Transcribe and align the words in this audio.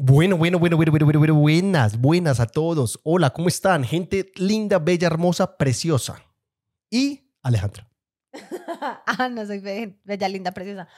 Bueno, 0.00 0.36
bueno, 0.36 0.58
bueno, 0.60 0.76
bueno, 0.76 0.92
bueno, 0.92 1.06
bueno, 1.06 1.18
bueno, 1.18 1.34
buenas, 1.34 2.00
buenas 2.00 2.38
a 2.38 2.46
todos. 2.46 3.00
Hola, 3.02 3.30
¿cómo 3.30 3.48
están? 3.48 3.82
Gente 3.82 4.30
linda, 4.36 4.78
bella, 4.78 5.08
hermosa, 5.08 5.56
preciosa. 5.56 6.22
Y 6.88 7.32
Alejandra. 7.42 7.88
ah, 9.06 9.28
no 9.28 9.44
soy 9.44 9.58
be- 9.58 9.98
bella, 10.04 10.28
linda, 10.28 10.52
preciosa. 10.52 10.88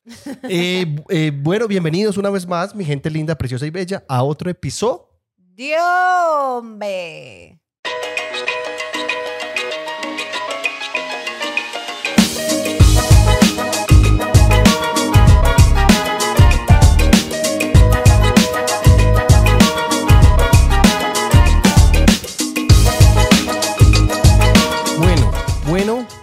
Eh, 0.43 0.97
eh, 1.09 1.33
bueno, 1.35 1.67
bienvenidos 1.67 2.19
una 2.19 2.29
vez 2.29 2.47
más, 2.47 2.75
mi 2.75 2.85
gente 2.85 3.09
linda, 3.09 3.37
preciosa 3.37 3.65
y 3.67 3.71
bella, 3.71 4.05
a 4.07 4.23
otro 4.23 4.51
episodio. 4.51 5.08
¡Dios, 5.37 5.80
hombre! 5.80 7.60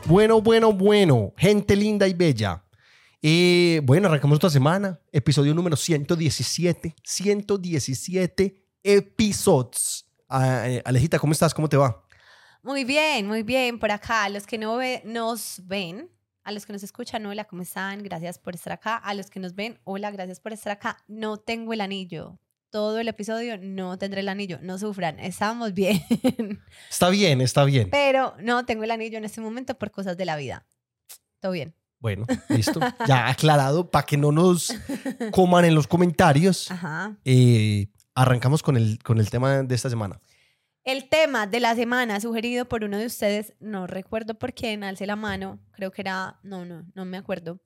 Bueno, 0.07 0.41
bueno, 0.41 0.71
bueno, 0.73 1.33
gente 1.37 1.75
linda 1.75 2.07
y 2.07 2.13
bella. 2.13 2.63
Eh, 3.21 3.81
bueno, 3.83 4.07
arrancamos 4.07 4.35
esta 4.35 4.49
semana, 4.49 4.99
episodio 5.11 5.53
número 5.53 5.75
117, 5.75 6.95
117 7.03 8.63
episodios. 8.83 10.07
Ah, 10.29 10.63
eh, 10.69 10.81
Alejita, 10.85 11.19
¿cómo 11.19 11.33
estás? 11.33 11.53
¿Cómo 11.53 11.67
te 11.67 11.77
va? 11.77 12.03
Muy 12.63 12.83
bien, 12.83 13.27
muy 13.27 13.43
bien. 13.43 13.79
Por 13.79 13.91
acá, 13.91 14.25
a 14.25 14.29
los 14.29 14.45
que 14.45 14.57
no 14.57 14.77
ve- 14.77 15.01
nos 15.05 15.61
ven, 15.65 16.09
a 16.43 16.51
los 16.51 16.65
que 16.65 16.73
nos 16.73 16.83
escuchan, 16.83 17.25
hola, 17.25 17.45
¿cómo 17.45 17.61
están? 17.61 18.03
Gracias 18.03 18.37
por 18.39 18.55
estar 18.55 18.73
acá. 18.73 18.97
A 18.97 19.13
los 19.13 19.29
que 19.29 19.39
nos 19.39 19.55
ven, 19.55 19.79
hola, 19.83 20.11
gracias 20.11 20.39
por 20.39 20.53
estar 20.53 20.71
acá. 20.73 20.97
No 21.07 21.37
tengo 21.37 21.73
el 21.73 21.81
anillo. 21.81 22.39
Todo 22.77 22.99
el 22.99 23.07
episodio 23.07 23.57
no 23.57 23.97
tendré 23.97 24.19
el 24.19 24.29
anillo. 24.29 24.59
No 24.61 24.77
sufran, 24.77 25.19
estamos 25.19 25.73
bien. 25.73 25.99
Está 26.91 27.09
bien, 27.09 27.41
está 27.41 27.63
bien. 27.63 27.89
Pero 27.89 28.35
no 28.39 28.67
tengo 28.67 28.83
el 28.83 28.91
anillo 28.91 29.17
en 29.17 29.25
este 29.25 29.41
momento 29.41 29.75
por 29.79 29.89
cosas 29.89 30.15
de 30.15 30.25
la 30.25 30.35
vida. 30.35 30.63
Todo 31.39 31.53
bien. 31.53 31.73
Bueno, 31.97 32.27
listo. 32.49 32.79
Ya 33.07 33.29
aclarado 33.29 33.89
para 33.89 34.05
que 34.05 34.15
no 34.15 34.31
nos 34.31 34.71
coman 35.31 35.65
en 35.65 35.73
los 35.73 35.87
comentarios. 35.87 36.69
Ajá. 36.69 37.17
Eh, 37.25 37.87
arrancamos 38.13 38.61
con 38.61 38.77
el, 38.77 38.99
con 39.01 39.17
el 39.17 39.27
tema 39.31 39.63
de 39.63 39.73
esta 39.73 39.89
semana. 39.89 40.21
El 40.83 41.09
tema 41.09 41.47
de 41.47 41.59
la 41.59 41.73
semana 41.73 42.19
sugerido 42.19 42.69
por 42.69 42.83
uno 42.83 42.99
de 42.99 43.07
ustedes, 43.07 43.55
no 43.59 43.87
recuerdo 43.87 44.37
por 44.37 44.53
quién, 44.53 44.83
alce 44.83 45.07
la 45.07 45.15
mano, 45.15 45.59
creo 45.71 45.89
que 45.89 46.03
era, 46.03 46.39
no, 46.43 46.63
no, 46.63 46.85
no 46.93 47.05
me 47.05 47.17
acuerdo, 47.17 47.59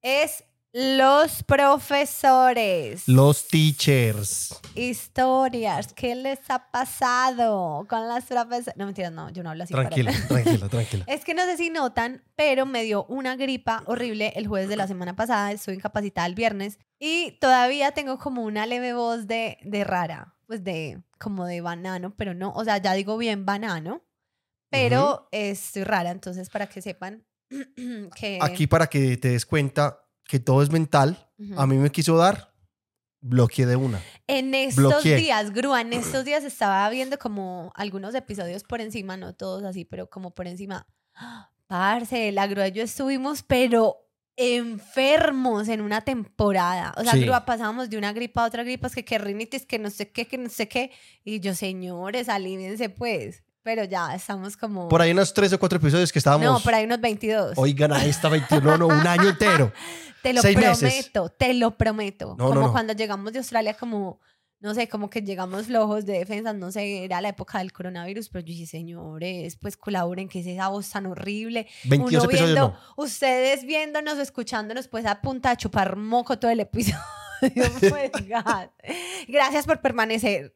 es 0.00 0.42
los 0.72 1.42
profesores. 1.42 3.06
Los 3.06 3.46
teachers. 3.48 4.58
Historias, 4.74 5.92
¿qué 5.92 6.14
les 6.14 6.38
ha 6.48 6.70
pasado 6.70 7.84
con 7.88 8.08
las 8.08 8.24
profesores? 8.24 8.74
No, 8.76 8.86
mentira, 8.86 9.10
no, 9.10 9.28
yo 9.30 9.42
no 9.42 9.50
hablo 9.50 9.64
así. 9.64 9.74
nada. 9.74 9.90
tranquila, 9.90 10.68
tranquila. 10.70 11.04
Es 11.06 11.24
que 11.24 11.34
no 11.34 11.44
sé 11.44 11.58
si 11.58 11.68
notan, 11.68 12.24
pero 12.36 12.64
me 12.64 12.84
dio 12.84 13.04
una 13.04 13.36
gripa 13.36 13.82
horrible 13.86 14.32
el 14.34 14.46
jueves 14.46 14.70
de 14.70 14.76
la 14.76 14.86
semana 14.86 15.14
pasada. 15.14 15.52
Estoy 15.52 15.74
incapacitada 15.74 16.26
el 16.26 16.34
viernes 16.34 16.78
y 16.98 17.32
todavía 17.32 17.92
tengo 17.92 18.18
como 18.18 18.42
una 18.42 18.64
leve 18.64 18.94
voz 18.94 19.26
de, 19.26 19.58
de 19.62 19.84
rara, 19.84 20.36
pues 20.46 20.64
de 20.64 21.02
como 21.18 21.44
de 21.44 21.60
banano, 21.60 22.14
pero 22.16 22.32
no, 22.32 22.50
o 22.52 22.64
sea, 22.64 22.78
ya 22.78 22.94
digo 22.94 23.18
bien 23.18 23.44
banano, 23.44 24.02
pero 24.70 25.28
estoy 25.32 25.84
rara. 25.84 26.10
Entonces, 26.10 26.48
para 26.48 26.66
que 26.66 26.80
sepan 26.80 27.26
que. 28.16 28.38
Aquí 28.40 28.66
para 28.66 28.86
que 28.86 29.18
te 29.18 29.28
des 29.28 29.44
cuenta 29.44 29.98
que 30.32 30.40
todo 30.40 30.62
es 30.62 30.70
mental, 30.70 31.28
a 31.58 31.66
mí 31.66 31.76
me 31.76 31.90
quiso 31.90 32.16
dar, 32.16 32.54
bloqueé 33.20 33.66
de 33.66 33.76
una. 33.76 34.00
En 34.26 34.54
estos 34.54 34.82
bloqueé. 34.82 35.16
días, 35.16 35.52
Grúa, 35.52 35.82
en 35.82 35.92
estos 35.92 36.24
días 36.24 36.42
estaba 36.42 36.88
viendo 36.88 37.18
como 37.18 37.70
algunos 37.74 38.14
episodios 38.14 38.62
por 38.62 38.80
encima, 38.80 39.18
no 39.18 39.34
todos 39.34 39.62
así, 39.62 39.84
pero 39.84 40.08
como 40.08 40.30
por 40.30 40.46
encima. 40.48 40.86
¡Ah! 41.14 41.50
Parce, 41.66 42.32
la 42.32 42.46
Grúa 42.46 42.68
y 42.68 42.72
yo 42.72 42.82
estuvimos, 42.82 43.42
pero 43.42 44.08
enfermos 44.36 45.68
en 45.68 45.82
una 45.82 46.00
temporada. 46.00 46.94
O 46.96 47.02
sea, 47.02 47.12
Sí. 47.12 47.20
Grúa, 47.20 47.44
pasábamos 47.44 47.90
de 47.90 47.98
una 47.98 48.14
gripa 48.14 48.42
a 48.42 48.46
otra 48.46 48.64
gripa, 48.64 48.86
es 48.86 48.94
que 48.94 49.04
que 49.04 49.18
rinitis, 49.18 49.66
que 49.66 49.78
no 49.78 49.90
sé 49.90 50.12
qué, 50.12 50.26
que 50.26 50.38
no 50.38 50.48
sé 50.48 50.66
qué. 50.66 50.92
Y 51.24 51.40
yo, 51.40 51.54
señores, 51.54 52.30
alíviense 52.30 52.88
pues. 52.88 53.42
Pero 53.62 53.84
ya 53.84 54.14
estamos 54.14 54.56
como... 54.56 54.88
Por 54.88 55.00
ahí 55.00 55.12
unos 55.12 55.32
tres 55.32 55.52
o 55.52 55.58
cuatro 55.58 55.78
episodios 55.78 56.10
que 56.10 56.18
estábamos. 56.18 56.44
No, 56.46 56.60
por 56.60 56.74
ahí 56.74 56.84
unos 56.84 57.00
22. 57.00 57.52
Oigan, 57.56 57.92
a 57.92 58.04
esta 58.04 58.28
21, 58.28 58.76
no, 58.76 58.86
un 58.88 59.06
año 59.06 59.28
entero. 59.28 59.72
Te 60.22 60.32
lo 60.32 60.40
Seis 60.40 60.56
prometo, 60.56 60.82
meses. 60.82 61.10
te 61.36 61.52
lo 61.54 61.76
prometo. 61.76 62.36
No, 62.38 62.44
no, 62.44 62.54
como 62.54 62.66
no. 62.68 62.72
cuando 62.72 62.92
llegamos 62.92 63.32
de 63.32 63.40
Australia, 63.40 63.74
como, 63.74 64.20
no 64.60 64.72
sé, 64.72 64.88
como 64.88 65.10
que 65.10 65.20
llegamos 65.22 65.66
flojos 65.66 66.06
de 66.06 66.12
defensa, 66.18 66.52
no 66.52 66.70
sé, 66.70 67.02
era 67.04 67.20
la 67.20 67.30
época 67.30 67.58
del 67.58 67.72
coronavirus, 67.72 68.28
pero 68.28 68.42
yo 68.44 68.52
dije, 68.52 68.66
señores, 68.66 69.56
pues 69.56 69.76
colaboren, 69.76 70.28
que 70.28 70.38
es 70.38 70.46
esa 70.46 70.68
voz 70.68 70.88
tan 70.90 71.06
horrible. 71.06 71.66
22 71.84 72.22
Uno 72.22 72.30
episodios 72.30 72.44
viendo, 72.54 72.68
no. 72.68 73.02
ustedes 73.02 73.64
viéndonos 73.64 74.18
escuchándonos, 74.18 74.86
pues 74.86 75.06
a 75.06 75.20
punta 75.20 75.50
de 75.50 75.56
chupar 75.56 75.96
moco 75.96 76.38
todo 76.38 76.50
el 76.50 76.60
episodio. 76.60 76.98
Pues, 77.42 78.12
God. 78.28 78.68
Gracias 79.26 79.66
por 79.66 79.80
permanecer. 79.80 80.54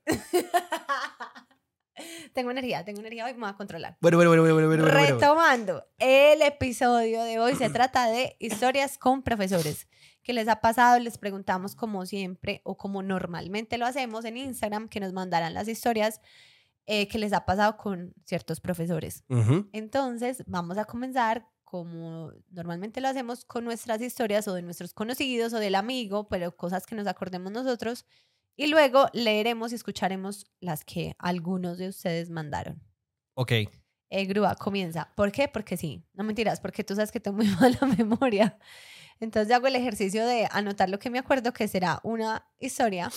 tengo 2.34 2.50
energía, 2.50 2.84
tengo 2.84 3.00
energía, 3.00 3.24
hoy 3.26 3.34
me 3.34 3.40
voy 3.40 3.50
a 3.50 3.54
controlar. 3.54 3.96
Bueno, 4.00 4.16
bueno, 4.16 4.30
bueno, 4.30 4.42
bueno, 4.42 4.68
bueno, 4.68 4.82
bueno. 4.84 4.98
Retomando, 4.98 5.86
el 5.98 6.42
episodio 6.42 7.22
de 7.22 7.38
hoy 7.38 7.54
se 7.54 7.70
trata 7.70 8.08
de 8.08 8.36
historias 8.38 8.98
con 8.98 9.22
profesores. 9.22 9.88
¿Qué 10.22 10.32
les 10.32 10.48
ha 10.48 10.60
pasado? 10.60 10.98
Les 10.98 11.18
preguntamos 11.18 11.76
como 11.76 12.04
siempre 12.04 12.60
o 12.64 12.76
como 12.76 13.02
normalmente 13.02 13.78
lo 13.78 13.86
hacemos 13.86 14.24
en 14.24 14.36
Instagram, 14.36 14.88
que 14.88 15.00
nos 15.00 15.12
mandaran 15.12 15.54
las 15.54 15.68
historias 15.68 16.20
eh, 16.86 17.08
que 17.08 17.18
les 17.18 17.32
ha 17.32 17.44
pasado 17.44 17.76
con 17.76 18.14
ciertos 18.24 18.60
profesores. 18.60 19.24
Ujú. 19.28 19.68
Entonces, 19.72 20.42
vamos 20.46 20.78
a 20.78 20.84
comenzar 20.84 21.48
como 21.66 22.32
normalmente 22.50 23.00
lo 23.00 23.08
hacemos 23.08 23.44
con 23.44 23.64
nuestras 23.64 24.00
historias 24.00 24.46
o 24.46 24.54
de 24.54 24.62
nuestros 24.62 24.94
conocidos 24.94 25.52
o 25.52 25.58
del 25.58 25.74
amigo, 25.74 26.28
pero 26.28 26.56
cosas 26.56 26.86
que 26.86 26.94
nos 26.94 27.08
acordemos 27.08 27.50
nosotros. 27.50 28.06
Y 28.56 28.68
luego 28.68 29.08
leeremos 29.12 29.72
y 29.72 29.74
escucharemos 29.74 30.46
las 30.60 30.84
que 30.84 31.14
algunos 31.18 31.78
de 31.78 31.88
ustedes 31.88 32.30
mandaron. 32.30 32.82
Ok. 33.34 33.52
Eh, 34.08 34.24
Grúa, 34.24 34.54
comienza. 34.54 35.12
¿Por 35.14 35.30
qué? 35.32 35.48
Porque 35.48 35.76
sí. 35.76 36.02
No 36.14 36.24
mentiras, 36.24 36.60
porque 36.60 36.82
tú 36.84 36.94
sabes 36.94 37.12
que 37.12 37.20
tengo 37.20 37.36
muy 37.36 37.46
mala 37.60 37.78
memoria. 37.98 38.58
Entonces 39.20 39.54
hago 39.54 39.66
el 39.66 39.76
ejercicio 39.76 40.26
de 40.26 40.48
anotar 40.50 40.88
lo 40.88 40.98
que 40.98 41.10
me 41.10 41.18
acuerdo, 41.18 41.52
que 41.52 41.68
será 41.68 42.00
una 42.02 42.46
historia, 42.58 43.10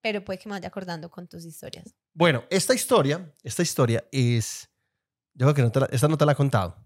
pero 0.00 0.24
puede 0.24 0.38
que 0.38 0.48
me 0.48 0.54
vaya 0.56 0.68
acordando 0.68 1.10
con 1.10 1.26
tus 1.28 1.44
historias. 1.44 1.94
Bueno, 2.14 2.44
esta 2.50 2.74
historia, 2.74 3.32
esta 3.42 3.62
historia 3.62 4.04
es. 4.12 4.68
Yo 5.34 5.46
creo 5.46 5.54
que 5.54 5.62
no 5.62 5.70
te 5.72 5.80
la- 5.80 5.86
esta 5.86 6.08
no 6.08 6.18
te 6.18 6.26
la 6.26 6.32
he 6.32 6.36
contado. 6.36 6.76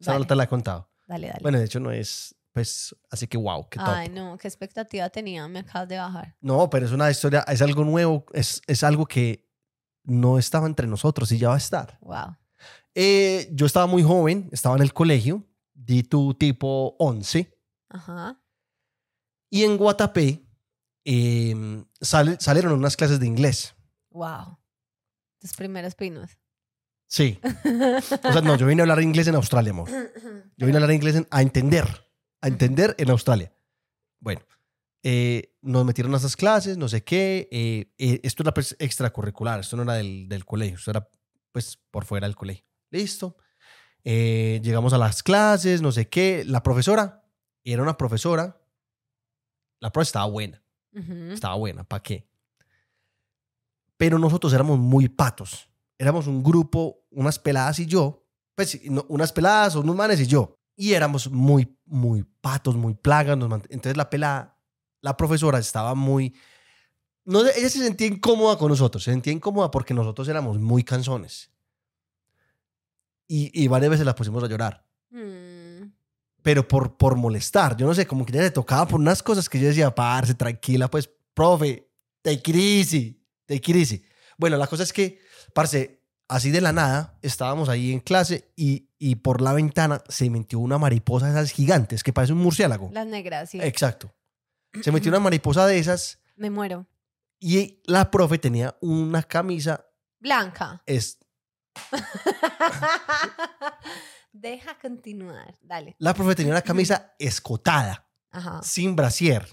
Esta 0.00 0.12
no 0.12 0.18
Dale. 0.18 0.26
te 0.28 0.34
la 0.36 0.44
he 0.44 0.48
contado. 0.48 0.90
Dale, 1.06 1.28
dale. 1.28 1.38
Bueno, 1.42 1.58
de 1.58 1.64
hecho 1.64 1.78
no 1.80 1.90
es, 1.92 2.34
pues, 2.54 2.94
así 3.10 3.26
que 3.26 3.36
wow, 3.36 3.68
qué 3.68 3.78
top. 3.78 3.88
Ay, 3.88 4.08
no, 4.08 4.38
qué 4.38 4.48
expectativa 4.48 5.10
tenía, 5.10 5.46
me 5.48 5.58
acabas 5.58 5.88
de 5.88 5.98
bajar. 5.98 6.36
No, 6.40 6.70
pero 6.70 6.86
es 6.86 6.92
una 6.92 7.10
historia, 7.10 7.44
es 7.48 7.60
algo 7.60 7.84
nuevo, 7.84 8.24
es, 8.32 8.62
es 8.66 8.82
algo 8.82 9.04
que 9.06 9.50
no 10.04 10.38
estaba 10.38 10.66
entre 10.66 10.86
nosotros 10.86 11.30
y 11.32 11.38
ya 11.38 11.48
va 11.48 11.54
a 11.54 11.58
estar. 11.58 11.98
Wow. 12.00 12.36
Eh, 12.94 13.48
yo 13.52 13.66
estaba 13.66 13.86
muy 13.86 14.02
joven, 14.04 14.48
estaba 14.52 14.76
en 14.76 14.82
el 14.82 14.94
colegio, 14.94 15.44
di 15.74 16.04
tu 16.04 16.32
tipo 16.34 16.94
11, 17.00 17.52
Ajá. 17.88 18.40
y 19.50 19.64
en 19.64 19.76
Guatapé 19.76 20.46
eh, 21.04 21.84
sale- 22.00 22.36
salieron 22.40 22.72
unas 22.72 22.96
clases 22.96 23.18
de 23.18 23.26
inglés. 23.26 23.74
Wow. 24.10 24.58
Tus 25.40 25.54
primeros 25.54 25.94
pinos. 25.96 26.38
Sí. 27.08 27.38
O 28.24 28.32
sea, 28.32 28.40
no, 28.42 28.56
yo 28.56 28.66
vine 28.66 28.82
a 28.82 28.84
hablar 28.84 29.02
inglés 29.02 29.26
en 29.26 29.34
Australia, 29.34 29.70
amor. 29.72 29.90
Yo 30.56 30.66
vine 30.66 30.78
a 30.78 30.80
hablar 30.80 30.94
inglés 30.94 31.16
en- 31.16 31.26
a 31.30 31.42
entender, 31.42 32.03
a 32.44 32.48
entender 32.48 32.94
en 32.98 33.08
Australia. 33.10 33.50
Bueno, 34.20 34.42
eh, 35.02 35.54
nos 35.62 35.84
metieron 35.86 36.12
a 36.14 36.18
esas 36.18 36.36
clases, 36.36 36.76
no 36.76 36.88
sé 36.88 37.02
qué. 37.02 37.48
eh, 37.50 37.92
eh, 37.96 38.20
esto 38.22 38.42
era 38.42 38.52
pues, 38.52 38.76
extracurricular, 38.78 39.60
esto 39.60 39.76
no 39.76 39.82
era 39.84 39.94
del, 39.94 40.28
del 40.28 40.44
colegio, 40.44 40.76
esto 40.76 40.90
era 40.90 41.08
pues 41.52 41.78
por 41.90 42.04
fuera 42.04 42.26
del 42.26 42.36
colegio. 42.36 42.64
Listo. 42.90 43.36
Llegamos 44.04 44.92
a 44.92 44.98
las 44.98 45.22
clases, 45.22 45.80
no 45.80 45.90
sé 45.90 46.08
qué. 46.10 46.44
La 46.44 46.62
profesora 46.62 47.24
era 47.64 47.82
una 47.82 47.96
profesora. 47.96 48.60
La 49.80 49.90
profesora 49.90 50.08
estaba 50.20 50.26
buena, 50.26 50.62
Ujú. 50.92 51.32
estaba 51.32 51.54
buena, 51.54 51.84
¿para 51.84 52.02
qué? 52.02 52.28
Pero 53.96 54.18
nosotros 54.18 54.52
éramos 54.52 54.78
muy 54.78 55.08
patos. 55.08 55.70
Éramos 55.98 56.26
un 56.26 56.42
grupo, 56.42 57.06
unas 57.10 57.38
peladas 57.38 57.78
y 57.78 57.86
yo. 57.86 58.26
Pues 58.54 58.78
no, 58.90 59.06
unas 59.08 59.32
peladas, 59.32 59.76
unos 59.76 59.96
manes 59.96 60.20
y 60.20 60.26
yo. 60.26 60.58
Y 60.76 60.94
éramos 60.94 61.30
muy, 61.30 61.76
muy 61.86 62.24
patos, 62.40 62.76
muy 62.76 62.94
plagas. 62.94 63.38
Entonces 63.68 63.96
la 63.96 64.10
pelada, 64.10 64.58
la 65.00 65.16
profesora 65.16 65.58
estaba 65.58 65.94
muy... 65.94 66.34
No, 67.24 67.40
ella 67.40 67.70
se 67.70 67.78
sentía 67.78 68.06
incómoda 68.06 68.58
con 68.58 68.68
nosotros. 68.68 69.02
Se 69.04 69.10
sentía 69.10 69.32
incómoda 69.32 69.70
porque 69.70 69.94
nosotros 69.94 70.28
éramos 70.28 70.58
muy 70.58 70.82
canzones. 70.82 71.50
Y, 73.26 73.50
y 73.62 73.68
varias 73.68 73.90
veces 73.90 74.04
la 74.06 74.14
pusimos 74.14 74.44
a 74.44 74.48
llorar. 74.48 74.84
Mm, 75.10 75.90
Pero 76.42 76.68
por, 76.68 76.96
por 76.96 77.16
molestar. 77.16 77.76
Yo 77.76 77.86
no 77.86 77.94
sé, 77.94 78.06
como 78.06 78.26
que 78.26 78.32
ella 78.32 78.42
le 78.42 78.50
tocaba 78.50 78.86
por 78.86 79.00
unas 79.00 79.22
cosas 79.22 79.48
que 79.48 79.58
yo 79.58 79.68
decía, 79.68 79.94
parce, 79.94 80.34
tranquila, 80.34 80.90
pues, 80.90 81.08
profe, 81.32 81.88
Take 82.24 82.50
it 82.52 82.56
easy. 82.56 83.22
Take 83.46 83.70
it 83.70 83.76
easy. 83.76 84.02
Bueno, 84.38 84.56
la 84.56 84.66
cosa 84.66 84.82
es 84.82 84.92
que, 84.92 85.20
parce, 85.52 86.00
así 86.28 86.50
de 86.50 86.60
la 86.60 86.72
nada, 86.72 87.18
estábamos 87.22 87.68
ahí 87.68 87.92
en 87.92 88.00
clase 88.00 88.52
y, 88.56 88.90
y 88.98 89.16
por 89.16 89.40
la 89.40 89.52
ventana 89.52 90.02
se 90.08 90.28
metió 90.30 90.58
una 90.58 90.78
mariposa 90.78 91.26
de 91.26 91.32
esas 91.32 91.50
gigantes 91.52 92.02
que 92.02 92.12
parece 92.12 92.32
un 92.32 92.40
murciélago. 92.40 92.90
Las 92.92 93.06
negras, 93.06 93.50
sí. 93.50 93.60
Exacto. 93.60 94.14
Se 94.82 94.90
metió 94.92 95.10
una 95.10 95.20
mariposa 95.20 95.66
de 95.66 95.78
esas 95.78 96.20
Me 96.36 96.50
muero. 96.50 96.86
y 97.38 97.80
la 97.84 98.10
profe 98.10 98.38
tenía 98.38 98.76
una 98.80 99.22
camisa. 99.22 99.86
Blanca. 100.18 100.82
Es, 100.86 101.18
Deja 104.32 104.78
continuar. 104.80 105.54
Dale. 105.62 105.94
la 105.98 106.12
profe 106.14 106.34
tenía 106.34 106.52
una 106.52 106.62
camisa 106.62 107.14
escotada, 107.18 108.08
Ajá. 108.30 108.60
sin 108.62 108.96
brasier. 108.96 109.46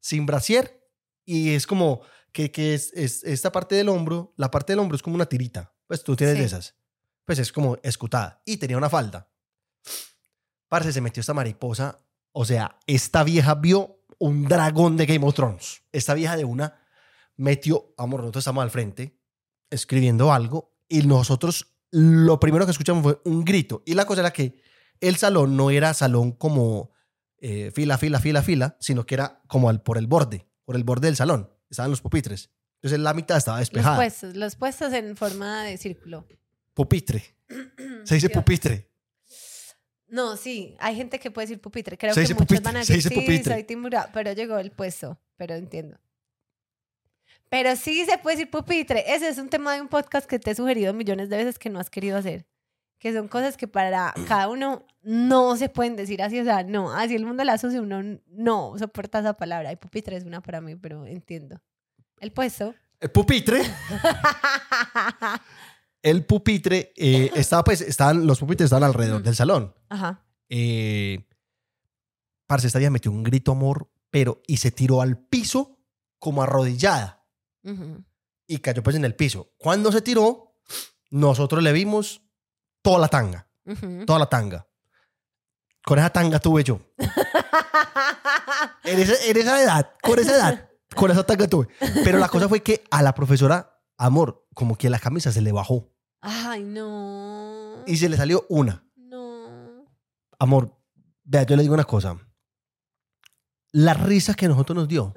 Sin 0.00 0.24
brasier. 0.24 0.88
Y 1.24 1.50
es 1.54 1.66
como 1.66 2.00
que, 2.32 2.50
que 2.52 2.74
es, 2.74 2.92
es- 2.94 3.24
esta 3.24 3.50
parte 3.52 3.74
del 3.74 3.88
hombro, 3.88 4.32
la 4.36 4.50
parte 4.50 4.72
del 4.72 4.78
hombro 4.80 4.96
es 4.96 5.02
como 5.02 5.16
una 5.16 5.26
tirita. 5.26 5.74
Pues 5.88 6.04
tú 6.04 6.14
tienes 6.14 6.38
de 6.38 6.44
esas. 6.44 6.76
Pues 7.24 7.40
es 7.40 7.50
como 7.50 7.78
escotada. 7.82 8.42
Y 8.44 8.58
tenía 8.58 8.76
una 8.76 8.90
falda. 8.90 9.28
Parce, 10.68 10.92
se 10.92 11.00
metió 11.00 11.20
esta 11.20 11.34
mariposa. 11.34 11.98
O 12.32 12.44
sea, 12.44 12.78
esta 12.86 13.24
vieja 13.24 13.54
vio 13.54 14.04
un 14.18 14.44
dragón 14.44 14.96
de 14.96 15.06
Game 15.06 15.26
of 15.26 15.34
Thrones. 15.34 15.82
Esta 15.90 16.14
vieja 16.14 16.36
de 16.36 16.44
una 16.44 16.80
metió, 17.36 17.94
amor, 17.96 18.20
nosotros 18.20 18.42
estamos 18.42 18.62
al 18.62 18.70
frente 18.70 19.18
escribiendo 19.70 20.32
algo 20.32 20.76
y 20.88 21.02
nosotros 21.02 21.74
lo 21.90 22.38
primero 22.38 22.66
que 22.66 22.72
escuchamos 22.72 23.02
fue 23.02 23.20
un 23.24 23.44
grito. 23.44 23.82
Y 23.86 23.94
la 23.94 24.04
cosa 24.04 24.20
era 24.20 24.32
que 24.32 24.60
el 25.00 25.16
salón 25.16 25.56
no 25.56 25.70
era 25.70 25.94
salón 25.94 26.32
como 26.32 26.92
eh, 27.38 27.70
fila, 27.74 27.96
fila, 27.96 28.20
fila, 28.20 28.42
fila, 28.42 28.76
sino 28.80 29.06
que 29.06 29.14
era 29.14 29.42
como 29.46 29.70
al, 29.70 29.82
por 29.82 29.96
el 29.96 30.06
borde, 30.06 30.46
por 30.64 30.76
el 30.76 30.84
borde 30.84 31.06
del 31.06 31.16
salón. 31.16 31.50
Estaban 31.70 31.90
los 31.90 32.02
pupitres. 32.02 32.50
Entonces 32.78 33.00
la 33.00 33.12
mitad 33.14 33.36
estaba 33.36 33.58
Los 33.58 33.68
despejada. 33.68 33.96
puestos, 33.96 34.36
los 34.36 34.56
puestos 34.56 34.92
en 34.92 35.16
forma 35.16 35.64
de 35.64 35.76
círculo. 35.78 36.26
Pupitre. 36.74 37.22
Se 38.04 38.14
dice 38.14 38.28
Dios. 38.28 38.32
pupitre. 38.32 38.88
No, 40.06 40.36
sí, 40.36 40.74
hay 40.78 40.94
gente 40.96 41.18
que 41.18 41.30
puede 41.30 41.48
decir 41.48 41.60
pupitre. 41.60 41.98
Creo 41.98 42.14
Se 42.14 42.22
que 42.22 42.28
muchos 42.34 42.46
pupitre, 42.46 42.64
van 42.64 42.76
a 42.76 42.84
se 42.84 42.94
decir, 42.94 43.10
dice 43.10 43.20
sí, 43.20 43.26
pupitre". 43.26 43.54
soy 43.54 43.64
timura, 43.64 44.10
pero 44.12 44.32
llegó 44.32 44.58
el 44.58 44.70
puesto, 44.70 45.18
pero 45.36 45.54
entiendo. 45.54 45.98
Pero 47.50 47.76
sí 47.76 48.04
se 48.04 48.16
puede 48.18 48.36
decir 48.36 48.50
pupitre. 48.50 49.04
Ese 49.14 49.28
es 49.28 49.38
un 49.38 49.48
tema 49.48 49.74
de 49.74 49.80
un 49.80 49.88
podcast 49.88 50.26
que 50.28 50.38
te 50.38 50.50
he 50.50 50.54
sugerido 50.54 50.92
millones 50.94 51.28
de 51.30 51.36
veces 51.36 51.58
que 51.58 51.68
no 51.70 51.78
has 51.80 51.90
querido 51.90 52.16
hacer. 52.16 52.46
Que 52.98 53.12
son 53.12 53.28
cosas 53.28 53.56
que 53.56 53.68
para 53.68 54.12
cada 54.26 54.48
uno 54.48 54.84
no 55.02 55.56
se 55.56 55.68
pueden 55.68 55.94
decir 55.96 56.20
así. 56.22 56.38
O 56.40 56.44
sea, 56.44 56.62
no, 56.62 56.92
así 56.92 57.14
el 57.14 57.24
mundo 57.24 57.44
la 57.44 57.54
asocia, 57.54 57.80
uno 57.80 58.02
no 58.26 58.74
soporta 58.78 59.20
esa 59.20 59.34
palabra. 59.34 59.72
Y 59.72 59.76
pupitre 59.76 60.16
es 60.16 60.24
una 60.24 60.40
para 60.42 60.60
mí, 60.60 60.74
pero 60.76 61.06
entiendo. 61.06 61.60
El 62.20 62.32
puesto. 62.32 62.74
El 63.00 63.10
pupitre. 63.10 63.62
El 66.02 66.24
pupitre 66.24 66.92
eh, 66.96 67.30
estaba 67.34 67.64
pues, 67.64 67.80
estaban, 67.80 68.26
los 68.26 68.38
pupitres 68.38 68.66
estaban 68.66 68.84
alrededor 68.84 69.22
del 69.22 69.34
salón. 69.34 69.74
Ajá. 69.88 70.24
Eh, 70.48 71.26
parce, 72.46 72.68
esta 72.68 72.78
vieja 72.78 72.90
metió 72.90 73.10
un 73.10 73.24
grito 73.24 73.52
amor, 73.52 73.90
pero 74.10 74.40
y 74.46 74.58
se 74.58 74.70
tiró 74.70 75.02
al 75.02 75.18
piso 75.18 75.78
como 76.18 76.42
arrodillada 76.42 77.24
Ujú. 77.64 78.04
y 78.46 78.58
cayó 78.58 78.82
pues 78.82 78.96
en 78.96 79.04
el 79.04 79.14
piso. 79.16 79.52
Cuando 79.58 79.90
se 79.92 80.00
tiró, 80.00 80.54
nosotros 81.10 81.62
le 81.62 81.72
vimos 81.72 82.22
toda 82.82 82.98
la 83.00 83.08
tanga, 83.08 83.48
Ujú. 83.66 84.06
toda 84.06 84.20
la 84.20 84.28
tanga. 84.28 84.66
Con 85.84 85.98
esa 85.98 86.10
tanga 86.10 86.38
tuve 86.38 86.64
yo. 86.64 86.80
En 88.84 88.98
esa, 89.00 89.12
en 89.26 89.36
esa 89.36 89.62
edad, 89.62 89.92
con 90.02 90.18
esa 90.18 90.34
edad, 90.34 90.67
con 90.94 91.10
esa 91.10 91.24
tanga 91.24 91.46
tuve. 91.48 91.68
Pero 92.04 92.18
la 92.18 92.28
cosa 92.28 92.48
fue 92.48 92.62
que 92.62 92.84
a 92.90 93.02
la 93.02 93.14
profesora, 93.14 93.80
amor, 93.96 94.46
como 94.54 94.76
que 94.76 94.90
la 94.90 94.98
camisa 94.98 95.32
se 95.32 95.40
le 95.40 95.52
bajó 95.52 95.92
Ay, 96.20 96.62
no. 96.64 97.84
y 97.86 97.96
se 97.96 98.08
le 98.08 98.16
salió 98.16 98.46
una. 98.48 98.84
No. 98.96 99.86
Amor, 100.38 100.76
vea, 101.24 101.44
yo 101.44 101.56
le 101.56 101.62
digo 101.62 101.74
una 101.74 101.84
cosa. 101.84 102.18
La 103.70 103.92
risa 103.94 104.34
que 104.34 104.48
nosotros 104.48 104.74
nos 104.74 104.88
dio 104.88 105.12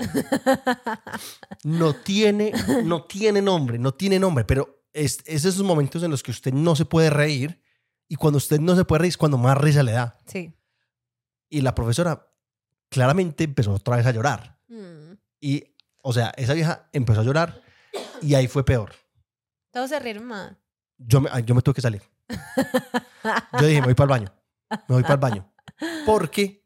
no 1.64 1.94
tiene, 1.94 2.52
no 2.84 3.06
tiene 3.06 3.42
nombre, 3.42 3.80
no 3.80 3.94
tiene 3.94 4.20
nombre, 4.20 4.44
pero 4.44 4.84
es, 4.92 5.20
es 5.26 5.46
esos 5.46 5.64
momentos 5.64 6.04
en 6.04 6.12
los 6.12 6.22
que 6.22 6.32
usted 6.32 6.54
no 6.54 6.76
se 6.76 6.84
puede 6.84 7.10
reír 7.10 7.62
y 8.10 8.16
cuando 8.16 8.38
usted 8.38 8.60
no 8.60 8.76
se 8.76 8.84
puede 8.84 9.00
reír 9.00 9.10
es 9.12 9.18
cuando 9.18 9.38
más 9.38 9.58
risa 9.58 9.84
le 9.84 9.94
da. 9.94 10.18
Sí. 10.26 10.54
Y 11.50 11.62
la 11.62 11.74
profesora 11.74 12.28
claramente 12.90 13.46
empezó 13.46 13.74
otra 13.74 13.96
vez 13.96 14.06
a 14.06 14.12
llorar. 14.12 14.60
Mm. 14.68 15.01
Y, 15.42 15.76
o 16.04 16.14
sea, 16.14 16.32
esa 16.38 16.54
vieja 16.54 16.88
empezó 16.94 17.20
a 17.22 17.24
llorar 17.24 17.62
y 18.22 18.36
ahí 18.36 18.48
fue 18.48 18.64
peor. 18.64 18.94
Todos 19.72 19.90
se 19.90 20.00
rieron 20.00 20.26
más. 20.26 20.54
Yo 20.98 21.20
me, 21.20 21.30
yo 21.44 21.56
me 21.56 21.62
tuve 21.62 21.74
que 21.76 21.82
salir. 21.82 22.02
Yo 23.60 23.66
dije, 23.66 23.82
me 23.82 23.88
voy 23.88 23.96
para 23.96 24.06
el 24.16 24.20
baño. 24.22 24.34
Me 24.88 24.96
voy 24.96 25.02
para 25.04 25.16
el 25.16 25.20
baño. 25.20 25.54
¿Por 26.06 26.30
qué? 26.30 26.64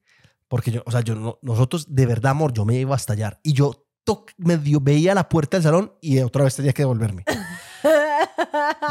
Porque 0.47 0.71
yo, 0.71 0.83
o 0.85 0.91
sea, 0.91 1.01
yo 1.01 1.15
no- 1.15 1.39
nosotros, 1.41 1.85
de 1.95 2.05
verdad, 2.05 2.31
amor, 2.31 2.53
yo 2.53 2.65
me 2.65 2.75
iba 2.75 2.93
a 2.93 2.97
estallar. 2.97 3.39
Y 3.43 3.53
yo 3.53 3.87
toc- 4.05 4.33
medio 4.37 4.79
veía 4.81 5.15
la 5.15 5.27
puerta 5.29 5.57
del 5.57 5.63
salón 5.63 5.95
y 6.01 6.19
otra 6.19 6.43
vez 6.43 6.55
tenía 6.55 6.73
que 6.73 6.81
devolverme. 6.83 7.23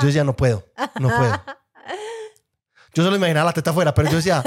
Yo 0.01 0.07
decía, 0.07 0.25
no 0.25 0.35
puedo, 0.35 0.65
no 1.01 1.09
puedo. 1.17 1.43
Yo 2.95 3.03
solo 3.05 3.17
imaginaba 3.17 3.47
la 3.47 3.53
teta 3.53 3.71
afuera, 3.71 3.93
pero 3.95 4.09
yo 4.11 4.17
decía, 4.17 4.43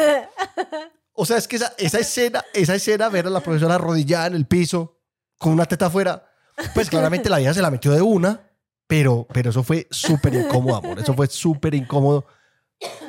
o 1.13 1.25
sea, 1.25 1.37
es 1.37 1.47
que 1.47 1.57
esa, 1.57 1.73
esa 1.77 1.99
escena, 1.99 2.43
esa 2.53 2.75
escena, 2.75 3.09
ver 3.09 3.27
a 3.27 3.29
la 3.29 3.41
profesora 3.41 3.75
arrodillada 3.75 4.27
en 4.27 4.35
el 4.35 4.45
piso 4.47 4.96
con 5.37 5.53
una 5.53 5.65
teta 5.65 5.87
afuera, 5.87 6.29
pues 6.73 6.89
claramente 6.89 7.29
la 7.29 7.37
vieja 7.37 7.53
se 7.53 7.61
la 7.61 7.71
metió 7.71 7.91
de 7.91 8.01
una, 8.01 8.49
pero, 8.87 9.27
pero 9.33 9.49
eso 9.51 9.63
fue 9.63 9.87
súper 9.91 10.33
incómodo, 10.33 10.77
amor. 10.77 10.99
Eso 10.99 11.13
fue 11.13 11.27
súper 11.27 11.75
incómodo 11.75 12.25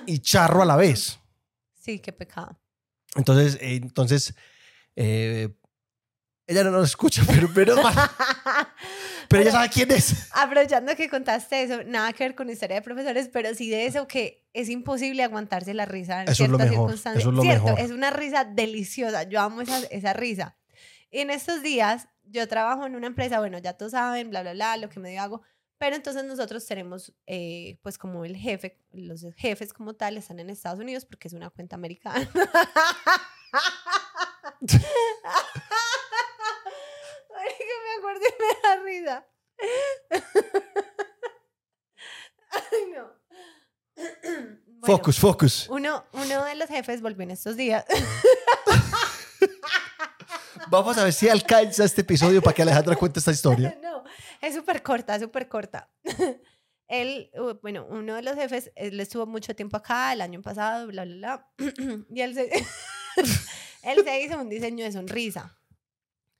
y 0.07 0.19
charro 0.21 0.63
a 0.63 0.67
la 0.67 0.77
vez. 0.77 1.19
Sí, 1.81 1.99
qué 2.01 2.13
pecado. 2.13 2.59
Entonces, 3.15 3.55
eh, 3.61 3.77
entonces, 3.77 4.35
eh, 4.97 5.49
ella 6.47 6.65
no 6.65 6.71
nos 6.71 6.89
escucha, 6.91 7.23
pero, 7.27 7.49
pero, 7.55 7.77
pero 9.29 9.43
ella 9.43 9.53
sabe 9.53 9.69
quién 9.71 9.91
es. 9.93 10.29
Aprovechando 10.33 10.95
que 10.97 11.09
contaste 11.09 11.63
eso, 11.63 11.83
nada 11.87 12.13
que 12.13 12.25
ver 12.25 12.35
con 12.35 12.51
historia 12.51 12.77
de 12.77 12.83
profesores, 12.83 13.29
pero 13.33 13.55
sí 13.55 13.69
de 13.71 13.87
eso 13.87 14.07
que 14.09 14.47
es 14.53 14.69
imposible 14.69 15.23
aguantarse 15.23 15.75
la 15.75 15.85
risa 15.87 16.23
en 16.23 16.29
Eso 16.29 16.45
es 16.45 16.49
ciertas 16.49 16.71
mejor, 16.71 16.87
circunstancias. 16.89 17.21
eso 17.23 17.31
es 17.31 17.37
lo 17.37 17.43
Cierto, 17.43 17.65
mejor. 17.65 17.81
es 17.81 17.91
una 17.91 18.11
risa 18.11 18.45
deliciosa. 18.45 19.23
Yo 19.25 19.41
amo 19.41 19.61
esa, 19.61 19.79
esa 19.91 20.13
risa. 20.13 20.57
Y 21.11 21.21
en 21.21 21.31
estos 21.31 21.63
días, 21.63 22.09
yo 22.31 22.47
trabajo 22.49 22.87
en 22.87 22.97
una 22.97 23.07
empresa, 23.07 23.39
bueno, 23.41 23.59
ya 23.59 23.75
todos 23.75 23.93
saben, 23.93 24.31
bla, 24.31 24.43
bla, 24.43 24.53
bla, 24.53 24.77
lo 24.77 24.89
que 24.89 25.01
medio 25.01 25.21
hago. 25.23 25.43
Pero 25.79 25.95
entonces 25.95 26.25
nosotros 26.25 26.67
tenemos, 26.67 27.15
eh, 27.27 27.79
pues 27.83 27.99
como 27.99 28.25
el 28.25 28.37
jefe, 28.37 28.81
los 28.91 29.25
jefes 29.37 29.73
como 29.73 29.95
tal 29.95 30.17
están 30.17 30.41
en 30.41 30.51
Estados 30.51 30.81
Unidos 30.81 31.05
porque 31.05 31.29
es 31.29 31.35
una 31.35 31.51
cuenta 31.51 31.77
americana. 31.77 32.29
Ay, 37.37 37.53
que 37.59 37.75
me 37.85 37.93
acuerdo 37.99 38.21
y 38.27 38.33
me 38.43 38.49
da 38.63 38.77
risa. 38.85 39.27
Ay, 42.51 42.93
no. 42.95 43.19
Bueno, 44.81 44.97
Focus, 44.97 45.19
focus. 45.19 45.69
Uno, 45.71 46.05
uno 46.13 46.45
de 46.45 46.55
los 46.55 46.69
jefes 46.69 47.03
volvió 47.03 47.25
en 47.25 47.33
estos 47.33 47.57
días. 47.57 47.85
Vamos 50.71 50.99
a 50.99 51.05
ver 51.05 51.13
si 51.13 51.29
alcanza 51.29 51.85
este 51.85 52.03
episodio 52.03 52.43
para 52.43 52.55
que 52.55 52.63
Alejandra 52.63 52.97
cuente 52.97 53.19
esta 53.19 53.31
historia. 53.33 53.79
no, 53.83 54.05
es 54.41 54.55
súper 54.55 54.83
corta, 54.83 55.19
súper 55.19 55.49
corta. 55.49 55.91
Él, 56.89 57.31
bueno, 57.61 57.87
uno 57.91 58.15
de 58.15 58.23
los 58.23 58.35
jefes, 58.35 58.73
él 58.75 58.99
estuvo 58.99 59.27
mucho 59.27 59.55
tiempo 59.55 59.77
acá, 59.77 60.15
el 60.15 60.23
año 60.23 60.41
pasado, 60.41 60.87
bla, 60.87 61.05
bla, 61.05 61.17
bla. 61.59 61.75
y 62.11 62.23
él 62.23 62.33
se, 62.33 62.49
él 63.83 64.05
se 64.05 64.23
hizo 64.23 64.41
un 64.41 64.49
diseño 64.49 64.87
de 64.87 64.93
sonrisa. 64.93 65.55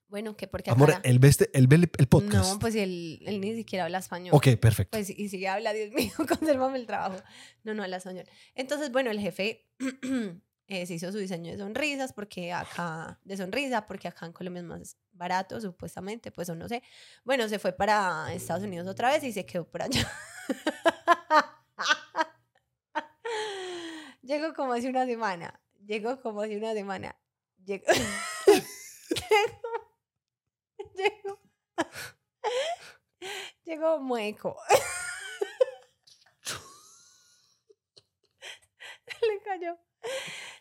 Bueno, 0.07 0.39
que 0.39 0.49
porque 0.49 0.71
acá... 0.71 0.75
Amor, 0.83 0.95
él 1.03 1.19
ve, 1.19 1.29
este- 1.29 1.51
él 1.53 1.67
ve 1.67 1.77
el, 1.77 1.91
el 1.99 2.07
podcast. 2.09 2.51
no, 2.55 2.59
pues 2.61 2.75
él, 2.77 3.21
él 3.27 3.43
ni 3.43 3.55
siquiera 3.57 3.85
habla 3.85 3.99
español. 3.99 4.35
ok, 4.35 4.57
perfecto. 4.59 4.97
Pues, 4.97 5.11
y 5.11 5.29
si 5.29 5.45
habla, 5.45 5.75
Dios 5.75 5.93
mío, 5.93 6.13
consérvame 6.27 6.79
el 6.79 6.87
trabajo. 6.87 7.23
No, 7.63 7.75
no 7.75 7.83
habla 7.83 7.99
español. 7.99 8.25
Entonces, 8.55 8.91
bueno, 8.91 9.11
el 9.11 9.21
jefe 9.21 9.69
eh, 10.69 10.87
se 10.87 10.95
hizo 10.95 11.11
su 11.11 11.17
diseño 11.19 11.51
de 11.51 11.57
sonrisas, 11.57 12.13
porque 12.13 12.53
acá, 12.53 13.19
de 13.25 13.39
sonrisa, 13.39 13.87
porque 13.87 14.07
acá 14.07 14.27
en 14.27 14.33
Colombia 14.35 14.61
es 14.61 14.67
más 14.67 14.99
barato, 15.13 15.59
supuestamente, 15.63 16.31
pues 16.31 16.51
o 16.51 16.55
no 16.55 16.69
sé. 16.69 16.83
Bueno, 17.25 17.49
se 17.49 17.59
fue 17.59 17.73
para 17.73 18.31
Estados 18.35 18.63
Unidos 18.65 18.87
otra 18.87 19.11
vez 19.11 19.25
y 19.25 19.33
se 19.33 19.47
quedó 19.47 19.67
por 19.67 19.81
allá. 19.83 20.07
Llegó 24.23 24.53
como 24.53 24.75
hace 24.75 24.91
una 24.91 25.07
semana. 25.07 25.59
Llegó 25.87 26.21
como 26.21 26.43
hace 26.43 26.59
una 26.59 26.75
semana. 26.75 27.17
Llegó. 27.65 27.87
llegó. 30.95 31.41
Llegó 33.65 33.99
mueco. 34.01 34.55
se 39.07 39.27
le 39.27 39.41
cayó. 39.43 39.79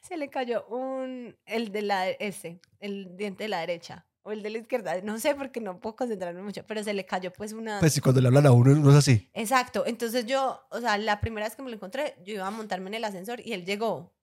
Se 0.08 0.18
le 0.18 0.30
cayó 0.30 0.66
un. 0.68 1.38
El 1.46 1.72
de 1.72 1.82
la. 1.82 2.10
Ese. 2.10 2.60
El 2.80 3.18
diente 3.18 3.44
de 3.44 3.50
la 3.50 3.60
derecha. 3.60 4.06
o 4.28 4.32
el 4.34 4.44
de 4.44 4.50
la 4.50 4.58
izquierda, 4.58 5.00
no 5.04 5.18
sé 5.20 5.36
porque 5.36 5.62
no 5.62 5.80
puedo 5.80 5.96
concentrarme 5.96 6.42
mucho, 6.42 6.62
pero 6.68 6.84
se 6.84 6.94
le 6.94 7.06
cayó 7.06 7.32
pues 7.32 7.54
una... 7.54 7.80
Pues 7.80 7.94
si 7.94 8.02
cuando 8.02 8.20
le 8.20 8.28
hablan 8.28 8.46
a 8.46 8.52
uno 8.52 8.76
no 8.76 8.90
es 8.90 8.98
así. 8.98 9.30
Exacto, 9.34 9.86
entonces 9.86 10.26
yo, 10.26 10.68
o 10.70 10.82
sea, 10.82 10.98
la 10.98 11.22
primera 11.22 11.46
vez 11.48 11.56
que 11.56 11.62
me 11.62 11.70
lo 11.70 11.76
encontré, 11.76 12.18
yo 12.26 12.34
iba 12.34 12.46
a 12.46 12.52
montarme 12.52 12.90
en 12.90 12.96
el 12.96 13.06
ascensor 13.06 13.40
y 13.40 13.54
él 13.54 13.64
llegó. 13.64 14.14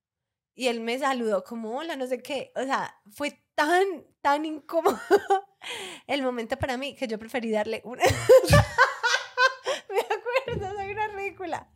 Y 0.55 0.69
él 0.69 0.81
me 0.81 0.99
saludó 0.99 1.43
como, 1.43 1.79
hola, 1.79 1.97
no 1.97 2.07
sé 2.07 2.19
qué. 2.19 2.53
O 2.55 2.63
sea, 2.65 2.95
fue 3.13 3.43
tan, 3.55 3.83
tan 4.21 4.45
incómodo 4.45 5.01
el 6.07 6.23
momento 6.23 6.59
para 6.59 6.77
mí 6.77 6.95
que 6.95 7.09
yo 7.09 7.19
preferí 7.19 7.51
darle 7.51 7.81
una... 7.85 8.03
me 9.89 10.01
acuerdo, 10.01 10.77
soy 10.77 10.91
una 10.91 11.09
ridícula. 11.09 11.67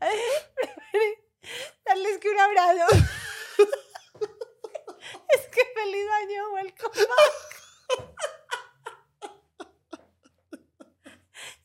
Preferí 0.54 1.14
darles 1.86 2.18
que 2.18 2.28
un 2.28 2.40
abrazo. 2.40 3.06
Es 5.34 5.48
que 5.48 5.60
feliz 5.74 6.06
año, 6.22 6.52
welcome 6.54 7.00
back. 7.00 7.58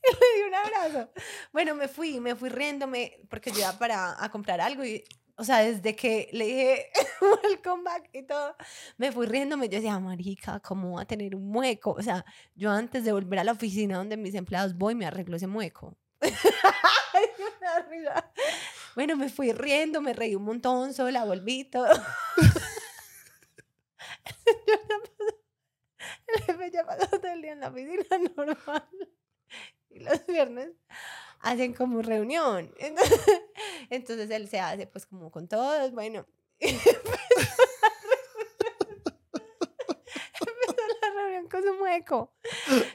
Y 0.06 0.14
le 0.14 0.38
di 0.38 0.50
un 0.50 0.56
abrazo. 0.56 1.10
Bueno, 1.54 1.76
me 1.76 1.88
fui, 1.88 2.20
me 2.20 2.36
fui 2.36 2.50
riéndome 2.50 3.22
porque 3.30 3.52
yo 3.52 3.60
iba 3.60 3.72
para 3.80 4.22
a 4.22 4.30
comprar 4.30 4.60
algo 4.60 4.84
y, 4.84 5.02
o 5.38 5.46
sea, 5.46 5.60
desde 5.60 5.96
que 5.96 6.28
le 6.34 6.46
dije 6.46 6.92
welcome 7.44 7.84
back 7.84 8.10
y 8.12 8.24
todo, 8.24 8.56
me 8.98 9.14
fui 9.14 9.26
riéndome. 9.28 9.70
Yo 9.70 9.78
decía, 9.78 9.98
marica, 10.00 10.60
¿cómo 10.60 10.98
va 10.98 11.04
a 11.04 11.06
tener 11.06 11.36
un 11.36 11.48
mueco? 11.48 11.92
O 11.92 12.02
sea, 12.02 12.26
yo 12.54 12.70
antes 12.70 13.06
de 13.06 13.14
volver 13.14 13.40
a 13.40 13.44
la 13.46 13.54
oficina 13.54 13.98
donde 13.98 14.18
mis 14.18 14.36
empleados 14.36 14.78
voy, 14.78 14.94
me 14.94 15.06
arreglo 15.06 15.38
ese 15.38 15.48
mueco. 15.48 15.98
Bueno, 18.96 19.16
me 19.16 19.28
fui 19.30 19.52
riendo, 19.54 20.02
me 20.02 20.14
reí 20.14 20.36
un 20.36 20.44
montón, 20.44 20.94
sola, 20.94 21.26
volví 21.26 21.64
todo. 21.64 21.88
El 26.28 26.42
jefe 26.44 26.72
ya 26.72 26.86
pasó 26.86 27.08
todo 27.20 27.32
el 27.32 27.42
día 27.42 27.54
en 27.54 27.60
la 27.60 27.70
oficina 27.70 28.06
normal. 28.36 28.90
Y 29.90 30.00
los 30.00 30.26
viernes 30.26 30.72
hacen 31.40 31.74
como 31.74 32.02
reunión. 32.02 32.74
Entonces, 32.80 33.20
entonces 33.90 34.30
él 34.32 34.48
se 34.48 34.60
hace 34.60 34.88
pues 34.88 35.06
como 35.06 35.32
con 35.32 35.48
todos, 35.48 35.92
bueno. 35.92 36.26
Empezó 36.60 36.88
la 41.02 41.22
reunión 41.22 41.50
con 41.50 41.64
su 41.64 41.74
mueco. 41.76 42.34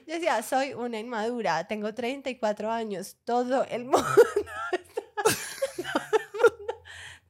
Yo 0.07 0.15
decía, 0.15 0.43
soy 0.43 0.75
una 0.75 0.99
inmadura, 0.99 1.67
tengo 1.69 1.95
34 1.95 2.71
años, 2.71 3.17
todo 3.25 3.65
el 3.65 3.85
mundo 3.85 4.07
está, 4.73 6.11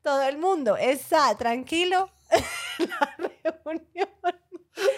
todo 0.03 0.23
el 0.23 0.39
mundo 0.39 0.77
está 0.77 1.37
tranquilo 1.37 2.11
reunión. 3.65 4.09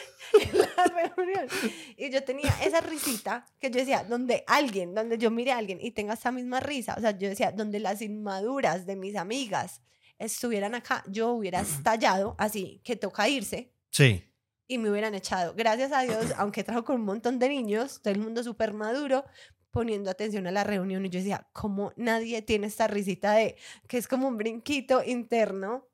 En 0.41 0.59
la 0.59 0.85
reunión. 0.85 1.49
Y 1.97 2.11
yo 2.11 2.23
tenía 2.23 2.51
esa 2.63 2.81
risita 2.81 3.47
que 3.59 3.69
yo 3.71 3.81
decía, 3.81 4.05
donde 4.05 4.45
alguien, 4.47 4.95
donde 4.95 5.19
yo 5.19 5.31
mire 5.31 5.51
a 5.53 5.59
alguien 5.59 5.79
y 5.81 5.91
tenga 5.91 6.15
esa 6.15 6.31
misma 6.31 6.61
risa, 6.61 6.95
o 6.97 7.01
sea, 7.01 7.11
yo 7.19 7.29
decía, 7.29 7.51
donde 7.51 7.81
las 7.81 8.01
inmaduras 8.01 8.87
de 8.87 8.95
mis 8.95 9.17
amigas 9.17 9.81
estuvieran 10.19 10.75
acá, 10.77 11.03
yo 11.09 11.31
hubiera 11.33 11.61
estallado 11.61 12.37
así, 12.39 12.81
que 12.85 12.95
toca 12.95 13.29
irse 13.29 13.73
Sí. 13.91 14.23
y 14.69 14.79
me 14.79 14.91
hubieran 14.91 15.15
echado. 15.17 15.53
Gracias 15.57 15.91
a 15.93 16.03
Dios, 16.03 16.33
aunque 16.37 16.63
trabajo 16.63 16.85
con 16.87 16.97
un 16.97 17.07
montón 17.07 17.41
de 17.41 17.49
niños, 17.49 18.01
todo 18.01 18.13
el 18.15 18.21
mundo 18.21 18.45
súper 18.45 18.73
maduro, 18.73 19.25
poniendo 19.73 20.11
atención 20.11 20.47
a 20.47 20.53
la 20.53 20.63
reunión. 20.63 21.05
Y 21.07 21.09
yo 21.11 21.19
decía, 21.19 21.49
¿cómo 21.53 21.93
nadie 21.97 22.41
tiene 22.43 22.69
esta 22.69 22.87
risita 22.87 23.33
de 23.33 23.57
que 23.89 23.99
es 23.99 24.07
como 24.07 24.29
un 24.29 24.37
brinquito 24.37 25.03
interno? 25.05 25.89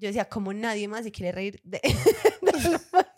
Yo 0.00 0.06
decía, 0.08 0.26
¿cómo 0.28 0.52
nadie 0.54 0.88
más 0.88 1.04
se 1.04 1.12
quiere 1.12 1.30
reír 1.32 1.60
de- 1.62 1.80
del 2.40 2.80
mueco? 2.90 3.08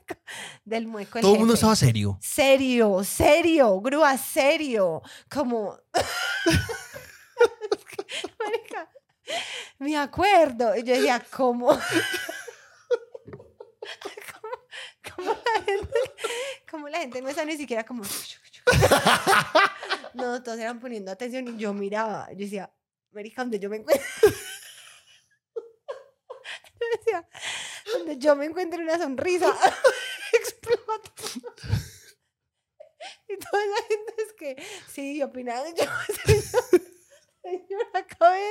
Del 0.65 0.87
mueco 0.89 1.21
Todo 1.21 1.35
el 1.35 1.39
mundo 1.39 1.55
estaba 1.55 1.77
serio. 1.77 2.19
Serio, 2.21 3.05
serio, 3.05 3.81
grúa, 3.81 4.19
serio. 4.19 5.01
Como. 5.31 5.79
Marica, 8.39 8.91
me 9.79 9.97
acuerdo. 9.97 10.77
Y 10.77 10.83
yo 10.83 10.95
decía, 10.95 11.25
¿cómo? 11.31 11.69
¿Cómo, 14.33 14.53
cómo 15.17 15.33
la 15.33 15.63
gente, 15.65 15.99
cómo 16.71 16.89
la 16.89 16.99
gente 16.99 17.23
no 17.23 17.29
está 17.29 17.45
ni 17.45 17.57
siquiera 17.57 17.85
como. 17.85 18.03
No, 20.15 20.43
todos 20.43 20.59
eran 20.59 20.81
poniendo 20.81 21.11
atención 21.13 21.47
y 21.49 21.57
yo 21.59 21.73
miraba. 21.73 22.29
Yo 22.33 22.39
decía, 22.39 22.73
Marica, 23.13 23.43
donde 23.43 23.59
yo 23.61 23.71
me 23.71 23.77
encuentro. 23.77 24.05
Donde 27.93 28.19
yo 28.19 28.37
me 28.37 28.47
encuentro 28.47 28.81
una 28.81 28.99
sonrisa, 28.99 29.47
explota. 30.33 31.13
Y 33.29 33.37
toda 33.37 33.67
la 33.67 33.77
gente 33.89 34.15
es 34.19 34.33
que, 34.35 34.63
sí, 34.89 35.23
opinaban. 35.23 35.75
Yo, 35.75 35.85
señor, 36.25 36.83
señor, 37.43 37.87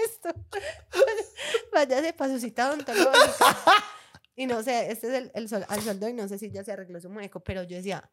esto. 0.06 0.30
Váyase 1.72 2.14
para 2.14 2.34
su 2.34 2.40
cita 2.40 2.70
odontológica. 2.70 3.58
Y 4.36 4.46
no 4.46 4.64
sé, 4.64 4.92
este 4.92 5.08
es 5.08 5.14
el, 5.14 5.32
el 5.36 5.50
sol, 5.50 5.66
al 5.68 5.82
sueldo 5.82 6.08
y 6.08 6.14
no 6.14 6.28
sé 6.28 6.38
si 6.38 6.50
ya 6.50 6.64
se 6.64 6.72
arregló 6.72 7.00
su 7.00 7.10
mueco, 7.10 7.42
pero 7.42 7.64
yo 7.64 7.76
decía, 7.76 8.10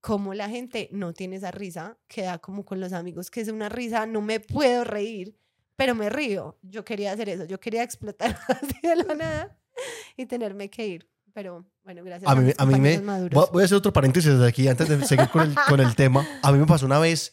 cómo 0.00 0.34
la 0.34 0.48
gente 0.48 0.88
no 0.92 1.12
tiene 1.12 1.36
esa 1.36 1.50
risa, 1.50 1.98
queda 2.06 2.38
como 2.38 2.64
con 2.64 2.80
los 2.80 2.92
amigos, 2.92 3.30
que 3.30 3.40
es 3.40 3.48
una 3.48 3.68
risa, 3.68 4.06
no 4.06 4.20
me 4.20 4.40
puedo 4.40 4.84
reír, 4.84 5.36
pero 5.76 5.94
me 5.94 6.08
río. 6.08 6.58
Yo 6.62 6.84
quería 6.84 7.12
hacer 7.12 7.28
eso, 7.28 7.44
yo 7.44 7.60
quería 7.60 7.82
explotar 7.82 8.38
así 8.48 8.78
de 8.82 8.96
la 8.96 9.14
nada 9.14 9.58
y 10.18 10.26
tenerme 10.26 10.68
que 10.70 10.86
ir. 10.86 11.10
Pero 11.32 11.64
bueno, 11.84 12.02
gracias 12.04 12.30
A 12.30 12.34
mí, 12.34 12.46
mis 12.46 12.54
a 12.58 12.66
mí 12.66 12.80
me... 12.80 12.98
maduros. 13.00 13.50
Voy 13.52 13.60
a- 13.60 13.62
a 13.62 13.64
hacer 13.66 13.76
otro 13.78 13.92
paréntesis 13.92 14.32
aquí 14.40 14.66
antes 14.68 14.88
de 14.88 15.04
seguir 15.06 15.28
con 15.28 15.42
el, 15.42 15.54
con 15.68 15.80
el 15.80 15.94
tema. 15.94 16.26
A 16.42 16.50
mí 16.52 16.58
me 16.58 16.66
pasó 16.66 16.86
una 16.86 16.98
vez, 16.98 17.32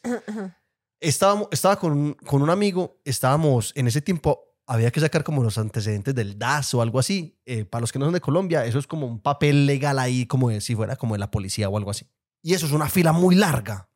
estábamos, 1.00 1.48
estaba 1.52 1.78
con, 1.80 2.14
con 2.14 2.42
un 2.42 2.50
amigo, 2.50 3.00
estábamos 3.04 3.72
en 3.76 3.88
ese 3.88 4.02
tiempo, 4.02 4.42
había 4.68 4.92
que 4.92 5.00
sacar 5.00 5.24
como 5.24 5.44
los 5.44 5.58
antecedentes 5.58 6.14
del 6.16 6.38
DAS 6.38 6.74
o 6.74 6.82
algo 6.82 7.00
así. 7.00 7.40
Eh, 7.46 7.66
para 7.66 7.82
los 7.82 7.92
que 7.92 8.00
no 8.00 8.06
son 8.06 8.14
de 8.14 8.22
Colombia, 8.22 8.66
eso 8.66 8.80
es 8.80 8.88
como 8.88 9.08
un 9.08 9.20
papel 9.22 9.66
legal 9.66 9.98
ahí, 10.00 10.26
como 10.26 10.50
de, 10.50 10.62
si 10.62 10.76
fuera 10.76 10.96
como 10.96 11.16
de 11.16 11.20
la 11.20 11.32
policía 11.32 11.70
o 11.70 11.78
algo 11.78 11.92
así. 11.92 12.06
Y 12.44 12.54
eso 12.54 12.66
es 12.66 12.72
una 12.74 12.90
fila 12.90 13.12
muy 13.12 13.36
larga. 13.36 13.90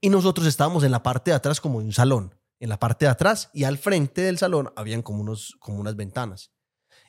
Y 0.00 0.10
nosotros 0.10 0.46
estábamos 0.46 0.84
en 0.84 0.92
la 0.92 1.02
parte 1.02 1.32
de 1.32 1.36
atrás 1.36 1.60
como 1.60 1.80
de 1.80 1.86
un 1.86 1.92
salón, 1.92 2.34
en 2.60 2.68
la 2.68 2.78
parte 2.78 3.04
de 3.06 3.10
atrás 3.10 3.50
y 3.52 3.64
al 3.64 3.78
frente 3.78 4.20
del 4.20 4.38
salón 4.38 4.72
habían 4.76 5.02
como, 5.02 5.20
unos, 5.22 5.56
como 5.58 5.78
unas 5.80 5.96
ventanas. 5.96 6.52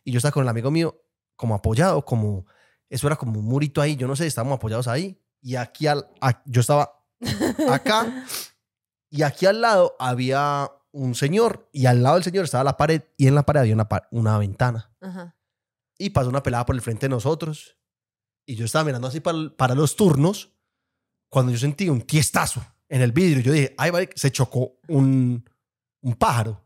Y 0.10 0.12
yo 0.12 0.18
estaba 0.18 0.32
con 0.32 0.42
el 0.42 0.50
amigo 0.50 0.72
mío 0.72 1.00
como 1.36 1.54
apoyado, 1.54 2.04
como, 2.04 2.48
eso 2.90 3.06
era 3.06 3.16
como 3.16 3.40
un 3.40 3.46
murito 3.46 3.80
ahí, 3.80 3.96
yo 3.96 4.08
no 4.08 4.16
sé, 4.16 4.26
estábamos 4.26 4.56
apoyados 4.58 4.88
ahí. 4.88 5.22
Y 5.40 5.56
aquí 5.56 5.86
al, 5.86 6.08
a- 6.20 6.42
yo 6.46 6.62
estaba 6.62 7.06
acá 7.72 8.26
y 9.12 9.22
aquí 9.22 9.46
al 9.46 9.62
lado 9.62 9.96
había 10.00 10.72
un 10.92 11.14
señor 11.14 11.70
y 11.72 11.86
al 11.86 12.02
lado 12.02 12.16
del 12.16 12.24
señor 12.24 12.46
estaba 12.46 12.64
la 12.64 12.76
pared 12.76 13.04
y 13.18 13.28
en 13.28 13.36
la 13.36 13.44
pared 13.46 13.62
había 13.62 13.76
una, 13.76 13.88
una 14.10 14.38
ventana. 14.40 14.92
Ajá. 15.00 15.38
Y 16.00 16.10
pasó 16.10 16.30
una 16.30 16.42
pelada 16.42 16.66
por 16.66 16.74
el 16.76 16.82
frente 16.82 17.06
de 17.06 17.10
nosotros 17.10 17.78
y 18.48 18.56
yo 18.56 18.66
estaba 18.66 18.86
mirando 18.86 19.08
así 19.08 19.20
para, 19.20 19.38
para 19.56 19.76
los 19.76 19.96
turnos 19.96 20.52
cuando 21.30 21.52
yo 21.52 21.60
sentí 21.60 21.88
un 21.88 22.02
tiestazo 22.02 22.66
en 22.88 23.02
el 23.04 23.12
vidrio. 23.12 23.42
Yo 23.44 23.52
dije, 23.52 23.76
ay, 23.78 23.92
vale, 23.92 24.10
se 24.16 24.32
chocó 24.32 24.80
un, 24.88 25.48
un 26.02 26.16
pájaro. 26.16 26.66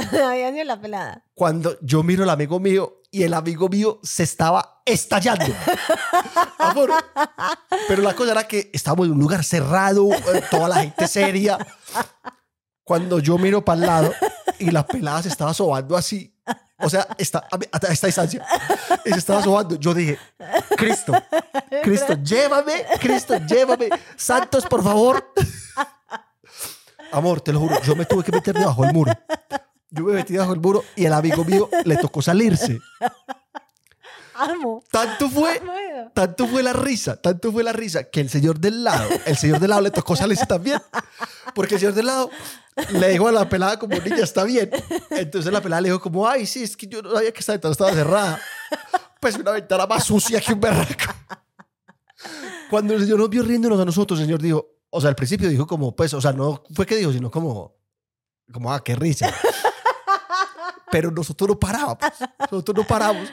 Había 0.24 0.52
sido 0.52 0.64
la 0.64 0.80
pelada. 0.80 1.24
Cuando 1.34 1.78
yo 1.80 2.02
miro 2.02 2.24
al 2.24 2.30
amigo 2.30 2.60
mío 2.60 3.02
y 3.10 3.22
el 3.24 3.34
amigo 3.34 3.68
mío 3.68 3.98
se 4.02 4.22
estaba 4.22 4.82
estallando. 4.84 5.46
Amor, 6.58 6.90
pero 7.88 8.02
la 8.02 8.14
cosa 8.14 8.32
era 8.32 8.46
que 8.46 8.70
estábamos 8.72 9.06
en 9.06 9.12
un 9.12 9.18
lugar 9.18 9.42
cerrado, 9.44 10.12
eh, 10.12 10.42
toda 10.50 10.68
la 10.68 10.76
gente 10.82 11.08
seria. 11.08 11.58
Cuando 12.84 13.18
yo 13.18 13.38
miro 13.38 13.64
para 13.64 13.80
el 13.80 13.86
lado 13.86 14.14
y 14.58 14.70
la 14.70 14.86
pelada 14.86 15.22
se 15.22 15.28
estaba 15.28 15.54
sobando 15.54 15.96
así, 15.96 16.36
o 16.78 16.88
sea, 16.88 17.06
está, 17.18 17.46
a, 17.50 17.56
a 17.56 17.92
esta 17.92 18.06
distancia, 18.06 18.44
y 19.04 19.10
se 19.10 19.18
estaba 19.18 19.42
sobando, 19.42 19.76
yo 19.76 19.92
dije, 19.92 20.18
Cristo, 20.76 21.12
Cristo, 21.82 22.14
llévame, 22.22 22.84
Cristo, 23.00 23.36
llévame, 23.46 23.90
santos, 24.16 24.64
por 24.66 24.82
favor. 24.82 25.32
Amor, 27.12 27.40
te 27.40 27.52
lo 27.52 27.60
juro, 27.60 27.80
yo 27.82 27.96
me 27.96 28.06
tuve 28.06 28.22
que 28.24 28.32
meter 28.32 28.54
debajo 28.54 28.82
del 28.82 28.92
muro. 28.92 29.12
Yo 29.90 30.04
me 30.04 30.12
metí 30.12 30.32
debajo 30.32 30.52
del 30.52 30.60
muro 30.60 30.84
y 30.96 31.04
el 31.04 31.12
amigo 31.12 31.44
mío 31.44 31.68
le 31.84 31.96
tocó 31.96 32.22
salirse. 32.22 32.78
Amo. 34.34 34.82
Tanto 34.90 35.28
fue 35.28 35.58
Amo 35.58 35.72
tanto 36.14 36.46
fue 36.46 36.62
la 36.62 36.72
risa, 36.72 37.16
tanto 37.16 37.52
fue 37.52 37.62
la 37.62 37.72
risa 37.72 38.04
que 38.04 38.20
el 38.20 38.28
señor 38.28 38.58
del 38.58 38.84
lado, 38.84 39.08
el 39.26 39.36
señor 39.36 39.60
del 39.60 39.70
lado 39.70 39.82
le 39.82 39.90
tocó 39.90 40.16
salirse 40.16 40.46
también. 40.46 40.80
Porque 41.54 41.74
el 41.74 41.80
señor 41.80 41.94
del 41.94 42.06
lado 42.06 42.30
le 42.92 43.08
dijo 43.08 43.28
a 43.28 43.32
la 43.32 43.48
pelada 43.48 43.78
como, 43.78 43.96
niña, 43.96 44.22
está 44.22 44.44
bien. 44.44 44.70
Entonces 45.10 45.52
la 45.52 45.60
pelada 45.60 45.82
le 45.82 45.88
dijo 45.88 46.00
como, 46.00 46.26
ay, 46.26 46.46
sí, 46.46 46.62
es 46.62 46.76
que 46.76 46.86
yo 46.86 47.02
no 47.02 47.12
sabía 47.12 47.32
que 47.32 47.40
esta 47.40 47.52
ventana 47.52 47.72
estaba 47.72 47.92
cerrada. 47.92 48.40
Pues 49.20 49.36
una 49.36 49.50
ventana 49.50 49.86
más 49.86 50.04
sucia 50.04 50.40
que 50.40 50.52
un 50.52 50.60
berraco. 50.60 51.12
Cuando 52.70 52.94
el 52.94 53.00
señor 53.00 53.18
nos 53.18 53.28
vio 53.28 53.42
riéndonos 53.42 53.78
a 53.80 53.84
nosotros, 53.84 54.18
el 54.20 54.26
señor 54.26 54.40
dijo, 54.40 54.66
o 54.88 55.00
sea, 55.00 55.10
al 55.10 55.16
principio 55.16 55.48
dijo 55.48 55.66
como, 55.66 55.94
pues, 55.94 56.14
o 56.14 56.20
sea, 56.20 56.32
no 56.32 56.62
fue 56.74 56.86
que 56.86 56.96
dijo, 56.96 57.12
sino 57.12 57.30
como, 57.30 57.76
como, 58.52 58.72
ah, 58.72 58.82
qué 58.82 58.94
risa. 58.96 59.32
Pero 60.90 61.10
nosotros 61.10 61.48
no 61.48 61.58
parábamos, 61.58 61.98
nosotros 62.50 62.76
no 62.76 62.86
paramos. 62.86 63.28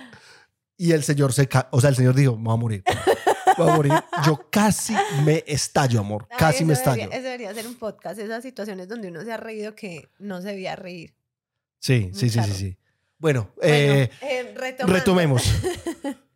Y 0.78 0.92
el 0.92 1.04
señor 1.04 1.34
se, 1.34 1.50
o 1.72 1.82
sea, 1.82 1.90
el 1.90 1.96
señor 1.96 2.14
dijo, 2.16 2.38
me 2.38 2.44
voy 2.46 2.54
a 2.54 2.58
morir. 2.58 2.84
voy 3.58 3.70
a 3.70 3.76
morir. 3.76 3.94
Yo 4.26 4.48
casi 4.52 4.94
me 5.26 5.44
estallo, 5.48 6.00
amor. 6.00 6.28
Ay, 6.30 6.38
Casi 6.38 6.64
me 6.66 6.76
debería- 6.76 6.94
estallo. 7.06 7.12
eso 7.14 7.24
debería 7.24 7.54
ser 7.54 7.68
un 7.68 7.76
podcast, 7.76 8.20
esas 8.20 8.44
situaciones 8.44 8.88
donde 8.88 9.08
uno 9.08 9.24
se 9.24 9.32
ha 9.34 9.38
reído 9.38 9.74
que 9.74 10.10
no 10.20 10.42
se 10.42 10.50
debía 10.50 10.76
reír. 10.76 11.16
Sí, 11.80 12.12
sí, 12.14 12.30
sí, 12.30 12.42
sí, 12.44 12.54
sí. 12.54 12.78
Bueno, 13.20 13.50
Bueno, 13.56 13.74
eh, 13.74 14.10
eh, 14.22 14.54
retomando. 14.56 14.94
retomemos. 14.94 15.44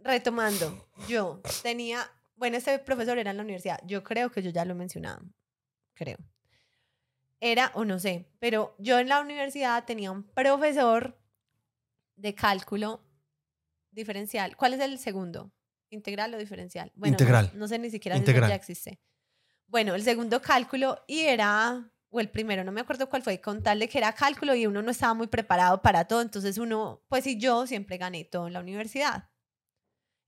Retomando, 0.00 0.88
yo 1.08 1.40
tenía, 1.62 2.10
bueno, 2.34 2.56
este 2.56 2.76
profesor 2.80 3.18
era 3.18 3.30
en 3.30 3.36
la 3.36 3.44
universidad, 3.44 3.78
yo 3.86 4.02
creo 4.02 4.32
que 4.32 4.42
yo 4.42 4.50
ya 4.50 4.64
lo 4.64 4.72
he 4.72 4.74
mencionado, 4.74 5.22
creo. 5.94 6.18
Era, 7.44 7.72
o 7.74 7.84
no 7.84 7.98
sé, 7.98 8.28
pero 8.38 8.76
yo 8.78 9.00
en 9.00 9.08
la 9.08 9.20
universidad 9.20 9.84
tenía 9.84 10.12
un 10.12 10.22
profesor 10.22 11.18
de 12.14 12.36
cálculo 12.36 13.04
diferencial. 13.90 14.56
¿Cuál 14.56 14.74
es 14.74 14.80
el 14.80 14.96
segundo? 14.96 15.50
¿Integral 15.90 16.32
o 16.34 16.38
diferencial? 16.38 16.92
Bueno, 16.94 17.14
no- 17.14 17.18
Integral. 17.18 17.50
No, 17.54 17.66
sé 17.66 17.80
ni 17.80 17.90
siquiera 17.90 18.16
si 18.16 18.24
ya 18.24 18.54
existe. 18.54 19.00
Bueno, 19.66 19.96
el 19.96 20.04
segundo 20.04 20.40
cálculo 20.40 21.02
y 21.08 21.22
era, 21.22 21.90
o 22.10 22.20
el 22.20 22.30
primero, 22.30 22.62
no 22.62 22.70
me 22.70 22.80
acuerdo 22.80 23.08
cuál 23.08 23.24
fue, 23.24 23.40
contarle 23.40 23.88
que 23.88 23.98
era 23.98 24.12
cálculo 24.12 24.54
y 24.54 24.66
uno 24.68 24.80
no 24.80 24.92
estaba 24.92 25.14
muy 25.14 25.26
preparado 25.26 25.82
para 25.82 26.04
todo, 26.06 26.22
entonces 26.22 26.58
uno, 26.58 27.02
pues 27.08 27.26
y 27.26 27.40
yo 27.40 27.66
siempre 27.66 27.98
gané 27.98 28.24
todo 28.24 28.46
en 28.46 28.52
la 28.52 28.60
universidad. 28.60 29.30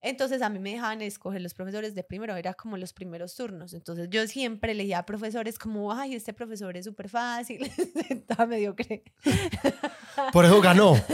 Entonces 0.07 0.43
a 0.43 0.51
mí 0.51 0.59
me 0.59 0.73
dejaban 0.73 1.01
escoger 1.01 1.41
los 1.41 1.55
profesores 1.55 1.95
de 1.95 2.05
primero, 2.05 2.37
era 2.37 2.53
como 2.53 2.77
los 2.77 2.93
primeros 2.93 3.35
turnos. 3.35 3.73
Entonces 3.73 4.11
yo 4.11 4.27
siempre 4.27 4.73
elegía 4.73 4.99
a 4.99 5.07
profesores 5.07 5.59
como, 5.59 5.95
ay, 5.95 6.15
este 6.15 6.35
profesor 6.35 6.77
es 6.77 6.85
súper 6.85 7.09
fácil, 7.09 7.63
estaba 8.11 8.45
mediocre. 8.45 9.03
Por 10.33 10.45
eso 10.45 10.61
ganó. 10.61 10.95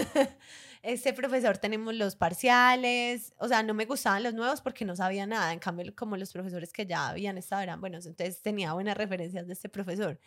Este 0.82 1.12
profesor 1.12 1.58
tenemos 1.58 1.94
los 1.94 2.16
parciales, 2.16 3.34
o 3.36 3.48
sea, 3.48 3.62
no 3.62 3.74
me 3.74 3.84
gustaban 3.84 4.22
los 4.22 4.32
nuevos 4.32 4.62
porque 4.62 4.86
no 4.86 4.96
sabía 4.96 5.26
nada. 5.26 5.52
En 5.52 5.58
cambio, 5.58 5.94
como 5.94 6.16
los 6.16 6.32
profesores 6.32 6.72
que 6.72 6.86
ya 6.86 7.10
habían 7.10 7.36
estado 7.36 7.60
eran 7.60 7.82
buenos, 7.82 8.06
entonces 8.06 8.40
tenía 8.40 8.72
buenas 8.72 8.96
referencias 8.96 9.46
de 9.46 9.52
este 9.52 9.68
profesor. 9.68 10.18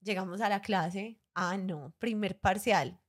Llegamos 0.00 0.40
a 0.40 0.48
la 0.48 0.62
clase, 0.62 1.18
ah, 1.34 1.56
no, 1.56 1.92
primer 1.98 2.38
parcial. 2.38 3.00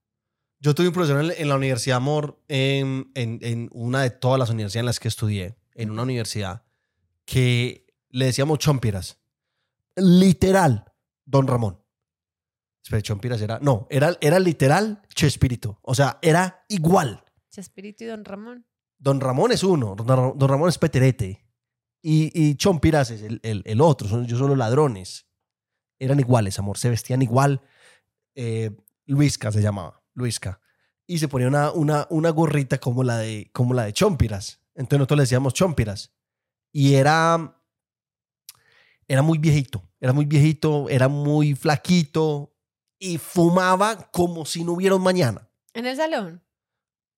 Yo 0.60 0.74
tuve 0.74 0.88
un 0.88 0.94
profesor 0.94 1.34
en, 1.36 1.48
la 1.48 1.56
Universidad 1.56 1.98
Amor, 1.98 2.40
en, 2.48 3.10
en, 3.14 3.38
en 3.42 3.68
una 3.72 4.02
de 4.02 4.10
todas 4.10 4.38
las 4.38 4.48
universidades 4.50 4.82
en 4.82 4.86
las 4.86 5.00
que 5.00 5.08
estudié, 5.08 5.58
en 5.74 5.90
una 5.90 6.02
universidad, 6.02 6.64
que 7.26 7.86
le 8.08 8.26
decíamos 8.26 8.58
chompiras. 8.60 9.18
Literal, 9.96 10.84
don 11.24 11.46
Ramón. 11.46 11.84
Espera, 12.82 13.02
chompiras 13.02 13.40
era. 13.40 13.58
No, 13.60 13.86
era, 13.90 14.16
era 14.20 14.38
literal 14.38 15.00
Chespirito. 15.14 15.78
O 15.82 15.94
sea, 15.94 16.18
era 16.20 16.64
igual. 16.68 17.24
Chespirito 17.50 18.04
y 18.04 18.08
Don 18.08 18.24
Ramón. 18.24 18.66
Don 18.98 19.20
Ramón 19.20 19.52
es 19.52 19.62
uno, 19.62 19.94
don 19.96 20.48
Ramón 20.48 20.68
es 20.68 20.78
Peterete. 20.78 21.43
Y, 22.06 22.30
y 22.38 22.56
Chompiras 22.56 23.10
es 23.10 23.22
el, 23.22 23.40
el- 23.64 23.80
otro, 23.80 24.06
son 24.06 24.26
yo 24.26 24.36
solo 24.36 24.54
ladrones. 24.56 25.26
Eran 25.98 26.20
iguales, 26.20 26.58
amor, 26.58 26.76
se 26.76 26.90
vestían 26.90 27.22
igual. 27.22 27.62
Eh, 28.34 28.76
Luisca 29.06 29.50
se 29.50 29.62
llamaba, 29.62 30.02
Luisca. 30.12 30.60
Y 31.06 31.16
se 31.18 31.28
ponía 31.28 31.48
una, 31.48 31.72
una, 31.72 32.06
una 32.10 32.28
gorrita 32.28 32.76
como 32.78 33.04
la, 33.04 33.16
de, 33.16 33.48
como 33.54 33.72
la 33.72 33.84
de 33.84 33.94
Chompiras. 33.94 34.60
Entonces 34.74 34.98
nosotros 34.98 35.16
le 35.16 35.22
decíamos 35.22 35.54
Chompiras. 35.54 36.12
Y 36.72 36.92
era, 36.96 37.58
era 39.08 39.22
muy 39.22 39.38
viejito, 39.38 39.88
era 39.98 40.12
muy 40.12 40.26
viejito, 40.26 40.90
era 40.90 41.08
muy 41.08 41.54
flaquito 41.54 42.54
y 42.98 43.16
fumaba 43.16 44.10
como 44.12 44.44
si 44.44 44.62
no 44.62 44.72
hubiera 44.72 44.94
un 44.96 45.02
mañana. 45.02 45.48
¿En 45.72 45.86
el 45.86 45.96
salón? 45.96 46.42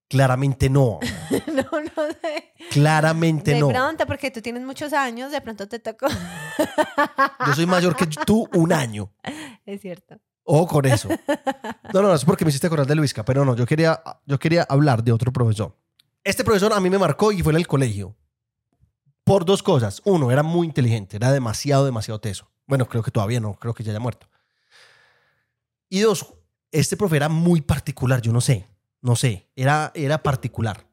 Claramente 0.09 0.69
no, 0.69 0.99
no, 1.47 1.81
no 1.81 2.07
sé. 2.21 2.53
claramente 2.71 3.51
De 3.51 3.59
no. 3.59 3.67
pronto, 3.67 4.05
porque 4.05 4.31
tú 4.31 4.41
tienes 4.41 4.63
muchos 4.63 4.93
años, 4.93 5.31
de 5.31 5.41
pronto 5.41 5.67
te 5.67 5.79
tocó. 5.79 6.07
Yo 7.45 7.53
soy 7.53 7.65
mayor 7.65 7.95
que 7.95 8.07
tú 8.25 8.47
un 8.53 8.71
año. 8.71 9.11
es 9.65 9.81
cierto. 9.81 10.17
Ojo 10.43 10.67
con 10.67 10.85
eso. 10.85 11.09
No, 11.93 12.01
no, 12.01 12.07
no, 12.09 12.13
es 12.13 12.23
porque 12.23 12.45
me 12.45 12.49
hiciste 12.49 12.67
acordar 12.67 12.87
de 12.87 12.95
Luisca, 12.95 13.25
pero 13.25 13.43
no, 13.43 13.53
yo 13.53 13.65
quería, 13.65 14.01
yo 14.25 14.39
quería 14.39 14.63
hablar 14.69 15.03
de 15.03 15.11
otro 15.11 15.33
profesor. 15.33 15.75
Este 16.23 16.45
profesor 16.45 16.71
a 16.71 16.79
mí 16.79 16.89
me 16.89 16.97
marcó 16.97 17.33
y 17.33 17.41
fue 17.41 17.51
en 17.51 17.57
el 17.57 17.67
colegio. 17.67 18.15
Por 19.25 19.43
dos 19.43 19.61
cosas. 19.61 20.01
Uno, 20.05 20.31
era 20.31 20.43
muy 20.43 20.65
inteligente, 20.67 21.17
era 21.17 21.33
demasiado, 21.33 21.83
demasiado 21.83 22.21
teso. 22.21 22.49
Bueno, 22.65 22.87
creo 22.87 23.03
que 23.03 23.11
todavía 23.11 23.41
no, 23.41 23.55
creo 23.55 23.73
que 23.73 23.83
ya 23.83 23.91
haya 23.91 23.99
muerto. 23.99 24.29
Y 25.89 25.99
dos, 25.99 26.33
este 26.71 26.95
profe 26.95 27.17
era 27.17 27.27
muy 27.27 27.59
particular, 27.59 28.21
yo 28.21 28.31
no 28.31 28.39
sé, 28.39 28.67
no 29.01 29.15
sé, 29.15 29.49
era, 29.55 29.91
era 29.95 30.23
particular. 30.23 30.87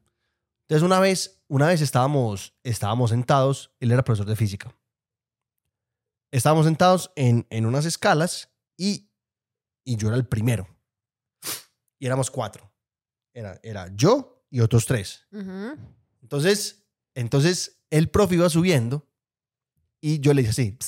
Entonces 0.62 0.82
una 0.84 1.00
vez, 1.00 1.42
una 1.48 1.66
vez 1.66 1.80
estábamos, 1.80 2.54
estábamos 2.62 3.10
sentados, 3.10 3.72
él 3.80 3.92
era 3.92 4.04
profesor 4.04 4.26
de 4.26 4.36
física. 4.36 4.74
Estábamos 6.30 6.66
sentados 6.66 7.12
en, 7.16 7.46
en 7.50 7.66
unas 7.66 7.84
escalas 7.84 8.50
y, 8.76 9.10
y 9.84 9.96
yo 9.96 10.08
era 10.08 10.16
el 10.16 10.26
primero. 10.26 10.68
Y 11.98 12.06
éramos 12.06 12.30
cuatro. 12.30 12.72
Era, 13.32 13.60
era 13.62 13.88
yo 13.94 14.44
y 14.50 14.60
otros 14.60 14.86
tres. 14.86 15.26
Entonces, 16.22 16.86
entonces 17.14 17.82
el 17.90 18.08
profe 18.08 18.34
iba 18.34 18.48
subiendo 18.48 19.06
y 20.00 20.20
yo 20.20 20.34
le 20.34 20.42
dije 20.42 20.50
así, 20.50 20.78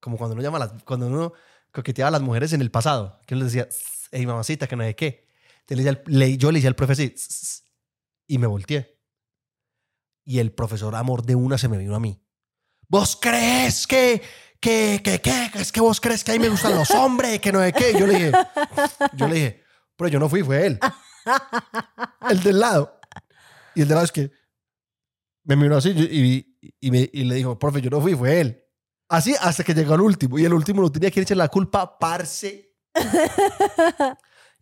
como 0.00 0.16
cuando 0.16 0.34
uno 0.34 0.42
llama 0.42 0.56
a 0.58 0.60
las, 0.60 0.82
cuando 0.84 1.06
uno 1.06 1.32
coqueteaba 1.72 2.08
a 2.08 2.12
las 2.12 2.22
mujeres 2.22 2.52
en 2.52 2.60
el 2.60 2.70
pasado, 2.70 3.20
que 3.26 3.34
uno 3.34 3.44
les 3.44 3.52
decía, 3.52 3.68
hey 4.12 4.26
mamacita, 4.26 4.66
que 4.66 4.76
no 4.76 4.84
sé 4.84 4.96
qué. 4.96 5.29
Le 5.76 5.88
al- 5.88 6.02
le- 6.06 6.36
yo 6.36 6.50
le 6.50 6.58
decía 6.58 6.68
al 6.68 6.76
profe 6.76 6.92
así, 6.94 7.08
"Ps, 7.08 7.26
ps", 7.28 7.40
ps", 7.40 7.64
y 8.28 8.38
me 8.38 8.46
volteé. 8.46 9.00
Y 10.24 10.38
el 10.38 10.52
profesor 10.52 10.94
amor 10.94 11.24
de 11.24 11.34
una 11.34 11.58
se 11.58 11.68
me 11.68 11.78
vino 11.78 11.94
a 11.94 12.00
mí. 12.00 12.22
¿Vos 12.88 13.16
crees 13.20 13.86
que, 13.86 14.20
que, 14.60 15.00
que, 15.02 15.20
que, 15.20 15.50
es 15.54 15.72
que 15.72 15.80
vos 15.80 16.00
crees 16.00 16.22
que 16.24 16.32
a 16.32 16.34
mí 16.34 16.40
me 16.40 16.48
gustan 16.48 16.74
los 16.74 16.90
hombres, 16.90 17.40
que 17.40 17.52
no 17.52 17.60
qué? 17.72 17.92
Y 17.94 17.98
yo 18.00 18.06
le 18.06 18.14
dije, 18.14 18.32
yo 19.14 19.28
le 19.28 19.34
dije, 19.34 19.64
pero 19.96 20.08
yo 20.08 20.18
no 20.18 20.28
fui, 20.28 20.42
fue 20.42 20.66
él. 20.66 20.78
El 22.28 22.42
del 22.42 22.58
lado. 22.60 22.98
Y 23.74 23.82
el 23.82 23.88
del 23.88 23.94
lado 23.94 24.04
es 24.06 24.12
que 24.12 24.30
me 25.44 25.56
miró 25.56 25.76
así 25.76 25.90
y, 25.90 26.58
y 26.80 26.90
me- 26.90 27.08
y 27.12 27.24
le 27.24 27.34
dijo, 27.36 27.58
profe, 27.58 27.80
yo 27.80 27.90
no 27.90 28.00
fui, 28.00 28.14
fue 28.14 28.40
él. 28.40 28.62
Así 29.08 29.34
hasta 29.40 29.64
que 29.64 29.74
llegó 29.74 29.94
el 29.94 30.00
último. 30.02 30.38
Y 30.38 30.44
el 30.44 30.52
último 30.54 30.82
no 30.82 30.90
tenía 30.92 31.10
que 31.10 31.20
echar 31.20 31.36
la 31.36 31.48
culpa, 31.48 31.98
parce. 31.98 32.74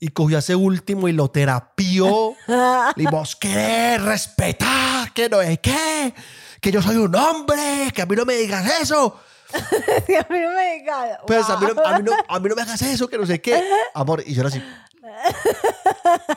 Y 0.01 0.09
cogió 0.09 0.37
a 0.37 0.41
ese 0.41 0.55
último 0.55 1.09
y 1.09 1.13
lo 1.13 1.31
terapió. 1.31 2.35
Le 2.47 3.05
dimos 3.05 3.35
que 3.37 3.99
respetar, 3.99 5.13
que 5.13 5.29
no 5.29 5.41
es 5.41 5.59
qué, 5.59 6.15
que 6.61 6.71
yo 6.71 6.81
soy 6.83 6.97
un 6.97 7.15
hombre, 7.17 7.91
que 7.95 8.03
a 8.03 8.07
mí 8.07 8.15
no 8.15 8.25
me 8.25 8.35
digas 8.35 8.81
eso. 8.81 9.19
Sí, 10.07 10.15
a 10.15 10.27
mí 10.31 10.39
no 10.41 10.51
me 10.53 10.75
digas. 10.75 11.19
Pues 11.27 11.49
a 11.49 11.57
mí, 11.57 11.67
no, 11.67 11.75
Wow. 11.75 11.87
a, 11.87 11.99
mí 11.99 12.05
no, 12.05 12.13
a 12.29 12.39
mí 12.39 12.49
no 12.51 12.55
me 12.55 12.61
hagas 12.63 12.83
eso, 12.83 13.09
que 13.09 13.17
no 13.17 13.25
sé 13.25 13.41
qué. 13.41 13.65
Amor, 13.95 14.23
y 14.27 14.35
yo 14.35 14.43
era 14.43 14.49
así. 14.51 14.63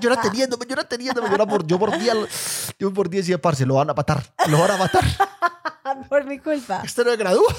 Yo 0.00 0.10
era 0.10 0.22
teniéndome, 0.22 0.64
yo 0.66 0.72
era 0.74 0.84
teniéndome, 0.84 1.28
yo 1.28 1.34
era 1.34 1.44
por, 1.44 1.66
yo 1.66 1.78
por 1.78 1.98
día, 1.98 2.14
yo 2.78 2.92
por 2.94 3.10
día 3.10 3.20
decía, 3.20 3.40
parce, 3.40 3.66
lo 3.66 3.74
van 3.74 3.90
a 3.90 3.94
matar, 3.94 4.22
lo 4.48 4.58
van 4.58 4.70
a 4.70 4.76
matar. 4.76 5.04
Por 6.08 6.24
mi 6.24 6.38
culpa. 6.38 6.82
Este 6.84 7.04
no 7.04 7.10
se 7.10 7.16
gradúa. 7.16 7.54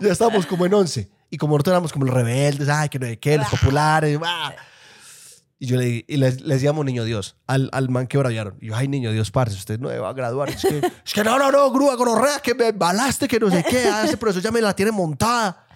ya 0.00 0.12
estábamos 0.12 0.46
como 0.46 0.66
en 0.66 0.74
11. 0.74 1.08
Y 1.30 1.36
como 1.36 1.54
nosotros 1.54 1.72
éramos 1.72 1.92
como 1.92 2.06
los 2.06 2.14
rebeldes, 2.14 2.68
ay, 2.68 2.88
que 2.88 2.98
no 2.98 3.06
sé 3.06 3.18
qué, 3.18 3.36
los 3.36 3.48
populares, 3.48 4.18
ah. 4.24 4.54
Y 5.60 5.66
yo 5.66 5.76
le, 5.76 6.04
y 6.06 6.16
le, 6.16 6.30
le 6.30 6.54
decíamos 6.54 6.84
niño 6.84 7.02
Dios 7.02 7.36
al, 7.48 7.68
al 7.72 7.88
man 7.88 8.06
que 8.06 8.16
braviaron. 8.16 8.56
Y 8.60 8.68
yo, 8.68 8.76
ay, 8.76 8.86
niño 8.86 9.10
Dios, 9.10 9.32
parce, 9.32 9.56
usted 9.56 9.80
no 9.80 9.88
va 9.88 10.10
a 10.10 10.12
graduar. 10.12 10.50
Es 10.50 10.62
que, 10.62 10.78
es 11.04 11.12
que 11.12 11.24
no, 11.24 11.36
no, 11.36 11.50
no, 11.50 11.70
grúa, 11.72 11.96
gonorrea, 11.96 12.38
que 12.38 12.54
me 12.54 12.68
embalaste, 12.68 13.26
que 13.26 13.40
no 13.40 13.50
sé 13.50 13.64
qué. 13.68 13.88
A 13.88 14.04
ese 14.04 14.16
profesor 14.16 14.42
ya 14.42 14.52
me 14.52 14.60
la 14.60 14.74
tiene 14.74 14.92
montada. 14.92 15.66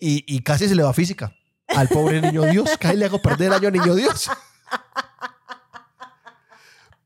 Y, 0.00 0.24
y 0.26 0.40
casi 0.40 0.68
se 0.68 0.74
le 0.74 0.82
va 0.82 0.92
física. 0.92 1.32
Al 1.68 1.88
pobre 1.88 2.20
niño 2.20 2.42
Dios, 2.46 2.68
casi 2.80 2.96
le 2.96 3.04
hago 3.04 3.22
perder 3.22 3.48
el 3.48 3.52
año 3.54 3.68
a 3.68 3.70
niño 3.70 3.94
Dios. 3.94 4.28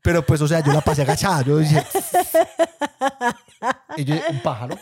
Pero 0.00 0.24
pues, 0.24 0.40
o 0.40 0.48
sea, 0.48 0.60
yo 0.60 0.72
la 0.72 0.80
pasé 0.80 1.02
agachada. 1.02 1.42
Yo 1.42 1.58
dije. 1.58 1.84
Y 3.96 4.04
yo, 4.04 4.16
un 4.30 4.40
pájaro. 4.40 4.78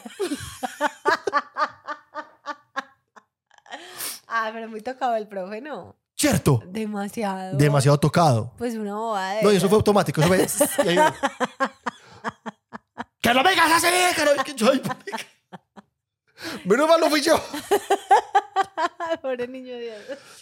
Ah, 4.33 4.51
pero 4.53 4.69
muy 4.69 4.81
tocado 4.81 5.17
el 5.17 5.27
profe, 5.27 5.61
no. 5.61 5.97
¿Cierto? 6.15 6.63
Demasiado. 6.67 7.57
Demasiado 7.57 7.99
tocado. 7.99 8.53
Pues 8.57 8.77
una 8.77 8.95
bobada. 8.95 9.43
No, 9.43 9.51
y 9.51 9.57
eso 9.57 9.69
fue 9.69 9.77
automático. 9.77 10.21
Eso 10.23 10.67
fue. 10.67 10.85
¡Que 13.21 13.35
no 13.35 13.43
no! 13.43 13.51
Que 14.45 14.55
yo, 14.55 14.71
ay, 14.71 14.83
Menos 16.65 16.89
mal 16.89 17.01
no 17.01 17.11
fui 17.11 17.21
yo. 17.21 17.37
Pobre 19.23 19.49
niño 19.49 19.77
Dios. 19.77 19.99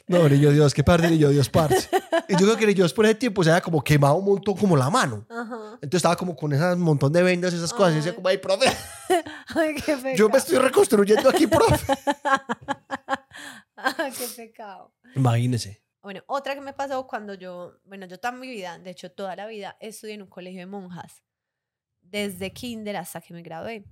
No, 0.07 0.29
niño 0.29 0.51
Dios, 0.51 0.75
qué 0.75 0.85
par 0.85 1.03
de 1.03 1.11
niño 1.11 1.31
Dios, 1.31 1.49
parce. 1.49 1.89
Y 2.29 2.35
yo 2.35 2.41
creo 2.41 2.57
que 2.57 2.67
niño 2.67 2.77
Dios 2.77 2.93
por 2.93 3.07
ese 3.07 3.17
tiempo 3.17 3.43
se 3.43 3.51
había 3.51 3.61
como 3.63 3.83
quemado 3.83 4.15
un 4.17 4.25
montón 4.25 4.55
como 4.57 4.77
la 4.77 4.91
mano. 4.91 5.27
Ajá. 5.29 5.75
Entonces 5.75 5.99
estaba 5.99 6.17
como 6.17 6.37
con 6.37 6.53
ese 6.53 6.77
montón 6.77 7.13
de 7.13 7.23
vendas, 7.23 7.53
esas 7.55 7.73
cosas. 7.73 7.95
Y 7.95 7.97
decía 7.97 8.15
como, 8.15 8.29
ay, 8.29 8.39
profe, 8.39 8.67
Ay, 9.55 9.75
qué 9.75 10.15
yo 10.17 10.29
me 10.29 10.39
estoy 10.39 10.59
reconstruyendo 10.59 11.29
aquí, 11.31 11.47
profe. 11.47 11.95
Ah, 13.77 14.11
qué 14.19 14.27
pecado. 14.37 14.95
Imagínese. 15.15 15.83
Bueno, 16.03 16.23
otra 16.27 16.55
que 16.55 16.61
me 16.61 16.73
pasó 16.73 17.07
cuando 17.07 17.35
yo, 17.35 17.81
bueno, 17.85 18.07
yo 18.07 18.19
toda 18.19 18.33
mi 18.33 18.49
vida, 18.49 18.79
de 18.79 18.91
hecho 18.91 19.11
toda 19.11 19.37
la 19.37 19.47
vida, 19.47 19.77
estudié 19.81 20.15
en 20.15 20.23
un 20.23 20.29
colegio 20.29 20.61
de 20.61 20.67
monjas. 20.67 21.23
Desde 22.01 22.53
kinder 22.53 22.97
hasta 22.97 23.21
que 23.21 23.35
me 23.35 23.43
gradué. 23.43 23.85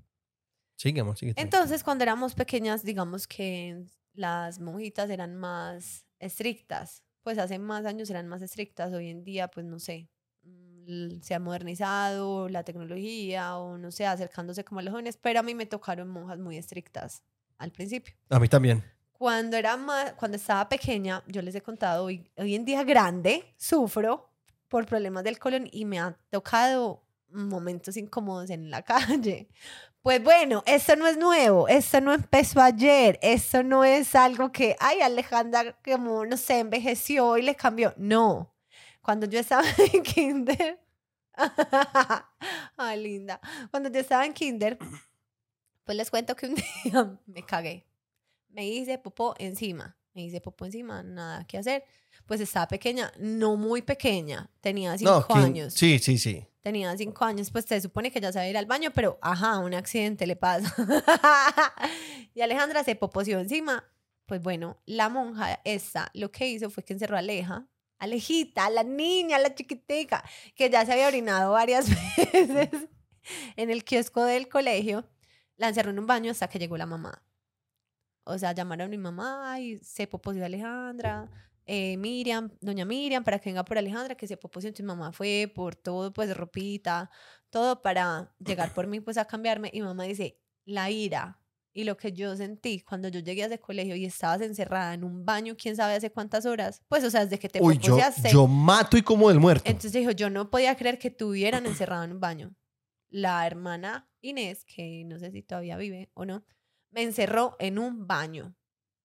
Sigamos, 0.77 1.19
sigue. 1.19 1.35
Entonces, 1.37 1.83
cuando 1.83 2.05
éramos 2.05 2.35
pequeñas, 2.35 2.83
digamos 2.85 3.27
que 3.27 3.85
las 4.15 4.61
monjitas 4.61 5.11
eran 5.11 5.37
más 5.37 6.07
estrictas. 6.19 7.03
Pues 7.23 7.39
hace 7.39 7.59
más 7.59 7.85
años 7.87 8.09
eran 8.09 8.29
más 8.29 8.43
estrictas. 8.43 8.93
Hoy 8.93 9.09
en 9.09 9.25
día, 9.25 9.49
pues 9.49 9.67
no 9.67 9.79
sé, 9.79 10.09
mm, 10.43 11.21
se 11.21 11.35
ha 11.35 11.41
modernizado 11.41 12.49
la 12.49 12.63
tecnología 12.63 13.57
o 13.59 13.79
no 13.79 13.91
sé, 13.91 14.07
acercándose 14.07 14.65
como 14.65 14.81
a 14.81 14.83
los 14.83 14.93
jóvenes. 14.93 15.17
Pero 15.17 15.41
a 15.41 15.43
mí 15.43 15.55
me 15.55 15.67
tocaron 15.67 16.09
monjas 16.09 16.39
muy 16.39 16.57
estrictas 16.57 17.23
al 17.59 17.73
principio. 17.73 18.15
A 18.31 18.39
mí 18.39 18.49
también. 18.49 18.85
Cuando 19.19 19.57
era 19.57 19.77
más, 19.79 20.13
cuando 20.13 20.37
estaba 20.37 20.69
pequeña, 20.69 21.23
yo 21.27 21.41
les 21.41 21.55
he 21.55 21.63
contado, 21.63 22.05
hoy, 22.05 22.31
hoy 22.37 22.55
en 22.55 22.67
día 22.67 22.85
grande, 22.85 23.55
sufro 23.57 24.29
por 24.69 24.85
problemas 24.85 25.25
del 25.25 25.39
colon 25.39 25.69
y 25.73 25.87
me 25.87 25.99
ha 25.99 26.19
tocado 26.29 27.03
momentos 27.31 27.97
incómodos 27.97 28.51
en 28.51 28.71
la 28.71 28.83
calle. 28.85 29.49
Pues 30.03 30.23
bueno, 30.23 30.63
esto 30.67 30.97
no 30.97 31.07
es 31.07 31.17
nuevo, 31.17 31.67
esto 31.67 32.01
no 32.01 32.13
empezó 32.13 32.61
ayer, 32.61 33.19
esto 33.23 33.63
no 33.63 33.85
es 33.85 34.15
algo 34.15 34.53
que, 34.53 34.77
ay, 34.81 35.01
Alejandra, 35.01 35.77
como, 35.83 36.27
no 36.27 36.37
sé, 36.37 36.61
envejeció 36.61 37.39
y 37.39 37.43
le 37.43 37.57
cambió. 37.57 37.95
No, 37.97 38.55
cuando 39.01 39.27
yo 39.27 39.41
estaba 39.41 39.65
en 39.95 40.03
kinder, 40.03 40.79
ay, 42.77 43.03
linda, 43.03 43.41
cuando 43.71 43.89
yo 43.89 43.99
estaba 43.99 44.27
en 44.27 44.35
kinder, 44.35 44.79
pues 45.85 45.97
les 45.97 46.11
cuento 46.11 46.37
que 46.37 46.47
un 46.49 46.55
día 46.55 47.19
me 47.27 47.43
cagué 47.43 47.87
me 48.57 48.67
hice 48.67 48.97
popó 48.99 49.35
encima. 49.39 49.97
Me 50.15 50.23
hice 50.23 50.41
popó 50.41 50.65
encima, 50.65 51.03
nada 51.03 51.45
que 51.47 51.59
hacer. 51.59 51.85
Pues 52.25 52.41
estaba 52.41 52.67
pequeña, 52.67 53.13
no 53.19 53.57
muy 53.57 53.83
pequeña, 53.83 54.49
tenía 54.63 54.97
cinco 54.97 55.13
No, 55.21 55.27
¿quién- 55.27 55.45
años. 55.45 55.75
Sí, 55.75 55.99
sí, 55.99 56.17
sí. 56.17 56.47
Tenía 56.63 56.97
cinco 56.97 57.25
años, 57.27 57.51
pues 57.51 57.67
se 57.67 57.81
supone 57.83 58.11
que 58.11 58.19
ya 58.21 58.33
sabe 58.33 58.49
ir 58.51 58.57
al 58.57 58.65
baño, 58.67 58.91
pero 58.95 59.19
ajá, 59.21 59.59
un 59.59 59.75
accidente 59.75 60.27
le 60.27 60.35
pasa. 60.37 60.75
y 62.35 62.41
Alejandra 62.41 62.83
se 62.83 62.97
poposeó 62.97 63.39
encima. 63.41 63.85
Pues 64.25 64.43
bueno, 64.43 64.79
la 64.87 65.09
monja 65.09 65.61
esta 65.65 66.11
lo 66.15 66.33
que 66.33 66.49
hizo 66.49 66.71
fue 66.71 66.83
que 66.83 66.95
encerró 66.95 67.15
a 67.17 67.21
Aleja, 67.21 67.67
Alejita, 67.99 68.69
la 68.71 68.83
niña, 68.83 69.39
la 69.39 69.55
chiquitica, 69.55 70.25
que 70.57 70.69
ya 70.71 70.85
se 70.85 70.93
había 70.93 71.07
orinado 71.07 71.53
varias 71.53 71.87
veces 72.17 72.71
en 73.57 73.71
el 73.71 73.85
kiosco 73.85 74.25
del 74.25 74.49
colegio, 74.49 75.07
la 75.59 75.69
encerró 75.69 75.91
en 75.91 75.99
un 76.01 76.07
baño 76.07 76.31
hasta 76.33 76.49
que 76.49 76.59
llegó 76.59 76.77
la 76.77 76.87
mamá. 76.87 77.23
O 78.27 78.39
sea, 78.39 78.53
llamaron 78.53 78.87
a 78.87 78.89
mi 78.89 78.99
mamá 78.99 79.61
y 79.61 79.79
se 79.79 80.07
poposeó 80.07 80.45
Alejandra, 80.45 81.31
eh, 81.65 81.97
Miriam, 81.97 82.51
doña 82.61 82.85
Miriam, 82.85 83.23
para 83.23 83.39
que 83.39 83.51
venga 83.51 83.65
por 83.65 83.79
Alejandra, 83.79 84.17
que 84.17 84.27
se 84.27 84.37
poposeó. 84.37 84.69
Entonces 84.69 84.85
mi 84.85 84.89
mamá 84.89 85.13
fue 85.13 85.51
por 85.55 85.77
todo, 85.77 86.13
pues 86.13 86.37
ropita, 86.37 87.11
todo 87.51 87.83
para 87.83 88.35
llegar 88.39 88.75
por 88.75 88.89
mí, 88.89 89.01
pues 89.01 89.17
a 89.17 89.25
cambiarme. 89.25 89.71
Y 89.73 89.81
mamá 89.81 90.05
dice, 90.05 90.41
la 90.65 90.91
ira 90.91 91.41
y 91.77 91.85
lo 91.85 91.99
que 91.99 92.11
yo 92.11 92.35
sentí 92.35 92.81
cuando 92.81 93.09
yo 93.09 93.21
llegué 93.21 93.43
a 93.43 93.47
ese 93.47 93.61
colegio 93.61 93.95
y 93.97 94.07
estabas 94.07 94.41
encerrada 94.41 94.95
en 94.95 95.05
un 95.05 95.27
baño, 95.27 95.57
quién 95.59 95.77
sabe 95.77 95.95
hace 95.95 96.11
cuántas 96.11 96.47
horas, 96.47 96.83
pues 96.89 97.05
o 97.05 97.11
sea, 97.11 97.25
desde 97.25 97.39
que 97.39 97.51
te 97.51 97.61
Uy, 97.61 97.77
yo, 97.77 97.99
yo 98.33 98.47
mato 98.47 98.97
y 98.97 99.03
como 99.03 99.29
del 99.29 99.41
muerto. 99.41 99.69
Entonces 99.69 99.93
dijo, 99.93 100.11
yo 100.11 100.31
no 100.31 100.51
podía 100.51 100.75
creer 100.75 100.99
que 100.99 101.11
tuvieran 101.11 101.67
encerrado 101.67 102.05
en 102.05 102.13
un 102.13 102.21
baño. 102.21 102.55
La 103.11 103.47
hermana 103.47 104.11
Inés, 104.23 104.65
que 104.65 105.05
no 105.05 105.19
sé 105.19 105.31
si 105.31 105.43
todavía 105.43 105.77
vive 105.77 106.11
o 106.15 106.25
no, 106.25 106.47
me 106.97 107.03
encerró 107.03 107.57
en 107.59 107.79
un 107.79 108.07
baño 108.07 108.55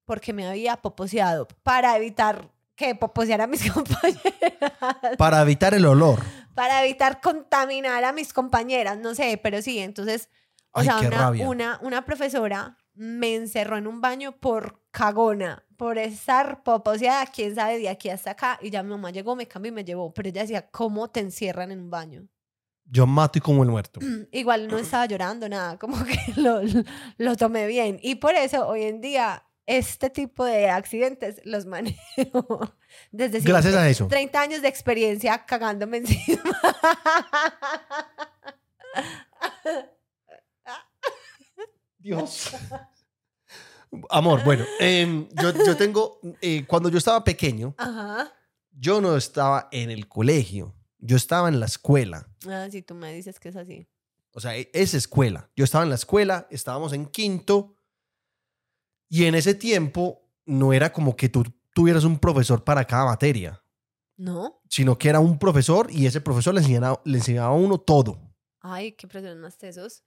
porque 0.06 0.32
me 0.34 0.48
había 0.48 0.78
poposeado 0.78 1.46
para 1.62 1.96
evitar 1.98 2.50
que 2.76 2.96
poposeara 2.96 3.44
a 3.44 3.48
mis 3.48 3.70
compañeras, 3.72 5.18
Para 5.18 5.42
evitar 5.42 5.74
el 5.74 5.86
olor. 5.86 6.20
para 6.56 6.84
evitar 6.86 7.20
contaminar 7.22 8.04
a 8.06 8.14
mis 8.14 8.32
compañeras, 8.34 8.98
no 8.98 9.14
sé, 9.14 9.38
pero 9.44 9.62
sí, 9.62 9.78
entonces, 9.80 10.30
o 10.72 10.80
Ay, 10.80 10.86
sea, 10.86 11.00
una, 11.00 11.30
una, 11.32 11.80
una 11.84 12.06
profesora 12.06 12.78
me 12.94 13.36
encerró 13.36 13.78
en 13.78 13.88
un 13.88 14.00
baño 14.00 14.32
por 14.40 14.82
cagona, 14.92 15.66
por 15.78 15.98
estar 15.98 16.64
poposeada, 16.64 17.26
quién 17.28 17.54
sabe, 17.56 17.78
de 17.78 17.90
aquí 17.90 18.10
hasta 18.10 18.32
acá, 18.32 18.58
y 18.62 18.70
ya 18.70 18.84
mi 18.84 18.90
mamá 18.92 19.12
llegó, 19.12 19.36
me 19.36 19.48
cambió 19.48 19.70
y 19.72 19.76
me 19.76 19.84
llevó, 19.84 20.14
pero 20.14 20.30
ella 20.30 20.42
decía, 20.42 20.70
¿cómo 20.72 21.10
te 21.10 21.20
encierran 21.20 21.72
en 21.72 21.82
un 21.82 21.90
baño? 21.90 22.28
Yo 22.94 23.08
mato 23.08 23.40
y 23.40 23.42
como 23.42 23.64
el 23.64 23.70
muerto. 23.70 24.02
Igual 24.32 24.68
no 24.68 24.78
estaba 24.78 25.06
llorando 25.06 25.48
nada, 25.48 25.80
como 25.80 26.04
que 26.04 26.18
lo, 26.36 26.62
lo 27.18 27.36
tomé 27.38 27.66
bien. 27.68 28.00
Y 28.04 28.16
por 28.16 28.36
eso 28.36 28.68
hoy 28.68 28.84
en 28.84 29.00
día 29.02 29.44
este 29.66 30.10
tipo 30.10 30.44
de 30.44 30.70
accidentes 30.70 31.40
los 31.46 31.66
manejo 31.66 31.98
desde 33.12 33.40
siempre. 33.40 33.54
Gracias 33.54 33.76
a 33.76 33.90
eso. 33.90 34.08
30 34.08 34.42
años 34.42 34.62
de 34.62 34.68
experiencia 34.68 35.46
cagándome 35.46 35.98
encima. 35.98 36.42
Dios. 41.98 42.52
Amor, 44.10 44.44
bueno, 44.44 44.66
em, 44.80 45.28
yo, 45.42 45.54
yo 45.66 45.78
tengo, 45.78 46.20
eh, 46.42 46.66
cuando 46.66 46.90
yo 46.90 46.98
estaba 46.98 47.24
pequeño, 47.24 47.76
Ajá. 47.78 48.32
yo 48.72 49.02
no 49.02 49.16
estaba 49.16 49.68
en 49.72 49.92
el 49.92 50.08
colegio, 50.08 50.74
yo 51.02 51.18
estaba 51.18 51.50
en 51.50 51.60
la 51.60 51.66
escuela. 51.66 52.28
Ah, 52.48 52.68
si 52.72 52.82
tú 52.82 52.94
me 52.96 53.14
dices 53.14 53.40
que 53.40 53.50
es 53.50 53.56
así. 53.56 53.88
O 54.34 54.40
sea, 54.40 54.56
e- 54.56 54.70
es 54.74 54.94
escuela. 54.94 55.50
Yo 55.56 55.66
estaba 55.66 55.84
en 55.84 55.90
la 55.90 55.96
escuela, 55.96 56.48
estábamos 56.50 56.94
en 56.94 57.06
quinto 57.08 57.76
y 59.10 59.26
en 59.26 59.36
ese 59.36 59.54
tiempo 59.56 60.22
no 60.46 60.72
era 60.74 60.94
como 60.94 61.16
que 61.16 61.28
tú 61.30 61.44
tuvieras 61.74 62.04
un 62.04 62.18
profesor 62.20 62.64
para 62.64 62.86
cada 62.86 63.06
materia, 63.06 63.62
¿No? 64.18 64.62
sino 64.70 64.98
que 64.98 65.10
era 65.10 65.20
un 65.20 65.38
profesor 65.38 65.88
y 65.92 66.06
ese 66.06 66.22
profesor 66.22 66.54
le 66.54 66.62
enseñaba, 66.62 67.02
le 67.04 67.18
enseñaba 67.18 67.50
a 67.50 67.58
uno 67.58 67.78
todo. 67.80 68.20
Ay, 68.62 68.94
qué 68.94 69.08
presión 69.08 69.40
más 69.42 69.58
tesos. 69.58 70.04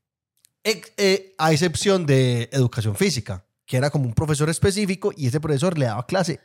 Eh, 0.63 1.35
a 1.37 1.53
excepción 1.53 2.07
de 2.07 2.49
educación 2.53 2.95
física, 2.97 3.47
que 3.67 3.77
era 3.77 3.91
como 3.91 4.07
un 4.07 4.15
profesor 4.15 4.49
específico 4.49 5.13
y 5.15 5.27
ese 5.27 5.41
profesor 5.41 5.77
le 5.77 5.87
daba 5.87 6.07
clase 6.07 6.41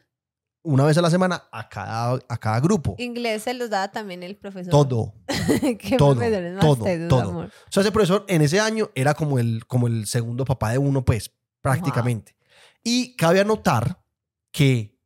una 0.64 0.86
vez 0.86 0.98
a 0.98 1.02
la 1.02 1.10
semana 1.10 1.44
a 1.52 1.70
cada, 1.70 2.20
a 2.28 2.38
cada 2.38 2.60
grupo. 2.60 2.96
Inglés 2.98 3.44
se 3.44 3.54
los 3.54 3.70
daba 3.70 3.92
también 3.92 4.24
el 4.24 4.36
profesor. 4.36 4.72
Todo. 4.72 5.14
¿Qué 5.80 5.96
todo, 5.98 6.16
más 6.16 6.60
todo, 6.60 6.84
tesos, 6.84 7.08
todo. 7.08 7.30
amor? 7.30 7.46
O 7.46 7.72
sea, 7.72 7.82
ese 7.82 7.92
profesor 7.92 8.26
en 8.28 8.42
ese 8.42 8.60
año 8.60 8.90
era 8.96 9.14
como 9.14 9.40
el, 9.40 9.66
como 9.68 9.88
el 9.88 10.06
segundo 10.06 10.46
papá 10.46 10.72
de 10.72 10.78
uno, 10.78 11.06
pues, 11.06 11.32
prácticamente. 11.62 12.36
Y 12.84 13.16
cabe 13.16 13.40
anotar 13.40 14.04
que 14.52 14.98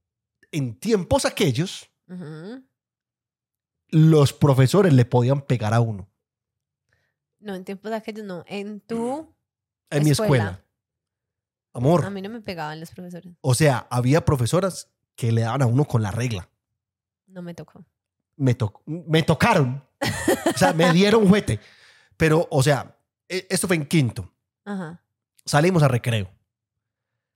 en 0.52 0.80
tiempos 0.80 1.26
aquellos, 1.26 1.90
Ujú. 2.08 2.64
los 3.90 4.34
profesores 4.34 4.94
le 4.94 5.06
podían 5.06 5.42
pegar 5.42 5.74
a 5.74 5.82
uno. 5.82 6.10
No, 7.40 7.56
en 7.56 7.66
tiempos 7.66 7.92
aquellos 7.92 8.26
no. 8.26 8.44
En 8.48 8.80
tu... 8.80 9.36
En 9.90 10.04
mi 10.04 10.12
Escuela. 10.12 10.44
escuela. 10.44 10.66
Amor. 11.74 12.06
A 12.06 12.10
mí 12.10 12.22
no 12.22 12.30
me 12.30 12.42
pegaban 12.42 12.80
los 12.80 12.92
profesores. 12.92 13.34
O 13.42 13.54
sea, 13.54 13.88
había 13.90 14.24
profesoras 14.24 14.93
que 15.16 15.32
le 15.32 15.42
daban 15.42 15.62
a 15.62 15.66
uno 15.66 15.86
con 15.86 16.02
la 16.02 16.12
regla. 16.12 16.50
No 17.28 17.42
me 17.42 17.54
tocó. 17.54 17.86
Me, 18.36 18.54
to- 18.56 18.82
me 18.86 19.24
tocaron. 19.24 19.84
O 20.54 20.58
sea, 20.58 20.74
me 20.74 20.92
dieron 20.92 21.28
juguete. 21.28 21.60
Pero, 22.18 22.48
o 22.52 22.62
sea, 22.64 22.96
e- 23.28 23.48
esto 23.50 23.68
fue 23.68 23.76
en 23.76 23.86
quinto. 23.86 24.32
Ajá. 24.66 25.02
Salimos 25.46 25.84
a 25.84 25.88
recreo. 25.88 26.30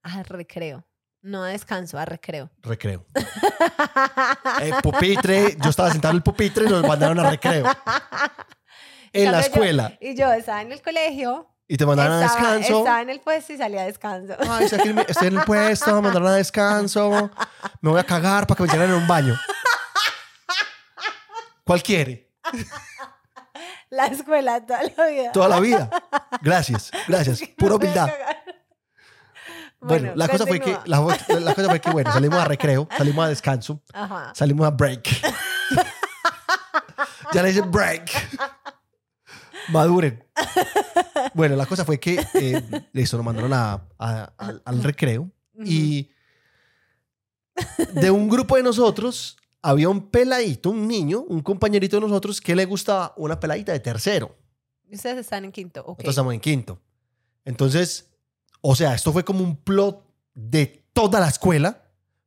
A 0.03 0.23
recreo. 0.23 0.83
No 1.21 1.43
a 1.43 1.49
descanso, 1.49 1.97
a 1.97 2.05
recreo. 2.05 2.49
Recreo. 2.61 3.05
Eh, 4.61 4.71
pupitre, 4.81 5.55
yo 5.61 5.69
estaba 5.69 5.91
sentado 5.91 6.11
en 6.11 6.17
el 6.17 6.23
pupitre 6.23 6.65
y 6.65 6.69
nos 6.69 6.85
mandaron 6.87 7.19
a 7.19 7.29
recreo. 7.29 7.65
En 9.13 9.31
la 9.31 9.39
yo- 9.41 9.47
escuela. 9.47 9.97
Y 10.01 10.15
yo 10.15 10.31
estaba 10.33 10.61
en 10.61 10.71
el 10.71 10.81
colegio. 10.81 11.47
Y 11.67 11.75
te 11.75 11.85
mandaron 11.85 12.13
a 12.13 12.19
descanso. 12.21 12.77
estaba 12.79 13.01
en 13.01 13.09
el 13.09 13.19
puesto 13.19 13.51
y 13.53 13.57
salía 13.57 13.81
a 13.81 13.85
descanso. 13.85 14.35
Ay, 14.49 14.65
estoy, 14.65 14.79
aquí 14.79 14.89
en 14.89 14.95
mi- 14.95 15.01
estoy 15.07 15.27
en 15.27 15.37
el 15.37 15.43
puesto, 15.43 15.93
me 15.95 16.01
mandaron 16.01 16.27
a 16.29 16.35
descanso. 16.35 17.29
Me 17.81 17.89
voy 17.91 17.99
a 17.99 18.03
cagar 18.05 18.47
para 18.47 18.57
que 18.57 18.63
me 18.63 18.69
llenen 18.69 18.89
en 18.91 18.95
un 18.95 19.07
baño. 19.07 19.37
¿Cuál 21.65 21.83
quiere? 21.83 22.31
La 23.89 24.05
escuela 24.07 24.65
toda 24.65 24.79
la 24.95 25.07
vida. 25.07 25.31
Toda 25.33 25.47
la 25.49 25.59
vida. 25.59 25.89
Gracias, 26.41 26.91
gracias. 27.07 27.41
Pura 27.57 27.75
humildad. 27.75 28.09
Bueno, 29.79 30.13
la 30.15 30.27
cosa 30.27 30.45
fue 30.47 30.59
que, 30.59 30.71
la, 30.85 30.99
la 31.39 31.53
cosa 31.53 31.69
fue 31.69 31.79
que, 31.81 31.89
bueno, 31.91 32.11
salimos 32.11 32.39
a 32.39 32.45
recreo, 32.45 32.87
salimos 32.97 33.25
a 33.25 33.29
descanso, 33.29 33.81
Ajá. 33.93 34.31
salimos 34.33 34.65
a 34.67 34.71
break. 34.71 35.07
ya 37.33 37.43
le 37.43 37.49
dicen 37.49 37.69
break. 37.71 38.09
Maduren. 39.69 40.23
Bueno, 41.33 41.55
la 41.55 41.65
cosa 41.65 41.83
fue 41.85 41.99
que 41.99 42.19
eh, 42.35 42.61
eso 42.93 43.17
nos 43.17 43.25
mandaron 43.25 43.51
a- 43.53 43.87
al 43.97 44.83
recreo 44.83 45.29
y 45.63 46.09
de 47.93 48.11
un 48.11 48.29
grupo 48.29 48.55
de 48.55 48.63
nosotros 48.63 49.37
había 49.61 49.89
un 49.89 50.09
peladito, 50.09 50.69
un 50.69 50.87
niño, 50.87 51.21
un 51.21 51.41
compañerito 51.41 51.97
de 51.97 52.01
nosotros 52.01 52.39
que 52.39 52.55
le 52.55 52.65
gustaba 52.65 53.13
una 53.17 53.39
peladita 53.39 53.71
de 53.71 53.79
tercero. 53.79 54.35
Ustedes 54.89 55.17
están 55.17 55.43
en 55.45 55.51
quinto, 55.51 55.81
ok. 55.81 55.87
Nosotros 55.89 56.09
estamos 56.13 56.33
en 56.33 56.39
quinto. 56.39 56.79
Entonces, 57.43 58.09
o 58.61 58.75
sea, 58.75 58.93
esto 58.93 59.11
fue 59.11 59.25
como 59.25 59.43
un 59.43 59.57
plot 59.57 60.05
de 60.33 60.85
toda 60.93 61.19
la 61.19 61.27
escuela 61.27 61.83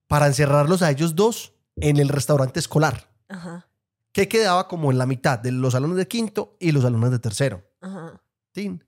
para 0.09 0.27
encerrarlos 0.27 0.83
a 0.83 0.91
ellos 0.91 1.15
dos 1.15 1.55
en 1.77 1.97
el 1.99 2.09
restaurante 2.09 2.59
escolar, 2.61 3.09
Ajá, 3.29 3.69
que 4.13 4.29
quedaba 4.29 4.67
como 4.69 4.91
en 4.91 4.99
la 4.99 5.07
mitad 5.07 5.39
de 5.39 5.53
los 5.53 5.73
salones 5.73 5.97
de 5.97 6.09
quinto 6.09 6.57
y 6.61 6.73
los 6.73 6.83
salones 6.83 7.11
de 7.11 7.19
tercero. 7.19 7.65
ajá. 7.81 8.21
Tin. 8.53 8.85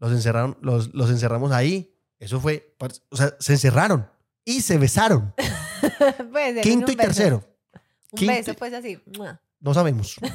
Los 0.00 0.10
encerraron, 0.12 0.58
los, 0.60 0.92
los 0.94 1.08
encerramos 1.10 1.52
ahí. 1.52 1.96
Eso 2.18 2.40
fue, 2.40 2.76
o 3.10 3.16
sea, 3.16 3.34
se 3.38 3.52
encerraron 3.52 4.08
y 4.44 4.60
se 4.60 4.76
besaron. 4.78 5.32
Quinto 6.62 6.90
y 6.92 6.96
beso. 6.96 7.06
tercero. 7.08 7.36
Un 8.12 8.18
Quinto 8.18 8.34
beso, 8.34 8.54
pues 8.54 8.72
así. 8.74 9.00
No 9.60 9.72
sabemos. 9.74 10.16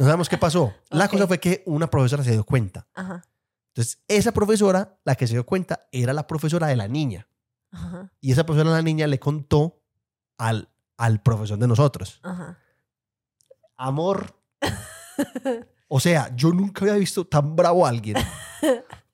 No 0.00 0.06
sabemos 0.06 0.28
qué 0.28 0.38
pasó. 0.38 0.72
La 0.90 1.08
cosa 1.08 1.26
fue 1.26 1.38
que 1.38 1.62
una 1.66 1.88
profesora 1.90 2.22
se 2.24 2.30
dio 2.32 2.44
cuenta. 2.44 2.86
Ajá, 2.94 3.22
Entonces, 3.68 4.00
esa 4.08 4.32
profesora, 4.32 4.98
la 5.04 5.14
que 5.14 5.26
se 5.26 5.34
dio 5.34 5.44
cuenta, 5.44 5.86
era 5.92 6.12
la 6.12 6.26
profesora 6.26 6.68
de 6.68 6.76
la 6.76 6.88
niña. 6.88 7.28
ajá, 7.70 8.10
Y 8.20 8.32
esa 8.32 8.44
profesora 8.46 8.70
de 8.70 8.76
la 8.76 8.82
niña 8.82 9.06
le 9.06 9.18
contó 9.18 9.82
al, 10.38 10.68
al 10.96 11.22
profesor 11.22 11.58
de 11.58 11.66
nosotros. 11.68 12.20
ajá. 12.22 12.58
Amor. 13.78 14.38
O 15.88 16.00
sea, 16.00 16.30
yo 16.36 16.52
nunca 16.52 16.82
había 16.82 16.96
visto 16.96 17.26
tan 17.26 17.56
bravo 17.56 17.86
a 17.86 17.88
alguien 17.88 18.16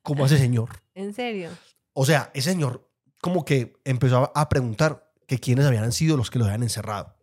como 0.03 0.25
a 0.25 0.27
ese 0.27 0.39
señor. 0.39 0.71
¿En 0.95 1.15
serio? 1.15 1.51
O 1.93 2.05
sea, 2.05 2.31
ese 2.35 2.51
señor 2.51 2.91
como 3.25 3.45
que 3.47 3.81
empezó 3.85 4.31
a, 4.35 4.49
preguntar 4.51 5.11
que 5.27 5.39
quiénes 5.39 5.65
habían 5.65 5.93
sido 5.93 6.19
los 6.19 6.31
que 6.31 6.39
lo 6.39 6.45
habían 6.45 6.63
encerrado. 6.63 7.17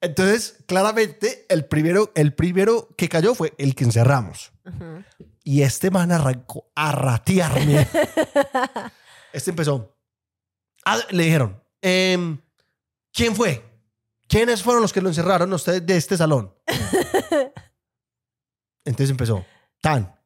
Entonces, 0.00 0.64
claramente, 0.66 1.44
el 1.50 1.66
primero, 1.66 2.10
el 2.14 2.32
primero 2.32 2.88
que 2.96 3.10
cayó 3.10 3.34
fue 3.34 3.52
el 3.58 3.74
que 3.74 3.84
encerramos. 3.84 4.52
Y 5.44 5.62
este 5.62 5.90
man 5.90 6.12
arrancó 6.12 6.70
a 6.74 6.92
ratearme. 6.92 7.86
Este 9.34 9.48
empezó. 9.50 9.96
Ah, 10.84 10.98
le 11.10 11.24
dijeron, 11.24 11.62
em, 11.80 12.38
¿quién 13.14 13.34
fue? 13.34 13.71
¿Quiénes 14.32 14.62
fueron 14.62 14.80
los 14.80 14.94
que 14.94 15.02
lo 15.02 15.10
encerraron 15.10 15.52
a 15.52 15.56
ustedes 15.56 15.84
de 15.84 15.94
este 15.94 16.16
salón? 16.16 16.54
Entonces 18.86 19.10
empezó, 19.10 19.44
tan. 19.82 20.18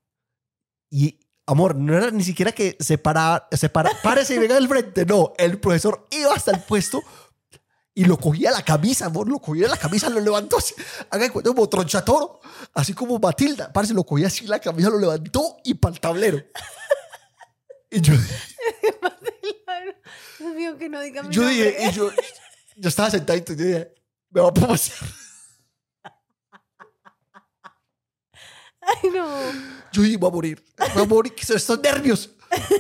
Y, 0.88 1.19
amor, 1.45 1.75
no 1.75 1.97
era 1.97 2.12
ni 2.12 2.23
siquiera 2.23 2.53
que 2.53 2.77
se 2.79 2.99
paraba, 2.99 3.49
se 3.51 3.69
para, 3.69 3.90
párese 4.05 4.37
y 4.37 4.38
venga 4.38 4.55
del 4.55 4.69
frente. 4.69 5.05
No, 5.05 5.33
el 5.37 5.59
profesor 5.59 6.07
iba 6.12 6.33
hasta 6.33 6.53
el 6.53 6.61
puesto 6.61 7.03
y 7.95 8.05
lo 8.05 8.16
cogía 8.16 8.53
la 8.53 8.62
camisa, 8.62 9.07
amor, 9.07 9.29
lo 9.29 9.40
cogía 9.40 9.66
la 9.66 9.77
camisa, 9.77 10.09
lo 10.09 10.21
levantó 10.21 10.59
así, 10.59 10.73
haga 11.11 11.29
cuenta 11.33 11.51
como 11.51 11.69
tronchatoro, 11.69 12.38
así 12.75 12.95
como 12.95 13.19
Matilda, 13.19 13.73
parece, 13.73 13.92
lo 13.92 14.05
cogía 14.05 14.29
así 14.29 14.47
la 14.47 14.61
camisa, 14.61 14.88
lo 14.88 15.01
levantó 15.01 15.57
y 15.64 15.75
para 15.75 15.95
el 15.95 16.01
tablero. 16.01 16.40
Y 17.90 18.01
yo, 18.01 18.14
Dios 20.38 20.55
mío, 20.55 20.79
que 20.79 20.88
no 20.88 21.01
diga 21.01 21.25
mi 21.25 21.35
yo 21.35 21.42
nombre. 21.42 21.57
dije, 21.57 21.88
y 21.88 21.92
yo, 21.92 22.12
yo 22.76 22.88
estaba 22.88 23.10
sentadito 23.10 23.52
y 23.52 23.56
dije, 23.56 23.94
me 24.30 24.40
va 24.40 24.48
a 24.48 24.54
pasar. 24.54 25.08
Ay, 28.80 29.10
no. 29.12 29.26
Yo 29.92 30.02
dije, 30.02 30.16
voy 30.16 30.28
a 30.28 30.32
morir, 30.32 30.64
voy 30.94 31.02
a 31.02 31.06
morir, 31.06 31.34
que 31.34 31.44
son 31.44 31.56
estos 31.56 31.80
nervios. 31.80 32.30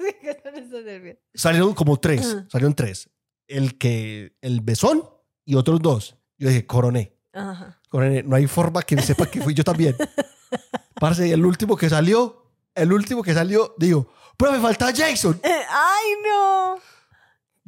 Sí, 0.00 0.14
que 0.20 0.40
son 0.42 0.54
esos 0.56 0.84
nervios. 0.84 1.16
Salieron 1.34 1.74
como 1.74 1.98
tres, 1.98 2.36
salieron 2.48 2.74
tres. 2.74 3.10
El 3.46 3.76
que, 3.78 4.36
el 4.40 4.60
besón 4.60 5.02
y 5.44 5.56
otros 5.56 5.80
dos. 5.82 6.16
Yo 6.38 6.48
dije, 6.48 6.66
coroné. 6.66 7.16
Ajá. 7.32 7.80
Coroné. 7.88 8.22
No 8.22 8.36
hay 8.36 8.46
forma 8.46 8.82
que 8.82 9.00
sepa 9.02 9.26
que 9.26 9.40
fui 9.40 9.54
yo 9.54 9.64
también. 9.64 9.96
Parce, 10.94 11.32
el 11.32 11.44
último 11.44 11.76
que 11.76 11.88
salió, 11.88 12.44
el 12.74 12.92
último 12.92 13.22
que 13.22 13.34
salió, 13.34 13.74
digo, 13.76 14.12
pero 14.36 14.52
me 14.52 14.60
falta 14.60 14.92
Jason. 14.94 15.40
Eh, 15.42 15.62
Ay, 15.68 16.06
no. 16.24 16.76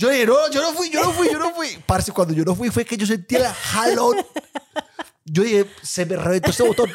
Yo 0.00 0.08
dije, 0.08 0.24
no, 0.24 0.50
yo 0.50 0.62
no 0.62 0.72
fui, 0.72 0.88
yo 0.88 1.04
no 1.04 1.12
fui, 1.12 1.28
yo 1.30 1.38
no 1.38 1.54
fui. 1.54 1.68
Parce, 1.86 2.10
cuando 2.10 2.32
yo 2.32 2.42
no 2.42 2.54
fui 2.54 2.70
fue 2.70 2.86
que 2.86 2.96
yo 2.96 3.04
sentí 3.06 3.36
el 3.36 3.44
jalón. 3.44 4.16
Yo 5.26 5.42
dije, 5.42 5.66
se 5.82 6.06
me 6.06 6.16
reventó 6.16 6.50
este 6.50 6.62
botón. 6.62 6.90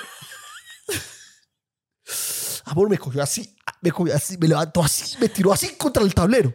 Amor, 2.63 2.89
me 2.89 2.97
cogió 2.97 3.21
así, 3.21 3.55
me 3.81 3.91
cogió 3.91 4.15
así, 4.15 4.39
me 4.39 4.47
levantó 4.47 4.83
así, 4.83 5.17
me 5.19 5.29
tiró 5.29 5.53
así 5.53 5.75
contra 5.75 6.01
el 6.01 6.15
tablero. 6.15 6.51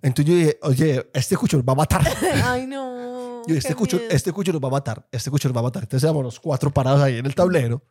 Entonces 0.00 0.32
yo 0.32 0.38
dije, 0.38 0.58
oye, 0.62 1.10
este 1.12 1.36
cucho 1.36 1.56
nos 1.56 1.66
va 1.66 1.72
a 1.72 1.76
matar. 1.76 2.02
Ay, 2.44 2.68
no. 2.68 3.42
Yo, 3.48 3.56
este 3.56 3.70
qué 3.70 3.74
cucho, 3.74 3.96
miedo. 3.96 4.10
este 4.12 4.30
cucho 4.30 4.52
nos 4.52 4.62
va 4.62 4.68
a 4.68 4.70
matar, 4.70 5.08
este 5.10 5.28
cucho 5.28 5.48
nos 5.48 5.56
va 5.56 5.60
a 5.60 5.64
matar. 5.64 5.82
Entonces 5.82 6.04
éramos 6.04 6.22
los 6.22 6.38
cuatro 6.38 6.70
parados 6.70 7.02
ahí 7.02 7.18
en 7.18 7.26
el 7.26 7.34
tablero. 7.34 7.82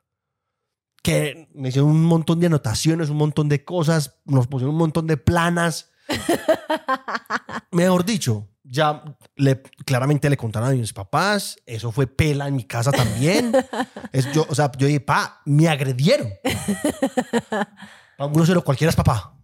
Que 1.02 1.50
me 1.54 1.67
hicieron 1.67 1.89
un 1.89 2.06
montón 2.06 2.39
de 2.39 2.46
anotaciones, 2.48 3.10
un 3.10 3.17
montón 3.17 3.50
de 3.50 3.65
cosas, 3.65 4.22
nos 4.24 4.48
pusieron 4.48 4.74
un 4.74 4.80
montón 4.80 5.06
de 5.06 5.17
planas. 5.17 5.89
Mejor 7.71 8.06
dicho, 8.06 8.49
ya 8.63 9.04
le, 9.36 9.62
claramente 9.86 10.30
le 10.30 10.38
contaron 10.38 10.69
a 10.69 10.71
mis 10.73 10.93
papás, 10.93 11.58
eso 11.65 11.91
fue 11.91 12.08
pela 12.08 12.47
en 12.47 12.56
mi 12.56 12.63
casa 12.63 12.91
también. 12.91 13.54
Es, 14.12 14.32
yo, 14.32 14.45
o 14.47 14.54
sea, 14.54 14.71
yo 14.78 14.86
dije, 14.86 14.99
pa, 14.99 15.41
me 15.45 15.67
agredieron. 15.67 16.30
Para 17.49 18.28
un 18.28 18.34
grosero 18.34 18.63
cualquiera 18.63 18.89
es 18.89 18.95
papá. 18.95 19.36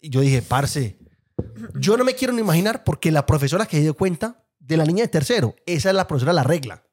Y 0.00 0.10
yo 0.10 0.20
dije, 0.20 0.42
parce, 0.42 0.98
yo 1.74 1.96
no 1.96 2.04
me 2.04 2.14
quiero 2.14 2.34
ni 2.34 2.40
imaginar 2.40 2.84
porque 2.84 3.10
la 3.10 3.24
profesora 3.24 3.64
que 3.64 3.78
se 3.78 3.82
dio 3.84 3.94
cuenta 3.94 4.44
de 4.58 4.76
la 4.76 4.84
niña 4.84 5.02
de 5.02 5.08
tercero, 5.08 5.54
esa 5.64 5.88
es 5.88 5.94
la 5.94 6.06
profesora 6.06 6.34
la 6.34 6.42
regla. 6.42 6.84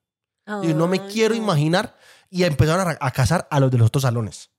Y 0.61 0.73
no 0.73 0.87
me 0.87 1.05
quiero 1.07 1.35
imaginar. 1.35 1.97
Y 2.29 2.43
empezaron 2.43 2.87
a, 2.87 2.97
a 2.99 3.11
casar 3.11 3.47
a 3.51 3.59
los 3.59 3.69
de 3.69 3.77
los 3.77 3.87
otros 3.87 4.03
salones. 4.03 4.49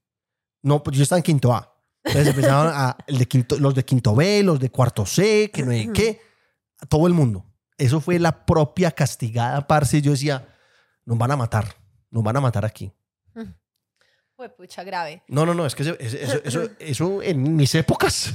No, 0.63 0.83
pues 0.83 0.97
yo 0.97 1.03
estaba 1.03 1.19
en 1.19 1.25
quinto 1.25 1.53
A. 1.53 1.74
Entonces 2.05 2.29
empezaron 2.29 2.71
a 2.75 2.97
el 3.07 3.19
de 3.19 3.27
quinto, 3.27 3.59
los 3.59 3.75
de 3.75 3.85
quinto 3.85 4.15
B, 4.15 4.43
los 4.43 4.61
de 4.61 4.71
cuarto 4.71 5.07
C, 5.07 5.51
que 5.53 5.63
no 5.63 5.73
sé 5.73 5.91
qué. 5.93 6.21
A 6.81 6.87
todo 6.87 7.07
el 7.07 7.15
mundo. 7.15 7.45
Eso 7.79 8.01
fue 8.01 8.19
la 8.19 8.45
propia 8.45 8.91
castigada, 8.91 9.67
parce. 9.67 10.03
Yo 10.03 10.13
decía, 10.13 10.47
nos 11.05 11.17
van 11.19 11.31
a 11.31 11.37
matar. 11.37 11.77
Nos 12.11 12.23
van 12.23 12.37
a 12.37 12.41
matar 12.41 12.65
aquí. 12.65 12.93
Fue 14.37 14.49
pucha 14.49 14.83
grave. 14.83 15.23
No, 15.29 15.47
no, 15.47 15.55
no. 15.55 15.65
Es 15.65 15.75
que 15.75 15.85
eso, 15.85 15.97
eso, 15.99 16.41
eso, 16.45 16.71
eso 16.79 17.23
en 17.23 17.57
mis 17.57 17.75
épocas. 17.75 18.35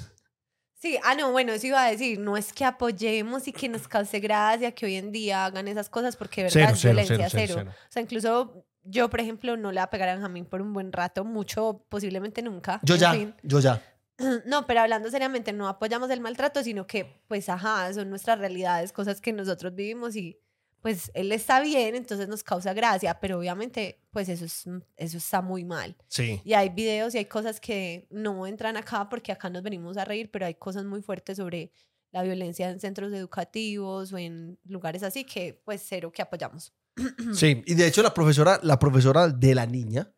Sí, 0.74 0.98
ah, 1.04 1.14
no, 1.14 1.34
bueno, 1.34 1.52
eso 1.52 1.68
iba 1.68 1.84
a 1.84 1.92
decir, 1.92 2.20
no 2.20 2.38
es 2.38 2.54
que 2.54 2.64
apoyemos 2.64 3.50
y 3.50 3.52
que 3.52 3.68
nos 3.68 3.86
cause 3.86 4.18
gracia 4.22 4.72
que 4.72 4.86
hoy 4.86 4.96
en 4.96 5.12
día 5.12 5.44
hagan 5.44 5.68
esas 5.68 5.90
cosas 5.90 6.16
porque 6.16 6.44
de 6.44 6.50
verdad 6.50 6.74
Cero, 6.74 6.78
cero, 6.78 6.94
violencia 6.94 7.30
cero, 7.30 7.54
cero. 7.58 7.72
O 7.72 7.92
sea, 7.92 8.02
incluso 8.02 8.66
yo, 8.90 9.10
por 9.10 9.20
ejemplo, 9.20 9.56
no 9.58 9.72
le 9.72 9.80
voy 9.80 9.84
a 9.84 9.90
pegar 9.90 10.10
a 10.10 10.14
Benjamín 10.14 10.46
por 10.46 10.62
un 10.62 10.74
buen 10.74 10.92
rato, 10.92 11.24
mucho, 11.24 11.86
posiblemente 11.90 12.42
nunca. 12.42 12.80
Yo 12.84 12.96
en 12.96 13.00
ya, 13.00 13.12
fin. 13.14 13.36
yo 13.44 13.60
ya. 13.60 13.82
No, 14.46 14.66
pero 14.68 14.82
hablando 14.82 15.10
seriamente, 15.10 15.54
no 15.54 15.68
apoyamos 15.68 16.10
el 16.10 16.20
maltrato, 16.20 16.62
sino 16.64 16.86
que, 16.88 17.22
pues, 17.28 17.48
ajá, 17.48 17.94
son 17.94 18.10
nuestras 18.10 18.38
realidades, 18.40 18.92
cosas 18.92 19.22
que 19.22 19.32
nosotros 19.32 19.74
vivimos 19.76 20.16
y, 20.16 20.38
pues, 20.82 21.10
él 21.14 21.32
está 21.32 21.62
bien, 21.62 21.96
entonces 21.96 22.28
nos 22.28 22.44
causa 22.44 22.74
gracia, 22.74 23.20
pero 23.20 23.40
obviamente, 23.40 24.02
pues, 24.12 24.28
eso, 24.28 24.46
es, 24.46 24.66
eso 24.98 25.18
está 25.18 25.42
muy 25.42 25.64
mal. 25.64 25.96
Sí. 26.08 26.42
Y 26.44 26.54
hay 26.54 26.70
videos 26.70 27.16
y 27.16 27.20
hay 27.20 27.26
cosas 27.26 27.60
que 27.62 28.08
no 28.10 28.46
entran 28.46 28.76
acá 28.76 29.08
porque 29.08 29.32
acá 29.32 29.50
nos 29.50 29.64
venimos 29.64 29.98
a 29.98 30.04
reír, 30.04 30.30
pero 30.32 30.46
hay 30.46 30.56
cosas 30.56 30.84
muy 30.84 31.02
fuertes 31.02 31.38
sobre 31.38 31.72
la 32.12 32.24
violencia 32.24 32.70
en 32.70 32.80
centros 32.80 33.14
educativos 33.14 34.12
o 34.12 34.18
en 34.18 34.60
lugares 34.66 35.04
así 35.04 35.24
que, 35.24 35.62
pues, 35.64 35.86
cero 35.88 36.12
que 36.12 36.22
apoyamos. 36.22 36.74
Sí, 37.34 37.64
y 37.66 37.74
de 37.76 37.88
hecho 37.88 38.02
la 38.04 38.14
profesora, 38.14 38.60
la 38.64 38.80
profesora 38.80 39.28
de 39.30 39.56
la 39.56 39.66
niña 39.66 40.12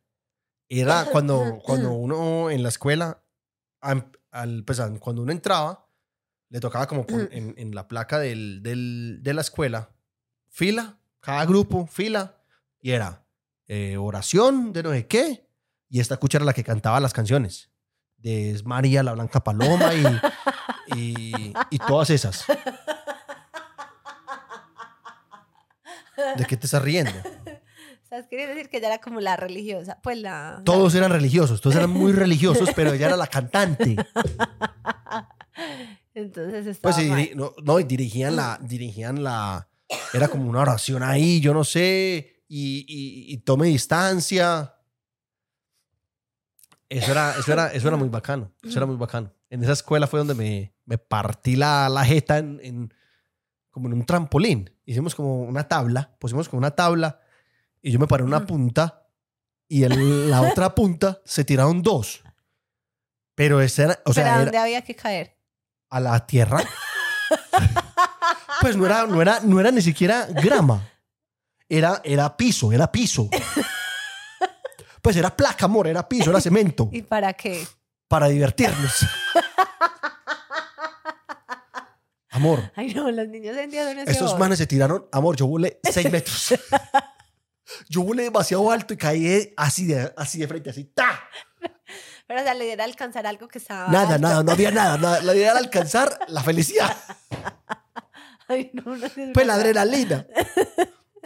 era 0.70 1.06
cuando, 1.12 1.60
cuando 1.64 1.92
uno 1.94 2.50
en 2.50 2.64
la 2.64 2.70
escuela, 2.70 3.24
al, 3.82 4.64
pues, 4.66 4.82
cuando 5.00 5.22
uno 5.22 5.32
entraba, 5.32 5.88
le 6.50 6.60
tocaba 6.60 6.88
como 6.88 7.06
pon- 7.06 7.30
en, 7.32 7.54
en 7.58 7.76
la 7.76 7.88
placa 7.88 8.20
del, 8.20 8.62
del- 8.64 9.20
de 9.22 9.34
la 9.34 9.42
escuela, 9.42 9.90
fila, 10.50 10.98
cada 11.20 11.46
grupo, 11.46 11.88
fila, 11.88 12.38
y 12.82 12.92
era 12.92 13.26
eh, 13.68 13.98
oración 13.98 14.72
de 14.74 14.84
no 14.84 14.92
sé 14.92 15.08
qué, 15.08 15.48
y 15.90 16.00
esta 16.00 16.18
cucha 16.18 16.38
era 16.38 16.46
la 16.46 16.54
que 16.54 16.64
cantaba 16.64 17.00
las 17.00 17.14
canciones, 17.14 17.70
de 18.18 18.60
María 18.66 19.04
la 19.04 19.14
Blanca 19.14 19.44
Paloma 19.44 19.92
y, 19.94 20.98
y, 20.98 21.54
y 21.70 21.78
todas 21.80 22.10
esas. 22.12 22.46
¿De 26.38 26.46
qué 26.46 26.58
te 26.58 26.66
estás 26.66 26.82
riendo? 26.82 27.12
¿Sabes? 28.10 28.28
Quería 28.28 28.48
decir 28.48 28.70
que 28.70 28.78
ella 28.78 28.88
era 28.88 28.98
como 29.00 29.22
la 29.22 29.38
religiosa, 29.38 30.00
pues 30.04 30.18
la... 30.18 30.62
Todos 30.66 30.94
eran 30.96 31.12
religiosos, 31.12 31.62
todos 31.62 31.76
eran 31.78 31.90
muy 31.92 32.12
religiosos, 32.12 32.70
pero 32.76 32.92
ella 32.94 33.08
era 33.08 33.16
la 33.18 33.28
cantante. 33.28 33.96
Entonces 36.14 36.66
estaba 36.68 36.94
Pues 36.94 37.04
sí, 37.04 37.10
mal. 37.10 37.20
diri- 37.20 37.36
no, 37.36 37.54
no, 37.64 37.80
y 37.80 37.84
dirigían 37.86 38.36
la, 38.36 38.60
dirigían 38.62 39.24
la, 39.24 39.70
era 40.14 40.28
como 40.28 40.50
una 40.50 40.60
oración 40.62 41.04
ahí, 41.04 41.40
yo 41.40 41.54
no 41.54 41.64
sé, 41.64 42.44
y, 42.48 42.80
y, 42.88 43.34
y 43.34 43.38
tome 43.40 43.68
distancia. 43.68 44.76
Eso 46.90 47.12
era, 47.12 47.38
eso 47.38 47.54
era, 47.54 47.68
eso 47.72 47.88
era 47.88 47.96
muy 47.96 48.10
bacano, 48.10 48.52
eso 48.62 48.78
era 48.78 48.86
muy 48.86 48.98
bacano. 48.98 49.34
En 49.50 49.64
esa 49.64 49.72
escuela 49.74 50.08
fue 50.08 50.20
donde 50.20 50.34
me, 50.36 50.76
me 50.86 50.98
partí 50.98 51.56
la, 51.56 51.88
la 51.88 52.04
jeta 52.04 52.38
en, 52.40 52.60
en- 52.62 52.94
como 53.70 53.88
en 53.88 53.94
un 53.94 54.06
trampolín. 54.06 54.70
Hicimos 54.92 55.16
como 55.16 55.44
una 55.44 55.68
tabla, 55.68 56.12
pusimos 56.20 56.50
como 56.50 56.58
una 56.60 56.72
tabla, 56.72 57.22
y 57.82 57.92
yo 57.92 58.00
me 58.00 58.08
paré 58.08 58.24
en 58.24 58.28
una 58.28 58.46
punta, 58.46 59.08
y 59.70 59.86
en 59.86 60.30
la 60.30 60.42
otra 60.52 60.76
punta 60.76 61.22
se 61.24 61.46
tiraron 61.46 61.82
dos. 61.82 62.22
Pero 63.34 63.62
ese 63.62 63.84
era, 63.84 64.00
o 64.06 64.14
sea, 64.14 64.24
¿Pero 64.24 64.30
a 64.30 64.36
era- 64.36 64.44
dónde 64.44 64.58
había 64.58 64.82
que 64.84 64.96
caer? 64.96 65.38
a 65.90 66.00
la 66.02 66.26
tierra. 66.28 66.62
Pues 68.62 68.76
no 68.78 68.86
era, 68.86 69.06
no 69.08 69.22
era, 69.22 69.40
no 69.42 69.60
era 69.60 69.72
ni 69.72 69.82
siquiera 69.82 70.26
grama. 70.26 70.88
Era, 71.70 72.02
era 72.04 72.36
piso, 72.36 72.72
era 72.74 72.92
piso. 72.92 73.30
Pues 75.02 75.16
era 75.16 75.36
placa, 75.36 75.66
amor, 75.66 75.88
era 75.88 76.08
piso, 76.08 76.30
era 76.30 76.40
cemento. 76.40 76.88
¿Y 76.92 77.02
para 77.02 77.34
qué? 77.34 77.66
Para 78.08 78.28
divertirnos. 78.28 78.94
Amor, 82.32 82.72
Ay, 82.76 82.94
no, 82.94 83.12
los 83.12 83.28
niños 83.28 83.56
en 83.58 83.70
día 83.72 83.92
esos 84.04 84.22
oso. 84.30 84.38
manes 84.38 84.58
se 84.58 84.68
tiraron, 84.68 85.06
amor, 85.12 85.36
yo 85.36 85.48
volé 85.48 85.80
seis 85.92 86.10
metros. 86.12 86.54
Yo 87.90 88.02
volé 88.02 88.24
demasiado 88.24 88.70
alto 88.72 88.94
y 88.94 88.98
caí 88.98 89.54
así 89.56 89.86
de, 89.86 90.14
así 90.18 90.40
de 90.40 90.48
frente, 90.48 90.70
así, 90.70 90.86
¡ta! 90.86 91.20
Pero, 92.28 92.40
o 92.42 92.44
sea, 92.44 92.54
le 92.54 92.66
diera 92.66 92.84
alcanzar 92.86 93.28
algo 93.28 93.48
que 93.50 93.58
estaba... 93.60 93.92
Nada, 93.92 94.16
alto. 94.16 94.20
nada, 94.28 94.44
no 94.44 94.52
había 94.52 94.72
nada. 94.72 94.98
nada. 94.98 95.22
La 95.22 95.36
idea 95.36 95.52
era 95.52 95.60
alcanzar 95.60 96.18
la 96.30 96.42
felicidad. 96.42 96.96
Ay, 98.48 98.72
no, 98.74 98.96
no 98.96 99.06
es 99.06 99.14
Pues 99.34 99.46
la 99.48 99.54
adrenalina. 99.56 100.26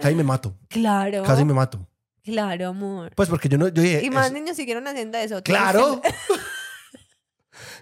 Casi 0.01 0.15
me 0.15 0.23
mato, 0.23 0.57
Claro. 0.67 1.23
casi 1.23 1.45
me 1.45 1.53
mato. 1.53 1.87
Claro, 2.23 2.69
amor. 2.69 3.13
Pues 3.15 3.29
porque 3.29 3.47
yo 3.49 3.57
no, 3.59 3.67
yo 3.67 3.81
dije, 3.83 4.03
Y 4.03 4.09
más 4.09 4.31
niños 4.31 4.55
siguieron 4.57 4.87
haciendo 4.87 5.17
eso. 5.19 5.41
claro, 5.43 6.01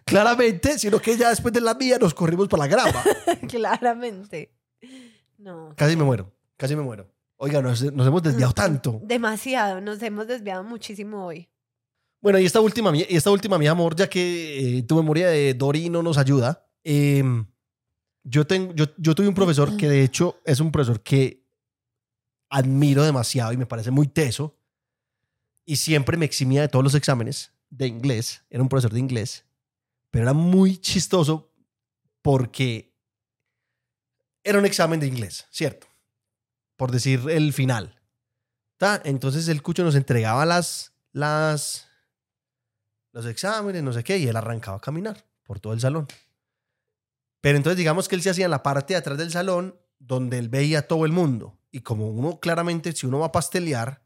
claramente, 0.06 0.78
sino 0.80 1.00
que 1.00 1.18
ya 1.18 1.30
después 1.30 1.54
de 1.54 1.62
la 1.62 1.74
mía 1.74 1.98
nos 2.00 2.14
corrimos 2.14 2.48
para 2.48 2.64
la 2.64 2.68
grama. 2.68 3.04
Claramente. 3.50 4.54
No. 5.38 5.74
Casi 5.76 5.96
me 5.96 6.04
muero, 6.04 6.32
casi 6.58 6.76
me 6.76 6.82
muero. 6.82 7.10
Oiga, 7.38 7.62
nos, 7.62 7.82
nos 7.92 8.08
hemos 8.08 8.24
desviado 8.24 8.54
tanto. 8.54 9.02
Demasiado. 9.04 9.82
Nos 9.82 10.02
hemos 10.02 10.28
desviado 10.28 10.64
muchísimo 10.64 11.26
hoy. 11.26 11.50
Bueno, 12.22 12.40
y 12.40 12.46
esta 12.46 12.62
última, 12.62 12.96
y 12.96 13.06
esta 13.10 13.32
última, 13.32 13.58
mi 13.58 13.68
amor, 13.68 13.96
ya 13.96 14.08
que 14.08 14.78
eh, 14.78 14.84
tu 14.84 14.96
memoria 14.96 15.28
de 15.28 15.54
Dori 15.54 15.90
no 15.90 16.02
nos 16.02 16.18
ayuda, 16.18 16.66
eh, 16.84 17.22
yo, 18.24 18.48
tengo, 18.48 18.74
yo, 18.74 18.86
yo 18.98 19.14
tuve 19.14 19.28
un 19.28 19.34
profesor 19.34 19.76
que 19.76 19.90
de 19.90 20.04
hecho 20.04 20.40
es 20.46 20.62
un 20.62 20.72
profesor 20.72 21.02
que 21.02 21.44
admiro 22.50 23.04
demasiado 23.04 23.52
y 23.52 23.58
me 23.58 23.66
parece 23.66 23.92
muy 23.92 24.08
teso 24.08 24.56
y 25.66 25.78
siempre 25.78 26.18
me 26.18 26.26
eximía 26.26 26.62
de 26.62 26.68
todos 26.68 26.84
los 26.84 26.96
exámenes 26.96 27.52
de 27.70 27.88
inglés. 27.88 28.44
Era 28.50 28.62
un 28.62 28.70
profesor 28.70 28.94
de 28.94 29.00
inglés, 29.00 29.46
pero 30.14 30.26
era 30.26 30.34
muy 30.34 30.78
chistoso 30.78 31.52
porque 32.22 32.96
era 34.44 34.60
un 34.60 34.66
examen 34.68 35.00
de 35.00 35.08
inglés, 35.08 35.48
¿cierto? 35.50 35.88
Por 36.76 36.92
decir 36.92 37.22
el 37.32 37.52
final. 37.52 38.00
¿Ta? 38.78 39.02
Entonces 39.06 39.48
el 39.48 39.64
cucho 39.64 39.84
nos 39.84 39.96
entregaba 39.96 40.46
las, 40.46 40.94
las, 41.14 41.88
los 43.12 43.26
exámenes, 43.26 43.82
no 43.82 43.92
sé 43.92 44.04
qué, 44.04 44.20
y 44.20 44.28
él 44.28 44.36
arrancaba 44.36 44.78
a 44.78 44.82
caminar 44.82 45.26
por 45.42 45.60
todo 45.60 45.74
el 45.74 45.80
salón. 45.80 46.06
Pero 47.42 47.58
entonces 47.58 47.78
digamos 47.80 48.08
que 48.08 48.14
él 48.14 48.22
se 48.22 48.30
hacía 48.30 48.46
en 48.46 48.52
la 48.52 48.62
parte 48.62 48.94
de 48.94 49.00
atrás 49.00 49.18
del 49.18 49.32
salón 49.32 49.80
donde 49.98 50.38
él 50.38 50.48
veía 50.48 50.80
a 50.80 50.88
todo 50.88 51.08
el 51.08 51.12
mundo. 51.12 51.58
Y 51.72 51.82
como 51.82 52.12
uno 52.12 52.40
claramente, 52.40 52.92
si 52.92 53.08
uno 53.08 53.18
va 53.18 53.26
a 53.26 53.32
pastelear, 53.32 54.03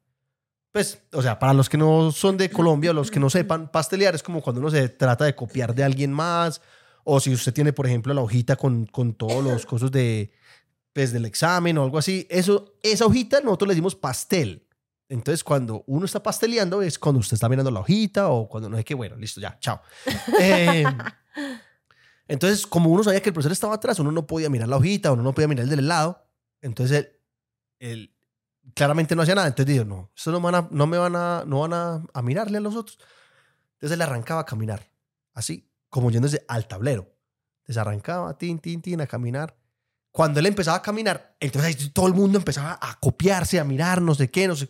pues, 0.78 1.02
o 1.12 1.24
sea, 1.24 1.40
para 1.40 1.56
los 1.56 1.70
que 1.70 1.78
no 1.80 2.12
son 2.12 2.38
de 2.38 2.52
Colombia, 2.52 2.94
los 2.94 3.10
que 3.10 3.20
no 3.20 3.32
sepan, 3.32 3.72
pastelear 3.72 4.14
es 4.14 4.22
como 4.22 4.44
cuando 4.44 4.62
uno 4.62 4.70
se 4.70 4.90
trata 4.90 5.26
de 5.26 5.34
copiar 5.34 5.74
de 5.74 5.84
alguien 5.84 6.14
más, 6.14 6.62
o 7.04 7.20
si 7.20 7.34
usted 7.34 7.52
tiene, 7.52 7.74
por 7.74 7.88
ejemplo, 7.88 8.14
la 8.14 8.22
hojita 8.22 8.58
con, 8.58 8.86
con 8.86 9.16
todos 9.16 9.44
los 9.44 9.66
cosas 9.66 9.92
de, 9.92 10.32
pues, 10.94 11.12
del 11.12 11.26
examen 11.26 11.80
o 11.80 11.84
algo 11.84 11.98
así, 11.98 12.28
eso, 12.30 12.76
esa 12.84 13.08
hojita 13.08 13.42
nosotros 13.42 13.70
le 13.70 13.74
decimos 13.74 13.96
pastel. 13.96 14.68
Entonces, 15.10 15.44
cuando 15.44 15.84
uno 15.88 16.06
está 16.06 16.22
pasteleando 16.22 16.84
es 16.84 17.00
cuando 17.00 17.22
usted 17.22 17.34
está 17.34 17.50
mirando 17.50 17.72
la 17.72 17.80
hojita 17.80 18.30
o 18.30 18.48
cuando 18.48 18.70
no 18.70 18.78
es 18.78 18.86
que, 18.86 18.94
bueno, 18.94 19.16
listo, 19.16 19.42
ya, 19.42 19.58
chao. 19.60 19.82
Eh, 20.40 20.86
entonces, 22.28 22.68
como 22.68 22.92
uno 22.92 23.04
sabía 23.04 23.20
que 23.24 23.30
el 23.30 23.34
profesor 23.34 23.52
estaba 23.52 23.74
atrás, 23.74 23.98
uno 23.98 24.12
no 24.12 24.28
podía 24.28 24.52
mirar 24.52 24.70
la 24.70 24.78
hojita, 24.78 25.12
uno 25.12 25.24
no 25.24 25.34
podía 25.34 25.48
mirar 25.48 25.64
el 25.64 25.72
del 25.72 25.88
lado. 25.88 26.24
Entonces, 26.62 26.98
él, 27.00 27.10
él 27.80 28.17
claramente 28.74 29.16
no 29.16 29.22
hacía 29.22 29.36
nada. 29.36 29.48
Entonces 29.48 29.74
dijo, 29.74 29.86
no, 29.86 30.12
esto 30.16 30.32
no, 30.32 30.40
van 30.42 30.56
a- 30.56 30.68
no 30.72 30.88
me 30.88 30.98
van, 30.98 31.16
a, 31.16 31.44
no 31.46 31.62
van 31.62 31.74
a, 31.74 32.04
a 32.14 32.22
mirarle 32.22 32.58
a 32.58 32.62
los 32.62 32.76
otros. 32.76 32.98
Entonces, 33.74 33.96
él 33.96 34.02
arrancaba 34.02 34.42
a 34.42 34.46
caminar, 34.46 34.90
así, 35.34 35.70
como 35.90 36.10
yéndose 36.10 36.44
al 36.48 36.68
tablero. 36.68 37.14
Entonces, 37.60 37.78
arrancaba, 37.78 38.38
tin, 38.38 38.60
tin, 38.60 38.82
tin, 38.82 39.02
a 39.02 39.08
caminar. 39.08 39.56
Cuando 40.12 40.40
él 40.40 40.48
empezaba 40.48 40.78
a 40.78 40.82
caminar, 40.82 41.36
entonces 41.40 41.94
todo 41.94 42.08
el 42.08 42.14
mundo 42.16 42.40
empezaba 42.40 42.80
a 42.82 43.00
copiarse, 43.00 43.60
a 43.60 43.64
mirar, 43.64 44.02
no 44.02 44.16
sé 44.16 44.32
qué, 44.32 44.48
no 44.48 44.56
sé 44.56 44.68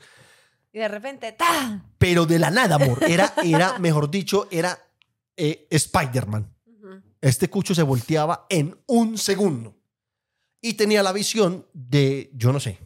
Y 0.74 0.80
de 0.80 0.88
repente, 0.90 1.32
¡ta! 1.32 1.86
pero 1.98 2.26
de 2.26 2.38
la 2.38 2.52
nada, 2.52 2.76
amor. 2.76 3.02
Era, 3.08 3.34
era 3.44 3.80
mejor 3.80 4.12
dicho, 4.12 4.48
era 4.52 4.78
eh, 5.38 5.68
Spider-Man. 5.70 6.54
Este 7.22 7.50
cucho 7.50 7.74
se 7.74 7.84
volteaba 7.84 8.46
en 8.50 8.78
un 8.88 9.18
segundo. 9.18 9.78
Y 10.60 10.74
tenía 10.74 11.02
la 11.02 11.14
visión 11.14 11.66
de, 11.74 12.30
yo 12.34 12.52
no 12.52 12.60
sé, 12.60 12.78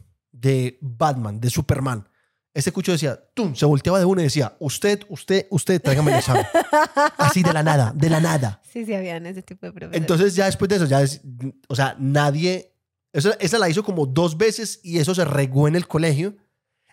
de 0.42 0.76
Batman, 0.80 1.40
de 1.40 1.48
Superman. 1.48 2.06
Este 2.52 2.70
cucho 2.70 2.92
decía, 2.92 3.18
¡tum! 3.32 3.54
Se 3.54 3.64
volteaba 3.64 3.98
de 3.98 4.04
uno 4.04 4.20
y 4.20 4.24
decía, 4.24 4.54
usted, 4.58 5.00
usted, 5.08 5.46
usted, 5.50 5.80
tráigame 5.80 6.10
el 6.12 6.18
examen. 6.18 6.44
Así 7.16 7.42
de 7.42 7.52
la 7.52 7.62
nada, 7.62 7.92
de 7.96 8.10
la 8.10 8.20
nada. 8.20 8.60
Sí, 8.70 8.84
sí, 8.84 8.92
habían 8.92 9.24
ese 9.24 9.42
tipo 9.42 9.64
de 9.64 9.72
profesores. 9.72 9.98
Entonces 9.98 10.34
ya 10.34 10.44
después 10.46 10.68
de 10.68 10.76
eso, 10.76 10.84
ya 10.84 11.00
es, 11.00 11.22
o 11.68 11.74
sea, 11.74 11.96
nadie, 11.98 12.74
eso- 13.12 13.32
esa 13.40 13.58
la 13.58 13.70
hizo 13.70 13.82
como 13.82 14.04
dos 14.04 14.36
veces 14.36 14.80
y 14.82 14.98
eso 14.98 15.14
se 15.14 15.24
regó 15.24 15.66
en 15.66 15.76
el 15.76 15.88
colegio. 15.88 16.36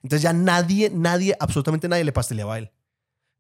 Entonces 0.02 0.22
ya 0.22 0.32
nadie, 0.32 0.90
nadie, 0.94 1.36
absolutamente 1.40 1.90
nadie 1.90 2.06
le 2.06 2.14
pasteleaba 2.14 2.54
a 2.56 2.58
él. 2.60 2.72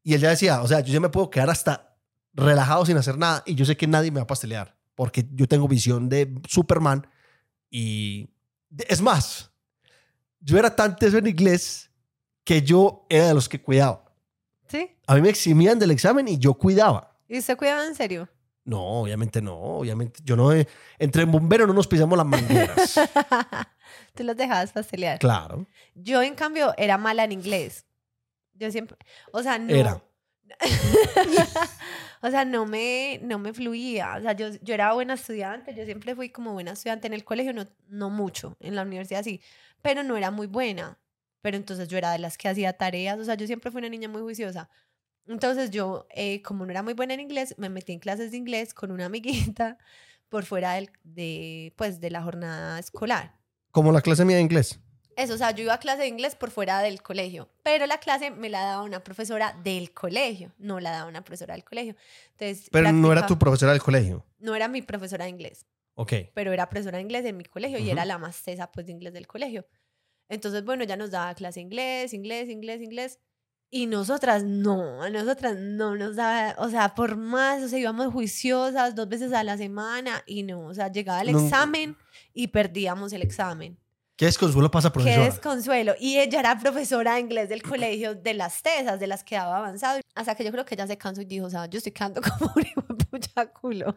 Y 0.03 0.13
él 0.13 0.19
ya 0.21 0.29
decía, 0.31 0.61
o 0.61 0.67
sea, 0.67 0.81
yo 0.81 0.91
ya 0.91 0.99
me 0.99 1.07
puedo 1.09 1.29
quedar 1.29 1.49
hasta 1.49 1.95
relajado 2.33 2.85
sin 2.85 2.97
hacer 2.97 3.17
nada 3.17 3.43
y 3.45 3.55
yo 3.55 3.63
sé 3.63 3.77
que 3.77 3.87
nadie 3.87 4.11
me 4.11 4.19
va 4.19 4.23
a 4.23 4.27
pastelear 4.27 4.75
porque 4.95 5.25
yo 5.33 5.47
tengo 5.47 5.67
visión 5.69 6.09
de 6.09 6.35
Superman 6.47 7.07
y 7.71 8.29
es 8.89 9.01
más, 9.01 9.48
yo 10.39 10.57
era 10.57 10.75
tan 10.75 10.95
teso 10.95 11.17
en 11.17 11.27
inglés 11.27 11.89
que 12.43 12.61
yo 12.61 13.05
era 13.09 13.27
de 13.27 13.33
los 13.33 13.47
que 13.49 13.61
cuidaba. 13.61 14.05
¿Sí? 14.67 14.95
A 15.07 15.15
mí 15.15 15.21
me 15.21 15.29
eximían 15.29 15.79
del 15.79 15.91
examen 15.91 16.27
y 16.27 16.37
yo 16.37 16.53
cuidaba. 16.53 17.17
¿Y 17.27 17.37
usted 17.39 17.57
cuidaba 17.57 17.85
en 17.85 17.95
serio? 17.95 18.29
No, 18.65 18.81
obviamente 19.01 19.41
no. 19.41 19.55
Obviamente, 19.55 20.19
yo 20.23 20.35
no. 20.35 20.53
he- 20.53 20.67
Entre 20.99 21.25
bomberos 21.25 21.67
no 21.67 21.73
nos 21.73 21.87
pisamos 21.87 22.17
las 22.17 22.27
mangueras. 22.27 22.99
Tú 24.15 24.23
los 24.23 24.37
dejabas 24.37 24.71
pastelear. 24.71 25.17
claro. 25.19 25.65
Yo, 25.95 26.21
en 26.21 26.35
cambio, 26.35 26.73
era 26.77 26.97
mala 26.97 27.23
en 27.23 27.31
inglés. 27.31 27.85
Yo 28.53 28.69
siempre, 28.71 28.97
o 29.31 29.41
sea, 29.41 29.57
no. 29.57 29.73
Era. 29.73 30.01
o 32.21 32.29
sea, 32.29 32.45
no 32.45 32.65
me, 32.65 33.19
no 33.23 33.39
me 33.39 33.53
fluía. 33.53 34.15
O 34.17 34.21
sea, 34.21 34.33
yo, 34.33 34.49
yo 34.61 34.73
era 34.73 34.93
buena 34.93 35.13
estudiante, 35.13 35.73
yo 35.73 35.85
siempre 35.85 36.15
fui 36.15 36.29
como 36.29 36.53
buena 36.53 36.71
estudiante 36.71 37.07
en 37.07 37.13
el 37.13 37.23
colegio, 37.23 37.53
no, 37.53 37.65
no 37.87 38.09
mucho, 38.09 38.55
en 38.59 38.75
la 38.75 38.83
universidad 38.83 39.23
sí, 39.23 39.41
pero 39.81 40.03
no 40.03 40.17
era 40.17 40.31
muy 40.31 40.47
buena. 40.47 40.99
Pero 41.41 41.55
entonces 41.55 41.87
yo 41.87 41.97
era 41.97 42.11
de 42.11 42.19
las 42.19 42.37
que 42.37 42.49
hacía 42.49 42.73
tareas, 42.73 43.17
o 43.17 43.23
sea, 43.23 43.35
yo 43.35 43.47
siempre 43.47 43.71
fui 43.71 43.79
una 43.79 43.89
niña 43.89 44.09
muy 44.09 44.21
juiciosa. 44.21 44.69
Entonces 45.25 45.71
yo, 45.71 46.07
eh, 46.09 46.41
como 46.41 46.65
no 46.65 46.71
era 46.71 46.83
muy 46.83 46.93
buena 46.93 47.13
en 47.13 47.21
inglés, 47.21 47.55
me 47.57 47.69
metí 47.69 47.93
en 47.93 47.99
clases 47.99 48.31
de 48.31 48.37
inglés 48.37 48.73
con 48.73 48.91
una 48.91 49.05
amiguita 49.05 49.77
por 50.27 50.43
fuera 50.45 50.73
del, 50.73 50.89
de, 51.03 51.73
pues, 51.77 52.01
de 52.01 52.11
la 52.11 52.21
jornada 52.23 52.79
escolar. 52.79 53.35
Como 53.71 53.91
la 53.91 54.01
clase 54.01 54.25
mía 54.25 54.37
de 54.37 54.41
inglés. 54.41 54.79
Eso, 55.19 55.33
o 55.33 55.37
sea, 55.37 55.51
yo 55.51 55.63
iba 55.63 55.73
a 55.73 55.79
clase 55.79 56.03
de 56.03 56.07
inglés 56.07 56.35
por 56.35 56.49
fuera 56.49 56.79
del 56.81 57.01
colegio, 57.01 57.49
pero 57.63 57.85
la 57.85 57.97
clase 57.99 58.31
me 58.31 58.49
la 58.49 58.61
daba 58.63 58.83
una 58.83 59.03
profesora 59.03 59.53
del 59.63 59.91
colegio, 59.91 60.53
no 60.57 60.79
la 60.79 60.91
daba 60.91 61.09
una 61.09 61.23
profesora 61.23 61.53
del 61.55 61.63
colegio. 61.63 61.95
Entonces, 62.37 62.69
Pero 62.71 62.91
no 62.93 63.11
era 63.11 63.25
tu 63.25 63.37
profesora 63.37 63.73
del 63.73 63.81
colegio. 63.81 64.25
No 64.39 64.55
era 64.55 64.67
mi 64.67 64.81
profesora 64.81 65.25
de 65.25 65.31
inglés, 65.31 65.65
Ok. 65.95 66.13
pero 66.33 66.53
era 66.53 66.69
profesora 66.69 66.97
de 66.97 67.03
inglés 67.03 67.25
en 67.25 67.35
mi 67.37 67.43
colegio 67.43 67.79
y 67.79 67.83
Ujú. 67.83 67.91
era 67.91 68.05
la 68.05 68.17
más 68.17 68.41
tesa 68.43 68.71
pues 68.71 68.85
de 68.85 68.93
inglés 68.93 69.13
del 69.13 69.27
colegio. 69.27 69.67
Entonces, 70.29 70.63
bueno, 70.63 70.83
ya 70.85 70.95
nos 70.95 71.11
daba 71.11 71.33
clase 71.33 71.59
de 71.59 71.63
inglés, 71.63 72.13
inglés, 72.13 72.49
inglés, 72.49 72.81
inglés. 72.81 73.19
Y 73.71 73.85
nosotras 73.87 74.43
no, 74.43 75.03
a 75.03 75.09
nosotras 75.09 75.55
no 75.57 75.95
nos 75.95 76.15
daba, 76.15 76.55
o 76.57 76.69
sea, 76.69 76.95
por 76.95 77.17
más, 77.17 77.61
o 77.61 77.67
sea, 77.67 77.77
íbamos 77.77 78.11
juiciosas 78.13 78.95
dos 78.95 79.07
veces 79.09 79.31
a 79.33 79.43
la 79.43 79.57
semana 79.57 80.23
y 80.25 80.41
no, 80.43 80.65
o 80.65 80.73
sea, 80.73 80.91
llegaba 80.91 81.21
el 81.21 81.33
No. 81.33 81.39
examen 81.43 81.95
y 82.33 82.47
perdíamos 82.47 83.13
el 83.13 83.21
examen. 83.21 83.77
¿Qué 84.19 84.25
desconsuelo 84.25 84.69
pasa, 84.69 84.89
Qué 84.89 84.95
profesora? 84.95 85.23
desconsuelo. 85.23 85.93
Y 85.97 86.17
ella 86.17 86.41
era 86.41 86.59
profesora 86.59 87.13
de 87.13 87.21
inglés 87.21 87.47
del 87.47 87.63
colegio 87.63 88.15
de 88.15 88.33
las 88.33 88.61
tesas, 88.61 88.99
de 88.99 89.07
las 89.07 89.23
que 89.23 89.35
daba 89.35 89.59
avanzado. 89.59 90.01
Hasta 90.13 90.35
que 90.35 90.43
yo 90.43 90.51
creo 90.51 90.65
que 90.65 90.75
ella 90.75 90.85
se 90.87 90.97
cansó 90.97 91.21
y 91.21 91.25
dijo, 91.25 91.45
o 91.45 91.49
sea, 91.49 91.67
yo 91.67 91.77
estoy 91.77 91.93
quedando 91.93 92.19
como 92.37 92.51
un 92.53 92.65
hijo 92.65 92.81
de 92.81 93.05
pucha 93.05 93.45
culo. 93.53 93.95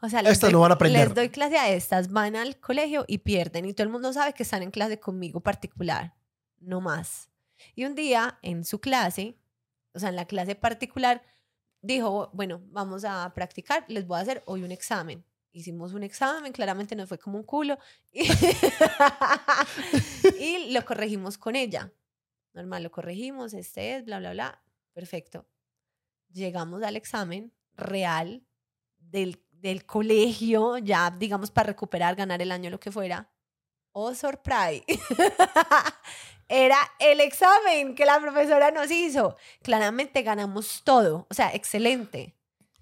O 0.00 0.08
sea, 0.08 0.22
les 0.22 0.40
doy, 0.40 0.50
no 0.50 0.60
van 0.60 0.70
a 0.70 0.74
aprender. 0.76 1.08
les 1.08 1.14
doy 1.14 1.28
clase 1.28 1.58
a 1.58 1.68
estas, 1.68 2.10
van 2.10 2.36
al 2.36 2.58
colegio 2.58 3.04
y 3.06 3.18
pierden. 3.18 3.66
Y 3.66 3.74
todo 3.74 3.82
el 3.82 3.92
mundo 3.92 4.10
sabe 4.14 4.32
que 4.32 4.44
están 4.44 4.62
en 4.62 4.70
clase 4.70 4.98
conmigo 4.98 5.40
particular, 5.40 6.14
no 6.58 6.80
más. 6.80 7.28
Y 7.74 7.84
un 7.84 7.94
día 7.94 8.38
en 8.40 8.64
su 8.64 8.80
clase, 8.80 9.36
o 9.92 9.98
sea, 9.98 10.08
en 10.08 10.16
la 10.16 10.24
clase 10.24 10.54
particular, 10.54 11.22
dijo, 11.82 12.30
bueno, 12.32 12.62
vamos 12.70 13.04
a 13.04 13.30
practicar, 13.34 13.84
les 13.88 14.06
voy 14.06 14.16
a 14.16 14.22
hacer 14.22 14.42
hoy 14.46 14.62
un 14.62 14.72
examen. 14.72 15.22
Hicimos 15.52 15.92
un 15.92 16.02
examen, 16.02 16.52
claramente 16.52 16.94
nos 16.94 17.08
fue 17.08 17.18
como 17.18 17.38
un 17.38 17.44
culo. 17.44 17.78
Y, 18.12 18.28
y 20.44 20.72
lo 20.72 20.84
corregimos 20.84 21.38
con 21.38 21.56
ella. 21.56 21.92
Normal, 22.52 22.82
lo 22.82 22.90
corregimos, 22.90 23.54
este 23.54 23.96
es, 23.96 24.04
bla, 24.04 24.18
bla, 24.18 24.32
bla. 24.32 24.62
Perfecto. 24.92 25.46
Llegamos 26.32 26.82
al 26.82 26.96
examen 26.96 27.52
real 27.74 28.44
del, 28.98 29.42
del 29.50 29.86
colegio, 29.86 30.78
ya 30.78 31.10
digamos 31.10 31.50
para 31.50 31.68
recuperar, 31.68 32.16
ganar 32.16 32.42
el 32.42 32.52
año, 32.52 32.70
lo 32.70 32.80
que 32.80 32.92
fuera. 32.92 33.30
Oh, 33.92 34.14
surprise. 34.14 34.84
Era 36.48 36.78
el 36.98 37.20
examen 37.20 37.94
que 37.94 38.04
la 38.04 38.20
profesora 38.20 38.70
nos 38.70 38.90
hizo. 38.90 39.36
Claramente 39.62 40.22
ganamos 40.22 40.82
todo. 40.84 41.26
O 41.30 41.34
sea, 41.34 41.54
excelente. 41.54 42.36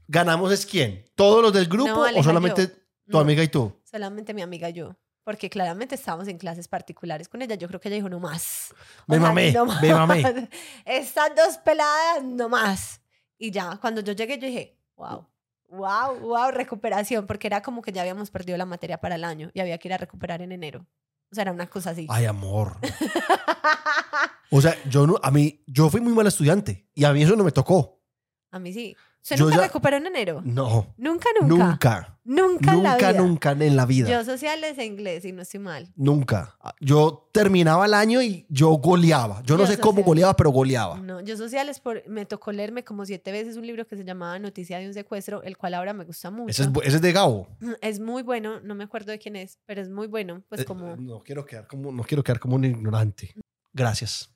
¿Ganamos 0.08 0.50
es 0.52 0.64
quién? 0.66 1.04
¿Todos 1.14 1.42
los 1.42 1.52
del 1.52 1.66
grupo 1.68 1.90
No, 1.90 2.00
o 2.00 2.04
Aleja, 2.04 2.24
solamente 2.24 2.62
yo. 2.62 2.68
tu 2.72 3.12
No, 3.12 3.18
amiga 3.20 3.42
y 3.42 3.48
tú? 3.48 3.72
Solamente 3.84 4.34
mi 4.34 4.42
amiga 4.42 4.68
y 4.70 4.72
yo. 4.72 4.96
Porque 5.22 5.50
claramente 5.50 5.94
estábamos 5.94 6.26
en 6.28 6.38
clases 6.38 6.66
particulares 6.68 7.28
con 7.28 7.42
ella. 7.42 7.54
Yo 7.54 7.68
creo 7.68 7.78
que 7.80 7.88
ella 7.88 7.96
dijo 7.96 8.08
no 8.08 8.18
más. 8.18 8.72
O 9.06 9.12
Me 9.12 9.18
sea, 9.18 9.26
mamé, 9.28 9.54
me 9.82 9.92
mamé. 9.92 10.48
Estas 10.86 11.30
dos 11.36 11.58
peladas, 11.58 12.24
no 12.24 12.48
más. 12.48 13.02
Y 13.36 13.50
ya, 13.50 13.76
cuando 13.80 14.00
yo 14.00 14.14
llegué, 14.14 14.38
yo 14.38 14.46
dije, 14.46 14.78
wow, 14.96 15.26
wow, 15.68 16.18
wow, 16.20 16.50
recuperación. 16.50 17.26
Porque 17.26 17.46
era 17.46 17.60
como 17.60 17.82
que 17.82 17.92
ya 17.92 18.00
habíamos 18.00 18.30
perdido 18.30 18.56
la 18.56 18.64
materia 18.64 18.98
para 18.98 19.16
el 19.16 19.24
año 19.24 19.50
y 19.52 19.60
había 19.60 19.76
que 19.76 19.88
ir 19.88 19.92
a 19.94 19.98
recuperar 19.98 20.40
en 20.40 20.52
enero. 20.52 20.86
O 21.30 21.34
sea, 21.34 21.42
era 21.42 21.52
una 21.52 21.66
cosa 21.66 21.90
así. 21.90 22.06
Ay, 22.08 22.24
amor. 22.24 22.78
O 24.50 24.62
sea, 24.62 24.74
yo 24.88 25.06
no, 25.06 25.20
a 25.22 25.30
mí, 25.30 25.62
yo 25.66 25.90
fui 25.90 26.00
muy 26.00 26.14
mal 26.14 26.26
estudiante 26.26 26.88
y 26.94 27.04
a 27.04 27.12
mí 27.12 27.22
eso 27.22 27.36
no 27.36 27.44
me 27.44 27.52
tocó. 27.52 28.00
A 28.50 28.58
mí 28.58 28.72
sí. 28.72 28.96
¿Usted 29.28 29.36
Yo 29.36 29.44
nunca 29.44 29.56
ya- 29.58 29.62
recuperó 29.66 29.98
en 29.98 30.06
enero? 30.06 30.40
No, 30.42 30.94
Nunca, 30.96 31.28
nunca. 31.38 31.66
nunca, 31.66 32.18
Nunca, 32.24 32.72
en 32.72 32.82
la 32.82 32.92
nunca, 32.92 33.10
vida. 33.12 33.20
nunca 33.22 33.50
en 33.52 33.76
la 33.76 33.84
vida. 33.86 34.08
Yo 34.08 34.24
sociales 34.24 34.78
e 34.78 34.86
inglés 34.86 35.24
y 35.26 35.32
no 35.32 35.42
estoy 35.42 35.60
mal. 35.60 35.92
Nunca. 35.96 36.56
Yo 36.80 37.28
terminaba 37.32 37.84
el 37.84 37.92
año 37.92 38.22
y 38.22 38.46
yo 38.48 38.70
goleaba. 38.70 39.42
Yo 39.44 39.58
no 39.58 39.66
sé 39.66 39.78
cómo 39.78 40.02
goleaba, 40.02 40.34
pero 40.34 40.48
goleaba. 40.50 40.98
No, 40.98 41.20
yo 41.20 41.36
sociales 41.36 41.78
por, 41.80 42.02
me 42.08 42.24
tocó 42.24 42.52
leerme 42.52 42.84
como 42.84 43.04
siete 43.04 43.32
veces 43.32 43.56
un 43.58 43.66
libro 43.66 43.86
que 43.86 43.96
se 43.96 44.04
llamaba 44.04 44.38
Noticia 44.38 44.78
de 44.78 44.86
un 44.86 44.94
secuestro, 44.94 45.42
el 45.42 45.58
cual 45.58 45.74
ahora 45.74 45.92
me 45.92 46.04
gusta 46.04 46.30
mucho. 46.30 46.50
Ese 46.50 46.62
es, 46.62 46.70
bu- 46.72 46.82
ese 46.82 46.96
es 46.96 47.02
de 47.02 47.12
Gabo. 47.12 47.48
Es 47.82 48.00
muy 48.00 48.22
bueno, 48.22 48.60
no 48.60 48.74
me 48.74 48.84
acuerdo 48.84 49.12
de 49.12 49.18
quién 49.18 49.36
es, 49.36 49.58
pero 49.66 49.82
es 49.82 49.90
muy 49.90 50.06
bueno, 50.06 50.42
pues 50.48 50.62
Eh, 50.62 50.64
como... 50.64 50.96
No 50.96 51.20
quiero 51.22 51.44
quedar 51.44 51.66
como, 51.66 51.92
no 51.92 52.02
quiero 52.02 52.22
quedar 52.24 52.38
como 52.40 52.56
un 52.56 52.64
ignorante. 52.64 53.34
Gracias. 53.74 54.30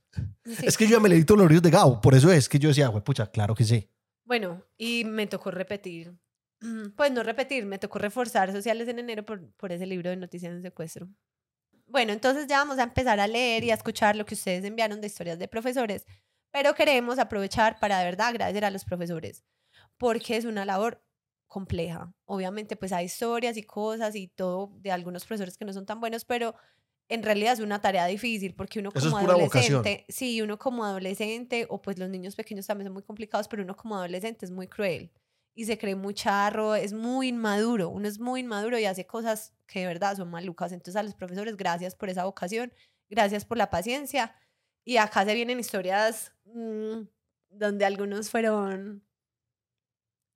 sí. 0.44 0.66
Es 0.66 0.76
que 0.76 0.86
yo 0.86 0.96
ya 0.96 1.00
me 1.00 1.08
leí 1.08 1.24
todos 1.24 1.38
los 1.40 1.48
libros 1.48 1.62
de 1.62 1.70
Gabo. 1.70 2.00
Por 2.00 2.14
eso 2.14 2.30
es 2.30 2.48
que 2.48 2.58
yo 2.58 2.68
decía, 2.68 2.88
güey, 2.88 3.02
pucha, 3.02 3.26
claro 3.28 3.54
que 3.54 3.64
sí. 3.64 3.88
Bueno, 4.24 4.64
y 4.78 5.04
me 5.04 5.26
tocó 5.26 5.50
repetir, 5.50 6.14
pues 6.96 7.10
no 7.12 7.22
repetir, 7.22 7.66
me 7.66 7.78
tocó 7.78 7.98
reforzar 7.98 8.52
sociales 8.52 8.88
en 8.88 8.98
enero 8.98 9.24
por, 9.24 9.52
por 9.54 9.72
ese 9.72 9.86
libro 9.86 10.10
de 10.10 10.16
Noticia 10.16 10.52
de 10.52 10.62
secuestro. 10.62 11.08
Bueno, 11.86 12.12
entonces 12.12 12.46
ya 12.46 12.58
vamos 12.58 12.78
a 12.78 12.84
empezar 12.84 13.20
a 13.20 13.26
leer 13.26 13.64
y 13.64 13.70
a 13.70 13.74
escuchar 13.74 14.16
lo 14.16 14.26
que 14.26 14.34
ustedes 14.34 14.64
enviaron 14.64 15.00
de 15.00 15.08
historias 15.08 15.38
de 15.38 15.48
profesores, 15.48 16.06
pero 16.52 16.74
queremos 16.74 17.18
aprovechar 17.18 17.78
para 17.80 17.98
de 17.98 18.04
verdad 18.06 18.28
agradecer 18.28 18.64
a 18.64 18.70
los 18.70 18.84
profesores, 18.84 19.44
porque 19.98 20.36
es 20.36 20.44
una 20.46 20.64
labor 20.64 21.04
compleja. 21.48 22.14
Obviamente, 22.26 22.76
pues 22.76 22.92
hay 22.92 23.06
historias 23.06 23.56
y 23.56 23.64
cosas 23.64 24.16
y 24.16 24.28
todo 24.28 24.72
de 24.80 24.92
algunos 24.92 25.24
profesores 25.26 25.58
que 25.58 25.64
no 25.66 25.72
son 25.72 25.86
tan 25.86 26.00
buenos, 26.00 26.24
pero 26.24 26.54
en 27.12 27.22
realidad 27.22 27.54
es 27.54 27.60
una 27.60 27.80
tarea 27.80 28.06
difícil 28.06 28.54
porque 28.54 28.80
uno 28.80 28.90
como 28.90 29.10
vocación. 29.10 29.30
adolescente, 29.30 30.04
sí, 30.08 30.40
uno 30.42 30.58
como 30.58 30.84
adolescente, 30.84 31.66
o 31.68 31.80
pues 31.80 31.98
los 31.98 32.08
niños 32.08 32.34
pequeños 32.34 32.66
también 32.66 32.86
son 32.86 32.94
muy 32.94 33.02
complicados, 33.02 33.48
pero 33.48 33.62
uno 33.62 33.76
como 33.76 33.96
adolescente 33.96 34.44
es 34.44 34.50
muy 34.50 34.66
cruel 34.66 35.10
y 35.54 35.64
se 35.66 35.76
cree 35.78 35.94
muy 35.94 36.14
charro, 36.14 36.74
es 36.74 36.92
muy 36.92 37.28
inmaduro, 37.28 37.90
uno 37.90 38.08
es 38.08 38.18
muy 38.18 38.40
inmaduro 38.40 38.78
y 38.78 38.86
hace 38.86 39.06
cosas 39.06 39.52
que 39.66 39.80
de 39.80 39.86
verdad 39.86 40.16
son 40.16 40.30
malucas. 40.30 40.72
Entonces 40.72 40.96
a 40.96 41.02
los 41.02 41.14
profesores, 41.14 41.56
gracias 41.56 41.94
por 41.94 42.08
esa 42.08 42.24
vocación, 42.24 42.72
gracias 43.08 43.44
por 43.44 43.58
la 43.58 43.70
paciencia. 43.70 44.34
Y 44.84 44.96
acá 44.96 45.24
se 45.24 45.34
vienen 45.34 45.60
historias 45.60 46.32
mm, 46.44 47.02
donde 47.50 47.84
algunos 47.84 48.30
fueron, 48.30 49.04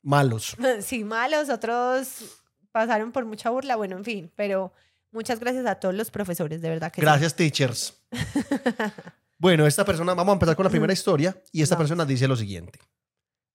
Malos. 0.06 0.56
sí, 0.82 1.02
malos, 1.02 1.48
otros 1.48 2.40
pasaron 2.70 3.10
por 3.10 3.24
mucha 3.24 3.50
burla, 3.50 3.74
bueno, 3.74 3.96
en 3.96 4.04
fin, 4.04 4.32
pero 4.36 4.72
muchas 5.12 5.40
gracias 5.40 5.66
a 5.66 5.76
todos 5.76 5.94
los 5.94 6.10
profesores, 6.10 6.60
de 6.60 6.68
verdad 6.68 6.92
que 6.92 7.00
sí. 7.00 7.04
Gracias, 7.04 7.34
teachers. 7.34 7.94
Bueno, 9.38 9.66
esta 9.66 9.84
persona, 9.84 10.14
vamos 10.14 10.32
a 10.32 10.36
empezar 10.36 10.56
con 10.56 10.64
la 10.64 10.70
primera 10.70 10.92
historia 10.92 11.38
y 11.52 11.60
esta 11.60 11.74
Vamos. 11.74 11.84
persona 11.90 12.06
dice 12.06 12.26
lo 12.26 12.36
siguiente. 12.36 12.78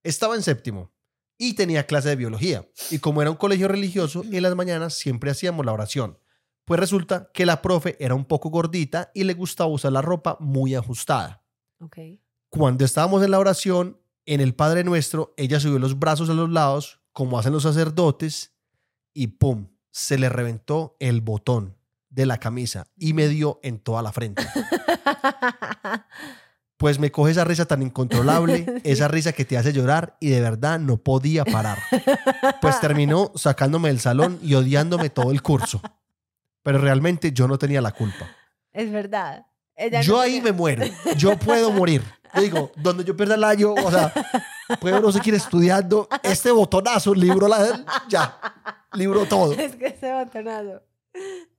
Estaba 0.03 0.35
en 0.35 0.43
séptimo 0.43 0.91
y 1.39 1.55
tenía 1.55 1.87
clase 1.87 2.09
de 2.09 2.15
biología 2.15 2.67
y 2.91 2.99
como 2.99 3.21
era 3.21 3.31
un 3.31 3.37
colegio 3.37 3.67
religioso, 3.67 4.23
en 4.23 4.43
las 4.43 4.55
mañanas 4.55 4.93
siempre 4.93 5.31
hacíamos 5.31 5.65
la 5.65 5.73
oración. 5.73 6.19
Pues 6.65 6.79
resulta 6.79 7.31
que 7.33 7.47
la 7.47 7.63
profe 7.63 7.97
era 7.99 8.13
un 8.13 8.25
poco 8.25 8.49
gordita 8.49 9.09
y 9.15 9.23
le 9.23 9.33
gustaba 9.33 9.71
usar 9.71 9.91
la 9.91 10.03
ropa 10.03 10.37
muy 10.39 10.75
ajustada. 10.75 11.43
Ok. 11.79 11.97
Cuando 12.49 12.85
estábamos 12.85 13.23
en 13.23 13.31
la 13.31 13.39
oración, 13.39 13.99
en 14.27 14.39
el 14.39 14.53
Padre 14.53 14.83
Nuestro, 14.83 15.33
ella 15.35 15.59
subió 15.59 15.79
los 15.79 15.97
brazos 15.97 16.29
a 16.29 16.33
los 16.33 16.49
lados, 16.49 17.01
como 17.11 17.39
hacen 17.39 17.53
los 17.53 17.63
sacerdotes, 17.63 18.53
y 19.15 19.27
¡pum! 19.27 19.67
Se 19.91 20.17
le 20.17 20.29
reventó 20.29 20.95
el 20.99 21.21
botón 21.21 21.77
de 22.09 22.25
la 22.25 22.37
camisa 22.37 22.87
y 22.97 23.13
me 23.13 23.27
dio 23.27 23.59
en 23.63 23.79
toda 23.79 24.01
la 24.01 24.11
frente. 24.11 24.45
Pues 26.81 26.97
me 26.97 27.11
coge 27.11 27.29
esa 27.29 27.43
risa 27.43 27.65
tan 27.65 27.83
incontrolable, 27.83 28.65
esa 28.83 29.07
risa 29.07 29.33
que 29.33 29.45
te 29.45 29.55
hace 29.55 29.71
llorar 29.71 30.17
y 30.19 30.29
de 30.29 30.41
verdad 30.41 30.79
no 30.79 30.97
podía 30.97 31.45
parar. 31.45 31.77
Pues 32.59 32.79
terminó 32.79 33.31
sacándome 33.35 33.89
del 33.89 33.99
salón 33.99 34.39
y 34.41 34.55
odiándome 34.55 35.11
todo 35.11 35.31
el 35.31 35.43
curso. 35.43 35.79
Pero 36.63 36.79
realmente 36.79 37.33
yo 37.33 37.47
no 37.47 37.59
tenía 37.59 37.81
la 37.81 37.91
culpa. 37.91 38.27
Es 38.73 38.91
verdad. 38.91 39.45
Ella 39.75 40.01
Yo 40.01 40.13
no 40.13 40.21
ahí 40.21 40.41
me 40.41 40.53
muero. 40.53 40.83
Yo 41.17 41.37
puedo 41.37 41.69
morir. 41.69 42.03
Yo 42.33 42.41
digo, 42.41 42.71
donde 42.77 43.03
yo 43.03 43.15
pierda 43.15 43.35
el 43.35 43.43
año, 43.43 43.73
o 43.73 43.91
sea, 43.91 44.11
puedo 44.79 44.99
no 45.01 45.11
seguir 45.11 45.35
estudiando. 45.35 46.09
Este 46.23 46.49
botonazo, 46.49 47.13
libro 47.13 47.47
la, 47.47 47.85
ya, 48.09 48.39
libro 48.93 49.25
todo. 49.25 49.53
Es 49.57 49.75
que 49.75 49.87
ese 49.87 50.13
botonazo. 50.13 50.83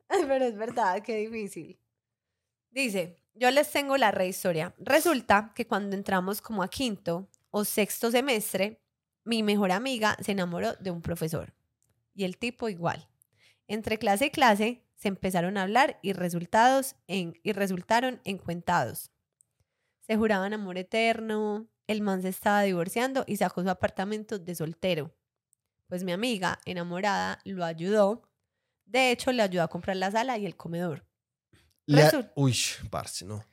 Pero 0.09 0.45
es 0.45 0.57
verdad, 0.57 1.03
qué 1.03 1.16
difícil. 1.16 1.78
Dice, 2.70 3.18
yo 3.35 3.51
les 3.51 3.70
tengo 3.70 3.97
la 3.97 4.11
rehistoria. 4.11 4.74
Resulta 4.78 5.53
que 5.55 5.66
cuando 5.66 5.97
entramos 5.97 6.41
como 6.41 6.62
a 6.62 6.68
quinto 6.68 7.28
o 7.51 7.64
sexto 7.64 8.11
semestre, 8.11 8.83
mi 9.24 9.43
mejor 9.43 9.72
amiga 9.72 10.16
se 10.20 10.33
enamoró 10.33 10.74
de 10.74 10.91
un 10.91 11.03
profesor 11.03 11.55
y 12.14 12.24
el 12.24 12.39
tipo 12.39 12.68
igual. 12.68 13.09
Entre 13.68 13.99
clase 13.99 14.26
y 14.26 14.30
clase 14.30 14.85
se 14.97 15.09
empezaron 15.09 15.57
a 15.57 15.62
hablar 15.62 15.99
y, 16.03 16.12
resultados 16.12 16.97
en, 17.07 17.39
y 17.43 17.53
resultaron 17.53 18.20
encuentados. 18.24 19.11
Se 20.01 20.16
juraban 20.16 20.53
amor 20.53 20.78
eterno, 20.78 21.68
el 21.87 22.03
man 22.03 22.22
se 22.22 22.28
estaba 22.28 22.62
divorciando 22.62 23.24
y 23.26 23.37
sacó 23.37 23.62
su 23.62 23.70
apartamento 23.70 24.39
de 24.39 24.55
soltero. 24.55 25.14
Pues 25.93 26.05
mi 26.05 26.12
amiga, 26.12 26.59
enamorada, 26.64 27.38
lo 27.45 27.66
ayudó. 27.66 28.22
De 28.86 29.11
hecho, 29.11 29.30
le 29.30 29.43
ayudó 29.43 29.62
a 29.62 29.68
comprar 29.68 29.95
la 29.95 30.11
sala 30.11 30.38
y 30.38 30.47
el 30.47 30.57
comedor. 30.57 31.05
Le- 31.84 32.09
Resul- 32.09 32.32
Uy, 32.34 32.57
parce, 32.88 33.26
no. 33.26 33.45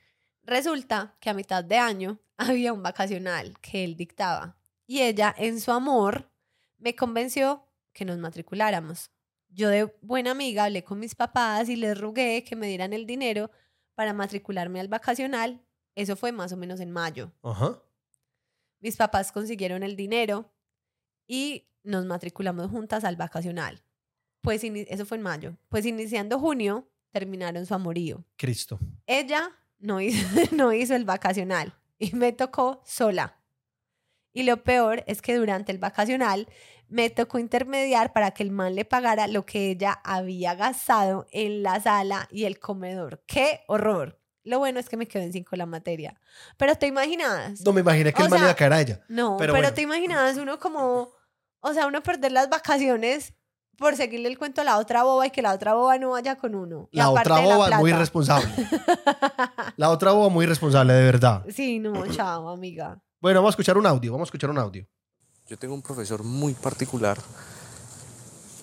Resulta 0.44 1.18
que 1.20 1.28
a 1.28 1.34
mitad 1.34 1.62
de 1.62 1.76
año 1.76 2.18
había 2.38 2.72
un 2.72 2.82
vacacional 2.82 3.60
que 3.60 3.84
él 3.84 3.94
dictaba 3.94 4.56
y 4.86 5.02
ella, 5.02 5.34
en 5.36 5.60
su 5.60 5.70
amor, 5.70 6.32
me 6.78 6.96
convenció 6.96 7.66
que 7.92 8.06
nos 8.06 8.16
matriculáramos. 8.16 9.10
Yo 9.50 9.68
de 9.68 9.94
buena 10.00 10.30
amiga 10.30 10.64
hablé 10.64 10.82
con 10.82 10.98
mis 10.98 11.14
papás 11.14 11.68
y 11.68 11.76
les 11.76 11.98
rogué 12.00 12.42
que 12.42 12.56
me 12.56 12.68
dieran 12.68 12.94
el 12.94 13.04
dinero 13.04 13.50
para 13.94 14.14
matricularme 14.14 14.80
al 14.80 14.88
vacacional. 14.88 15.60
Eso 15.94 16.16
fue 16.16 16.32
más 16.32 16.52
o 16.52 16.56
menos 16.56 16.80
en 16.80 16.90
mayo. 16.90 17.32
Ajá. 17.42 17.78
Mis 18.78 18.96
papás 18.96 19.30
consiguieron 19.30 19.82
el 19.82 19.94
dinero 19.94 20.50
y 21.30 21.68
nos 21.84 22.04
matriculamos 22.06 22.68
juntas 22.72 23.04
al 23.04 23.14
vacacional. 23.14 23.80
Pues 24.40 24.64
eso 24.64 25.06
fue 25.06 25.16
en 25.16 25.22
mayo. 25.22 25.56
Pues 25.68 25.86
iniciando 25.86 26.40
junio 26.40 26.88
terminaron 27.12 27.64
su 27.66 27.72
amorío. 27.72 28.24
Cristo. 28.36 28.80
Ella 29.06 29.52
no 29.78 30.00
hizo, 30.00 30.26
no 30.50 30.72
hizo 30.72 30.96
el 30.96 31.04
vacacional 31.04 31.72
y 32.00 32.16
me 32.16 32.32
tocó 32.32 32.82
sola. 32.84 33.36
Y 34.32 34.42
lo 34.42 34.64
peor 34.64 35.04
es 35.06 35.22
que 35.22 35.36
durante 35.36 35.70
el 35.70 35.78
vacacional 35.78 36.48
me 36.88 37.10
tocó 37.10 37.38
intermediar 37.38 38.12
para 38.12 38.32
que 38.32 38.42
el 38.42 38.50
man 38.50 38.74
le 38.74 38.84
pagara 38.84 39.28
lo 39.28 39.46
que 39.46 39.70
ella 39.70 40.00
había 40.02 40.56
gastado 40.56 41.28
en 41.30 41.62
la 41.62 41.80
sala 41.80 42.26
y 42.32 42.44
el 42.44 42.58
comedor. 42.58 43.22
¡Qué 43.26 43.60
horror! 43.68 44.20
Lo 44.42 44.58
bueno 44.58 44.80
es 44.80 44.88
que 44.88 44.96
me 44.96 45.06
quedé 45.06 45.24
en 45.24 45.32
cinco 45.32 45.54
la 45.54 45.66
materia. 45.66 46.18
Pero 46.56 46.74
te 46.74 46.88
imaginas. 46.88 47.60
No 47.60 47.72
me 47.72 47.82
imaginé 47.82 48.12
que 48.12 48.20
O 48.22 48.24
el 48.24 48.30
man 48.30 48.38
sea, 48.40 48.46
iba 48.46 48.52
a 48.52 48.56
caer 48.56 48.72
a 48.72 48.80
ella. 48.80 49.00
No, 49.08 49.36
Pero 49.36 49.52
pero, 49.52 49.62
bueno. 49.62 49.74
te 49.74 49.82
imaginas 49.82 50.36
uno 50.38 50.58
como, 50.58 51.12
o 51.60 51.72
sea, 51.72 51.86
uno 51.86 52.02
perder 52.02 52.32
las 52.32 52.48
vacaciones 52.48 53.34
por 53.76 53.96
seguirle 53.96 54.28
el 54.28 54.36
cuento 54.38 54.60
a 54.60 54.64
la 54.64 54.78
otra 54.78 55.04
boba 55.04 55.26
y 55.26 55.30
que 55.30 55.40
la 55.40 55.52
otra 55.54 55.72
boba 55.74 55.96
no 55.98 56.10
vaya 56.10 56.36
con 56.36 56.54
uno. 56.54 56.88
Y 56.92 56.98
La 56.98 57.10
otra 57.10 57.36
la 57.36 57.40
boba 57.42 57.56
muy 57.78 57.90
plata. 57.90 57.96
irresponsable. 57.96 58.52
La 59.76 59.88
otra 59.90 60.12
boba 60.12 60.28
muy 60.28 60.44
irresponsable, 60.44 60.92
de 60.92 61.04
verdad. 61.04 61.44
Sí, 61.48 61.78
no, 61.78 62.06
chao, 62.08 62.48
amiga. 62.50 63.00
Bueno, 63.20 63.40
vamos 63.40 63.52
a 63.52 63.54
escuchar 63.54 63.78
un 63.78 63.86
audio. 63.86 64.12
Vamos 64.12 64.26
a 64.26 64.28
escuchar 64.28 64.50
un 64.50 64.58
audio. 64.58 64.86
Yo 65.48 65.56
tengo 65.58 65.72
un 65.74 65.80
profesor 65.82 66.22
muy 66.22 66.52
particular 66.52 67.16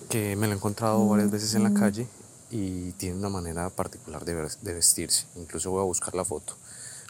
que 0.08 0.36
me 0.36 0.46
lo 0.46 0.52
he 0.52 0.56
encontrado 0.56 1.06
varias 1.08 1.30
veces 1.30 1.54
en 1.54 1.64
la 1.64 1.74
calle 1.78 2.06
y 2.50 2.92
tiene 2.92 3.16
una 3.16 3.28
manera 3.28 3.68
particular 3.70 4.24
de, 4.24 4.34
ver- 4.34 4.56
de 4.62 4.74
vestirse. 4.74 5.26
Incluso 5.36 5.70
voy 5.70 5.80
a 5.80 5.84
buscar 5.84 6.14
la 6.14 6.24
foto. 6.24 6.56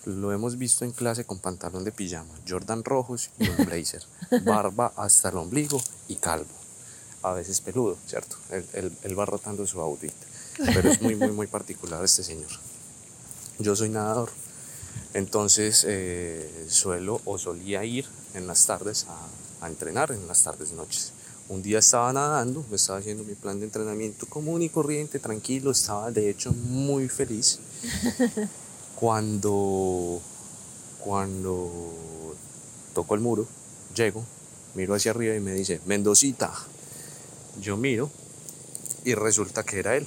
Lo 0.04 0.32
hemos 0.32 0.56
visto 0.56 0.84
en 0.84 0.92
clase 0.92 1.24
con 1.24 1.38
pantalón 1.38 1.84
de 1.84 1.92
pijama, 1.92 2.32
Jordan 2.48 2.82
rojos 2.84 3.30
y 3.38 3.48
un 3.48 3.56
blazer, 3.66 4.02
barba 4.44 4.92
hasta 4.96 5.28
el 5.28 5.36
ombligo 5.36 5.80
y 6.08 6.16
calvo. 6.16 6.46
A 7.22 7.32
veces 7.32 7.60
peludo, 7.60 7.98
¿cierto? 8.06 8.36
Él, 8.50 8.64
él- 8.74 8.96
él 9.02 9.18
va 9.18 9.26
rotando 9.26 9.66
su 9.66 9.80
outfit. 9.80 10.12
Pero 10.72 10.90
es 10.90 11.00
muy, 11.02 11.14
muy, 11.14 11.30
muy 11.32 11.46
particular 11.46 12.04
este 12.04 12.22
señor. 12.24 12.48
Yo 13.58 13.74
soy 13.76 13.88
nadador, 13.90 14.30
entonces 15.14 15.84
eh, 15.86 16.66
suelo 16.68 17.20
o 17.24 17.38
solía 17.38 17.84
ir 17.84 18.06
en 18.34 18.46
las 18.46 18.66
tardes 18.66 19.06
a, 19.08 19.64
a 19.64 19.68
entrenar, 19.68 20.12
en 20.12 20.26
las 20.28 20.42
tardes 20.44 20.72
noches. 20.72 21.12
Un 21.48 21.62
día 21.62 21.78
estaba 21.80 22.12
nadando, 22.12 22.64
me 22.70 22.76
estaba 22.76 22.98
haciendo 23.00 23.24
mi 23.24 23.34
plan 23.34 23.58
de 23.58 23.66
entrenamiento 23.66 24.26
común 24.26 24.62
y 24.62 24.68
corriente, 24.68 25.18
tranquilo, 25.18 25.70
estaba 25.72 26.10
de 26.10 26.30
hecho 26.30 26.52
muy 26.52 27.08
feliz. 27.08 27.58
Cuando, 28.98 30.20
cuando 30.98 31.70
toco 32.94 33.14
el 33.14 33.20
muro, 33.20 33.46
llego, 33.94 34.24
miro 34.74 34.92
hacia 34.92 35.12
arriba 35.12 35.36
y 35.36 35.40
me 35.40 35.52
dice, 35.52 35.80
Mendocita. 35.86 36.52
Yo 37.60 37.76
miro 37.76 38.10
y 39.04 39.14
resulta 39.14 39.62
que 39.62 39.78
era 39.78 39.94
él. 39.94 40.04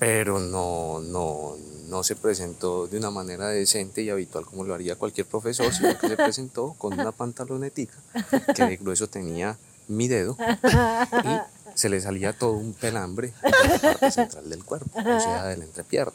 Pero 0.00 0.40
no, 0.40 0.98
no, 0.98 1.56
no 1.86 2.02
se 2.02 2.16
presentó 2.16 2.88
de 2.88 2.98
una 2.98 3.12
manera 3.12 3.48
decente 3.50 4.02
y 4.02 4.10
habitual 4.10 4.44
como 4.44 4.64
lo 4.64 4.74
haría 4.74 4.96
cualquier 4.96 5.28
profesor, 5.28 5.72
sino 5.72 5.96
que 5.98 6.08
se 6.08 6.16
presentó 6.16 6.74
con 6.78 6.94
una 6.94 7.12
pantalonetica 7.12 7.94
que 8.56 8.64
de 8.64 8.76
grueso 8.76 9.06
tenía 9.06 9.56
mi 9.88 10.08
dedo 10.08 10.36
y 11.24 11.40
se 11.74 11.90
le 11.90 12.00
salía 12.00 12.32
todo 12.32 12.52
un 12.52 12.72
pelambre 12.72 13.34
en 13.42 13.50
la 13.50 13.82
parte 13.82 14.10
central 14.10 14.48
del 14.48 14.64
cuerpo, 14.64 14.98
o 14.98 15.20
sea, 15.20 15.44
de 15.44 15.58
la 15.58 15.64
entrepierna. 15.64 16.12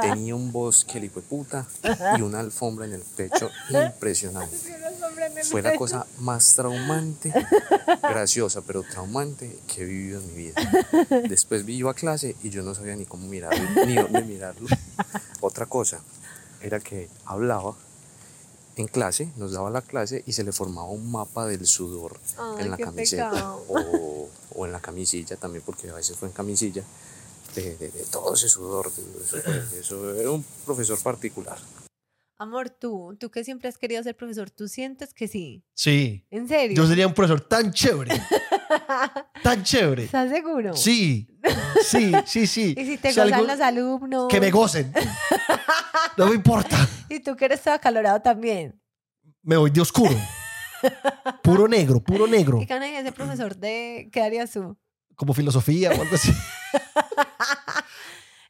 Tenía 0.00 0.36
un 0.36 0.52
bosque, 0.52 0.98
hijo 0.98 1.20
de 1.20 1.26
puta, 1.26 1.66
y 2.16 2.22
una 2.22 2.38
alfombra 2.38 2.86
en 2.86 2.92
el 2.92 3.02
pecho 3.02 3.50
impresionante. 3.70 4.56
Fue 5.50 5.62
la 5.62 5.74
cosa 5.74 6.06
más 6.18 6.54
traumante, 6.54 7.32
graciosa, 8.02 8.62
pero 8.62 8.84
traumante 8.84 9.58
que 9.66 9.82
he 9.82 9.84
vivido 9.84 10.20
en 10.20 10.28
mi 10.28 10.42
vida. 10.44 10.54
Después 11.28 11.64
vi 11.64 11.78
yo 11.78 11.88
a 11.88 11.94
clase 11.94 12.36
y 12.42 12.50
yo 12.50 12.62
no 12.62 12.74
sabía 12.74 12.94
ni 12.94 13.04
cómo 13.04 13.26
mirarlo, 13.26 13.84
ni 13.84 13.96
dónde 13.96 14.22
mirarlo. 14.22 14.68
Otra 15.40 15.66
cosa 15.66 16.00
era 16.60 16.78
que 16.78 17.08
hablaba 17.24 17.74
en 18.82 18.88
clase, 18.88 19.30
nos 19.36 19.52
daba 19.52 19.70
la 19.70 19.82
clase 19.82 20.22
y 20.26 20.32
se 20.32 20.44
le 20.44 20.52
formaba 20.52 20.88
un 20.88 21.10
mapa 21.10 21.46
del 21.46 21.66
sudor 21.66 22.18
Ay, 22.38 22.64
en 22.64 22.70
la 22.70 22.76
camiseta 22.76 23.54
o, 23.54 24.28
o 24.54 24.66
en 24.66 24.72
la 24.72 24.80
camisilla 24.80 25.36
también, 25.36 25.62
porque 25.66 25.90
a 25.90 25.94
veces 25.94 26.16
fue 26.16 26.28
en 26.28 26.34
camisilla, 26.34 26.82
de, 27.54 27.76
de- 27.76 27.90
de 27.90 28.04
todo 28.10 28.34
ese 28.34 28.48
sudor. 28.48 28.92
de- 28.92 29.02
Eso, 29.20 29.42
fue- 29.42 29.80
eso 29.80 30.14
era 30.14 30.30
un 30.30 30.44
profesor 30.64 30.98
particular. 31.02 31.58
Amor, 32.40 32.70
tú, 32.70 33.16
tú 33.18 33.30
que 33.32 33.42
siempre 33.42 33.68
has 33.68 33.78
querido 33.78 34.00
ser 34.04 34.16
profesor, 34.16 34.48
¿tú 34.50 34.68
sientes 34.68 35.12
que 35.12 35.26
sí? 35.26 35.64
Sí. 35.74 36.24
¿En 36.30 36.46
serio? 36.46 36.76
Yo 36.76 36.86
sería 36.86 37.06
un 37.08 37.14
profesor 37.14 37.40
tan 37.40 37.72
chévere. 37.72 38.14
Tan 39.42 39.62
chévere. 39.62 40.04
¿Estás 40.04 40.30
seguro? 40.30 40.74
Sí. 40.76 41.28
Sí, 41.84 42.12
sí, 42.26 42.46
sí. 42.46 42.74
Y 42.78 42.84
si 42.84 42.98
te 42.98 43.12
Si 43.12 43.20
gozan 43.20 43.34
algún- 43.34 43.48
los 43.48 43.60
alumnos. 43.60 44.28
Que 44.28 44.40
me 44.40 44.50
gocen. 44.50 44.92
No 46.16 46.26
me 46.26 46.34
importa. 46.34 46.76
Y 47.10 47.20
tú 47.20 47.34
que 47.36 47.46
eres 47.46 47.62
todo 47.62 47.74
acalorado 47.74 48.20
también. 48.20 48.78
Me 49.42 49.56
voy 49.56 49.70
de 49.70 49.80
oscuro. 49.80 50.14
Puro 51.42 51.66
negro, 51.66 52.00
puro 52.00 52.26
negro. 52.26 52.58
¿Y 52.60 52.66
qué 52.66 52.74
ganas 52.74 52.90
ese 52.90 53.12
profesor 53.12 53.56
de 53.56 54.10
qué 54.12 54.20
harías 54.22 54.50
tú? 54.52 54.76
Como 55.16 55.32
filosofía 55.32 55.90
o 55.90 56.00
algo 56.02 56.14
así. 56.14 56.30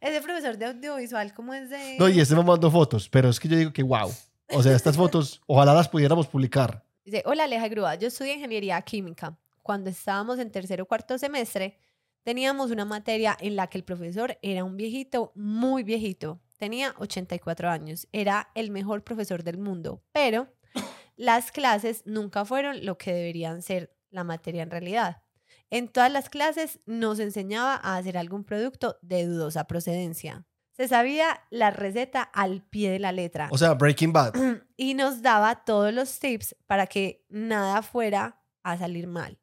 Ese 0.01 0.21
profesor 0.21 0.57
de 0.59 0.67
audiovisual, 0.67 1.33
¿cómo 1.35 1.55
es 1.55 1.71
de...? 1.71 1.97
No, 1.99 2.09
y 2.09 2.21
este 2.21 2.35
me 2.37 2.43
mandó 2.45 2.71
fotos, 2.71 3.09
pero 3.09 3.29
es 3.29 3.41
que 3.41 3.49
yo 3.49 3.57
digo 3.57 3.73
que 3.73 3.83
wow. 3.83 4.13
O 4.51 4.63
sea, 4.63 4.75
estas 4.75 4.97
fotos, 4.97 5.41
ojalá 5.47 5.75
las 5.75 5.89
pudiéramos 5.89 6.27
publicar. 6.27 6.85
Dice, 7.05 7.23
hola 7.27 7.45
Aleja 7.45 7.69
Grúa, 7.69 7.95
yo 7.97 8.09
estudio 8.09 8.33
ingeniería 8.35 8.81
química. 8.83 9.37
Cuando 9.69 9.91
estábamos 9.91 10.39
en 10.39 10.51
tercero 10.51 10.85
o 10.85 10.87
cuarto 10.87 11.19
semestre, 11.19 11.77
teníamos 12.23 12.71
una 12.71 12.87
materia 12.87 13.37
en 13.39 13.55
la 13.55 13.67
que 13.67 13.77
el 13.77 13.85
profesor 13.85 14.39
era 14.41 14.65
un 14.65 14.79
viejito, 14.79 15.31
muy 15.35 15.83
viejito. 15.83 16.41
Tenía 16.57 16.95
84 16.97 17.69
años. 17.69 18.09
Era 18.11 18.49
el 18.55 18.71
mejor 18.71 19.05
profesor 19.05 19.45
del 19.45 19.59
mundo. 19.59 20.03
Pero 20.11 20.49
las 21.17 21.53
clases 21.53 22.03
nunca 22.07 22.47
fueron 22.47 22.87
lo 22.87 22.97
que 22.97 23.13
deberían 23.13 23.61
ser 23.61 23.95
la 24.09 24.25
materia 24.25 24.63
en 24.63 24.71
realidad. 24.71 25.23
En 25.69 25.89
todas 25.89 26.11
las 26.11 26.31
clases 26.31 26.81
nos 26.87 27.19
enseñaba 27.19 27.75
a 27.75 27.99
hacer 27.99 28.17
algún 28.17 28.45
producto 28.45 28.97
de 29.03 29.27
dudosa 29.27 29.67
procedencia. 29.67 30.47
Se 30.73 30.89
sabía 30.89 31.43
la 31.51 31.71
receta 31.73 32.23
al 32.23 32.63
pie 32.63 32.91
de 32.91 33.01
la 33.01 33.13
letra 33.13 33.51
O 33.53 33.59
sea, 33.59 33.75
Breaking 33.75 34.15
Bad. 34.15 34.33
y 34.79 34.95
nos 34.95 35.21
daba 35.21 35.63
todos 35.67 35.93
los 35.93 36.19
tips 36.19 36.57
para 36.67 36.87
que 36.87 37.27
nada 37.29 37.83
fuera 37.83 38.41
a 38.63 38.79
salir 38.79 39.07
mal. 39.07 39.39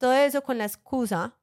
Todo 0.00 0.14
eso 0.14 0.42
con 0.42 0.56
la 0.56 0.64
excusa 0.64 1.36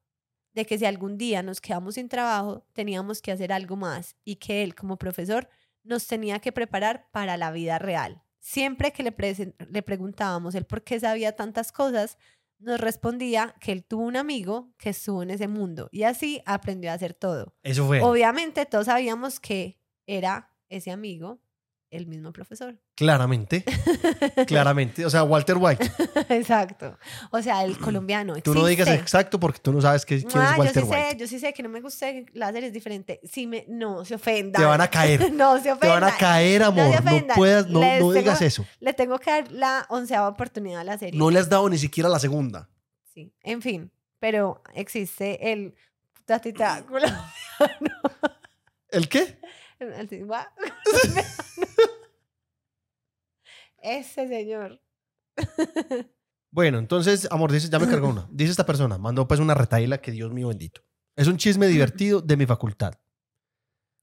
de 0.54 0.66
que 0.66 0.80
si 0.80 0.86
algún 0.86 1.16
día 1.16 1.44
nos 1.44 1.62
quedamos 1.62 1.94
sin 1.94 2.10
trabajo, 2.10 2.66
teníamos 2.74 3.22
que 3.22 3.32
hacer 3.32 3.54
algo 3.54 3.76
más 3.76 4.16
y 4.26 4.38
que 4.38 4.64
él 4.64 4.74
como 4.74 4.98
profesor 4.98 5.48
nos 5.84 6.08
tenía 6.08 6.40
que 6.40 6.52
preparar 6.52 7.08
para 7.12 7.38
la 7.38 7.52
vida 7.52 7.78
real. 7.78 8.24
Siempre 8.40 8.92
que 8.92 9.04
le, 9.04 9.14
le 9.70 9.84
preguntábamos 9.84 10.56
el 10.56 10.66
por 10.66 10.84
qué 10.84 11.00
sabía 11.00 11.36
tantas 11.36 11.72
cosas, 11.72 12.18
nos 12.58 12.82
respondía 12.82 13.54
que 13.62 13.72
él 13.72 13.84
tuvo 13.84 14.06
un 14.06 14.18
amigo 14.18 14.74
que 14.80 14.90
estuvo 14.90 15.22
en 15.22 15.30
ese 15.30 15.48
mundo 15.48 15.88
y 15.92 16.02
así 16.02 16.42
aprendió 16.48 16.90
a 16.90 16.96
hacer 16.96 17.14
todo. 17.14 17.54
Eso 17.62 17.86
fue. 17.86 18.02
Obviamente 18.02 18.66
todos 18.66 18.88
sabíamos 18.88 19.40
que 19.40 19.80
era 20.08 20.52
ese 20.68 20.90
amigo 20.90 21.40
el 21.90 22.06
mismo 22.08 22.34
profesor. 22.34 22.78
Claramente. 22.96 23.64
Claramente. 24.48 25.06
O 25.06 25.10
sea, 25.10 25.24
Walter 25.24 25.56
White. 25.58 25.90
Exacto. 26.30 26.98
O 27.32 27.42
sea, 27.42 27.64
el 27.64 27.78
colombiano. 27.78 28.36
Tú 28.42 28.54
no 28.54 28.66
digas 28.66 28.88
exacto 28.90 29.40
porque 29.40 29.60
tú 29.60 29.72
no 29.72 29.82
sabes 29.82 30.06
que- 30.06 30.24
quién 30.24 30.42
Ah, 30.42 30.52
es 30.54 30.58
Walter 30.58 30.84
yo 30.84 30.90
sí 30.90 30.94
White. 30.96 31.10
sé, 31.12 31.18
yo 31.18 31.28
sí 31.28 31.40
sé 31.40 31.54
que 31.54 31.64
no 31.64 31.70
me 31.70 31.80
gusta 31.82 32.08
que 32.12 32.26
láser 32.34 32.66
es 32.66 32.74
diferente. 32.74 33.20
Sí 33.24 33.48
me, 33.48 33.64
no, 33.70 34.04
se 34.06 34.16
ofenda. 34.16 34.60
Te 34.60 34.66
van 34.66 34.82
a 34.82 34.90
caer. 34.90 35.32
no, 35.34 35.54
se 35.62 35.72
ofenda. 35.72 35.80
Te 35.80 35.88
van 35.88 36.04
a 36.04 36.18
caer, 36.18 36.62
No 36.62 36.68
amor. 36.68 36.86
No, 36.90 37.00
ofendan. 37.10 37.36
puedas, 37.38 37.68
no, 37.68 37.80
no 37.80 37.86
tengo- 37.86 38.14
digas 38.14 38.42
eso. 38.42 38.66
Le 38.80 38.94
tengo 38.94 39.18
que 39.20 39.32
dar 39.32 39.52
la 39.52 39.86
onceava 39.90 40.28
oportunidad 40.28 40.82
a 40.82 40.84
la 40.84 40.98
serie. 40.98 41.18
No 41.18 41.30
le 41.32 41.40
has 41.40 41.50
dado 41.50 41.70
ni 41.70 41.78
siquiera 41.78 42.10
la 42.10 42.20
segunda. 42.20 42.70
Sí, 43.14 43.34
en 43.44 43.62
fin, 43.62 43.92
pero 44.20 44.62
existe 44.76 45.52
el 45.54 45.74
tatitáculo. 46.26 47.08
¿El 48.90 49.10
qué? 49.10 49.37
Ese 53.82 54.28
señor. 54.28 54.82
Bueno, 56.52 56.80
entonces, 56.80 57.28
amor, 57.32 57.52
dice, 57.52 57.70
ya 57.70 57.80
me 57.80 57.88
cargó 57.88 58.10
una. 58.10 58.28
Dice 58.32 58.52
esta 58.52 58.66
persona, 58.66 58.98
mandó 58.98 59.28
pues 59.28 59.40
una 59.40 59.54
retaíla 59.54 60.00
que 60.00 60.12
Dios 60.12 60.32
mío 60.34 60.48
bendito. 60.48 60.82
Es 61.16 61.28
un 61.28 61.38
chisme 61.38 61.68
divertido 61.68 62.22
de 62.22 62.38
mi 62.38 62.46
facultad. 62.46 62.94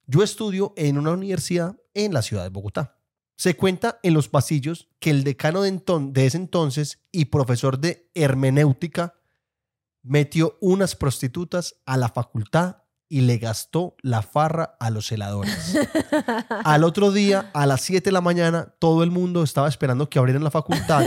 Yo 0.07 0.23
estudio 0.23 0.73
en 0.77 0.99
una 0.99 1.13
universidad 1.13 1.77
en 1.95 2.13
la 2.13 2.23
ciudad 2.23 2.43
de 2.45 2.51
Bogotá. 2.51 2.99
Se 3.37 3.57
cuenta 3.57 3.99
en 4.03 4.15
los 4.15 4.29
pasillos 4.29 4.89
que 5.01 5.11
el 5.11 5.25
decano 5.25 5.63
de, 5.63 5.73
enton- 5.73 6.13
de 6.13 6.27
ese 6.27 6.37
entonces 6.37 7.03
y 7.11 7.27
profesor 7.27 7.79
de 7.79 8.11
hermenéutica 8.15 9.15
metió 10.03 10.57
unas 10.61 10.95
prostitutas 10.95 11.81
a 11.87 11.97
la 11.97 12.11
facultad 12.11 12.84
y 13.09 13.21
le 13.23 13.39
gastó 13.39 13.97
la 14.03 14.23
farra 14.23 14.77
a 14.81 14.91
los 14.91 15.07
celadores. 15.07 15.77
Al 16.65 16.85
otro 16.85 17.13
día, 17.13 17.51
a 17.55 17.67
las 17.67 17.83
7 17.83 18.05
de 18.05 18.13
la 18.13 18.21
mañana, 18.21 18.75
todo 18.79 19.03
el 19.03 19.11
mundo 19.11 19.43
estaba 19.43 19.69
esperando 19.69 20.09
que 20.09 20.19
abrieran 20.19 20.45
la 20.45 20.51
facultad 20.51 21.07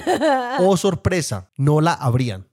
Oh, 0.59 0.77
sorpresa, 0.77 1.51
no 1.57 1.81
la 1.81 1.93
abrían. 1.93 2.47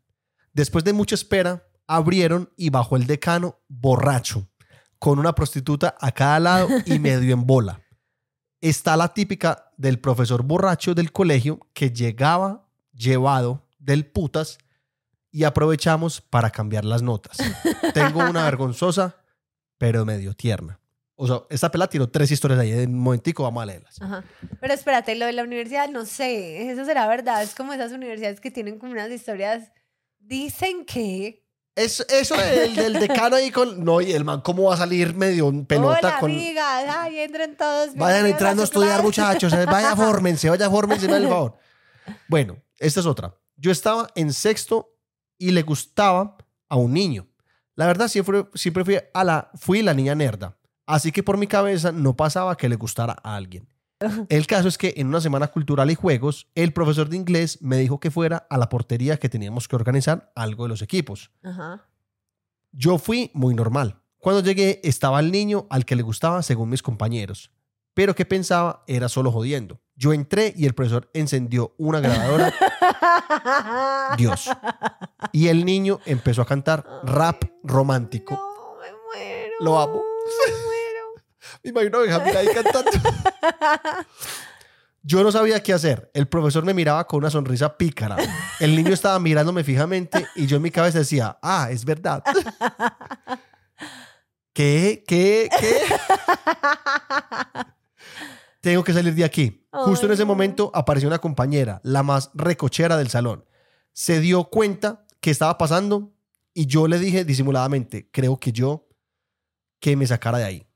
Después 0.53 0.85
de 0.85 0.93
mucha 0.93 1.15
espera, 1.15 1.67
abrieron 1.87 2.51
y 2.57 2.71
bajó 2.71 2.97
el 2.97 3.07
decano 3.07 3.61
borracho, 3.69 4.49
con 4.99 5.19
una 5.19 5.35
prostituta 5.35 5.97
a 6.01 6.13
cada 6.13 6.41
lado 6.41 6.69
y 6.87 6.99
medio 6.99 7.35
en 7.35 7.47
bola. 7.47 7.81
Está 8.61 8.97
la 8.97 9.13
típica 9.13 9.73
del 9.77 9.99
profesor 9.99 10.43
borracho 10.43 10.95
del 10.95 11.13
colegio 11.13 11.61
que 11.75 11.91
llegaba 11.91 12.67
llevado 12.93 13.67
del 13.79 14.07
putas 14.07 14.59
y 15.31 15.45
aprovechamos 15.45 16.21
para 16.21 16.51
cambiar 16.51 16.85
las 16.85 17.03
notas. 17.03 17.37
Tengo 17.93 18.21
una 18.21 18.45
vergonzosa, 18.45 19.17
pero 19.79 20.05
medio 20.05 20.35
tierna. 20.35 20.79
O 21.17 21.27
sea, 21.29 21.43
esta 21.49 21.71
pela 21.71 21.87
tiró 21.87 22.09
tres 22.09 22.31
historias 22.31 22.59
ahí. 22.59 22.73
En 22.73 22.91
un 22.95 22.99
momentico 23.01 23.45
vamos 23.45 23.63
a 23.63 23.67
leerlas. 23.67 24.03
Ajá. 24.03 24.25
Pero 24.61 24.75
espérate, 24.75 25.15
lo 25.15 25.27
de 25.27 25.33
la 25.33 25.45
universidad, 25.45 25.89
no 25.89 26.05
sé, 26.07 26.71
eso 26.71 26.85
será 26.85 27.07
verdad. 27.07 27.43
Es 27.43 27.55
como 27.55 27.73
esas 27.73 27.93
universidades 27.93 28.41
que 28.41 28.51
tienen 28.51 28.79
como 28.79 28.93
unas 28.93 29.11
historias. 29.11 29.71
Dicen 30.19 30.85
que. 30.85 31.45
Es, 31.77 32.01
eso 32.09 32.37
del, 32.37 32.75
del 32.77 32.93
decano 32.95 33.35
ahí 33.35 33.51
con... 33.51 33.85
No, 33.85 34.01
y 34.01 34.13
el 34.13 34.25
man, 34.25 34.43
¿cómo 34.43 34.65
va 34.65 34.75
a 34.75 34.77
salir 34.77 35.13
medio 35.15 35.49
en 35.49 35.67
pelota 35.67 35.99
Hola, 36.09 36.21
con... 36.21 36.31
amigas. 36.31 36.85
Ay, 36.89 37.19
entren 37.19 37.57
todos. 37.57 37.95
Vayan 37.97 38.27
entrando 38.27 38.63
a 38.63 38.65
estudiar, 38.65 38.91
clase. 39.01 39.03
muchachos. 39.03 39.53
eh, 39.53 39.67
Vaya, 39.67 39.97
fórmense, 39.97 40.49
vaya, 40.49 40.71
fórmense, 40.71 41.07
el 41.07 41.29
favor. 41.29 41.57
Bueno, 42.29 42.59
esta 42.79 43.01
es 43.01 43.07
otra. 43.07 43.35
Yo 43.57 43.73
estaba 43.73 44.09
en 44.15 44.33
sexto 44.33 44.95
y 45.37 45.51
le 45.51 45.63
gustaba 45.63 46.37
a 46.69 46.77
un 46.77 46.93
niño. 46.93 47.27
La 47.77 47.87
verdad, 47.87 48.09
siempre, 48.09 48.47
siempre 48.55 48.85
fui, 48.85 48.99
a 49.13 49.25
la, 49.25 49.51
fui 49.55 49.83
la 49.83 49.95
niña 49.95 50.15
nerda. 50.15 50.57
Así 50.87 51.13
que 51.13 51.23
por 51.23 51.39
mi 51.39 51.47
cabeza 51.47 51.93
no 51.93 52.17
pasaba 52.17 52.57
que 52.57 52.69
le 52.69 52.77
gustara 52.77 53.17
a 53.23 53.37
alguien. 53.37 53.69
El 54.29 54.47
caso 54.47 54.69
es 54.69 54.79
que 54.79 54.95
en 54.97 55.09
una 55.09 55.21
semana 55.21 55.49
cultural 55.49 55.91
y 55.91 55.95
juegos, 55.95 56.49
el 56.55 56.73
profesor 56.73 57.09
de 57.09 57.17
inglés 57.17 57.63
me 57.63 57.79
dijo 57.79 58.01
que 58.01 58.11
fuera 58.11 58.47
a 58.51 58.59
la 58.59 58.69
portería 58.69 59.17
que 59.19 59.29
teníamos 59.29 59.69
que 59.69 59.77
organizar 59.77 60.33
algo 60.35 60.65
de 60.65 60.69
los 60.71 60.83
equipos. 60.83 61.31
Ajá. 61.43 61.87
Yo 62.73 62.99
fui 62.99 63.31
muy 63.35 63.55
normal. 63.55 64.01
Cuando 64.19 64.43
llegué 64.43 64.81
estaba 64.83 65.21
el 65.21 65.31
niño 65.31 65.67
al 65.71 65.85
que 65.85 65.97
le 65.97 66.03
gustaba 66.03 66.43
según 66.43 66.71
mis 66.71 66.83
compañeros, 66.83 67.51
pero 67.95 68.15
que 68.15 68.25
pensaba 68.25 68.83
era 68.87 69.09
solo 69.09 69.31
jodiendo. 69.31 69.81
Yo 69.97 70.13
entré 70.13 70.53
y 70.57 70.67
el 70.67 70.75
profesor 70.75 71.09
encendió 71.15 71.75
una 71.79 72.01
grabadora 72.01 72.53
Dios. 74.19 74.51
Y 75.33 75.49
el 75.49 75.65
niño 75.65 76.01
empezó 76.07 76.43
a 76.43 76.47
cantar 76.47 76.85
rap 77.05 77.45
romántico. 77.63 78.35
No, 78.35 78.77
me 78.81 78.91
muero. 79.07 79.55
Lo 79.61 79.79
amo. 79.79 80.03
Me 80.47 80.53
muero. 80.53 80.75
Me 81.63 81.71
imagino 81.71 81.99
a 81.99 82.01
Benjamín 82.03 82.37
ahí 82.37 82.49
cantando. 82.55 82.91
Yo 85.07 85.23
no 85.23 85.31
sabía 85.31 85.63
qué 85.63 85.75
hacer. 85.75 86.11
El 86.15 86.29
profesor 86.29 86.65
me 86.65 86.73
miraba 86.73 87.07
con 87.07 87.19
una 87.19 87.31
sonrisa 87.31 87.77
pícara. 87.77 88.17
El 88.59 88.75
niño 88.75 88.93
estaba 88.95 89.19
mirándome 89.19 89.63
fijamente 89.63 90.27
y 90.35 90.47
yo 90.47 90.57
en 90.57 90.63
mi 90.63 90.71
cabeza 90.71 90.99
decía, 90.99 91.39
ah, 91.43 91.69
es 91.71 91.85
verdad. 91.85 92.23
¿Qué? 94.55 95.05
¿Qué? 95.07 95.51
¿Qué? 95.61 95.81
Tengo 98.63 98.83
que 98.83 98.95
salir 98.95 99.15
de 99.15 99.25
aquí. 99.25 99.69
Justo 99.71 100.07
en 100.07 100.13
ese 100.13 100.25
momento 100.25 100.71
apareció 100.73 101.07
una 101.09 101.19
compañera, 101.19 101.83
la 101.85 102.03
más 102.03 102.31
recochera 102.33 102.97
del 102.97 103.11
salón. 103.11 103.45
Se 103.93 104.21
dio 104.21 104.45
cuenta 104.45 105.04
que 105.25 105.31
estaba 105.31 105.57
pasando 105.57 106.13
y 106.53 106.67
yo 106.67 106.87
le 106.87 106.99
dije 106.99 107.25
disimuladamente, 107.25 108.11
creo 108.11 108.39
que 108.39 108.53
yo, 108.53 108.91
que 109.81 109.97
me 109.97 110.07
sacara 110.07 110.37
de 110.37 110.45
ahí. 110.45 110.67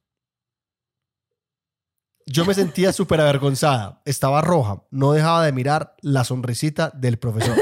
Yo 2.24 2.46
me 2.46 2.54
sentía 2.54 2.90
súper 2.94 3.20
avergonzada. 3.20 4.00
Estaba 4.06 4.40
roja. 4.40 4.86
No 4.90 5.12
dejaba 5.12 5.44
de 5.44 5.52
mirar 5.52 5.96
la 6.00 6.24
sonrisita 6.24 6.90
del 6.94 7.18
profesor. 7.18 7.58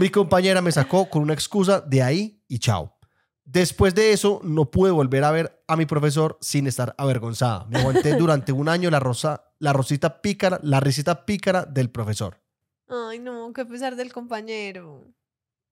Mi 0.00 0.10
compañera 0.10 0.60
me 0.60 0.72
sacó 0.72 1.08
con 1.08 1.22
una 1.22 1.34
excusa 1.34 1.80
de 1.80 2.02
ahí 2.02 2.42
y 2.48 2.58
chao. 2.58 2.98
Después 3.44 3.94
de 3.94 4.12
eso, 4.12 4.40
no 4.42 4.72
pude 4.72 4.90
volver 4.90 5.22
a 5.22 5.30
ver 5.30 5.62
a 5.68 5.76
mi 5.76 5.86
profesor 5.86 6.36
sin 6.40 6.66
estar 6.66 6.96
avergonzada. 6.98 7.64
Me 7.66 7.78
aguanté 7.78 8.16
durante 8.18 8.50
un 8.50 8.68
año 8.68 8.90
la, 8.90 8.98
rosa, 8.98 9.52
la 9.60 9.72
rosita 9.72 10.20
pícara, 10.20 10.58
la 10.64 10.80
risita 10.80 11.24
pícara 11.24 11.64
del 11.64 11.90
profesor. 11.90 12.42
Ay, 12.88 13.20
no, 13.20 13.52
qué 13.52 13.64
pesar 13.64 13.94
del 13.94 14.12
compañero. 14.12 15.14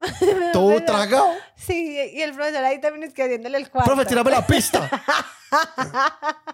Todo 0.52 0.68
pesar. 0.70 0.86
tragado. 0.86 1.30
Sí, 1.56 1.98
y 2.14 2.22
el 2.22 2.32
profesor 2.32 2.64
ahí 2.64 2.80
también 2.80 3.04
es 3.04 3.14
que 3.14 3.22
haciéndole 3.24 3.58
el 3.58 3.70
cuarto. 3.70 3.92
Profe, 3.92 4.06
tirame 4.08 4.30
la 4.30 4.46
pista. 4.46 4.88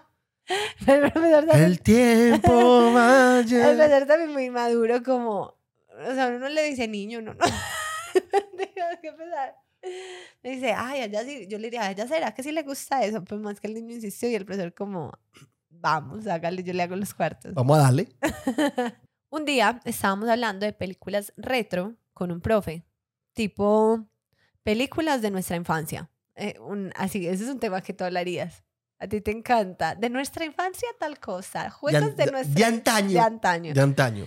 el 0.87 1.11
profesor 1.11 1.45
también, 1.45 1.63
El 1.63 1.79
tiempo 1.81 2.87
el 2.89 2.93
vaya. 2.93 3.75
profesor 3.75 4.07
también 4.07 4.31
muy 4.33 4.49
maduro, 4.49 5.03
como. 5.03 5.55
O 6.09 6.13
sea, 6.15 6.27
uno 6.27 6.39
no 6.39 6.49
le 6.49 6.63
dice 6.63 6.87
niño, 6.87 7.21
no, 7.21 7.33
no. 7.33 7.45
Qué 9.01 9.11
pesar. 9.11 9.55
Me 10.41 10.51
dice, 10.51 10.73
ay, 10.75 11.01
allá 11.01 11.23
sí. 11.23 11.45
Yo 11.47 11.57
le 11.57 11.67
diría, 11.67 11.83
allá 11.85 12.07
será 12.07 12.33
que 12.33 12.41
sí 12.43 12.51
le 12.51 12.63
gusta 12.63 13.03
eso. 13.03 13.23
Pues 13.23 13.39
más 13.41 13.59
que 13.59 13.67
el 13.67 13.73
niño 13.75 13.93
insistió 13.95 14.29
y 14.29 14.35
el 14.35 14.45
profesor, 14.45 14.73
como, 14.73 15.11
vamos, 15.69 16.25
hágale, 16.27 16.63
yo 16.63 16.73
le 16.73 16.83
hago 16.83 16.95
los 16.95 17.13
cuartos. 17.13 17.53
Vamos 17.53 17.77
a 17.77 17.81
darle. 17.83 18.07
Un 19.29 19.45
día 19.45 19.79
estábamos 19.85 20.29
hablando 20.29 20.65
de 20.65 20.73
películas 20.73 21.33
retro 21.37 21.95
con 22.13 22.31
un 22.31 22.39
profe, 22.41 22.83
tipo 23.33 24.07
películas 24.63 25.21
de 25.21 25.31
nuestra 25.31 25.55
infancia. 25.55 26.09
Eh, 26.35 26.57
un- 26.59 26.91
así, 26.95 27.27
ese 27.27 27.43
es 27.43 27.49
un 27.49 27.59
tema 27.59 27.81
que 27.81 27.93
tú 27.93 28.03
hablarías. 28.03 28.63
A 28.99 29.07
ti 29.07 29.19
te 29.21 29.31
encanta. 29.31 29.95
De 29.95 30.09
nuestra 30.09 30.45
infancia, 30.45 30.87
tal 30.99 31.19
cosa. 31.19 31.69
Juegos 31.69 32.15
de, 32.15 32.25
de- 32.25 32.31
nuestra 32.31 32.55
de 32.55 32.63
antaño. 32.65 33.09
De 33.11 33.19
antaño. 33.19 33.73
De 33.73 33.81
antaño. 33.81 34.25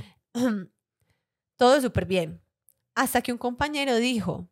Todo 1.56 1.80
súper 1.80 2.04
bien. 2.06 2.42
Hasta 2.94 3.22
que 3.22 3.32
un 3.32 3.38
compañero 3.38 3.96
dijo: 3.96 4.48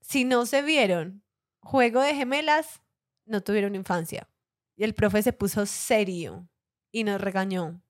Si 0.00 0.24
no 0.24 0.46
se 0.46 0.62
vieron 0.62 1.22
juego 1.60 2.00
de 2.02 2.14
gemelas, 2.14 2.80
no 3.26 3.42
tuvieron 3.42 3.74
infancia. 3.74 4.28
Y 4.76 4.84
el 4.84 4.94
profe 4.94 5.22
se 5.22 5.32
puso 5.32 5.66
serio 5.66 6.48
y 6.92 7.04
nos 7.04 7.20
regañó, 7.20 7.82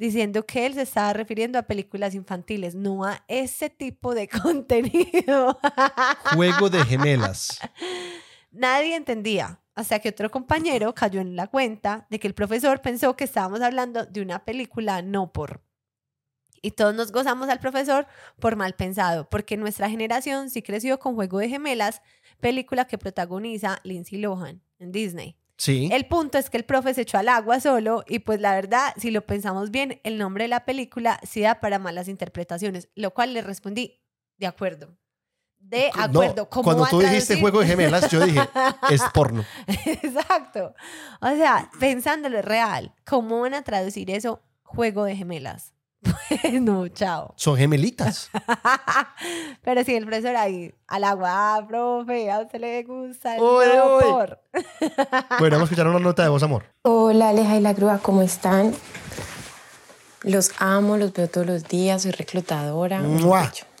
diciendo 0.00 0.46
que 0.46 0.64
él 0.64 0.72
se 0.72 0.80
estaba 0.80 1.12
refiriendo 1.12 1.58
a 1.58 1.62
películas 1.62 2.14
infantiles, 2.14 2.74
no 2.74 3.04
a 3.04 3.22
ese 3.28 3.68
tipo 3.68 4.14
de 4.14 4.28
contenido. 4.42 5.60
Juego 6.34 6.70
de 6.70 6.82
gemelas. 6.86 7.60
Nadie 8.50 8.96
entendía, 8.96 9.60
hasta 9.74 9.98
que 9.98 10.08
otro 10.08 10.30
compañero 10.30 10.94
cayó 10.94 11.20
en 11.20 11.36
la 11.36 11.48
cuenta 11.48 12.06
de 12.08 12.18
que 12.18 12.26
el 12.26 12.32
profesor 12.32 12.80
pensó 12.80 13.14
que 13.14 13.24
estábamos 13.24 13.60
hablando 13.60 14.06
de 14.06 14.22
una 14.22 14.42
película 14.42 15.02
no 15.02 15.34
por. 15.34 15.62
Y 16.62 16.70
todos 16.70 16.94
nos 16.94 17.12
gozamos 17.12 17.50
al 17.50 17.60
profesor 17.60 18.06
por 18.38 18.56
mal 18.56 18.74
pensado, 18.74 19.28
porque 19.28 19.58
nuestra 19.58 19.90
generación 19.90 20.48
sí 20.48 20.62
creció 20.62 20.98
con 20.98 21.14
Juego 21.14 21.38
de 21.40 21.50
Gemelas, 21.50 22.00
película 22.40 22.86
que 22.86 22.96
protagoniza 22.96 23.80
Lindsay 23.84 24.18
Lohan 24.18 24.62
en 24.78 24.92
Disney. 24.92 25.36
Sí. 25.60 25.90
El 25.92 26.06
punto 26.06 26.38
es 26.38 26.48
que 26.48 26.56
el 26.56 26.64
profe 26.64 26.94
se 26.94 27.02
echó 27.02 27.18
al 27.18 27.28
agua 27.28 27.60
solo 27.60 28.02
y 28.08 28.20
pues 28.20 28.40
la 28.40 28.54
verdad, 28.54 28.94
si 28.96 29.10
lo 29.10 29.26
pensamos 29.26 29.70
bien, 29.70 30.00
el 30.04 30.16
nombre 30.16 30.44
de 30.44 30.48
la 30.48 30.64
película 30.64 31.20
sí 31.22 31.42
da 31.42 31.60
para 31.60 31.78
malas 31.78 32.08
interpretaciones, 32.08 32.88
lo 32.94 33.12
cual 33.12 33.34
le 33.34 33.42
respondí, 33.42 34.00
de 34.38 34.46
acuerdo. 34.46 34.96
De 35.58 35.90
No, 35.94 36.02
acuerdo. 36.04 36.48
¿Cómo 36.48 36.64
cuando 36.64 36.86
tú 36.86 37.00
dijiste 37.00 37.38
juego 37.38 37.60
de 37.60 37.66
gemelas, 37.66 38.10
yo 38.10 38.24
dije, 38.24 38.40
es 38.88 39.02
porno. 39.12 39.44
Exacto. 39.84 40.74
O 41.20 41.28
sea, 41.28 41.70
pensándolo 41.78 42.40
real, 42.40 42.94
¿cómo 43.04 43.40
van 43.40 43.52
a 43.52 43.62
traducir 43.62 44.10
eso? 44.10 44.42
juego 44.70 45.04
de 45.04 45.16
gemelas. 45.16 45.74
No, 46.60 46.88
chao. 46.88 47.34
Son 47.36 47.56
gemelitas. 47.56 48.30
Pero 49.62 49.84
sí, 49.84 49.94
el 49.94 50.06
profesor 50.06 50.36
ahí, 50.36 50.74
al 50.86 51.04
agua, 51.04 51.56
ah, 51.56 51.66
profe, 51.66 52.30
a 52.30 52.40
usted 52.40 52.60
le 52.60 52.82
gusta 52.84 53.36
el 53.36 53.42
uy. 53.42 53.66
por. 54.02 54.40
Bueno, 55.38 55.56
vamos 55.56 55.60
a 55.60 55.64
escuchar 55.64 55.88
una 55.88 55.98
nota 55.98 56.22
de 56.22 56.28
voz, 56.28 56.42
amor. 56.42 56.64
Hola 56.82 57.30
Aleja 57.30 57.56
y 57.56 57.60
la 57.60 57.72
Grúa, 57.72 57.98
¿cómo 58.02 58.22
están? 58.22 58.74
Los 60.22 60.52
amo, 60.58 60.96
los 60.96 61.12
veo 61.12 61.28
todos 61.28 61.46
los 61.46 61.64
días, 61.64 62.02
soy 62.02 62.12
reclutadora. 62.12 63.02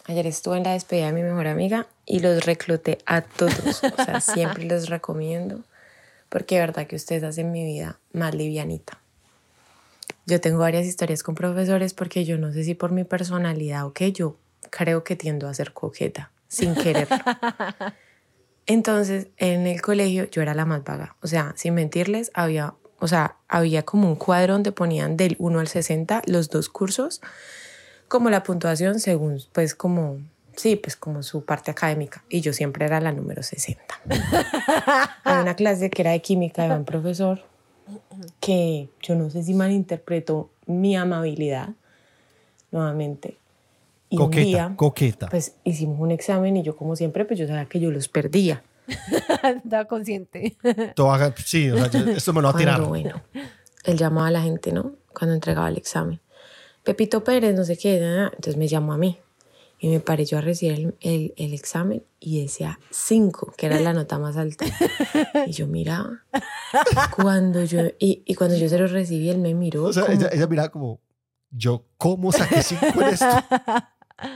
Ayer 0.06 0.26
estuve 0.26 0.56
en 0.56 0.64
la 0.64 0.72
despedida 0.72 1.06
de 1.06 1.12
mi 1.12 1.22
mejor 1.22 1.46
amiga 1.46 1.86
y 2.06 2.20
los 2.20 2.44
recluté 2.44 2.98
a 3.06 3.20
todos. 3.20 3.82
O 3.84 4.04
sea, 4.04 4.20
siempre 4.20 4.64
los 4.68 4.88
recomiendo 4.88 5.62
porque 6.30 6.54
de 6.54 6.60
verdad 6.62 6.86
que 6.86 6.96
ustedes 6.96 7.22
hacen 7.24 7.52
mi 7.52 7.64
vida 7.64 7.98
más 8.12 8.34
livianita. 8.34 8.99
Yo 10.30 10.40
tengo 10.40 10.60
varias 10.60 10.86
historias 10.86 11.24
con 11.24 11.34
profesores 11.34 11.92
porque 11.92 12.24
yo 12.24 12.38
no 12.38 12.52
sé 12.52 12.62
si 12.62 12.74
por 12.74 12.92
mi 12.92 13.02
personalidad 13.02 13.84
o 13.84 13.92
qué, 13.92 14.12
yo 14.12 14.36
creo 14.70 15.02
que 15.02 15.16
tiendo 15.16 15.48
a 15.48 15.54
ser 15.54 15.72
coqueta, 15.72 16.30
sin 16.46 16.76
quererlo. 16.76 17.16
Entonces, 18.66 19.26
en 19.38 19.66
el 19.66 19.82
colegio 19.82 20.30
yo 20.30 20.40
era 20.40 20.54
la 20.54 20.66
más 20.66 20.84
vaga. 20.84 21.16
O 21.20 21.26
sea, 21.26 21.52
sin 21.56 21.74
mentirles, 21.74 22.30
había, 22.32 22.74
o 23.00 23.08
sea, 23.08 23.38
había 23.48 23.82
como 23.82 24.08
un 24.08 24.14
cuadro 24.14 24.52
donde 24.52 24.70
ponían 24.70 25.16
del 25.16 25.34
1 25.40 25.58
al 25.58 25.66
60 25.66 26.22
los 26.26 26.48
dos 26.48 26.68
cursos, 26.68 27.20
como 28.06 28.30
la 28.30 28.44
puntuación 28.44 29.00
según, 29.00 29.42
pues 29.50 29.74
como, 29.74 30.20
sí, 30.54 30.76
pues 30.76 30.94
como 30.94 31.24
su 31.24 31.44
parte 31.44 31.72
académica. 31.72 32.22
Y 32.28 32.40
yo 32.40 32.52
siempre 32.52 32.84
era 32.84 33.00
la 33.00 33.10
número 33.10 33.42
60. 33.42 33.82
Había 35.24 35.42
una 35.42 35.56
clase 35.56 35.90
que 35.90 36.02
era 36.02 36.12
de 36.12 36.22
química 36.22 36.68
de 36.68 36.76
un 36.76 36.84
profesor 36.84 37.50
que 38.40 38.88
yo 39.02 39.14
no 39.14 39.30
sé 39.30 39.42
si 39.42 39.54
malinterpretó 39.54 40.50
mi 40.66 40.96
amabilidad 40.96 41.70
nuevamente. 42.70 43.36
Y 44.08 44.16
un 44.18 44.24
Coqueta, 44.24 44.44
día, 44.46 44.72
coqueta. 44.76 45.28
pues 45.28 45.54
hicimos 45.64 46.00
un 46.00 46.10
examen 46.10 46.56
y 46.56 46.62
yo 46.62 46.76
como 46.76 46.96
siempre, 46.96 47.24
pues 47.24 47.38
yo 47.38 47.46
sabía 47.46 47.66
que 47.66 47.78
yo 47.80 47.90
los 47.90 48.08
perdía. 48.08 48.62
Estaba 49.64 49.84
consciente. 49.84 50.56
Sí, 51.44 51.70
o 51.70 51.76
sea, 51.76 51.86
yo- 51.88 52.10
esto 52.10 52.32
me 52.32 52.42
lo 52.42 52.48
va 52.48 52.54
a 52.54 52.56
tirar. 52.58 52.74
Cuando, 52.76 52.88
bueno, 52.88 53.22
él 53.84 53.96
llamaba 53.96 54.26
a 54.28 54.30
la 54.32 54.42
gente, 54.42 54.72
¿no? 54.72 54.94
Cuando 55.16 55.34
entregaba 55.34 55.68
el 55.68 55.76
examen. 55.76 56.20
Pepito 56.82 57.22
Pérez, 57.22 57.54
no 57.54 57.64
sé 57.64 57.76
qué, 57.78 57.98
entonces 57.98 58.56
me 58.56 58.66
llamó 58.66 58.92
a 58.94 58.98
mí. 58.98 59.18
Y 59.82 59.88
me 59.88 60.00
paré 60.00 60.26
yo 60.26 60.36
a 60.38 60.42
recibir 60.42 60.74
el, 60.78 60.94
el- 61.00 61.34
el 61.38 61.54
examen 61.54 62.04
y 62.20 62.42
decía 62.42 62.78
5, 62.90 63.54
que 63.56 63.64
era 63.66 63.80
la 63.80 63.92
nota 63.94 64.18
más 64.18 64.36
alta. 64.36 64.66
Y 65.46 65.52
yo 65.52 65.66
miraba. 65.66 66.24
Cuando 67.16 67.64
yo, 67.64 67.80
y, 67.98 68.22
y 68.26 68.34
cuando 68.34 68.56
yo 68.56 68.68
se 68.68 68.78
lo 68.78 68.86
recibí, 68.86 69.30
él 69.30 69.38
me 69.38 69.54
miró. 69.54 69.84
O 69.84 69.92
sea, 69.92 70.04
como- 70.04 70.14
ella, 70.18 70.28
ella 70.32 70.46
miraba 70.46 70.68
como, 70.70 71.00
yo, 71.50 71.86
¿cómo 71.96 72.30
saqué 72.30 72.62
cinco 72.62 73.00
en 73.00 73.08
esto? 73.08 73.26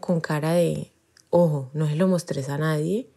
con 0.00 0.20
cara 0.20 0.52
de, 0.52 0.92
ojo, 1.30 1.70
no 1.72 1.88
se 1.88 1.96
lo 1.96 2.08
mostrés 2.08 2.48
a 2.48 2.58
nadie. 2.58 3.08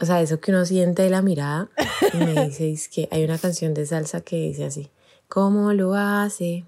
O 0.00 0.06
sea, 0.06 0.20
eso 0.22 0.40
que 0.40 0.50
uno 0.50 0.64
siente 0.64 1.02
de 1.02 1.10
la 1.10 1.22
mirada. 1.22 1.70
Y 2.12 2.16
me 2.18 2.46
dice, 2.46 2.70
es 2.70 2.88
que 2.88 3.08
hay 3.10 3.24
una 3.24 3.38
canción 3.38 3.74
de 3.74 3.86
salsa 3.86 4.22
que 4.22 4.36
dice 4.36 4.64
así, 4.64 4.90
¿cómo 5.28 5.72
lo 5.72 5.94
hace? 5.94 6.64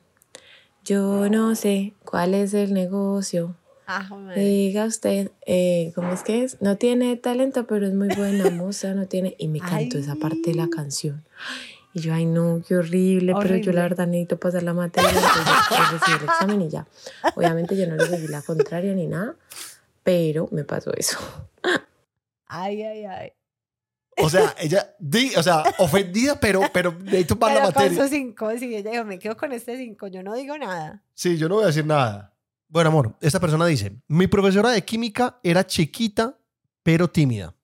Yo 0.85 1.29
no 1.29 1.55
sé 1.55 1.95
cuál 2.05 2.35
es 2.35 2.55
el 2.55 2.75
negocio. 2.75 3.57
Ah. 3.87 4.09
Diga 4.35 4.87
usted, 4.87 5.31
eh, 5.47 5.93
¿cómo 5.95 6.13
es 6.13 6.23
que 6.23 6.45
es? 6.45 6.61
No 6.61 6.77
tiene 6.77 7.17
talento, 7.17 7.67
pero 7.67 7.87
es 7.87 7.95
muy 7.95 8.09
buena 8.09 8.51
moza, 8.51 8.95
no 8.95 9.07
tiene... 9.07 9.35
Y 9.39 9.49
me 9.49 9.61
cantó 9.61 9.99
esa 9.99 10.17
parte 10.17 10.51
de 10.51 10.55
la 10.55 10.69
canción. 10.69 11.25
Y 11.95 12.01
yo, 12.01 12.15
ay 12.15 12.25
no, 12.25 12.63
qué 12.67 12.77
horrible, 12.77 13.35
pero 13.41 13.57
yo 13.57 13.73
la 13.73 13.83
verdad 13.83 14.07
necesito 14.07 14.41
pasar 14.41 14.63
la 14.63 14.73
materia, 14.73 15.11
entonces 15.11 15.45
yo 15.71 15.99
recibí 15.99 16.17
el 16.17 16.25
examen 16.25 16.63
y 16.63 16.69
ya. 16.71 16.87
Obviamente 17.35 17.77
yo 17.77 17.87
no 17.87 17.97
le 17.97 18.07
seguí 18.07 18.29
la 18.29 18.41
contraria 18.41 18.95
ni 18.95 19.07
nada, 19.07 19.37
pero 20.03 20.49
me 20.53 20.65
pasó 20.65 20.93
eso. 20.97 21.19
Ay, 22.47 22.83
ay, 22.83 23.05
ay. 23.05 23.33
O 24.23 24.31
sea, 24.31 24.55
ella, 24.59 24.95
di- 24.99 25.33
o 25.37 25.43
sea, 25.43 25.63
ofendida, 25.79 26.39
pero, 26.39 26.61
pero 26.73 26.93
necesito 27.01 27.37
más 27.37 27.51
la 27.53 27.61
Pero 27.61 27.73
con 27.73 27.83
materia. 27.83 28.03
sus 28.03 28.11
cinco, 28.11 28.51
sí, 28.59 28.75
ella 28.75 28.91
dijo, 28.93 29.05
me 29.05 29.19
quedo 29.19 29.37
con 29.37 29.53
este 29.53 29.77
cinco, 29.77 30.07
yo 30.09 30.23
no 30.23 30.35
digo 30.35 30.57
nada. 30.59 31.03
Sí, 31.15 31.37
yo 31.39 31.49
no 31.49 31.57
voy 31.57 31.65
a 31.65 31.69
decir 31.69 31.87
nada. 31.87 32.35
Bueno, 32.69 32.89
amor, 32.89 33.17
esta 33.21 33.39
persona 33.41 33.67
dice, 33.67 33.93
mi 34.09 34.27
profesora 34.27 34.71
de 34.71 34.83
química 34.85 35.39
era 35.43 35.67
chiquita, 35.67 36.39
pero 36.83 37.09
tímida. 37.11 37.55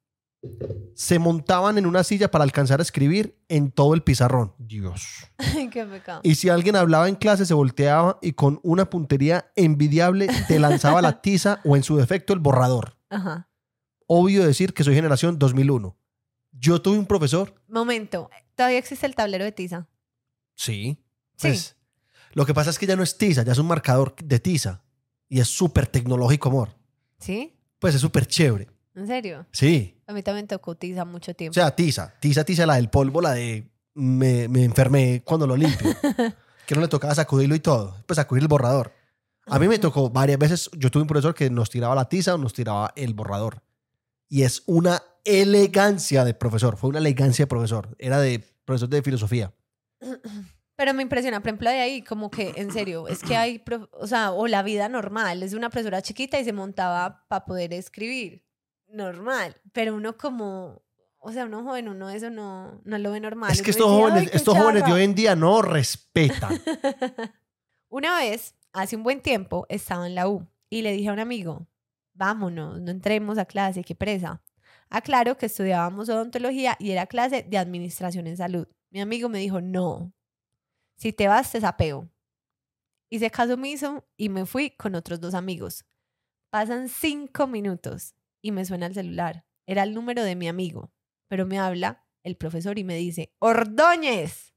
Se 0.95 1.19
montaban 1.19 1.79
en 1.79 1.87
una 1.87 2.05
silla 2.05 2.31
para 2.31 2.45
alcanzar 2.45 2.79
a 2.79 2.83
escribir 2.83 3.37
en 3.49 3.73
todo 3.73 3.95
el 3.95 4.03
pizarrón. 4.03 4.55
Dios. 4.59 5.03
Qué 5.73 5.85
pecado. 5.85 6.21
Y 6.23 6.37
si 6.37 6.49
alguien 6.49 6.77
hablaba 6.77 7.09
en 7.09 7.17
clase, 7.17 7.45
se 7.47 7.55
volteaba 7.55 8.19
y 8.23 8.33
con 8.33 8.61
una 8.63 8.89
puntería 8.89 9.51
envidiable 9.57 10.29
te 10.47 10.59
lanzaba 10.59 11.03
la 11.03 11.21
tiza 11.23 11.61
o 11.65 11.75
en 11.77 11.83
su 11.83 11.97
defecto 11.97 12.33
el 12.33 12.39
borrador. 12.39 12.97
Ajá. 13.11 13.49
Obvio 14.07 14.47
decir 14.47 14.75
que 14.75 14.85
soy 14.85 14.95
generación 14.95 15.39
2001. 15.39 15.97
Yo 16.59 16.81
tuve 16.83 16.99
un 16.99 17.07
profesor. 17.07 17.55
Momento, 17.69 18.31
¿todavía 18.55 18.79
existe 18.79 19.07
el 19.07 19.15
tablero 19.15 19.45
de 19.45 19.53
tiza? 19.53 19.87
Sí. 20.55 20.99
Sí. 21.37 21.49
Pues, 21.49 21.77
Lo 22.33 22.45
que 22.47 22.55
pasa 22.55 22.71
es 22.71 22.79
que 22.79 22.87
ya 22.87 22.97
no 22.97 23.03
es 23.03 23.17
tiza, 23.17 23.43
ya 23.43 23.53
es 23.53 23.59
un 23.59 23.67
marcador 23.67 24.15
de 24.17 24.39
tiza. 24.41 24.83
Y 25.29 25.41
es 25.41 25.49
súper 25.49 25.87
tecnológico, 25.87 26.49
amor. 26.49 26.71
¿Sí? 27.19 27.55
Pues 27.79 27.95
es 27.95 28.01
súper 28.01 28.27
chévere. 28.27 28.69
¿En 28.95 29.07
serio? 29.07 29.47
Sí. 29.53 30.01
A 30.07 30.13
mí 30.13 30.23
también 30.23 30.47
tocó 30.49 30.75
tiza 30.75 31.05
mucho 31.05 31.31
O 31.31 31.35
tiempo. 31.35 31.55
sea, 31.55 31.75
tiza. 31.75 32.15
Tiza, 32.19 32.45
tiza, 32.45 32.67
la 32.67 32.75
del 32.77 32.89
polvo, 32.91 33.21
la 33.21 33.33
de 33.33 33.71
me, 33.95 34.49
me 34.49 34.65
enfermé 34.65 35.23
cuando 35.25 35.47
lo 35.47 35.57
limpio. 35.57 35.91
que 36.67 36.75
no 36.75 36.81
le 36.81 36.89
tocaba 36.89 37.15
sacudirlo 37.15 37.55
y 37.55 37.61
todo. 37.61 37.97
Pues 38.07 38.17
sacudir 38.17 38.43
el 38.43 38.49
borrador. 38.49 38.93
A 39.47 39.59
mí 39.59 39.69
me 39.69 39.79
tocó 39.79 40.11
varias 40.11 40.39
veces. 40.39 40.71
Yo 40.77 40.91
tuve 40.91 41.03
un 41.03 41.09
profesor 41.09 41.35
que 41.35 41.49
nos 41.51 41.71
tiraba 41.71 41.95
la 41.95 42.09
tiza 42.09 42.35
o 42.35 42.39
nos 42.39 42.53
tiraba 42.53 42.93
el 42.97 43.15
borrador. 43.15 43.63
Y 44.29 44.43
es 44.43 44.63
una 44.67 45.03
elegancia 45.25 46.25
de 46.25 46.35
profesor. 46.35 46.77
Fue 46.77 46.91
una 46.91 46.99
elegancia 46.99 47.45
de 47.45 47.47
profesor. 47.49 47.95
Era 47.99 48.21
de 48.21 48.45
profesor 48.65 48.89
de 48.89 49.03
filosofía. 49.03 49.53
Pero 50.77 50.95
me 50.95 51.03
impresiona, 51.03 51.41
por 51.41 51.49
ejemplo, 51.49 51.71
de 51.71 51.81
ahí, 51.81 52.03
como 52.03 52.31
que, 52.31 52.53
en 52.57 52.71
serio, 52.73 53.09
es 53.09 53.21
que 53.23 53.37
hay, 53.37 53.63
o 53.93 54.07
sea, 54.07 54.31
o 54.31 54.47
la 54.47 54.63
vida 54.63 54.89
normal, 54.89 55.43
es 55.43 55.51
de 55.51 55.57
una 55.57 55.71
profesora 55.71 56.03
chiquita 56.03 56.39
y 56.39 56.45
se 56.45 56.53
montaba 56.53 57.27
para 57.29 57.45
poder 57.45 57.73
escribir. 57.73 58.45
Normal. 58.87 59.57
Pero 59.73 59.95
uno 59.97 60.17
como, 60.17 60.83
o 61.19 61.33
sea, 61.33 61.47
uno 61.47 61.65
joven, 61.65 61.89
uno 61.89 62.11
eso 62.11 62.31
no, 62.31 62.81
no 62.85 62.99
lo 62.99 63.11
ve 63.11 63.21
normal. 63.21 63.51
es 63.53 63.61
que 63.61 63.71
estos 63.73 63.89
dice, 63.89 64.01
jóvenes, 64.01 64.21
"Ay, 64.23 64.29
qué 64.29 64.37
estos 64.37 64.57
jóvenes 64.57 64.75
de 64.75 64.81
charra". 64.83 64.95
hoy 64.95 65.03
en 65.03 65.15
día 65.15 65.35
no 65.37 65.63
respetan. 65.63 66.51
Una 67.89 68.19
vez, 68.19 68.55
hace 68.73 68.97
un 68.97 69.03
buen 69.03 69.21
tiempo, 69.21 69.67
estaba 69.69 70.07
en 70.07 70.15
la 70.15 70.29
U 70.29 70.47
y 70.71 70.83
le 70.83 70.93
dije 70.93 71.09
a 71.09 71.13
un 71.13 71.19
amigo, 71.19 71.67
vámonos, 72.19 72.81
no 72.81 72.91
entremos 72.91 73.39
a 73.39 73.47
clase, 73.47 73.83
qué 73.85 73.95
presa. 73.95 74.43
Aclaro 74.91 75.37
que 75.39 75.47
estudiábamos 75.47 76.09
odontología 76.09 76.77
y 76.79 76.91
era 76.91 77.07
clase 77.07 77.45
de 77.45 77.59
administración 77.59 78.27
en 78.27 78.37
salud. 78.37 78.67
Mi 78.91 79.01
amigo 79.01 79.29
me 79.29 79.39
dijo, 79.39 79.61
no, 79.61 80.13
si 80.97 81.13
te 81.13 81.29
vas 81.29 81.53
te 81.53 81.61
sapeo. 81.61 82.11
Hice 83.11 83.31
caso 83.31 83.55
omiso 83.55 84.07
y 84.17 84.29
me 84.29 84.45
fui 84.45 84.71
con 84.71 84.95
otros 84.95 85.21
dos 85.21 85.35
amigos. 85.35 85.87
Pasan 86.51 86.89
cinco 86.89 87.47
minutos 87.47 88.15
y 88.43 88.53
me 88.53 88.65
suena 88.65 88.87
el 88.87 88.95
celular. 88.95 89.47
Era 89.67 89.83
el 89.83 89.95
número 89.95 90.25
de 90.25 90.35
mi 90.35 90.49
amigo, 90.49 90.91
pero 91.29 91.47
me 91.47 91.59
habla 91.59 92.05
el 92.23 92.37
profesor 92.37 92.79
y 92.79 92.85
me 92.85 92.97
dice, 92.97 93.33
Ordóñez, 93.39 94.48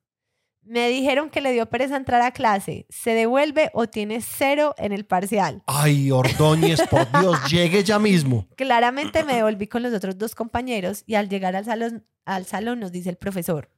me 0.63 0.89
dijeron 0.89 1.29
que 1.29 1.41
le 1.41 1.51
dio 1.53 1.67
pereza 1.67 1.97
entrar 1.97 2.21
a 2.21 2.31
clase. 2.31 2.85
¿Se 2.89 3.13
devuelve 3.13 3.71
o 3.73 3.87
tiene 3.87 4.21
cero 4.21 4.75
en 4.77 4.91
el 4.91 5.05
parcial? 5.05 5.63
Ay, 5.65 6.11
Ordóñez, 6.11 6.81
por 6.89 7.11
Dios, 7.19 7.37
llegue 7.49 7.83
ya 7.83 7.99
mismo. 7.99 8.47
Claramente 8.55 9.23
me 9.23 9.35
devolví 9.35 9.67
con 9.67 9.83
los 9.83 9.93
otros 9.93 10.17
dos 10.17 10.35
compañeros 10.35 11.03
y 11.05 11.15
al 11.15 11.29
llegar 11.29 11.55
al 11.55 11.65
salón, 11.65 12.05
al 12.25 12.45
salón 12.45 12.79
nos 12.79 12.91
dice 12.91 13.09
el 13.09 13.17
profesor, 13.17 13.71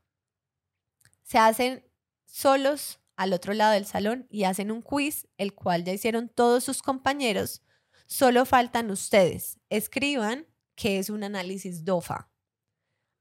se 1.24 1.38
hacen 1.38 1.84
solos 2.26 3.00
al 3.16 3.34
otro 3.34 3.54
lado 3.54 3.74
del 3.74 3.86
salón 3.86 4.28
y 4.30 4.44
hacen 4.44 4.72
un 4.72 4.82
quiz, 4.82 5.28
el 5.38 5.54
cual 5.54 5.84
ya 5.84 5.94
hicieron 5.94 6.30
todos 6.30 6.64
sus 6.64 6.82
compañeros. 6.82 7.62
Solo 8.06 8.46
faltan 8.46 8.92
ustedes. 8.92 9.60
Escriban 9.70 10.48
que 10.76 11.00
es 11.00 11.10
un 11.10 11.24
análisis 11.24 11.86
DOFA. 11.86 12.30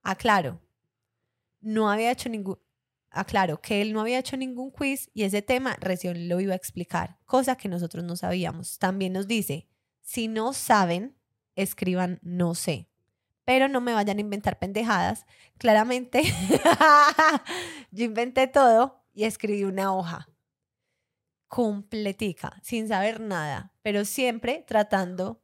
Aclaro, 0.03 0.61
no 1.61 1.91
había 1.91 2.11
hecho 2.11 2.29
ningún... 2.29 2.59
Aclaro 3.13 3.61
que 3.61 3.83
él 3.83 3.93
no 3.93 4.01
había 4.01 4.19
hecho 4.19 4.37
ningún 4.37 4.71
quiz 4.71 5.11
y 5.15 5.25
ese 5.25 5.43
tema 5.43 5.77
recién 5.81 6.29
lo 6.29 6.41
iba 6.41 6.55
a 6.55 6.57
explicar, 6.57 7.19
cosa 7.25 7.57
que 7.57 7.69
nosotros 7.69 8.05
no 8.05 8.17
sabíamos. 8.17 8.79
También 8.79 9.13
nos 9.13 9.29
dice, 9.29 9.69
si 10.01 10.29
no 10.29 10.53
saben, 10.53 11.17
escriban 11.55 12.19
no 12.23 12.55
sé. 12.55 12.89
Pero 13.45 13.69
no 13.69 13.81
me 13.81 13.93
vayan 13.93 14.19
a 14.19 14.21
inventar 14.21 14.59
pendejadas. 14.59 15.27
Claramente, 15.59 16.23
yo 17.91 18.05
inventé 18.05 18.47
todo 18.47 19.05
y 19.13 19.25
escribí 19.25 19.65
una 19.65 19.95
hoja 19.95 20.29
completica, 21.49 22.59
sin 22.63 22.89
saber 22.89 23.21
nada, 23.21 23.75
pero 23.83 24.07
siempre 24.07 24.65
tratando 24.67 25.43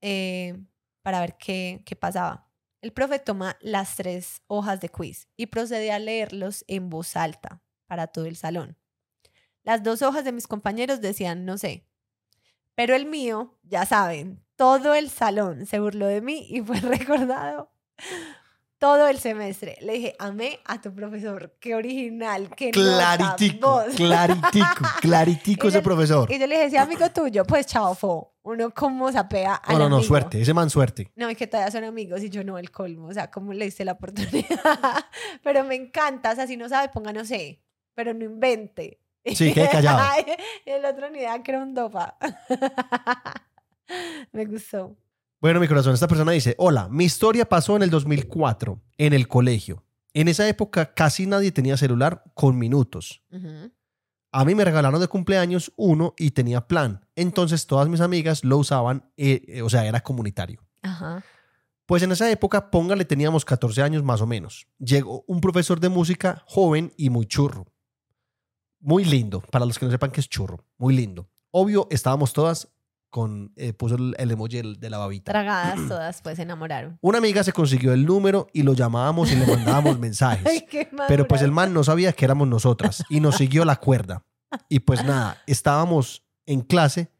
eh, 0.00 0.58
para 1.02 1.20
ver 1.20 1.36
qué, 1.36 1.82
qué 1.84 1.96
pasaba. 1.96 2.45
El 2.86 2.92
profe 2.92 3.18
toma 3.18 3.56
las 3.60 3.96
tres 3.96 4.42
hojas 4.46 4.80
de 4.80 4.88
quiz 4.88 5.26
y 5.36 5.46
procede 5.46 5.90
a 5.90 5.98
leerlos 5.98 6.64
en 6.68 6.88
voz 6.88 7.16
alta. 7.16 7.60
para 7.88 8.06
todo 8.06 8.26
el 8.26 8.36
salón. 8.36 8.78
Las 9.64 9.82
dos 9.82 10.02
hojas 10.02 10.24
de 10.24 10.30
mis 10.30 10.46
compañeros 10.46 11.00
decían 11.00 11.44
no 11.44 11.58
sé. 11.58 11.84
Pero 12.76 12.94
el 12.94 13.06
mío, 13.06 13.58
ya 13.64 13.86
saben, 13.86 14.40
todo 14.54 14.94
el 14.94 15.10
salón 15.10 15.66
se 15.66 15.80
burló 15.80 16.06
de 16.06 16.20
mí 16.20 16.46
y 16.48 16.62
fue 16.62 16.78
recordado 16.80 17.72
todo 18.78 19.08
el 19.08 19.18
semestre. 19.18 19.76
Le 19.80 19.94
dije, 19.94 20.16
amé 20.18 20.60
a 20.64 20.80
tu 20.80 20.94
profesor, 20.94 21.56
qué 21.60 21.74
original, 21.74 22.50
qué 22.56 22.70
Claritico, 22.70 23.68
voz". 23.70 23.86
claritico, 23.96 24.84
claritico 25.00 25.68
ese 25.68 25.78
yo- 25.78 25.82
profesor. 25.82 26.30
Y 26.32 26.38
yo 26.38 26.46
le 26.46 26.56
dije, 26.56 26.70
sí, 26.70 26.76
amigo 26.76 27.08
tuyo, 27.10 27.44
pues 27.44 27.66
chao, 27.66 27.94
fo. 27.94 28.34
Uno 28.42 28.70
como 28.70 29.10
sapea 29.10 29.54
al 29.56 29.72
No, 29.74 29.78
no, 29.84 29.88
no, 29.88 29.96
amigo. 29.96 30.06
suerte, 30.08 30.40
ese 30.40 30.54
man 30.54 30.70
suerte. 30.70 31.10
No, 31.16 31.28
es 31.28 31.36
que 31.36 31.46
todavía 31.48 31.72
son 31.72 31.82
amigos 31.84 32.22
y 32.22 32.30
yo 32.30 32.44
no, 32.44 32.58
el 32.58 32.70
colmo. 32.70 33.08
O 33.08 33.12
sea, 33.12 33.28
¿cómo 33.30 33.52
le 33.52 33.64
diste 33.64 33.84
la 33.84 33.92
oportunidad? 33.92 34.46
pero 35.42 35.64
me 35.64 35.74
encanta. 35.74 36.30
O 36.30 36.34
sea, 36.36 36.46
si 36.46 36.56
no 36.56 36.68
sabe, 36.68 36.88
ponga 36.90 37.12
no 37.12 37.24
sé. 37.24 37.62
Pero 37.94 38.14
no 38.14 38.24
invente. 38.24 39.00
Sí, 39.24 39.52
quede 39.52 39.68
callado. 39.72 40.00
y 40.64 40.70
el 40.70 40.84
otro 40.84 41.10
ni 41.10 41.18
idea 41.18 41.42
que 41.42 41.50
era 41.50 41.60
un 41.60 41.74
dopa. 41.74 42.16
me 44.32 44.44
gustó. 44.44 44.96
Bueno, 45.46 45.60
mi 45.60 45.68
corazón, 45.68 45.94
esta 45.94 46.08
persona 46.08 46.32
dice, 46.32 46.56
hola, 46.58 46.88
mi 46.88 47.04
historia 47.04 47.48
pasó 47.48 47.76
en 47.76 47.84
el 47.84 47.90
2004, 47.90 48.82
en 48.98 49.12
el 49.12 49.28
colegio. 49.28 49.84
En 50.12 50.26
esa 50.26 50.48
época 50.48 50.92
casi 50.92 51.24
nadie 51.24 51.52
tenía 51.52 51.76
celular 51.76 52.24
con 52.34 52.58
minutos. 52.58 53.22
A 54.32 54.44
mí 54.44 54.56
me 54.56 54.64
regalaron 54.64 55.00
de 55.00 55.06
cumpleaños 55.06 55.72
uno 55.76 56.14
y 56.18 56.32
tenía 56.32 56.66
plan. 56.66 57.06
Entonces 57.14 57.68
todas 57.68 57.88
mis 57.88 58.00
amigas 58.00 58.42
lo 58.42 58.58
usaban, 58.58 59.08
eh, 59.16 59.44
eh, 59.46 59.62
o 59.62 59.70
sea, 59.70 59.86
era 59.86 60.00
comunitario. 60.00 60.66
Ajá. 60.82 61.22
Pues 61.86 62.02
en 62.02 62.10
esa 62.10 62.28
época, 62.28 62.68
póngale, 62.68 63.04
teníamos 63.04 63.44
14 63.44 63.82
años 63.82 64.02
más 64.02 64.20
o 64.22 64.26
menos. 64.26 64.66
Llegó 64.80 65.22
un 65.28 65.40
profesor 65.40 65.78
de 65.78 65.90
música 65.90 66.42
joven 66.48 66.92
y 66.96 67.08
muy 67.08 67.24
churro. 67.24 67.68
Muy 68.80 69.04
lindo, 69.04 69.42
para 69.52 69.64
los 69.64 69.78
que 69.78 69.86
no 69.86 69.92
sepan 69.92 70.10
qué 70.10 70.18
es 70.18 70.28
churro. 70.28 70.64
Muy 70.76 70.96
lindo. 70.96 71.30
Obvio, 71.52 71.86
estábamos 71.92 72.32
todas 72.32 72.66
con, 73.16 73.50
eh, 73.56 73.72
puso 73.72 73.94
el, 73.94 74.14
el 74.18 74.30
emoji 74.30 74.60
de 74.78 74.90
la 74.90 74.98
babita. 74.98 75.32
Tragadas 75.32 75.78
todas, 75.88 76.20
pues 76.20 76.36
se 76.36 76.42
enamoraron. 76.42 76.98
Una 77.00 77.16
amiga 77.16 77.42
se 77.42 77.50
consiguió 77.50 77.94
el 77.94 78.04
número 78.04 78.46
y 78.52 78.62
lo 78.62 78.74
llamábamos 78.74 79.32
y 79.32 79.36
le 79.36 79.46
mandábamos 79.46 79.98
mensajes. 80.06 80.46
Ay, 80.46 80.66
qué 80.68 80.86
Pero 81.08 81.26
pues 81.26 81.40
el 81.40 81.50
man 81.50 81.72
no 81.72 81.82
sabía 81.82 82.12
que 82.12 82.26
éramos 82.26 82.46
nosotras 82.46 83.02
y 83.08 83.20
nos 83.20 83.36
siguió 83.36 83.64
la 83.64 83.76
cuerda. 83.76 84.22
Y 84.68 84.80
pues 84.80 85.02
nada, 85.06 85.42
estábamos 85.46 86.26
en 86.44 86.60
clase 86.60 87.10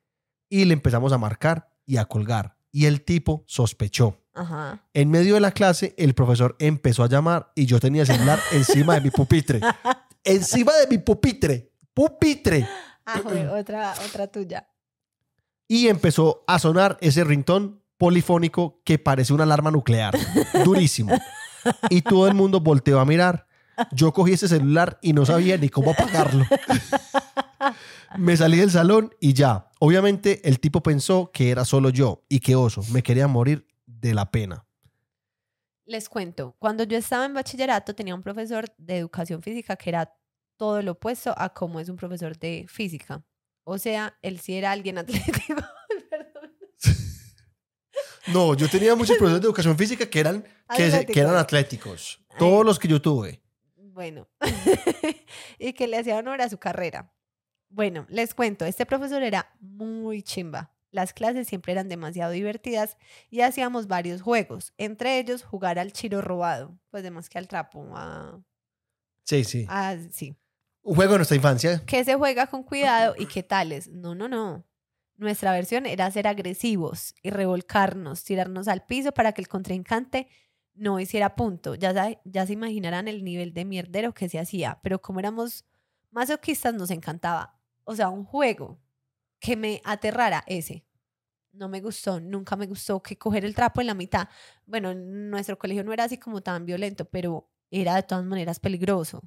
y 0.50 0.66
le 0.66 0.74
empezamos 0.74 1.14
a 1.14 1.18
marcar 1.18 1.70
y 1.86 1.96
a 1.96 2.04
colgar. 2.04 2.58
Y 2.70 2.84
el 2.84 3.00
tipo 3.00 3.42
sospechó. 3.46 4.20
Ajá. 4.34 4.84
En 4.92 5.10
medio 5.10 5.32
de 5.32 5.40
la 5.40 5.52
clase, 5.52 5.94
el 5.96 6.12
profesor 6.12 6.56
empezó 6.58 7.04
a 7.04 7.08
llamar 7.08 7.52
y 7.54 7.64
yo 7.64 7.80
tenía 7.80 8.02
el 8.02 8.06
celular 8.06 8.38
encima 8.52 8.96
de 8.96 9.00
mi 9.00 9.10
pupitre. 9.10 9.62
Encima 10.22 10.74
de 10.74 10.88
mi 10.88 10.98
pupitre. 10.98 11.72
Pupitre. 11.94 12.68
Ah, 13.06 13.20
joder, 13.22 13.48
otra, 13.60 13.94
otra 14.06 14.26
tuya. 14.26 14.68
Y 15.68 15.88
empezó 15.88 16.44
a 16.46 16.58
sonar 16.58 16.96
ese 17.00 17.24
rintón 17.24 17.82
polifónico 17.98 18.80
que 18.84 18.98
parece 18.98 19.32
una 19.32 19.44
alarma 19.44 19.70
nuclear. 19.70 20.16
Durísimo. 20.64 21.16
Y 21.90 22.02
todo 22.02 22.28
el 22.28 22.34
mundo 22.34 22.60
volteó 22.60 23.00
a 23.00 23.04
mirar. 23.04 23.46
Yo 23.92 24.12
cogí 24.12 24.32
ese 24.32 24.48
celular 24.48 24.98
y 25.02 25.12
no 25.12 25.26
sabía 25.26 25.58
ni 25.58 25.68
cómo 25.68 25.90
apagarlo. 25.90 26.46
Me 28.16 28.36
salí 28.36 28.58
del 28.58 28.70
salón 28.70 29.14
y 29.20 29.34
ya. 29.34 29.70
Obviamente 29.78 30.40
el 30.48 30.60
tipo 30.60 30.82
pensó 30.82 31.30
que 31.32 31.50
era 31.50 31.64
solo 31.64 31.90
yo 31.90 32.24
y 32.28 32.40
que 32.40 32.56
oso. 32.56 32.82
Me 32.92 33.02
quería 33.02 33.28
morir 33.28 33.66
de 33.86 34.14
la 34.14 34.30
pena. 34.30 34.64
Les 35.84 36.08
cuento, 36.08 36.56
cuando 36.58 36.84
yo 36.84 36.96
estaba 36.96 37.26
en 37.26 37.34
bachillerato 37.34 37.94
tenía 37.94 38.14
un 38.14 38.22
profesor 38.22 38.64
de 38.78 38.98
educación 38.98 39.42
física 39.42 39.76
que 39.76 39.90
era 39.90 40.12
todo 40.56 40.82
lo 40.82 40.92
opuesto 40.92 41.34
a 41.36 41.50
cómo 41.50 41.78
es 41.78 41.88
un 41.88 41.96
profesor 41.96 42.36
de 42.38 42.66
física. 42.68 43.22
O 43.68 43.78
sea, 43.78 44.16
él 44.22 44.38
sí 44.38 44.54
era 44.56 44.70
alguien 44.70 44.96
atlético. 44.98 45.54
Perdón. 46.08 46.52
No, 48.28 48.54
yo 48.54 48.68
tenía 48.68 48.94
muchos 48.94 49.16
profesores 49.18 49.42
de 49.42 49.46
educación 49.46 49.76
física 49.76 50.08
que 50.08 50.20
eran, 50.20 50.44
que, 50.76 50.90
se- 50.90 51.06
que 51.06 51.20
eran 51.20 51.36
atléticos. 51.36 52.24
Todos 52.38 52.64
los 52.64 52.78
que 52.78 52.88
yo 52.88 53.00
tuve. 53.02 53.42
Bueno, 53.76 54.28
y 55.58 55.72
que 55.72 55.86
le 55.86 55.98
hacía 55.98 56.16
honor 56.18 56.40
a 56.42 56.48
su 56.48 56.58
carrera. 56.58 57.12
Bueno, 57.68 58.06
les 58.08 58.34
cuento, 58.34 58.64
este 58.66 58.84
profesor 58.86 59.22
era 59.22 59.52
muy 59.60 60.22
chimba. 60.22 60.72
Las 60.92 61.12
clases 61.12 61.48
siempre 61.48 61.72
eran 61.72 61.88
demasiado 61.88 62.30
divertidas 62.32 62.96
y 63.30 63.40
hacíamos 63.40 63.86
varios 63.88 64.22
juegos, 64.22 64.72
entre 64.78 65.18
ellos 65.18 65.42
jugar 65.42 65.78
al 65.78 65.92
chiro 65.92 66.20
robado, 66.22 66.78
pues 66.90 67.02
de 67.02 67.10
más 67.10 67.28
que 67.28 67.38
al 67.38 67.48
trapo, 67.48 67.84
a, 67.96 68.40
Sí, 69.24 69.44
sí. 69.44 69.66
a- 69.68 69.96
sí. 70.12 70.36
Un 70.86 70.94
juego 70.94 71.12
de 71.14 71.18
nuestra 71.18 71.36
infancia. 71.36 71.82
que 71.84 72.04
se 72.04 72.14
juega 72.14 72.46
con 72.46 72.62
cuidado 72.62 73.16
y 73.18 73.26
qué 73.26 73.42
tales. 73.42 73.88
No, 73.88 74.14
no, 74.14 74.28
no. 74.28 74.64
Nuestra 75.16 75.50
versión 75.50 75.84
era 75.84 76.08
ser 76.12 76.28
agresivos 76.28 77.12
y 77.24 77.30
revolcarnos, 77.30 78.22
tirarnos 78.22 78.68
al 78.68 78.86
piso 78.86 79.10
para 79.10 79.32
que 79.32 79.40
el 79.40 79.48
contrincante 79.48 80.28
no 80.74 81.00
hiciera 81.00 81.34
punto. 81.34 81.74
Ya, 81.74 82.20
ya 82.24 82.46
se 82.46 82.52
imaginarán 82.52 83.08
el 83.08 83.24
nivel 83.24 83.52
de 83.52 83.64
mierdero 83.64 84.14
que 84.14 84.28
se 84.28 84.38
hacía, 84.38 84.78
pero 84.80 85.02
como 85.02 85.18
éramos 85.18 85.64
masoquistas 86.12 86.72
nos 86.72 86.92
encantaba. 86.92 87.58
O 87.82 87.96
sea, 87.96 88.08
un 88.08 88.24
juego 88.24 88.78
que 89.40 89.56
me 89.56 89.82
aterrara 89.84 90.44
ese. 90.46 90.86
No 91.50 91.68
me 91.68 91.80
gustó, 91.80 92.20
nunca 92.20 92.54
me 92.54 92.68
gustó 92.68 93.02
que 93.02 93.18
coger 93.18 93.44
el 93.44 93.56
trapo 93.56 93.80
en 93.80 93.88
la 93.88 93.94
mitad. 93.94 94.28
Bueno, 94.66 94.92
en 94.92 95.30
nuestro 95.30 95.58
colegio 95.58 95.82
no 95.82 95.92
era 95.92 96.04
así 96.04 96.16
como 96.16 96.42
tan 96.42 96.64
violento, 96.64 97.06
pero 97.06 97.50
era 97.72 97.96
de 97.96 98.04
todas 98.04 98.24
maneras 98.24 98.60
peligroso. 98.60 99.24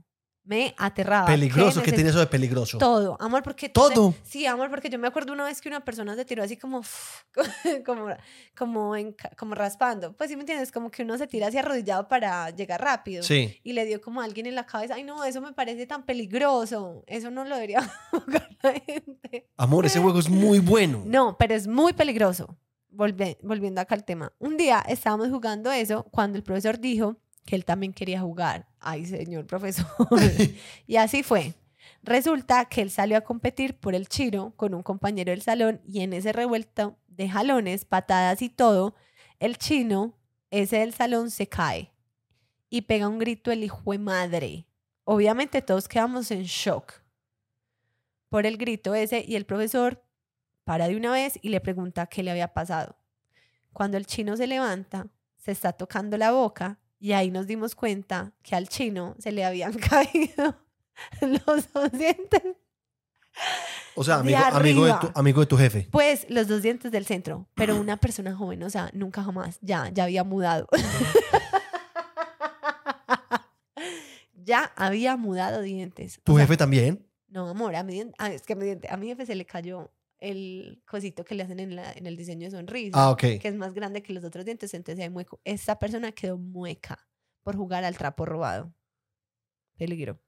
Me 0.50 0.74
aterraba. 0.80 1.28
Peligroso. 1.28 1.80
¿Qué 1.82 1.86
¿Qué 1.86 1.92
neces- 1.92 1.96
tiene 1.96 2.10
eso 2.10 2.20
de 2.20 2.26
peligroso? 2.26 2.80
todo, 2.80 3.16
amor, 3.20 3.44
porque 3.44 3.70
tú 3.70 3.88
te- 3.88 3.94
Todo. 3.94 4.16
sí, 4.24 4.48
amor, 4.48 4.72
porque 4.72 4.90
yo 4.90 4.98
me 4.98 5.08
acuerdo 5.08 5.32
una 5.32 5.44
vez 5.46 5.62
que 5.62 5.70
una 5.70 5.82
persona 5.86 6.16
se 6.16 6.26
tiró 6.26 6.42
así 6.42 6.58
como 6.58 6.82
como 7.86 8.08
como 8.58 8.96
en 8.96 9.16
como 9.38 9.54
raspando. 9.54 10.14
Pues 10.18 10.30
sí 10.32 10.36
me 10.36 10.42
entiendes, 10.42 10.72
como 10.72 10.90
que 10.90 11.04
uno 11.04 11.18
se 11.20 11.28
tira 11.28 11.48
así 11.48 11.58
arrodillado 11.60 12.08
para 12.08 12.50
llegar 12.50 12.82
rápido. 12.82 13.22
Sí. 13.22 13.60
Y 13.64 13.74
le 13.74 13.86
dio 13.86 14.02
como 14.02 14.22
a 14.22 14.26
alguien 14.26 14.48
en 14.48 14.56
la 14.56 14.66
cabeza, 14.66 14.96
ay 14.96 15.04
no, 15.04 15.24
eso 15.24 15.40
me 15.40 15.54
parece 15.54 15.86
tan 15.86 16.04
peligroso, 16.04 17.04
eso 17.06 17.30
no 17.30 17.46
lo 17.46 17.54
debería 17.56 17.82
jugar 18.12 18.50
la 18.64 18.74
gente. 18.74 19.48
Amor, 19.56 19.86
ese 19.86 20.00
juego 20.00 20.18
es 20.20 20.30
muy 20.30 20.58
bueno. 20.60 21.04
No, 21.06 21.38
pero 21.38 21.54
es 21.54 21.68
muy 21.68 21.94
peligroso. 21.94 22.58
Volve- 22.92 23.38
volviendo 23.44 23.82
acá 23.82 23.94
al 23.94 24.04
tema. 24.04 24.34
Un 24.40 24.58
día 24.58 24.84
estábamos 24.88 25.30
jugando 25.30 25.72
eso 25.72 26.06
cuando 26.12 26.38
el 26.40 26.44
profesor 26.44 26.80
dijo 26.80 27.18
que 27.50 27.56
él 27.56 27.66
también 27.66 27.94
quería 27.94 28.22
jugar. 28.22 28.68
Ay, 28.80 29.08
señor 29.08 29.48
profesor. 29.48 29.88
y 30.88 30.98
así 30.98 31.24
fue. 31.24 31.56
Resulta 32.04 32.66
que 32.66 32.84
él 32.84 32.92
salió 32.92 33.18
a 33.18 33.22
competir 33.22 33.76
por 33.80 33.96
el 33.96 34.08
chiro 34.08 34.54
con 34.56 34.76
un 34.76 34.84
compañero 34.84 35.32
del 35.32 35.42
salón 35.42 35.82
y 35.88 36.02
en 36.02 36.14
ese 36.14 36.32
revuelto 36.32 37.00
de 37.08 37.28
jalones, 37.28 37.86
patadas 37.86 38.44
y 38.44 38.50
todo, 38.50 38.94
el 39.40 39.58
chino, 39.58 40.14
ese 40.52 40.78
del 40.78 40.94
salón, 40.94 41.32
se 41.32 41.48
cae 41.48 41.92
y 42.70 42.84
pega 42.84 43.08
un 43.08 43.18
grito 43.18 43.52
el 43.52 43.64
hijo 43.64 43.94
de 43.94 43.98
madre. 43.98 44.68
Obviamente 45.04 45.64
todos 45.64 45.88
quedamos 45.88 46.30
en 46.30 46.44
shock 46.44 47.02
por 48.30 48.46
el 48.46 48.58
grito 48.58 48.94
ese 48.94 49.26
y 49.28 49.36
el 49.36 49.48
profesor 49.48 50.04
para 50.66 50.88
de 50.88 50.96
una 50.96 51.12
vez 51.14 51.40
y 51.42 51.50
le 51.50 51.62
pregunta 51.62 52.06
qué 52.06 52.22
le 52.22 52.30
había 52.30 52.54
pasado. 52.54 52.96
Cuando 53.74 53.98
el 53.98 54.06
chino 54.06 54.38
se 54.38 54.46
levanta, 54.46 55.08
se 55.38 55.52
está 55.52 55.74
tocando 55.74 56.16
la 56.16 56.32
boca 56.32 56.78
y 57.00 57.14
ahí 57.14 57.32
nos 57.32 57.48
dimos 57.48 57.76
cuenta 57.76 58.34
que 58.44 58.56
al 58.56 58.68
chino 58.70 59.16
se 59.20 59.32
le 59.32 59.46
habían 59.46 59.74
caído 59.80 60.56
los 61.22 61.72
dos 61.74 61.92
dientes. 61.92 62.44
O 63.96 64.04
sea, 64.04 64.22
De 64.22 64.36
amigo, 64.36 64.58
amigo, 64.58 64.86
de 64.86 64.94
tu, 65.00 65.12
amigo 65.16 65.40
de 65.42 65.46
tu 65.48 65.58
jefe. 65.58 65.88
Pues 65.92 66.26
los 66.30 66.48
dos 66.48 66.62
dientes 66.62 66.92
del 66.92 67.06
centro, 67.06 67.48
pero 67.56 67.76
una 67.80 67.96
persona 67.98 68.36
joven, 68.36 68.64
o 68.64 68.70
sea, 68.70 68.90
nunca 68.94 69.24
jamás, 69.24 69.58
ya, 69.62 69.90
ya 69.90 70.04
había 70.06 70.24
mudado. 70.24 70.68
ya 74.34 74.72
había 74.76 75.16
mudado 75.18 75.62
dientes. 75.62 76.20
¿Tu 76.24 76.34
O 76.34 76.36
sea, 76.38 76.46
jefe 76.46 76.58
también? 76.58 77.06
No, 77.28 77.48
amor, 77.50 77.76
a 77.76 77.84
mi, 77.84 77.94
dien- 77.94 78.14
ah, 78.18 78.32
es 78.32 78.42
que 78.44 78.54
a 78.54 78.56
mi, 78.56 78.66
diente- 78.66 78.90
a 78.92 78.98
mi 78.98 79.08
jefe 79.08 79.26
se 79.26 79.36
le 79.36 79.46
cayó 79.46 79.92
el 80.20 80.82
cosito 80.86 81.24
que 81.26 81.36
le 81.36 81.44
hacen 81.44 81.60
en, 81.60 81.76
la- 81.76 81.92
en 81.94 82.06
el 82.08 82.18
diseño 82.18 82.46
de 82.48 82.52
sonrisa, 82.52 82.98
Ah, 83.10 83.12
que 83.40 83.48
es 83.50 83.56
más 83.56 83.74
grande 83.74 84.04
que 84.04 84.14
los 84.14 84.24
otros 84.24 84.46
dientes, 84.46 84.74
entonces 84.74 85.04
hay 85.04 85.10
mueco. 85.10 85.42
Esta 85.46 85.80
persona 85.80 86.12
quedó 86.12 86.38
mueca 86.38 87.08
por 87.44 87.56
jugar 87.56 87.84
al 87.86 87.98
trapo 87.98 88.26
robado. 88.26 88.74
Peligro. 89.78 90.20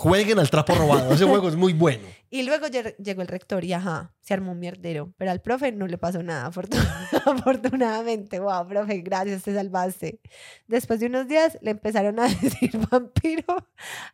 Jueguen 0.00 0.38
al 0.38 0.48
trapo 0.48 0.74
robado. 0.74 1.12
Ese 1.12 1.24
juego 1.26 1.48
es 1.48 1.56
muy 1.56 1.72
bueno. 1.74 2.06
Y 2.32 2.44
luego 2.44 2.66
lle- 2.68 2.94
llegó 2.98 3.22
el 3.22 3.28
rector 3.28 3.64
y 3.64 3.72
ajá, 3.72 4.14
se 4.20 4.34
armó 4.34 4.52
un 4.52 4.60
mierdero, 4.60 5.12
pero 5.18 5.32
al 5.32 5.40
profe 5.42 5.72
no 5.72 5.88
le 5.88 5.98
pasó 5.98 6.22
nada, 6.22 6.48
afortun- 6.48 6.78
afortunadamente. 7.26 8.38
Wow, 8.38 8.68
profe, 8.68 8.98
gracias, 9.00 9.42
te 9.42 9.52
salvaste. 9.52 10.20
Después 10.68 11.00
de 11.00 11.06
unos 11.06 11.26
días 11.26 11.58
le 11.60 11.72
empezaron 11.72 12.20
a 12.20 12.28
decir 12.40 12.70
vampiro 12.88 13.44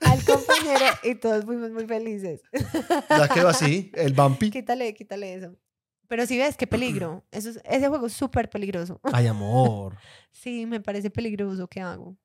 al 0.01 0.24
compañero 0.24 0.87
y 1.03 1.14
todos 1.16 1.45
fuimos 1.45 1.70
muy 1.72 1.87
felices. 1.87 2.41
Ya 3.11 3.28
quedó 3.28 3.49
así, 3.49 3.91
el 3.95 4.14
Bumpy. 4.14 4.51
Quítale, 4.51 4.95
quítale 4.95 5.34
eso. 5.34 5.55
Pero 6.09 6.24
si 6.26 6.39
ves, 6.39 6.57
qué 6.57 6.66
peligro. 6.66 7.22
Eso 7.32 7.51
es- 7.51 7.61
ese 7.64 7.89
juego 7.89 8.07
es 8.07 8.14
súper 8.14 8.49
peligroso. 8.49 8.99
Ay, 9.12 9.26
amor. 9.26 9.95
Sí, 10.32 10.64
me 10.64 10.80
parece 10.80 11.11
peligroso. 11.11 11.68
¿Qué 11.68 11.80
hago? 11.82 12.16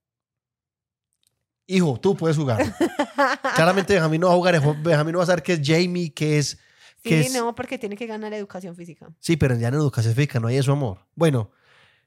Hijo, 1.75 1.99
tú 1.99 2.15
puedes 2.17 2.37
jugar. 2.37 2.75
Claramente 3.55 3.93
Benjamín 3.93 4.21
no 4.21 4.27
va 4.27 4.33
a 4.33 4.35
jugar. 4.35 4.61
Benjamín 4.83 5.13
no 5.13 5.19
va 5.19 5.23
a 5.23 5.27
saber 5.27 5.43
qué 5.43 5.53
es 5.53 5.61
Jamie, 5.63 6.11
qué 6.13 6.37
es... 6.37 6.57
qué 7.01 7.21
Sí, 7.23 7.27
es- 7.27 7.33
no, 7.33 7.55
porque 7.55 7.77
tiene 7.77 7.95
que 7.95 8.07
ganar 8.07 8.33
educación 8.33 8.75
física. 8.75 9.07
Sí, 9.19 9.37
pero 9.37 9.55
ya 9.55 9.69
en 9.69 9.75
educación 9.75 10.13
física 10.13 10.39
no 10.39 10.47
hay 10.47 10.57
eso, 10.57 10.71
amor. 10.73 10.99
Bueno, 11.15 11.51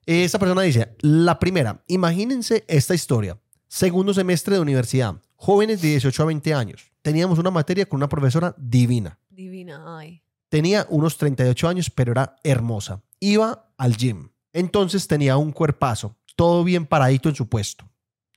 esta 0.07 0.39
persona 0.39 0.63
dice, 0.63 0.95
la 1.01 1.39
primera, 1.39 1.83
imagínense 1.87 2.65
esta 2.69 2.95
historia. 2.95 3.39
Segundo 3.69 4.13
semestre 4.15 4.55
de 4.55 4.61
universidad, 4.61 5.17
jóvenes 5.37 5.81
de 5.81 5.89
18 5.89 6.23
a 6.23 6.27
20 6.27 6.55
años. 6.55 6.93
Teníamos 7.03 7.39
una 7.39 7.51
materia 7.51 7.87
con 7.87 7.97
una 7.99 8.09
profesora 8.09 8.55
divina. 8.59 9.19
Divina, 9.31 9.83
ay. 9.99 10.23
Tenía 10.49 10.87
unos 10.91 11.17
38 11.19 11.69
años, 11.69 11.91
pero 11.91 12.13
era 12.13 12.37
hermosa. 12.45 13.03
Iba 13.19 13.73
al 13.77 13.97
gym. 13.97 14.29
Entonces 14.53 15.09
tenía 15.09 15.37
un 15.37 15.51
cuerpazo, 15.51 16.17
todo 16.37 16.63
bien 16.63 16.87
paradito 16.87 17.29
en 17.29 17.35
su 17.35 17.49
puesto. 17.49 17.85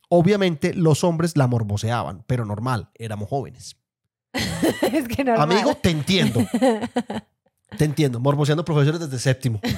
Obviamente 0.09 0.73
los 0.73 1.03
hombres 1.03 1.35
la 1.35 1.47
morboseaban, 1.47 2.23
pero 2.27 2.45
normal, 2.45 2.89
éramos 2.95 3.29
jóvenes. 3.29 3.77
es 4.33 5.07
que 5.07 5.23
normal. 5.23 5.51
Amigo, 5.51 5.75
te 5.75 5.89
entiendo. 5.89 6.45
Te 7.77 7.85
entiendo. 7.85 8.19
Morboseando 8.19 8.63
profesores 8.63 8.99
desde 8.99 9.19
séptimo. 9.19 9.59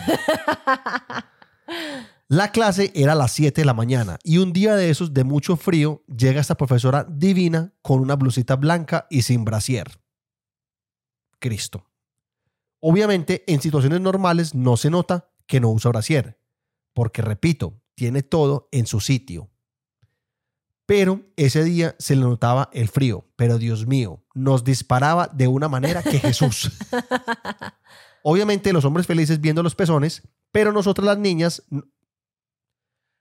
La 2.31 2.51
clase 2.51 2.91
era 2.93 3.13
a 3.13 3.15
las 3.15 3.31
7 3.31 3.61
de 3.61 3.65
la 3.65 3.73
mañana 3.73 4.19
y 4.23 4.37
un 4.37 4.53
día 4.53 4.75
de 4.75 4.91
esos 4.91 5.15
de 5.15 5.23
mucho 5.23 5.57
frío 5.57 6.03
llega 6.05 6.39
esta 6.39 6.55
profesora 6.55 7.03
divina 7.09 7.73
con 7.81 8.01
una 8.01 8.15
blusita 8.15 8.55
blanca 8.55 9.07
y 9.09 9.23
sin 9.23 9.43
brasier. 9.43 9.99
Cristo. 11.39 11.89
Obviamente 12.79 13.43
en 13.47 13.61
situaciones 13.61 13.99
normales 14.01 14.53
no 14.53 14.77
se 14.77 14.91
nota 14.91 15.31
que 15.47 15.59
no 15.59 15.71
usa 15.71 15.89
brasier, 15.89 16.39
porque 16.93 17.23
repito, 17.23 17.81
tiene 17.95 18.21
todo 18.21 18.69
en 18.71 18.85
su 18.85 18.99
sitio. 18.99 19.49
Pero 20.89 21.21
ese 21.35 21.63
día 21.63 21.95
se 21.99 22.15
le 22.15 22.23
notaba 22.23 22.71
el 22.73 22.89
frío, 22.89 23.23
pero 23.35 23.59
Dios 23.59 23.85
mío, 23.85 24.23
nos 24.33 24.63
disparaba 24.63 25.27
de 25.27 25.47
una 25.47 25.69
manera 25.69 26.01
que 26.01 26.17
Jesús. 26.17 26.71
Obviamente 28.23 28.73
los 28.73 28.85
hombres 28.85 29.05
felices 29.05 29.39
viendo 29.39 29.61
los 29.61 29.75
pezones, 29.75 30.23
pero 30.51 30.73
nosotras 30.73 31.05
las 31.05 31.19
niñas 31.19 31.61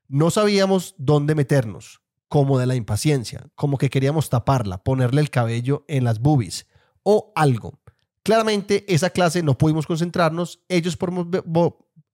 no 0.09 0.31
sabíamos 0.31 0.95
dónde 0.97 1.35
meternos, 1.35 2.01
como 2.29 2.59
de 2.59 2.65
la 2.65 2.75
impaciencia, 2.75 3.51
como 3.55 3.77
que 3.77 3.91
queríamos 3.91 4.31
taparla, 4.31 4.83
ponerle 4.83 5.21
el 5.21 5.29
cabello 5.29 5.85
en 5.89 6.05
las 6.05 6.21
boobies 6.21 6.69
o 7.03 7.35
algo. 7.37 7.79
Claramente 8.23 8.87
esa 8.89 9.11
clase 9.11 9.43
no 9.43 9.59
pudimos 9.59 9.87
concentrarnos, 9.87 10.63
ellos 10.71 10.97
por, 10.97 11.13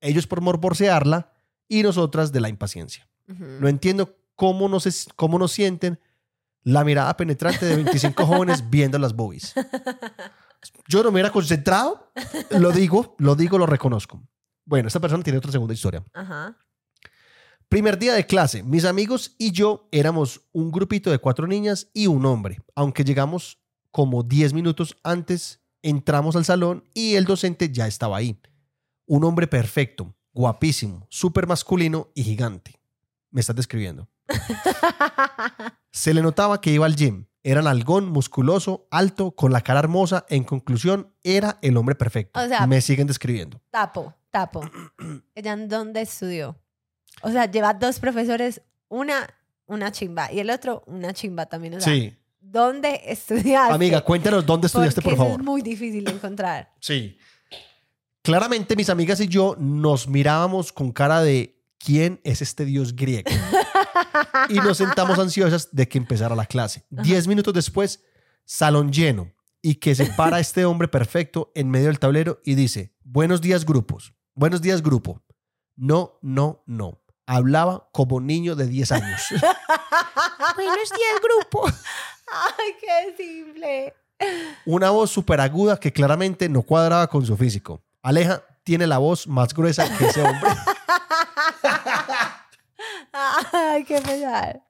ellos 0.00 0.26
por 0.26 0.40
morborsearla 0.40 1.32
y 1.68 1.84
nosotras 1.84 2.32
de 2.32 2.40
la 2.40 2.48
impaciencia. 2.48 3.08
Ujú. 3.28 3.44
No 3.60 3.68
entiendo 3.68 4.16
cómo 4.36 4.68
nos, 4.68 4.86
es- 4.86 5.08
cómo 5.16 5.38
nos 5.38 5.52
sienten 5.52 5.98
la 6.62 6.82
mirada 6.84 7.16
penetrante 7.16 7.66
de 7.66 7.76
25 7.76 8.26
jóvenes 8.26 8.68
viendo 8.70 8.98
las 8.98 9.14
boobies. 9.14 9.54
Yo 10.88 11.02
no 11.02 11.10
me 11.10 11.16
hubiera 11.16 11.30
concentrado, 11.30 12.10
lo 12.50 12.72
digo, 12.72 13.14
lo 13.18 13.34
digo, 13.36 13.58
lo 13.58 13.66
reconozco. 13.66 14.22
Bueno, 14.64 14.88
esta 14.88 15.00
persona 15.00 15.22
tiene 15.22 15.38
otra 15.38 15.52
segunda 15.52 15.74
historia. 15.74 16.02
Ajá. 16.14 16.56
Primer 17.68 17.98
día 17.98 18.14
de 18.14 18.24
clase, 18.26 18.62
mis 18.62 18.84
amigos 18.84 19.34
y 19.38 19.50
yo 19.52 19.88
éramos 19.90 20.42
un 20.52 20.70
grupito 20.70 21.10
de 21.10 21.18
cuatro 21.18 21.46
niñas 21.46 21.90
y 21.92 22.06
un 22.06 22.24
hombre. 22.24 22.62
Aunque 22.74 23.04
llegamos 23.04 23.58
como 23.90 24.22
10 24.22 24.52
minutos 24.54 24.96
antes, 25.02 25.60
entramos 25.82 26.34
al 26.36 26.44
salón 26.44 26.84
y 26.94 27.16
el 27.16 27.24
docente 27.24 27.70
ya 27.72 27.86
estaba 27.86 28.16
ahí. 28.16 28.40
Un 29.06 29.24
hombre 29.24 29.46
perfecto, 29.46 30.14
guapísimo, 30.32 31.06
súper 31.10 31.46
masculino 31.46 32.08
y 32.14 32.22
gigante. 32.22 32.80
Me 33.30 33.40
estás 33.40 33.56
describiendo. 33.56 34.08
Se 35.90 36.14
le 36.14 36.22
notaba 36.22 36.60
que 36.60 36.70
iba 36.70 36.86
al 36.86 36.96
gym. 36.96 37.26
Era 37.42 37.60
algón, 37.68 38.08
musculoso, 38.08 38.86
alto, 38.90 39.32
con 39.32 39.52
la 39.52 39.60
cara 39.60 39.80
hermosa. 39.80 40.24
En 40.28 40.44
conclusión, 40.44 41.12
era 41.22 41.58
el 41.62 41.76
hombre 41.76 41.94
perfecto. 41.94 42.40
O 42.40 42.48
sea- 42.48 42.66
Me 42.66 42.80
siguen 42.80 43.06
describiendo. 43.06 43.60
Tapo, 43.70 44.14
tapo. 44.30 44.62
¿Ella 45.34 45.52
en 45.52 45.68
dónde 45.68 46.00
estudió? 46.00 46.58
O 47.22 47.30
sea, 47.30 47.44
lleva 47.50 47.74
dos 47.74 47.98
profesores, 48.00 48.62
una, 48.88 49.28
una 49.66 49.92
chimba 49.92 50.32
y 50.32 50.40
el 50.40 50.50
otro, 50.50 50.82
una 50.86 51.12
chimba 51.12 51.46
también. 51.46 51.74
O 51.74 51.80
sea, 51.80 51.92
Sí. 51.92 52.16
¿dónde 52.40 53.00
estudiaste? 53.06 53.74
Amiga, 53.74 54.00
cuéntanos 54.00 54.44
dónde 54.46 54.66
estudiaste, 54.68 55.02
Porque 55.02 55.16
por 55.16 55.24
eso 55.26 55.30
favor. 55.34 55.40
es 55.40 55.44
muy 55.46 55.60
difícil 55.62 56.02
de 56.04 56.12
encontrar. 56.12 56.72
Sí. 56.80 57.18
Claramente 58.22 58.74
mis 58.74 58.88
amigas 58.88 59.20
y 59.20 59.28
yo 59.28 59.54
nos 59.58 60.08
mirábamos 60.08 60.72
con 60.72 60.92
cara 60.92 61.20
de 61.20 61.62
¿quién 61.84 62.20
es 62.24 62.42
este 62.42 62.64
dios 62.64 62.94
griego? 62.96 63.30
Y 64.48 64.54
nos 64.54 64.78
sentamos 64.78 65.18
ansiosas 65.18 65.68
de 65.72 65.88
que 65.88 65.98
empezara 65.98 66.34
la 66.34 66.46
clase. 66.46 66.84
Diez 66.90 67.26
minutos 67.26 67.54
después, 67.54 68.02
salón 68.44 68.92
lleno 68.92 69.32
y 69.62 69.76
que 69.76 69.94
se 69.94 70.06
para 70.06 70.40
este 70.40 70.64
hombre 70.64 70.88
perfecto 70.88 71.50
en 71.54 71.70
medio 71.70 71.86
del 71.86 71.98
tablero 71.98 72.40
y 72.44 72.54
dice, 72.54 72.94
buenos 73.02 73.40
días 73.40 73.64
grupos, 73.64 74.12
buenos 74.34 74.60
días 74.60 74.82
grupo. 74.82 75.22
No, 75.76 76.18
no, 76.22 76.62
no. 76.66 77.00
Hablaba 77.26 77.88
como 77.92 78.20
niño 78.20 78.54
de 78.54 78.66
10 78.66 78.92
años. 78.92 79.22
buenos 79.30 80.90
días 80.90 81.20
grupo. 81.22 81.66
¡Ay, 81.66 82.72
qué 82.80 83.16
simple! 83.16 83.94
Una 84.66 84.90
voz 84.90 85.10
súper 85.10 85.40
aguda 85.40 85.78
que 85.78 85.92
claramente 85.92 86.48
no 86.48 86.62
cuadraba 86.62 87.06
con 87.06 87.24
su 87.24 87.36
físico. 87.36 87.82
Aleja 88.02 88.44
tiene 88.62 88.86
la 88.86 88.98
voz 88.98 89.26
más 89.26 89.54
gruesa 89.54 89.88
que 89.96 90.06
ese 90.06 90.22
hombre. 90.22 90.50
¡Ay, 93.52 93.84
qué 93.84 94.00
pesar! 94.00 94.62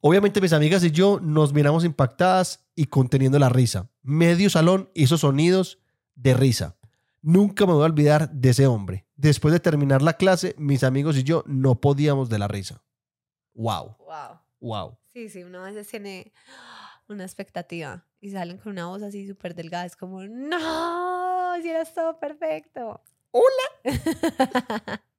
Obviamente 0.00 0.40
mis 0.40 0.52
amigas 0.54 0.82
y 0.82 0.90
yo 0.90 1.20
nos 1.20 1.52
miramos 1.52 1.84
impactadas 1.84 2.64
y 2.74 2.86
conteniendo 2.86 3.38
la 3.38 3.50
risa. 3.50 3.90
Medio 4.02 4.48
salón 4.48 4.90
hizo 4.94 5.18
sonidos 5.18 5.78
de 6.14 6.32
risa. 6.34 6.76
Nunca 7.20 7.66
me 7.66 7.74
voy 7.74 7.82
a 7.82 7.86
olvidar 7.86 8.30
de 8.30 8.48
ese 8.50 8.66
hombre. 8.66 9.06
Después 9.14 9.52
de 9.52 9.60
terminar 9.60 10.00
la 10.00 10.14
clase, 10.14 10.54
mis 10.56 10.84
amigos 10.84 11.18
y 11.18 11.22
yo 11.22 11.44
no 11.46 11.80
podíamos 11.82 12.30
de 12.30 12.38
la 12.38 12.48
risa. 12.48 12.82
Wow, 13.52 13.96
Wow. 13.98 14.38
wow. 14.60 14.98
Sí, 15.12 15.28
sí, 15.28 15.42
uno 15.42 15.60
a 15.60 15.64
veces 15.66 15.86
tiene 15.88 16.32
una 17.08 17.24
expectativa 17.24 18.06
y 18.20 18.30
salen 18.30 18.56
con 18.56 18.72
una 18.72 18.86
voz 18.86 19.02
así 19.02 19.28
súper 19.28 19.54
delgada. 19.54 19.84
Es 19.84 19.96
como, 19.96 20.22
no, 20.22 21.54
si 21.60 21.68
eras 21.68 21.92
todo 21.92 22.18
perfecto. 22.18 23.02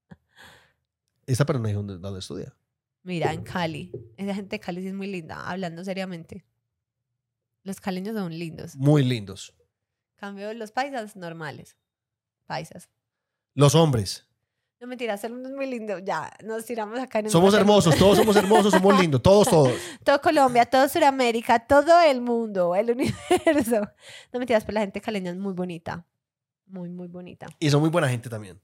Esta 1.25 1.45
pero 1.45 1.59
no 1.59 1.67
dijo 1.67 1.79
dónde, 1.79 1.97
dónde 1.97 2.19
estudia. 2.19 2.55
Mira, 3.03 3.33
en 3.33 3.43
Cali. 3.43 3.91
Esa 4.17 4.35
gente 4.35 4.57
de 4.57 4.59
Cali 4.59 4.81
sí 4.81 4.87
es 4.87 4.93
muy 4.93 5.07
linda, 5.07 5.49
hablando 5.49 5.83
seriamente. 5.83 6.45
Los 7.63 7.79
caleños 7.79 8.15
son 8.15 8.37
lindos. 8.37 8.75
Muy 8.75 9.03
lindos. 9.03 9.53
Cambio 10.15 10.53
los 10.53 10.71
paisas 10.71 11.15
normales. 11.15 11.77
Paisas. 12.45 12.89
Los 13.53 13.75
hombres. 13.75 14.27
No 14.79 14.87
mentiras, 14.87 15.21
son 15.21 15.41
muy 15.55 15.67
lindos. 15.67 16.01
Ya, 16.03 16.31
nos 16.43 16.65
tiramos 16.65 16.99
acá 16.99 17.19
en 17.19 17.25
un 17.25 17.31
Somos 17.31 17.53
hermosos, 17.53 17.95
todos 17.97 18.17
somos 18.17 18.35
hermosos, 18.35 18.71
somos 18.71 18.99
lindos, 18.99 19.21
todos, 19.21 19.47
todos. 19.47 19.73
Todo 20.03 20.19
Colombia, 20.21 20.65
todo 20.65 20.89
Sudamérica, 20.89 21.59
todo 21.59 22.01
el 22.01 22.19
mundo, 22.19 22.73
el 22.75 22.89
universo. 22.89 23.81
No 24.33 24.39
mentiras, 24.39 24.63
pero 24.65 24.75
la 24.75 24.81
gente 24.81 24.99
caleña 24.99 25.29
es 25.29 25.37
muy 25.37 25.53
bonita. 25.53 26.07
Muy, 26.65 26.89
muy 26.89 27.07
bonita. 27.07 27.47
Y 27.59 27.69
son 27.69 27.81
muy 27.81 27.91
buena 27.91 28.09
gente 28.09 28.27
también. 28.27 28.59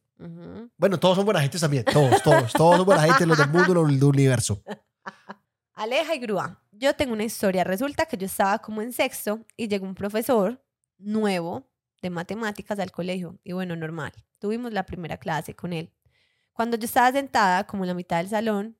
Bueno, 0.78 1.00
todos 1.00 1.16
son 1.16 1.26
buena 1.26 1.42
gente 1.42 1.60
también, 1.60 1.84
todos, 1.84 2.22
todos, 2.24 2.52
todos 2.54 2.78
son 2.78 2.86
buena 2.86 3.04
gente, 3.04 3.26
los 3.26 3.38
del 3.38 3.50
mundo, 3.50 3.74
los 3.74 3.88
del 3.88 4.04
universo. 4.04 4.62
Aleja 5.74 6.16
y 6.16 6.20
grúa. 6.20 6.60
Yo 6.72 6.96
tengo 6.96 7.14
una 7.14 7.24
historia. 7.24 7.64
Resulta 7.64 8.08
que 8.08 8.18
yo 8.18 8.26
estaba 8.26 8.58
como 8.58 8.82
en 8.82 8.92
sexto 8.92 9.46
y 9.56 9.68
llegó 9.68 9.86
un 9.86 9.94
profesor 9.94 10.60
nuevo 10.98 11.70
de 12.02 12.10
matemáticas 12.10 12.80
al 12.80 12.92
colegio. 12.92 13.40
Y 13.44 13.54
bueno, 13.54 13.76
normal. 13.76 14.12
Tuvimos 14.40 14.74
la 14.74 14.88
primera 14.88 15.18
clase 15.18 15.56
con 15.56 15.74
él. 15.74 15.94
Cuando 16.52 16.78
yo 16.78 16.86
estaba 16.86 17.12
sentada 17.12 17.68
como 17.68 17.84
en 17.84 17.90
la 17.90 17.94
mitad 17.94 18.18
del 18.18 18.30
salón 18.30 18.76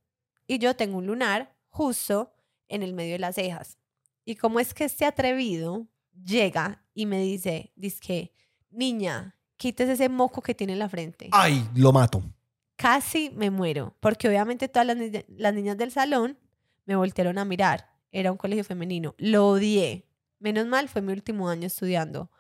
y 0.48 0.58
yo 0.58 0.76
tengo 0.76 0.98
un 0.98 1.06
lunar 1.06 1.56
justo 1.70 2.34
en 2.68 2.82
el 2.82 2.94
medio 2.94 3.14
de 3.14 3.20
las 3.20 3.36
cejas. 3.36 3.78
Y 4.26 4.36
como 4.36 4.60
es 4.60 4.74
que 4.74 4.86
este 4.86 5.06
atrevido 5.06 5.88
llega 6.12 6.84
y 6.96 7.06
me 7.06 7.22
dice, 7.22 7.74
que 8.02 8.34
niña, 8.72 9.37
quítese 9.58 9.94
ese 9.94 10.08
moco 10.10 10.42
que 10.42 10.54
tiene 10.56 10.74
en 10.74 10.80
la 10.80 10.88
frente 10.90 11.30
Ay, 11.32 11.68
lo 11.76 11.92
mato. 11.92 12.24
casi 12.76 13.30
me 13.32 13.50
muero, 13.50 13.96
porque 14.00 14.28
obviamente 14.30 14.68
todas 14.68 14.86
las, 14.88 14.98
ni- 14.98 15.12
las 15.28 15.54
niñas 15.54 15.78
del 15.78 15.92
salón 15.92 16.38
me 16.86 16.96
voltearon 16.96 17.38
a 17.38 17.46
mirar. 17.46 17.90
Era 18.12 18.32
un 18.32 18.38
colegio 18.38 18.64
femenino. 18.64 19.14
Lo 19.18 19.50
odié. 19.50 20.06
Menos 20.40 20.66
mal 20.68 20.88
fue 20.88 21.02
mi 21.02 21.12
último 21.12 21.50
año 21.50 21.68
estudiando. 21.68 22.32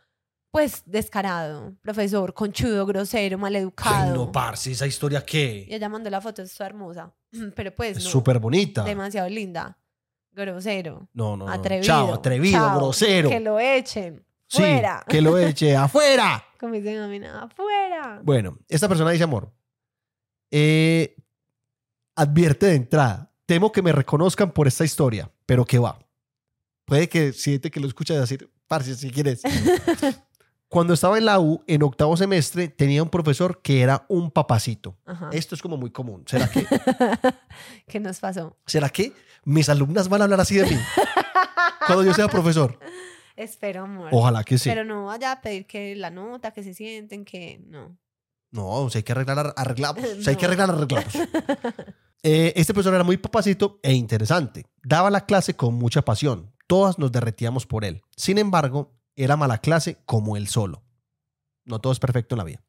Pues 0.51 0.84
descarado, 0.86 1.74
profesor, 1.82 2.34
conchudo, 2.34 2.86
grosero, 2.86 3.36
Ay, 3.36 3.41
maleducado. 3.41 4.15
no, 4.15 4.32
parce, 4.32 4.72
esa 4.72 4.88
historia 4.88 5.20
y 5.20 5.24
qué. 5.30 5.68
ella 5.70 5.89
mandó 5.89 6.09
la 6.09 6.22
foto, 6.22 6.41
es 6.41 6.59
hermosa. 6.61 7.13
Pero 7.55 7.76
pues 7.76 7.97
Es 7.97 8.03
no, 8.05 8.09
súper 8.09 8.39
bonita. 8.39 8.84
demasiado 8.86 9.28
linda. 9.28 9.78
Grosero. 10.32 11.09
No, 11.13 11.36
no, 11.36 11.45
no. 11.47 11.51
Atrevido. 11.51 11.84
Chao, 11.86 12.13
atrevido, 12.13 12.59
chao, 12.59 12.78
grosero. 12.78 13.30
Que 13.30 13.39
lo 13.39 13.59
echen. 13.59 14.24
Sí, 14.47 14.57
Fuera. 14.59 15.03
que 15.07 15.21
lo 15.21 15.37
eche 15.37 15.75
afuera. 15.77 16.43
Como 16.59 16.73
dicen 16.73 16.97
a 16.99 17.07
mí, 17.07 17.19
nada, 17.19 17.47
fuera. 17.49 18.19
Bueno, 18.23 18.57
esta 18.67 18.87
persona 18.87 19.11
dice 19.11 19.23
amor. 19.25 19.51
eh, 20.51 21.15
advierte 22.15 22.65
de 22.67 22.75
entrada. 22.75 23.31
Temo 23.45 23.71
que 23.71 23.81
me 23.81 23.91
reconozcan 23.91 24.51
por 24.51 24.67
esta 24.67 24.83
historia, 24.83 25.31
pero 25.45 25.65
que 25.65 25.79
va. 25.79 25.99
Puede 26.85 27.07
que 27.09 27.31
siente 27.33 27.69
que 27.69 27.79
lo 27.79 27.87
escucha 27.87 28.13
decir, 28.19 28.49
parce, 28.67 28.95
si 28.95 29.09
quieres. 29.11 29.41
Cuando 30.69 30.93
estaba 30.93 31.17
en 31.17 31.23
la 31.25 31.39
U, 31.39 31.63
en 31.65 31.81
octavo 31.83 32.17
semestre, 32.17 32.67
tenía 32.67 33.01
un 33.01 33.09
profesor 33.09 33.61
que 33.61 33.81
era 33.81 34.05
un 34.09 34.31
papacito. 34.31 34.97
Ajá. 35.05 35.29
Esto 35.31 35.55
es 35.55 35.61
como 35.61 35.77
muy 35.77 35.91
común. 35.91 36.23
¿Será 36.27 36.49
que, 36.51 36.65
¿Qué 37.87 37.99
nos 38.01 38.19
pasó? 38.19 38.57
¿Será 38.65 38.89
que 38.89 39.13
mis 39.45 39.69
alumnas 39.69 40.09
van 40.09 40.21
a 40.21 40.23
hablar 40.25 40.41
así 40.41 40.55
de 40.55 40.65
mí 40.65 40.77
cuando 41.85 42.03
yo 42.03 42.13
sea 42.13 42.27
profesor? 42.27 42.77
Espero, 43.38 43.83
amor. 43.83 44.09
Ojalá 44.11 44.43
que 44.43 44.57
sí. 44.57 44.67
Pero 44.67 44.83
no 44.83 45.05
vaya 45.05 45.31
a 45.31 45.41
pedir 45.41 45.65
que 45.65 45.95
la 45.95 46.09
nota, 46.09 46.51
que 46.51 46.63
se 46.63 46.73
sienten, 46.73 47.23
que 47.23 47.61
no. 47.67 47.97
No, 48.51 48.89
si 48.89 48.97
hay 48.97 49.03
que 49.03 49.11
arreglar, 49.13 49.53
arreglamos. 49.55 50.03
Si 50.21 50.29
hay 50.29 50.35
que 50.35 50.41
No. 50.41 50.47
arreglar, 50.47 50.69
arreglamos. 50.71 51.13
Eh, 52.23 52.51
este 52.55 52.73
profesor 52.73 52.95
era 52.95 53.03
muy 53.03 53.15
papacito 53.17 53.79
e 53.83 53.93
interesante. 53.93 54.65
Daba 54.83 55.11
la 55.11 55.25
clase 55.27 55.55
con 55.55 55.75
mucha 55.75 56.01
pasión. 56.01 56.51
Todas 56.65 56.97
nos 56.97 57.11
derretíamos 57.11 57.67
por 57.67 57.85
él. 57.85 58.01
Sin 58.17 58.39
embargo, 58.39 58.97
era 59.15 59.38
mala 59.38 59.59
clase 59.59 59.99
como 60.05 60.35
él 60.35 60.47
solo. 60.47 60.83
No 61.63 61.79
todo 61.79 61.93
es 61.93 61.99
perfecto 61.99 62.33
en 62.33 62.38
la 62.39 62.43
vida. 62.43 62.63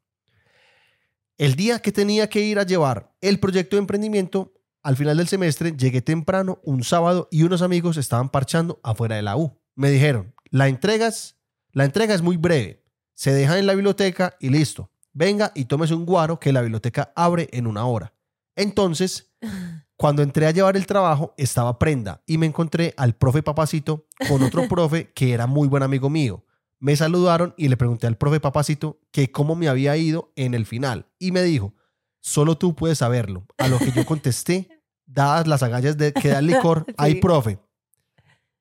El 1.39 1.55
día 1.57 1.81
que 1.81 1.93
tenía 1.93 2.29
que 2.29 2.41
ir 2.43 2.59
a 2.59 2.65
llevar 2.65 3.15
el 3.23 3.41
proyecto 3.41 3.77
de 3.77 3.81
emprendimiento, 3.81 4.53
al 4.83 4.97
final 4.97 5.17
del 5.17 5.29
semestre 5.29 5.73
llegué 5.77 6.03
temprano 6.03 6.61
un 6.63 6.85
sábado 6.85 7.27
y 7.31 7.43
unos 7.43 7.63
amigos 7.63 7.97
estaban 7.97 8.29
parchando 8.29 8.79
afuera 8.83 9.17
de 9.17 9.23
la 9.23 9.37
U. 9.37 9.59
Me 9.75 9.91
dijeron, 9.91 10.35
la 10.51 10.69
entregas, 10.69 11.37
la 11.73 11.85
entrega 11.85 12.15
es 12.15 12.23
muy 12.23 12.37
breve. 12.37 12.85
Se 13.15 13.33
deja 13.33 13.59
en 13.59 13.67
la 13.67 13.75
biblioteca 13.75 14.35
y 14.41 14.49
listo. 14.51 14.91
Venga 15.13 15.51
y 15.55 15.65
tómese 15.65 15.95
un 15.95 16.07
guaro 16.07 16.39
que 16.39 16.53
la 16.53 16.61
biblioteca 16.63 17.13
abre 17.17 17.49
en 17.53 17.67
una 17.67 17.85
hora. 17.87 18.15
Entonces, 18.55 19.33
cuando 19.97 20.23
entré 20.23 20.47
a 20.47 20.51
llevar 20.53 20.77
el 20.77 20.87
trabajo, 20.87 21.35
estaba 21.37 21.79
prenda 21.79 22.23
y 22.27 22.39
me 22.39 22.47
encontré 22.47 22.95
al 22.97 23.15
profe 23.17 23.43
Papacito 23.43 24.07
con 24.29 24.43
otro 24.43 24.69
profe 24.69 25.11
que 25.13 25.33
era 25.33 25.47
muy 25.47 25.69
buen 25.69 25.83
amigo 25.83 26.09
mío. 26.11 26.45
Me 26.81 26.95
saludaron 26.95 27.55
y 27.57 27.67
le 27.69 27.77
pregunté 27.77 28.07
al 28.07 28.17
profe 28.17 28.39
Papacito 28.39 29.01
que 29.11 29.33
cómo 29.33 29.57
me 29.57 29.69
había 29.69 29.97
ido 29.97 30.33
en 30.37 30.55
el 30.55 30.65
final. 30.67 31.07
Y 31.19 31.33
me 31.33 31.43
dijo, 31.43 31.75
solo 32.21 32.57
tú 32.57 32.77
puedes 32.77 32.99
saberlo. 32.99 33.47
A 33.59 33.67
lo 33.67 33.79
que 33.81 33.91
yo 33.91 34.07
contesté, 34.07 34.69
dadas 35.05 35.49
las 35.49 35.65
agallas 35.65 35.97
de 35.99 36.13
que 36.13 36.29
da 36.29 36.39
el 36.39 36.47
licor, 36.47 36.87
ay, 36.97 37.15
Sí. 37.15 37.21
profe, 37.21 37.59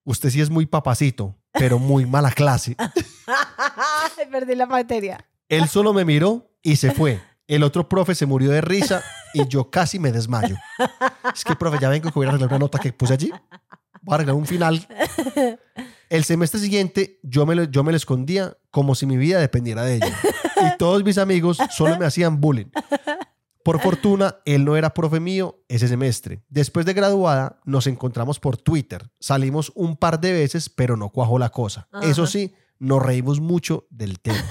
usted 0.04 0.32
sí 0.32 0.42
es 0.42 0.50
muy 0.50 0.66
papacito, 0.66 1.36
pero 1.58 1.80
muy 1.80 2.06
mala 2.06 2.32
clase. 2.32 2.76
Perdí 4.32 4.56
la 4.56 4.66
materia. 4.66 5.26
Él 5.50 5.68
solo 5.68 5.94
me 5.94 6.06
miró 6.06 6.52
y 6.62 6.76
se 6.76 6.92
fue. 6.92 7.22
El 7.48 7.64
otro 7.64 7.88
profe 7.88 8.14
se 8.14 8.26
murió 8.26 8.52
de 8.52 8.62
risa 8.62 9.04
y 9.34 9.48
yo 9.48 9.70
casi 9.70 10.00
me 10.00 10.12
desmayo. 10.12 10.58
Es 11.34 11.44
que, 11.44 11.56
profe, 11.56 11.78
ya 11.80 11.90
vengo 11.90 12.12
que 12.12 12.20
voy 12.20 12.26
a 12.26 12.30
arreglar 12.30 12.50
una 12.50 12.60
nota 12.60 12.78
que 12.78 12.92
puse 12.92 13.14
allí. 13.14 13.32
Voy 14.02 14.14
a 14.14 14.16
arreglar 14.16 14.36
un 14.36 14.46
final. 14.46 14.86
El 16.10 16.24
semestre 16.24 16.60
siguiente 16.60 17.20
yo 17.24 17.46
me, 17.46 17.56
lo, 17.56 17.64
yo 17.64 17.84
me 17.84 17.92
lo 17.92 17.98
escondía 17.98 18.58
como 18.70 18.96
si 18.96 19.06
mi 19.06 19.18
vida 19.18 19.40
dependiera 19.40 19.84
de 19.84 19.96
ello. 19.96 20.08
Y 20.58 20.78
todos 20.78 21.04
mis 21.04 21.18
amigos 21.18 21.58
solo 21.72 21.98
me 21.98 22.06
hacían 22.06 22.42
bullying. 22.42 22.68
Por 23.68 23.82
fortuna, 23.82 24.40
él 24.46 24.64
no 24.64 24.78
era 24.78 24.94
profe 24.94 25.20
mío 25.20 25.62
ese 25.68 25.90
semestre. 25.90 26.42
Después 26.48 26.86
de 26.86 26.94
graduada, 26.94 27.60
nos 27.66 27.86
encontramos 27.86 28.40
por 28.40 28.56
Twitter. 28.56 29.12
Salimos 29.20 29.74
un 29.76 29.98
par 29.98 30.22
de 30.22 30.32
veces, 30.32 30.70
pero 30.70 30.96
no 30.96 31.10
cuajó 31.10 31.38
la 31.38 31.50
cosa. 31.50 31.90
Eso 32.02 32.26
sí, 32.28 32.54
nos 32.80 33.04
reímos 33.04 33.42
mucho 33.42 33.86
del 33.90 34.22
tema. 34.22 34.42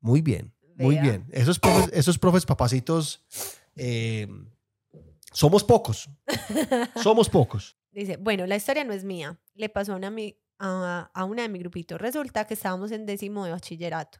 Muy 0.00 0.20
bien, 0.20 0.54
muy 0.76 0.96
Vea. 0.96 1.02
bien. 1.02 1.26
Esos 1.32 1.58
profes, 1.58 1.90
esos 1.94 2.18
profes 2.18 2.44
papacitos, 2.44 3.24
eh, 3.74 4.28
somos 5.32 5.64
pocos. 5.64 6.10
Somos 7.02 7.30
pocos. 7.30 7.78
Dice, 7.90 8.18
bueno, 8.18 8.46
la 8.46 8.56
historia 8.56 8.84
no 8.84 8.92
es 8.92 9.02
mía. 9.02 9.40
Le 9.54 9.70
pasó 9.70 9.94
a 9.94 9.96
una, 9.96 11.10
a 11.14 11.24
una 11.24 11.40
de 11.40 11.48
mi 11.48 11.58
grupito. 11.58 11.96
Resulta 11.96 12.46
que 12.46 12.52
estábamos 12.52 12.92
en 12.92 13.06
décimo 13.06 13.46
de 13.46 13.52
bachillerato 13.52 14.18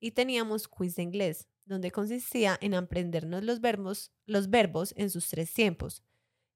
y 0.00 0.10
teníamos 0.10 0.68
quiz 0.68 0.96
de 0.96 1.02
inglés, 1.02 1.48
donde 1.64 1.90
consistía 1.90 2.58
en 2.60 2.74
aprendernos 2.74 3.42
los 3.42 3.60
verbos, 3.60 4.12
los 4.26 4.50
verbos 4.50 4.94
en 4.96 5.10
sus 5.10 5.28
tres 5.28 5.52
tiempos. 5.52 6.04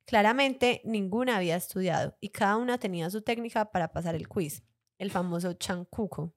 Claramente, 0.07 0.81
ninguna 0.85 1.37
había 1.37 1.57
estudiado 1.57 2.17
y 2.21 2.31
cada 2.31 2.57
una 2.57 2.79
tenía 2.79 3.11
su 3.11 3.23
técnica 3.23 3.71
para 3.71 3.93
pasar 3.93 4.15
el 4.15 4.29
quiz, 4.29 4.63
el 4.99 5.11
famoso 5.11 5.53
chancuco. 5.55 6.35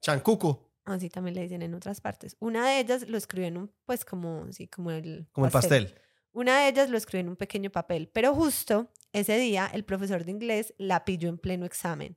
Chancuco, 0.00 0.72
Así 0.84 1.08
también 1.08 1.34
le 1.34 1.42
dicen 1.42 1.62
en 1.62 1.74
otras 1.74 2.00
partes. 2.00 2.36
Una 2.40 2.68
de 2.68 2.80
ellas 2.80 3.08
lo 3.08 3.16
escribió 3.16 3.46
en 3.48 3.56
un, 3.56 3.72
pues 3.84 4.04
como, 4.04 4.50
sí, 4.52 4.66
como 4.66 4.90
el 4.90 5.28
como 5.32 5.46
el 5.46 5.52
pastel. 5.52 5.94
una 6.32 6.60
de 6.60 6.68
ellas 6.68 6.90
lo 6.90 6.96
escribió 6.96 7.20
en 7.20 7.28
un 7.28 7.36
pequeño 7.36 7.70
papel, 7.70 8.08
pero 8.12 8.34
justo 8.34 8.90
ese 9.12 9.38
día 9.38 9.70
el 9.72 9.84
profesor 9.84 10.24
de 10.24 10.32
inglés 10.32 10.74
la 10.78 11.04
pilló 11.04 11.28
en 11.28 11.38
pleno 11.38 11.66
examen. 11.66 12.16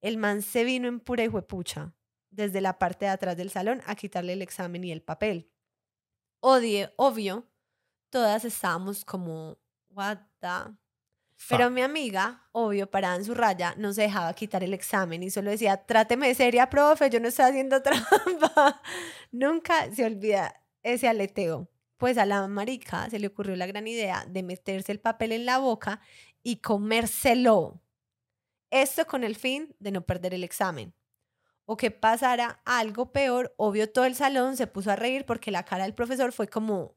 El 0.00 0.16
man 0.18 0.42
se 0.42 0.64
vino 0.64 0.86
en 0.86 1.00
pura 1.00 1.24
hijuepucha 1.24 1.94
desde 2.34 2.60
la 2.60 2.78
parte 2.78 3.06
de 3.06 3.12
atrás 3.12 3.36
del 3.36 3.50
salón 3.50 3.82
a 3.86 3.94
quitarle 3.94 4.32
el 4.32 4.42
examen 4.42 4.84
y 4.84 4.92
el 4.92 5.02
papel. 5.02 5.50
Odie, 6.40 6.92
obvio, 6.96 7.48
todas 8.10 8.44
estábamos 8.44 9.04
como, 9.04 9.58
what 9.90 10.18
the... 10.40 10.74
Pero 11.48 11.68
mi 11.68 11.82
amiga, 11.82 12.48
obvio, 12.52 12.90
parada 12.90 13.16
en 13.16 13.24
su 13.24 13.34
raya, 13.34 13.74
no 13.76 13.92
se 13.92 14.02
dejaba 14.02 14.32
quitar 14.34 14.62
el 14.64 14.72
examen 14.72 15.22
y 15.22 15.30
solo 15.30 15.50
decía, 15.50 15.76
tráteme 15.84 16.28
de 16.28 16.34
seria, 16.34 16.70
profe, 16.70 17.10
yo 17.10 17.20
no 17.20 17.28
estoy 17.28 17.46
haciendo 17.46 17.82
trampa. 17.82 18.80
Nunca 19.30 19.92
se 19.92 20.04
olvida 20.04 20.62
ese 20.82 21.08
aleteo. 21.08 21.68
Pues 21.96 22.18
a 22.18 22.24
la 22.24 22.46
marica 22.48 23.10
se 23.10 23.18
le 23.18 23.26
ocurrió 23.26 23.56
la 23.56 23.66
gran 23.66 23.86
idea 23.86 24.24
de 24.28 24.42
meterse 24.42 24.92
el 24.92 25.00
papel 25.00 25.32
en 25.32 25.44
la 25.44 25.58
boca 25.58 26.00
y 26.42 26.56
comérselo. 26.56 27.82
Esto 28.70 29.06
con 29.06 29.22
el 29.22 29.36
fin 29.36 29.74
de 29.78 29.90
no 29.92 30.02
perder 30.02 30.34
el 30.34 30.44
examen. 30.44 30.94
O 31.66 31.76
que 31.76 31.90
pasara 31.90 32.60
algo 32.64 33.12
peor, 33.12 33.54
obvio 33.56 33.90
todo 33.90 34.04
el 34.04 34.14
salón 34.14 34.56
se 34.56 34.66
puso 34.66 34.90
a 34.90 34.96
reír 34.96 35.24
porque 35.24 35.50
la 35.50 35.64
cara 35.64 35.84
del 35.84 35.94
profesor 35.94 36.32
fue 36.32 36.48
como, 36.48 36.96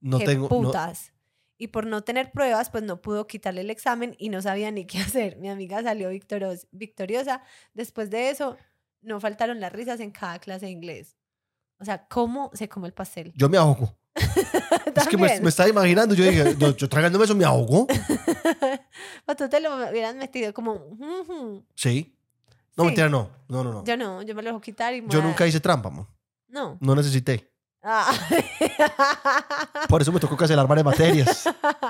no 0.00 0.18
qué 0.18 0.24
tengo, 0.24 0.42
no- 0.44 0.48
putas. 0.48 1.12
Y 1.58 1.68
por 1.68 1.86
no 1.86 2.02
tener 2.02 2.32
pruebas, 2.32 2.68
pues 2.70 2.84
no 2.84 3.00
pudo 3.00 3.26
quitarle 3.26 3.62
el 3.62 3.70
examen 3.70 4.14
y 4.18 4.28
no 4.28 4.42
sabía 4.42 4.70
ni 4.70 4.86
qué 4.86 4.98
hacer. 4.98 5.36
Mi 5.38 5.48
amiga 5.48 5.82
salió 5.82 6.10
victoriosa. 6.10 7.42
Después 7.72 8.10
de 8.10 8.30
eso, 8.30 8.56
no 9.00 9.20
faltaron 9.20 9.60
las 9.60 9.72
risas 9.72 10.00
en 10.00 10.10
cada 10.10 10.38
clase 10.38 10.66
de 10.66 10.72
inglés. 10.72 11.16
O 11.78 11.84
sea, 11.84 12.06
¿cómo 12.08 12.50
se 12.54 12.68
come 12.68 12.88
el 12.88 12.94
pastel? 12.94 13.32
yo 13.36 13.48
me 13.48 13.58
ahogo. 13.58 13.98
Es 14.96 15.08
que 15.08 15.18
me, 15.18 15.26
estaba 15.26 15.68
imaginando, 15.68 16.14
yo 16.14 16.24
dije, 16.24 16.56
yo, 16.58 16.74
yo 16.74 16.88
tragándome 16.88 17.26
eso 17.26 17.34
me 17.34 17.44
ahogo. 17.44 17.86
O 19.26 19.36
tú 19.36 19.46
te 19.48 19.60
lo 19.60 19.76
hubieras 19.76 20.14
metido 20.14 20.54
como... 20.54 20.96
Sí. 21.74 22.15
No, 22.76 22.84
Sí. 22.84 22.86
mentira, 22.88 23.08
no. 23.08 23.30
No, 23.48 23.64
no, 23.64 23.72
no. 23.72 23.84
Yo 23.84 23.96
no, 23.96 24.22
yo 24.22 24.34
me 24.34 24.42
lo 24.42 24.50
dejo 24.50 24.60
quitar 24.60 24.94
y... 24.94 25.00
me 25.02 25.08
Yo 25.08 25.18
voy 25.20 25.26
a- 25.26 25.30
nunca 25.30 25.46
hice 25.46 25.60
trampa, 25.60 25.88
mo. 25.90 26.08
No. 26.48 26.76
No 26.80 26.94
necesité. 26.94 27.52
Ah. 27.82 28.12
Por 29.88 30.02
eso 30.02 30.12
me 30.12 30.20
tocó 30.20 30.36
cancelar 30.36 30.66
varias 30.66 30.84
materias. 30.84 31.44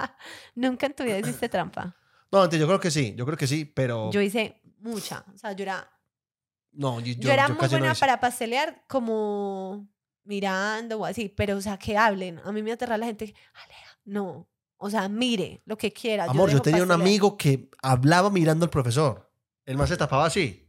nunca 0.55 0.87
en 0.87 0.95
tu 0.95 1.05
vida 1.05 1.19
hiciste 1.19 1.49
trampa. 1.49 1.95
No, 2.31 2.41
mentira, 2.43 2.61
yo 2.61 2.67
creo 2.67 2.81
que 2.81 2.91
sí. 2.91 3.15
Yo 3.17 3.25
creo 3.25 3.39
que 3.39 3.47
sí, 3.47 3.65
pero... 3.65 4.11
Yo 4.11 4.21
hice 4.21 4.61
mucha. 4.81 5.25
O 5.35 5.39
sea, 5.39 5.53
yo 5.53 5.63
era 5.63 5.91
no, 6.73 7.01
yo, 7.01 7.07
Yo, 7.15 7.21
yo- 7.21 7.33
era 7.33 7.45
yo 7.49 7.55
muy 7.55 7.61
casi 7.61 7.75
no 7.75 7.79
buena 7.81 7.93
hice. 7.93 8.01
para 8.01 8.21
pastelear 8.21 8.85
como 8.87 9.89
mirando 10.25 10.99
o 10.99 11.07
así, 11.07 11.29
pero 11.31 11.57
o 11.57 11.61
sea, 11.63 11.79
que 11.79 11.97
hablen. 11.97 12.39
A 12.45 12.53
mí 12.53 12.63
me 12.63 12.73
aterra 12.73 12.99
la 12.99 13.07
gente, 13.07 13.35
Aleja, 13.65 13.99
no. 14.05 14.47
O 14.77 14.91
sea, 14.91 15.09
mire 15.09 15.63
lo 15.65 15.79
que 15.79 15.91
quiera. 15.91 16.25
Amor, 16.25 16.51
yo 16.51 16.55
dejo 16.57 16.63
tenía 16.65 16.83
un 16.83 16.89
pastelear". 16.89 17.09
amigo 17.09 17.37
que 17.39 17.71
hablaba 17.83 18.29
mirando 18.29 18.67
al 18.67 18.71
profesor. 18.71 19.31
El 19.65 19.79
man 19.79 19.89
se 19.89 19.97
tapaba 19.97 20.27
así. 20.27 20.66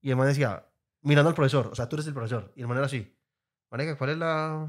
Y 0.00 0.10
el 0.10 0.16
man 0.16 0.28
decía, 0.28 0.66
mirando 1.02 1.28
al 1.28 1.34
profesor. 1.34 1.68
O 1.68 1.74
sea, 1.74 1.88
tú 1.88 1.96
eres 1.96 2.06
el 2.06 2.14
profesor. 2.14 2.52
Y 2.56 2.62
el 2.62 2.68
man 2.68 2.76
era 2.78 2.86
así. 2.86 3.16
Marica, 3.70 3.96
¿cuál 3.96 4.10
es 4.10 4.18
la...? 4.18 4.66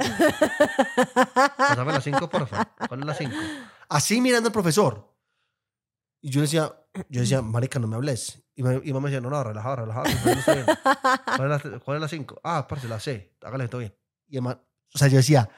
Pásame 1.58 1.91
la 1.91 2.02
5, 2.02 2.30
porfa. 2.30 2.66
¿Cuál 2.88 2.99
es 2.99 3.06
la 3.06 3.16
5? 3.16 3.36
Así 3.90 4.22
mirando 4.22 4.48
al 4.49 4.53
profesor. 4.53 5.12
Y 6.22 6.30
yo 6.30 6.41
decía, 6.41 6.72
yo 7.10 7.22
decía, 7.22 7.41
marica, 7.41 7.80
no 7.80 7.88
me 7.88 7.95
hables. 7.95 8.44
Y 8.56 8.62
me, 8.62 8.80
mamá 8.80 8.99
me 8.99 9.10
decía, 9.10 9.22
no, 9.22 9.32
no, 9.32 9.44
relajado, 9.44 9.78
relajado. 9.78 10.06
que 10.06 10.26
no 10.26 10.32
estoy 10.32 10.56
bien". 10.56 10.66
¿Cuál 11.36 11.52
es 11.52 11.66
la, 11.66 11.80
cuál 11.80 11.98
es 11.98 12.02
la 12.02 12.08
5? 12.08 12.41
Ah, 12.44 12.68
parce, 12.68 12.88
la 12.88 12.99
C. 12.99 13.36
Hágale 13.41 13.68
todo 13.68 13.80
bien. 13.80 13.95
Y 14.28 14.36
el 14.36 14.44
man, 14.44 14.62
o 14.94 14.98
sea, 14.98 15.08
yo 15.08 15.18
decía, 15.18 15.49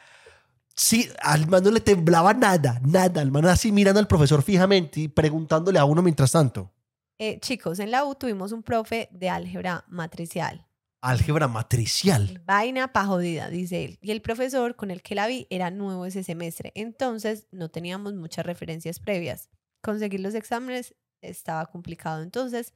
sí, 0.74 1.10
al 1.22 1.48
man 1.48 1.64
no 1.64 1.72
le 1.72 1.82
temblaba 1.82 2.34
nada, 2.34 2.80
nada. 2.86 3.22
El 3.22 3.32
man 3.32 3.46
así 3.48 3.74
mirando 3.74 4.00
al 4.00 4.08
profesor 4.08 4.42
fijamente 4.42 5.02
y 5.02 5.08
preguntándole 5.10 5.80
a 5.80 5.86
uno 5.86 6.02
mientras 6.02 6.32
tanto. 6.32 6.72
Eh, 7.20 7.40
chicos, 7.40 7.80
en 7.80 7.92
la 7.92 8.06
U 8.06 8.16
tuvimos 8.16 8.52
un 8.52 8.64
profe 8.64 9.08
de 9.12 9.30
álgebra 9.30 9.86
matricial. 9.88 10.68
Álgebra 11.02 11.48
matricial. 11.48 12.42
Vaina 12.46 12.92
pa' 12.94 13.06
jodida, 13.06 13.50
dice 13.50 13.84
él. 13.86 14.00
Y 14.02 14.12
el 14.12 14.22
profesor 14.22 14.76
con 14.76 14.90
el 14.90 15.02
que 15.02 15.16
la 15.16 15.28
vi 15.28 15.48
era 15.50 15.70
nuevo 15.70 16.06
ese 16.06 16.24
semestre. 16.24 16.72
Entonces 16.76 17.48
no 17.52 17.70
teníamos 17.70 18.14
muchas 18.14 18.46
referencias 18.46 19.00
previas. 19.00 19.50
Conseguir 19.82 20.22
los 20.22 20.34
exámenes 20.34 20.96
estaba 21.22 21.66
complicado. 21.68 22.24
Entonces 22.24 22.74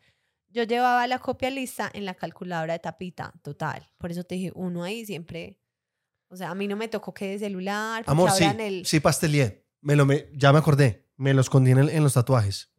yo 0.49 0.63
llevaba 0.63 1.07
la 1.07 1.19
copia 1.19 1.49
lista 1.49 1.89
en 1.93 2.05
la 2.05 2.15
calculadora 2.15 2.73
de 2.73 2.79
tapita, 2.79 3.33
total. 3.43 3.87
Por 3.97 4.11
eso 4.11 4.23
te 4.23 4.35
dije, 4.35 4.51
uno 4.55 4.83
ahí 4.83 5.05
siempre. 5.05 5.59
O 6.29 6.35
sea, 6.35 6.49
a 6.51 6.55
mí 6.55 6.67
no 6.67 6.75
me 6.75 6.89
tocó 6.89 7.13
que 7.13 7.27
de 7.29 7.39
celular. 7.39 8.03
Amor, 8.07 8.31
sí, 8.31 8.43
el- 8.43 8.85
sí 8.85 8.99
pastelié. 8.99 9.65
Me 9.81 9.95
lo 9.95 10.05
me, 10.05 10.27
ya 10.33 10.51
me 10.51 10.59
acordé. 10.59 11.07
Me 11.15 11.33
lo 11.33 11.39
escondí 11.41 11.71
en, 11.71 11.79
en 11.89 12.03
los 12.03 12.13
tatuajes. 12.13 12.73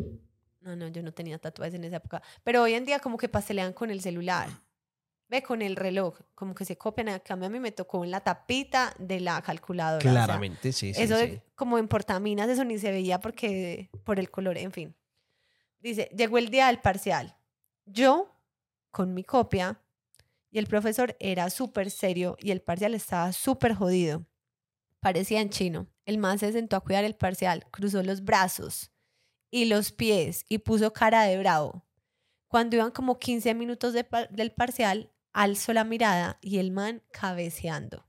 No, 0.68 0.76
no, 0.76 0.88
yo 0.88 1.02
no 1.02 1.12
tenía 1.12 1.38
tatuajes 1.38 1.72
en 1.74 1.84
esa 1.84 1.96
época. 1.96 2.20
Pero 2.44 2.62
hoy 2.62 2.74
en 2.74 2.84
día 2.84 2.98
como 2.98 3.16
que 3.16 3.26
pastelean 3.28 3.72
con 3.72 3.88
el 3.90 4.02
celular. 4.02 4.50
Ve, 5.30 5.42
con 5.42 5.62
el 5.62 5.76
reloj. 5.76 6.18
Como 6.34 6.54
que 6.54 6.66
se 6.66 6.76
copian. 6.76 7.08
A 7.08 7.20
cambio 7.20 7.46
a 7.46 7.50
mí 7.50 7.58
me 7.58 7.72
tocó 7.72 8.04
en 8.04 8.10
la 8.10 8.20
tapita 8.20 8.94
de 8.98 9.20
la 9.20 9.40
calculadora. 9.40 9.98
o 9.98 10.02
sea, 10.02 10.10
Claramente, 10.12 10.72
sí, 10.72 10.92
sí. 10.92 11.02
eso 11.02 11.16
de- 11.16 11.28
sí. 11.36 11.40
como 11.54 11.78
en 11.78 11.88
portaminas, 11.88 12.50
eso 12.50 12.64
ni 12.64 12.78
se 12.78 12.90
veía 12.90 13.18
porque 13.18 13.88
por 14.04 14.18
el 14.18 14.30
color, 14.30 14.58
en 14.58 14.72
fin. 14.72 14.94
Dice, 15.80 16.10
llegó 16.14 16.36
el 16.36 16.50
día 16.50 16.66
del 16.66 16.80
parcial. 16.80 17.34
Yo, 17.86 18.34
con 18.90 19.14
mi 19.14 19.24
copia, 19.24 19.80
y 20.50 20.58
el 20.58 20.66
profesor 20.66 21.16
era 21.18 21.48
súper 21.48 21.90
serio 21.90 22.36
y 22.40 22.50
el 22.50 22.60
parcial 22.60 22.94
estaba 22.94 23.32
súper 23.32 23.72
jodido. 23.74 24.26
Parecía 25.00 25.40
en 25.40 25.48
chino. 25.48 25.86
El 26.04 26.18
man 26.18 26.38
se 26.38 26.52
sentó 26.52 26.76
a 26.76 26.80
cuidar 26.80 27.04
el 27.04 27.14
parcial, 27.14 27.64
cruzó 27.70 28.02
los 28.02 28.22
brazos 28.22 28.90
y 29.50 29.66
los 29.66 29.92
pies 29.92 30.44
y 30.48 30.58
puso 30.58 30.92
cara 30.92 31.22
de 31.22 31.38
bravo. 31.38 31.84
Cuando 32.48 32.76
iban 32.76 32.90
como 32.90 33.18
15 33.18 33.54
minutos 33.54 33.92
de 33.92 34.04
par- 34.04 34.30
del 34.30 34.52
parcial, 34.52 35.12
alzó 35.32 35.72
la 35.72 35.84
mirada 35.84 36.38
y 36.40 36.58
el 36.58 36.70
man 36.70 37.02
cabeceando. 37.12 38.06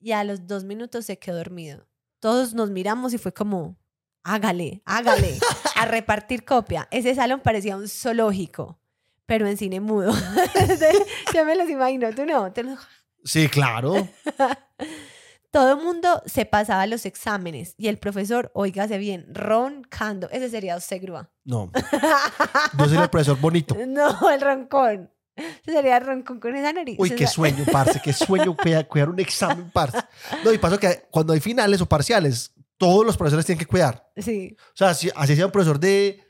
Y 0.00 0.12
a 0.12 0.24
los 0.24 0.46
dos 0.46 0.64
minutos 0.64 1.04
se 1.06 1.18
quedó 1.18 1.36
dormido 1.38 1.86
todos 2.20 2.52
nos 2.52 2.70
miramos 2.70 3.14
y 3.14 3.18
fue 3.18 3.32
como, 3.32 3.76
hágale, 4.24 4.82
hágale, 4.84 5.38
a 5.76 5.84
repartir 5.84 6.44
copia. 6.44 6.88
Ese 6.90 7.14
salón 7.14 7.38
parecía 7.44 7.76
un 7.76 7.88
zoológico, 7.88 8.80
pero 9.24 9.46
en 9.46 9.56
cine 9.56 9.78
mudo. 9.80 10.12
Yo 11.34 11.44
me 11.44 11.54
los 11.54 11.70
imagino, 11.70 12.12
tú 12.12 12.24
no. 12.26 12.52
Te 12.52 12.64
Sí, 13.24 13.48
claro. 13.48 13.94
Todo 15.50 15.78
el 15.78 15.82
mundo 15.82 16.22
se 16.26 16.44
pasaba 16.44 16.86
los 16.86 17.06
exámenes 17.06 17.74
y 17.78 17.88
el 17.88 17.98
profesor, 17.98 18.50
oígase 18.54 18.98
bien, 18.98 19.26
roncando. 19.34 20.28
Ese 20.30 20.50
sería 20.50 20.76
usted, 20.76 21.00
grúa. 21.00 21.30
No. 21.44 21.70
Yo 22.78 22.84
soy 22.86 22.98
el 22.98 23.08
profesor 23.08 23.40
bonito. 23.40 23.74
No, 23.86 24.30
el 24.30 24.40
roncón. 24.40 25.10
Ese 25.34 25.72
sería 25.72 25.96
el 25.96 26.04
roncón 26.04 26.40
con 26.40 26.54
esa 26.54 26.72
nariz. 26.72 26.96
Uy, 26.98 27.10
qué 27.10 27.26
sueño, 27.26 27.64
parce, 27.72 28.00
qué 28.02 28.12
sueño 28.12 28.56
cuidar, 28.56 28.86
cuidar 28.88 29.08
un 29.08 29.20
examen, 29.20 29.70
parce. 29.70 29.98
No, 30.44 30.52
y 30.52 30.58
pasa 30.58 30.78
que 30.78 31.06
cuando 31.10 31.32
hay 31.32 31.40
finales 31.40 31.80
o 31.80 31.86
parciales, 31.86 32.52
todos 32.76 33.06
los 33.06 33.16
profesores 33.16 33.46
tienen 33.46 33.58
que 33.58 33.66
cuidar. 33.66 34.10
Sí. 34.16 34.54
O 34.58 34.76
sea, 34.76 34.92
si, 34.92 35.10
así 35.14 35.34
sea 35.34 35.46
un 35.46 35.52
profesor 35.52 35.80
de 35.80 36.22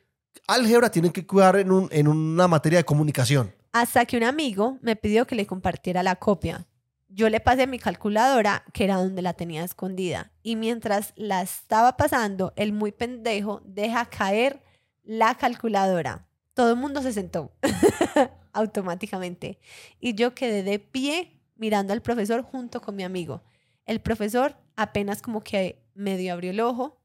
álgebra, 0.47 0.91
tienen 0.91 1.11
que 1.11 1.27
cuidar 1.27 1.57
en, 1.57 1.73
un, 1.73 1.89
en 1.91 2.07
una 2.07 2.47
materia 2.47 2.79
de 2.79 2.85
comunicación. 2.85 3.53
Hasta 3.73 4.07
que 4.07 4.17
un 4.17 4.25
amigo 4.25 4.79
me 4.81 4.95
pidió 4.95 5.27
que 5.27 5.35
le 5.35 5.47
compartiera 5.47 6.03
la 6.03 6.17
copia. 6.17 6.68
Yo 7.09 7.31
le 7.31 7.41
pasé 7.41 7.67
mi 7.67 7.79
calculadora, 7.79 8.65
que 8.73 8.85
era 8.85 8.97
donde 8.97 9.23
la 9.23 9.33
tenía 9.33 9.65
escondida. 9.65 10.31
Y 10.43 10.57
mientras 10.57 11.15
la 11.17 11.43
estaba 11.43 11.97
pasando, 11.97 12.53
el 12.57 12.73
muy 12.73 12.93
pendejo 12.93 13.63
deja 13.65 14.07
caer 14.07 14.63
la 15.03 15.35
calculadora. 15.35 16.29
Todo 16.53 16.71
el 16.71 16.77
mundo 16.77 17.01
se 17.01 17.13
sentó 17.13 17.53
automáticamente. 18.53 19.59
Y 20.01 20.15
yo 20.15 20.35
quedé 20.35 20.63
de 20.63 20.79
pie 20.79 21.41
mirando 21.57 21.93
al 21.93 22.03
profesor 22.03 22.43
junto 22.43 22.83
con 22.83 22.95
mi 22.95 23.05
amigo. 23.05 23.43
El 23.87 24.01
profesor 24.01 24.57
apenas 24.77 25.23
como 25.23 25.41
que 25.41 25.83
medio 25.95 26.33
abrió 26.35 26.51
el 26.51 26.61
ojo, 26.61 26.98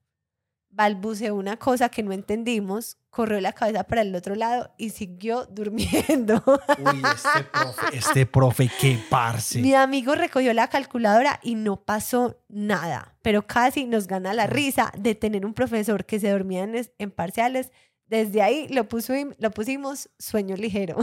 balbuceó 0.76 1.36
una 1.36 1.58
cosa 1.58 1.90
que 1.90 2.02
no 2.02 2.14
entendimos, 2.14 2.98
corrió 3.12 3.40
la 3.40 3.54
cabeza 3.54 3.84
para 3.84 4.02
el 4.02 4.16
otro 4.16 4.34
lado 4.34 4.74
y 4.78 4.90
siguió 4.90 5.46
durmiendo. 5.52 6.44
Uy, 6.80 7.02
este 7.14 7.44
profe, 7.52 7.98
este 7.98 8.26
profe, 8.26 8.72
qué 8.82 9.00
parce. 9.10 9.60
Mi 9.62 9.76
amigo 9.76 10.16
recogió 10.16 10.52
la 10.54 10.70
calculadora 10.70 11.40
y 11.44 11.56
no 11.56 11.84
pasó 11.84 12.42
nada, 12.50 13.16
pero 13.22 13.46
casi 13.46 13.86
nos 13.86 14.08
gana 14.08 14.34
la 14.34 14.48
risa 14.48 14.92
de 14.98 15.14
tener 15.16 15.46
un 15.46 15.54
profesor 15.54 16.06
que 16.06 16.20
se 16.20 16.30
dormía 16.32 16.64
en, 16.64 16.90
en 16.98 17.12
parciales. 17.12 17.72
Desde 18.08 18.42
ahí 18.42 18.68
lo, 18.70 18.88
pusim- 18.90 19.36
lo 19.40 19.52
pusimos 19.52 20.10
sueño 20.20 20.56
ligero. 20.58 20.98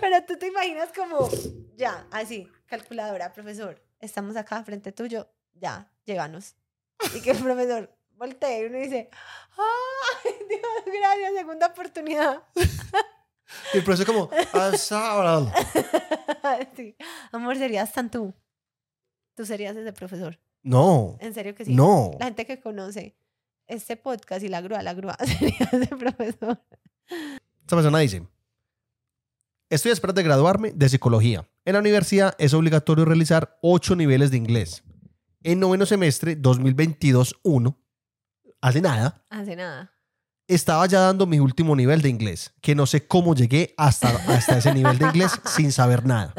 pero 0.00 0.24
tú 0.26 0.36
te 0.38 0.48
imaginas 0.48 0.88
como, 0.96 1.28
ya, 1.76 2.06
así, 2.10 2.48
calculadora, 2.66 3.32
profesor, 3.32 3.82
estamos 4.00 4.36
acá 4.36 4.62
frente 4.64 4.92
tuyo, 4.92 5.28
ya, 5.54 5.90
llévanos. 6.04 6.56
Y 7.14 7.20
que 7.20 7.30
el 7.32 7.38
profesor 7.38 7.94
voltea 8.16 8.62
y 8.62 8.64
uno 8.66 8.78
dice, 8.78 9.10
¡ay, 9.56 10.32
Dios, 10.48 10.62
gracias, 11.00 11.34
segunda 11.34 11.66
oportunidad! 11.68 12.42
Y 13.72 13.78
el 13.78 13.84
profesor 13.84 14.06
como, 14.06 14.28
"Ah, 14.54 14.72
sábado". 14.76 15.52
sí. 16.76 16.96
Amor, 17.30 17.56
serías 17.56 17.92
tan 17.92 18.10
tú. 18.10 18.34
Tú 19.36 19.46
serías 19.46 19.76
ese 19.76 19.92
profesor. 19.92 20.38
No, 20.64 21.16
En 21.20 21.32
serio 21.32 21.54
que 21.54 21.64
sí. 21.64 21.72
no. 21.72 22.10
La 22.18 22.24
gente 22.26 22.44
que 22.44 22.60
conoce 22.60 23.16
este 23.68 23.96
podcast 23.96 24.42
y 24.42 24.48
la 24.48 24.60
grúa, 24.60 24.82
la 24.82 24.94
grúa 24.94 25.16
sería 25.24 25.68
ese 25.72 25.86
profesor. 25.96 26.60
Esta 27.08 27.76
persona 27.76 27.98
dice, 28.00 28.26
estoy 29.70 29.90
a 29.90 29.94
esperar 29.94 30.14
de 30.14 30.24
graduarme 30.24 30.72
de 30.72 30.88
psicología. 30.88 31.48
En 31.64 31.74
la 31.74 31.78
universidad 31.78 32.34
es 32.38 32.52
obligatorio 32.52 33.04
realizar 33.04 33.58
ocho 33.62 33.94
niveles 33.94 34.32
de 34.32 34.38
inglés. 34.38 34.82
En 35.46 35.60
noveno 35.60 35.86
semestre 35.86 36.36
2022-1, 36.42 37.76
hace 38.60 38.80
nada, 38.80 39.24
Hace 39.30 39.54
nada. 39.54 39.92
estaba 40.48 40.84
ya 40.86 40.98
dando 41.02 41.24
mi 41.24 41.38
último 41.38 41.76
nivel 41.76 42.02
de 42.02 42.08
inglés, 42.08 42.52
que 42.60 42.74
no 42.74 42.84
sé 42.84 43.06
cómo 43.06 43.32
llegué 43.36 43.72
hasta, 43.76 44.08
hasta 44.26 44.58
ese 44.58 44.74
nivel 44.74 44.98
de 44.98 45.04
inglés 45.06 45.30
sin 45.44 45.70
saber 45.70 46.04
nada. 46.04 46.34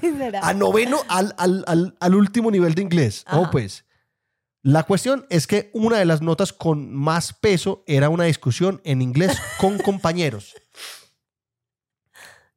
Sincera. 0.00 0.40
A 0.42 0.54
noveno 0.54 0.98
al, 1.08 1.36
al, 1.38 1.62
al, 1.68 1.96
al 2.00 2.14
último 2.16 2.50
nivel 2.50 2.74
de 2.74 2.82
inglés. 2.82 3.24
Oh, 3.30 3.42
Ajá. 3.42 3.50
pues. 3.52 3.84
La 4.62 4.82
cuestión 4.82 5.24
es 5.30 5.46
que 5.46 5.70
una 5.72 5.98
de 5.98 6.04
las 6.04 6.20
notas 6.20 6.52
con 6.52 6.92
más 6.92 7.32
peso 7.32 7.84
era 7.86 8.08
una 8.08 8.24
discusión 8.24 8.80
en 8.84 9.02
inglés 9.02 9.38
con 9.58 9.78
compañeros. 9.78 10.54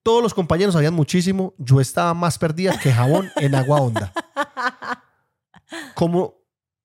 Todos 0.04 0.22
los 0.22 0.34
compañeros 0.34 0.74
sabían 0.74 0.94
muchísimo. 0.94 1.54
Yo 1.58 1.80
estaba 1.80 2.14
más 2.14 2.38
perdida 2.38 2.78
que 2.78 2.92
jabón 2.92 3.32
en 3.38 3.56
agua 3.56 3.82
honda. 3.82 4.14
Como, 5.96 6.36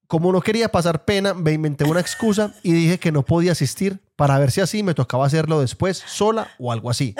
como 0.06 0.32
no 0.32 0.40
quería 0.40 0.70
pasar 0.70 1.04
pena, 1.04 1.34
me 1.34 1.52
inventé 1.52 1.84
una 1.84 2.00
excusa 2.00 2.54
y 2.62 2.72
dije 2.72 2.98
que 2.98 3.12
no 3.12 3.22
podía 3.24 3.52
asistir 3.52 4.00
para 4.16 4.38
ver 4.38 4.50
si 4.50 4.60
así 4.60 4.82
me 4.82 4.94
tocaba 4.94 5.26
hacerlo 5.26 5.60
después 5.60 6.02
sola 6.06 6.48
o 6.58 6.72
algo 6.72 6.88
así. 6.88 7.14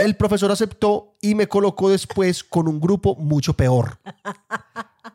El 0.00 0.16
profesor 0.16 0.50
aceptó 0.52 1.16
y 1.20 1.34
me 1.34 1.46
colocó 1.46 1.88
después 1.88 2.44
con 2.44 2.68
un 2.68 2.80
grupo 2.80 3.14
mucho 3.16 3.54
peor. 3.54 3.98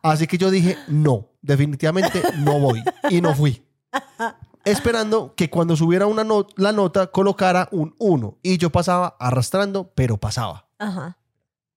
Así 0.02 0.26
que 0.26 0.38
yo 0.38 0.50
dije, 0.50 0.78
no, 0.88 1.30
definitivamente 1.42 2.22
no 2.40 2.60
voy. 2.60 2.84
Y 3.10 3.22
no 3.22 3.36
fui. 3.36 3.64
Esperando 4.66 5.34
que 5.36 5.50
cuando 5.50 5.76
subiera 5.76 6.06
una 6.06 6.26
la 6.56 6.72
nota 6.72 7.08
colocara 7.08 7.68
un 7.72 7.96
1 8.00 8.40
y 8.42 8.58
yo 8.58 8.70
pasaba 8.72 9.18
arrastrando, 9.20 9.92
pero 9.94 10.18
pasaba. 10.18 10.70
Ajá. 10.80 11.18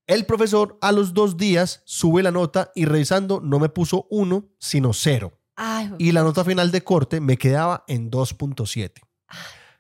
El 0.07 0.25
profesor 0.25 0.79
a 0.81 0.93
los 0.93 1.15
dos 1.15 1.37
días 1.37 1.83
sube 1.85 2.23
la 2.23 2.31
nota 2.31 2.71
y 2.77 2.85
revisando 2.85 3.41
no 3.41 3.59
me 3.59 3.69
puso 3.69 4.07
1, 4.11 4.45
sino 4.59 4.93
0. 4.93 5.33
Ay, 5.57 5.93
Y 5.99 6.13
la 6.13 6.23
nota 6.23 6.45
final 6.45 6.71
de 6.71 6.85
corte 6.85 7.21
me 7.21 7.37
quedaba 7.37 7.85
en 7.89 8.11
2.7. 8.11 8.93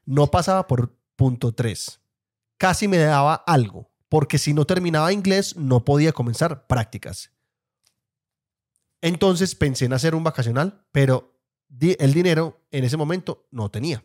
No 0.04 0.26
pasaba 0.28 0.66
por 0.66 0.96
punto 1.14 1.52
3. 1.52 2.00
Casi 2.56 2.88
me 2.88 2.96
daba 2.96 3.34
algo, 3.34 3.90
porque 4.08 4.38
si 4.38 4.52
no 4.52 4.64
terminaba 4.64 5.12
inglés 5.12 5.56
no 5.56 5.84
podía 5.84 6.12
comenzar 6.12 6.66
prácticas. 6.66 7.30
Entonces 9.00 9.54
pensé 9.54 9.84
en 9.84 9.92
hacer 9.92 10.14
un 10.14 10.24
vacacional, 10.24 10.84
pero 10.90 11.35
di- 11.68 11.96
el 11.98 12.12
dinero 12.12 12.60
en 12.70 12.84
ese 12.84 12.96
momento 12.96 13.46
no 13.50 13.70
tenía. 13.70 14.04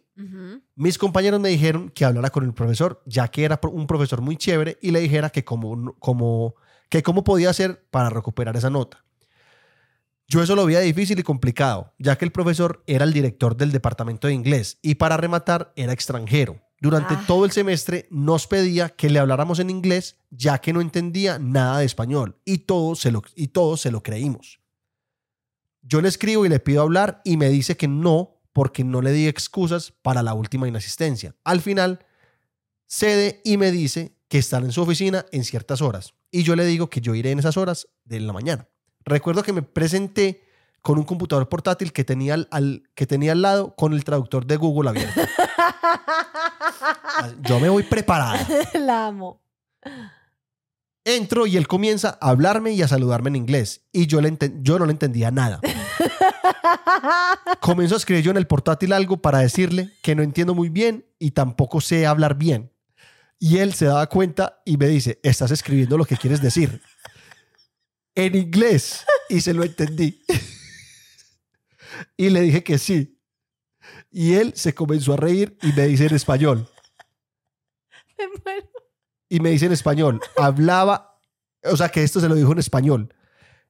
Mis 0.75 0.97
compañeros 0.99 1.39
me 1.39 1.49
dijeron 1.49 1.89
que 1.89 2.05
hablara 2.05 2.29
con 2.29 2.43
el 2.43 2.53
profesor, 2.53 3.01
ya 3.07 3.27
que 3.29 3.43
era 3.43 3.59
un 3.71 3.87
profesor 3.87 4.21
muy 4.21 4.37
chévere, 4.37 4.77
y 4.81 4.91
le 4.91 4.99
dijera 4.99 5.29
que 5.31 5.43
cómo, 5.43 5.95
como, 5.99 6.53
que 6.89 7.01
cómo 7.01 7.23
podía 7.23 7.49
hacer 7.49 7.85
para 7.89 8.09
recuperar 8.11 8.55
esa 8.55 8.69
nota. 8.69 9.03
Yo 10.27 10.41
eso 10.41 10.55
lo 10.55 10.65
veía 10.65 10.79
difícil 10.79 11.19
y 11.19 11.23
complicado, 11.23 11.93
ya 11.97 12.17
que 12.17 12.23
el 12.23 12.31
profesor 12.31 12.83
era 12.87 13.03
el 13.03 13.11
director 13.11 13.57
del 13.57 13.71
departamento 13.71 14.27
de 14.27 14.33
inglés 14.33 14.77
y 14.81 14.95
para 14.95 15.17
rematar 15.17 15.73
era 15.75 15.91
extranjero. 15.91 16.61
Durante 16.79 17.15
Ah. 17.15 17.23
todo 17.27 17.43
el 17.45 17.51
semestre 17.51 18.07
nos 18.09 18.47
pedía 18.47 18.89
que 18.89 19.09
le 19.09 19.19
habláramos 19.19 19.59
en 19.59 19.69
inglés, 19.69 20.17
ya 20.29 20.57
que 20.59 20.71
no 20.71 20.79
entendía 20.81 21.37
nada 21.37 21.79
de 21.79 21.85
español 21.85 22.37
y 22.45 22.59
todos 22.59 22.99
se 22.99 23.11
lo, 23.11 23.21
y 23.35 23.49
todos 23.49 23.81
se 23.81 23.91
lo 23.91 24.01
creímos. 24.01 24.60
Yo 25.81 26.01
le 26.01 26.07
escribo 26.09 26.45
y 26.45 26.49
le 26.49 26.59
pido 26.59 26.81
hablar 26.81 27.21
y 27.25 27.37
me 27.37 27.49
dice 27.49 27.75
que 27.77 27.87
no 27.87 28.37
porque 28.53 28.83
no 28.83 29.01
le 29.01 29.11
di 29.11 29.27
excusas 29.27 29.91
para 30.01 30.21
la 30.23 30.33
última 30.33 30.67
inasistencia. 30.67 31.35
Al 31.43 31.61
final, 31.61 32.05
cede 32.87 33.41
y 33.43 33.57
me 33.57 33.71
dice 33.71 34.15
que 34.27 34.37
están 34.37 34.63
en 34.65 34.71
su 34.71 34.81
oficina 34.81 35.25
en 35.31 35.43
ciertas 35.43 35.81
horas. 35.81 36.13
Y 36.31 36.43
yo 36.43 36.55
le 36.55 36.65
digo 36.65 36.89
que 36.89 37.01
yo 37.01 37.15
iré 37.15 37.31
en 37.31 37.39
esas 37.39 37.57
horas 37.57 37.87
de 38.05 38.19
la 38.19 38.33
mañana. 38.33 38.67
Recuerdo 39.05 39.43
que 39.43 39.53
me 39.53 39.61
presenté 39.63 40.43
con 40.81 40.97
un 40.97 41.03
computador 41.03 41.47
portátil 41.49 41.91
que 41.93 42.03
tenía 42.03 42.33
al, 42.35 42.47
al- 42.51 42.83
que 42.95 43.05
tenía 43.07 43.31
al 43.33 43.41
lado 43.41 43.75
con 43.75 43.93
el 43.93 44.03
traductor 44.03 44.45
de 44.45 44.57
Google 44.57 44.89
abierto. 44.89 45.21
Yo 47.41 47.59
me 47.59 47.69
voy 47.69 47.83
preparada. 47.83 48.45
la 48.73 49.07
amo. 49.07 49.41
Entro 51.15 51.47
y 51.47 51.57
él 51.57 51.67
comienza 51.67 52.17
a 52.21 52.29
hablarme 52.29 52.71
y 52.71 52.81
a 52.81 52.87
saludarme 52.87 53.29
en 53.29 53.35
inglés. 53.35 53.81
Y 53.91 54.07
yo, 54.07 54.21
le 54.21 54.37
yo 54.61 54.79
no 54.79 54.85
le 54.85 54.91
entendía 54.91 55.31
nada. 55.31 55.59
Comenzó 57.59 57.95
a 57.95 57.97
escribir 57.97 58.23
yo 58.23 58.31
en 58.31 58.37
el 58.37 58.47
portátil 58.47 58.93
algo 58.93 59.21
para 59.21 59.39
decirle 59.39 59.93
que 60.01 60.15
no 60.15 60.23
entiendo 60.23 60.55
muy 60.55 60.69
bien 60.69 61.05
y 61.19 61.31
tampoco 61.31 61.81
sé 61.81 62.05
hablar 62.05 62.35
bien. 62.35 62.71
Y 63.39 63.57
él 63.57 63.73
se 63.73 63.85
daba 63.85 64.07
cuenta 64.07 64.61
y 64.65 64.77
me 64.77 64.87
dice, 64.87 65.19
estás 65.23 65.51
escribiendo 65.51 65.97
lo 65.97 66.05
que 66.05 66.17
quieres 66.17 66.41
decir. 66.41 66.81
En 68.13 68.35
inglés. 68.35 69.05
Y 69.29 69.41
se 69.41 69.53
lo 69.53 69.63
entendí. 69.63 70.21
y 72.17 72.29
le 72.29 72.41
dije 72.41 72.63
que 72.63 72.77
sí. 72.77 73.19
Y 74.11 74.33
él 74.33 74.53
se 74.55 74.73
comenzó 74.73 75.13
a 75.13 75.17
reír 75.17 75.57
y 75.61 75.71
me 75.73 75.87
dice 75.87 76.05
en 76.05 76.15
español. 76.15 76.69
Me 78.17 78.27
muero. 78.27 78.80
Y 79.31 79.39
me 79.39 79.49
dice 79.49 79.65
en 79.65 79.71
español. 79.71 80.19
Hablaba, 80.37 81.17
o 81.63 81.77
sea 81.77 81.87
que 81.87 82.03
esto 82.03 82.19
se 82.19 82.27
lo 82.27 82.35
dijo 82.35 82.51
en 82.51 82.59
español. 82.59 83.13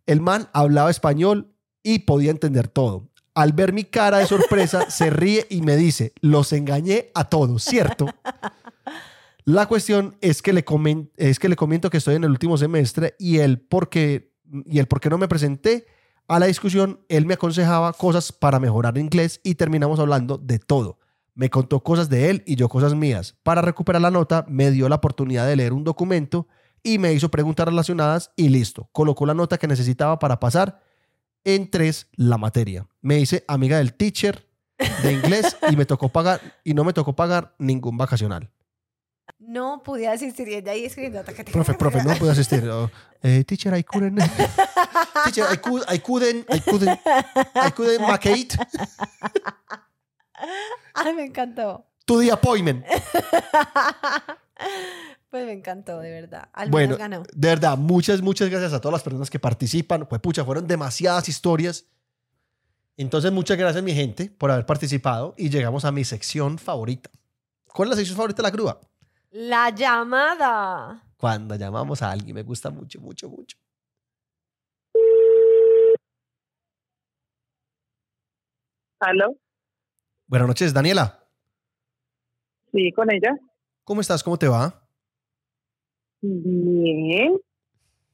El 0.08 0.20
man 0.20 0.50
hablaba 0.54 0.90
español 0.90 1.54
y 1.84 2.00
podía 2.00 2.32
entender 2.32 2.68
todo. 2.68 3.10
Al 3.36 3.54
ver 3.54 3.72
mi 3.72 3.84
cara 3.84 4.18
de 4.18 4.26
sorpresa, 4.26 4.90
se 4.90 5.12
ríe 5.12 5.46
y 5.52 5.62
me 5.62 5.78
dice, 5.78 6.14
los 6.20 6.52
engañé 6.52 7.12
a 7.14 7.26
todos, 7.26 7.64
¿cierto? 7.64 8.08
La 9.46 9.68
cuestión 9.68 10.18
es 10.20 10.42
que 10.42 10.52
le, 10.52 10.66
comen- 10.66 11.12
es 11.16 11.38
que 11.38 11.48
le 11.48 11.56
comento 11.56 11.92
que 11.92 11.98
estoy 11.98 12.16
en 12.16 12.24
el 12.24 12.32
último 12.32 12.58
semestre 12.58 13.16
y 13.20 13.38
él, 13.38 13.60
porque, 13.62 14.34
y 14.66 14.80
el 14.80 14.88
por 14.88 15.00
qué 15.00 15.12
no 15.12 15.20
me 15.20 15.28
presenté 15.28 15.86
a 16.28 16.40
la 16.40 16.48
discusión, 16.48 17.02
él 17.08 17.28
me 17.28 17.36
aconsejaba 17.36 17.94
cosas 17.94 18.32
para 18.32 18.60
mejorar 18.60 18.98
inglés 18.98 19.40
y 19.44 19.54
terminamos 19.54 20.00
hablando 20.00 20.40
de 20.40 20.58
todo. 20.58 20.98
Me 21.34 21.50
contó 21.50 21.82
cosas 21.82 22.10
de 22.10 22.30
él 22.30 22.44
y 22.46 22.56
yo 22.56 22.68
cosas 22.70 22.94
mías. 22.94 23.36
Para 23.44 23.62
recuperar 23.62 24.02
la 24.02 24.12
nota, 24.12 24.46
me 24.48 24.72
dio 24.72 24.90
la 24.90 24.96
oportunidad 24.96 25.48
de 25.48 25.56
leer 25.56 25.74
un 25.74 25.84
documento 25.84 26.48
y 26.84 26.98
me 26.98 27.14
hizo 27.14 27.30
preguntas 27.30 27.66
relacionadas 27.66 28.32
y 28.36 28.50
listo. 28.50 28.90
Colocó 28.92 29.26
la 29.26 29.34
nota 29.34 29.58
que 29.58 29.68
necesitaba 29.68 30.20
para 30.20 30.40
pasar 30.40 30.82
en 31.44 31.70
tres 31.70 32.08
la 32.14 32.38
materia. 32.38 32.88
Me 33.02 33.20
hice 33.20 33.46
amiga 33.48 33.78
del 33.78 33.94
teacher 33.94 34.48
de 35.04 35.14
inglés 35.14 35.58
y 35.70 35.76
me 35.76 35.86
tocó 35.86 36.10
pagar 36.10 36.42
y 36.64 36.74
no 36.74 36.84
me 36.84 36.94
tocó 36.94 37.16
pagar 37.16 37.56
ningún 37.60 37.98
vacacional. 37.98 38.52
No 39.40 39.82
podía 39.84 40.12
asistir 40.12 40.48
y 40.50 40.56
ella 40.56 40.74
ahí 40.74 40.86
escribiendo. 40.86 41.24
Profe, 41.52 41.74
profe, 41.74 42.04
no 42.04 42.16
puedo 42.16 42.32
asistir. 42.32 42.64
Oh, 42.72 42.90
eh, 43.24 43.44
teacher, 43.44 43.78
I 43.78 43.84
couldn't. 43.84 44.20
teacher, 45.26 45.46
I, 45.52 45.58
could, 45.58 45.84
I 45.88 46.00
couldn't, 46.00 46.46
I 46.52 46.60
couldn't, 46.60 47.00
I 47.56 47.72
couldn't 47.72 48.02
make 48.02 48.26
it 48.26 48.56
Ay, 51.06 51.14
me 51.14 51.26
encantó. 51.26 51.86
to 52.06 52.20
the 52.20 52.32
appointment. 52.32 52.86
Pues 55.30 55.46
me 55.46 55.54
encantó, 55.54 56.00
de 56.02 56.12
verdad. 56.12 56.50
Al 56.52 56.70
Bueno, 56.70 56.98
menos 56.98 57.00
ganó. 57.00 57.24
de 57.34 57.48
verdad, 57.48 57.78
muchas, 57.78 58.22
muchas 58.22 58.50
gracias 58.50 58.74
a 58.74 58.82
todas 58.82 58.92
las 58.92 59.02
personas 59.02 59.30
que 59.30 59.40
participan. 59.40 60.06
Pues 60.06 60.20
pucha, 60.20 60.44
fueron 60.44 60.68
demasiadas 60.68 61.30
historias. 61.30 61.86
Entonces, 62.98 63.32
muchas 63.32 63.58
gracias, 63.58 63.82
mi 63.82 63.94
gente, 63.94 64.30
por 64.30 64.52
haber 64.52 64.66
participado. 64.66 65.34
Y 65.38 65.50
llegamos 65.50 65.86
a 65.86 65.92
mi 65.94 66.04
sección 66.04 66.58
favorita. 66.60 67.10
¿Cuál 67.74 67.88
es 67.88 67.92
la 67.92 67.96
sección 67.96 68.18
favorita 68.18 68.42
de 68.42 68.44
la 68.44 68.52
grúa? 68.52 68.82
La 69.32 69.70
llamada. 69.70 71.02
Cuando 71.16 71.56
llamamos 71.56 72.02
a 72.02 72.12
alguien, 72.12 72.36
me 72.36 72.44
gusta 72.44 72.70
mucho, 72.70 73.00
mucho, 73.00 73.30
mucho. 73.30 73.58
¿Aló? 79.00 79.36
Buenas 80.32 80.48
noches, 80.48 80.74
Daniela. 80.74 81.20
Sí, 82.72 82.90
con 82.94 83.12
ella. 83.12 83.38
¿Cómo 83.84 84.00
estás? 84.00 84.24
¿Cómo 84.24 84.38
te 84.38 84.48
va? 84.48 84.82
Bien. 86.22 87.38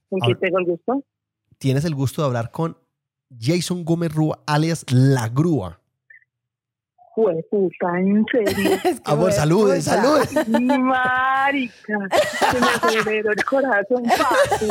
¿Con 0.09 0.19
quién 0.21 0.39
tengo 0.39 0.57
el 0.57 0.65
gusto? 0.65 1.03
Tienes 1.59 1.85
el 1.85 1.93
gusto 1.93 2.23
de 2.23 2.25
hablar 2.25 2.49
con 2.49 2.75
Jason 3.39 3.85
Gómez 3.85 4.15
Rúa, 4.15 4.39
alias 4.47 4.83
La 4.91 5.29
Grúa. 5.29 5.79
Pues 7.15 7.45
puta, 7.51 7.99
en 7.99 8.25
serio. 8.31 8.79
Es 8.83 8.99
que 8.99 9.11
Amor, 9.11 9.31
saluden. 9.31 9.79
Marica, 10.83 11.99
se 12.09 12.59
me 12.59 12.67
aceleró 12.67 13.31
el 13.31 13.45
corazón, 13.45 14.03
papi. 14.05 14.65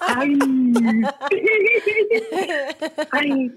Ay, 0.00 0.38
ay. 3.50 3.52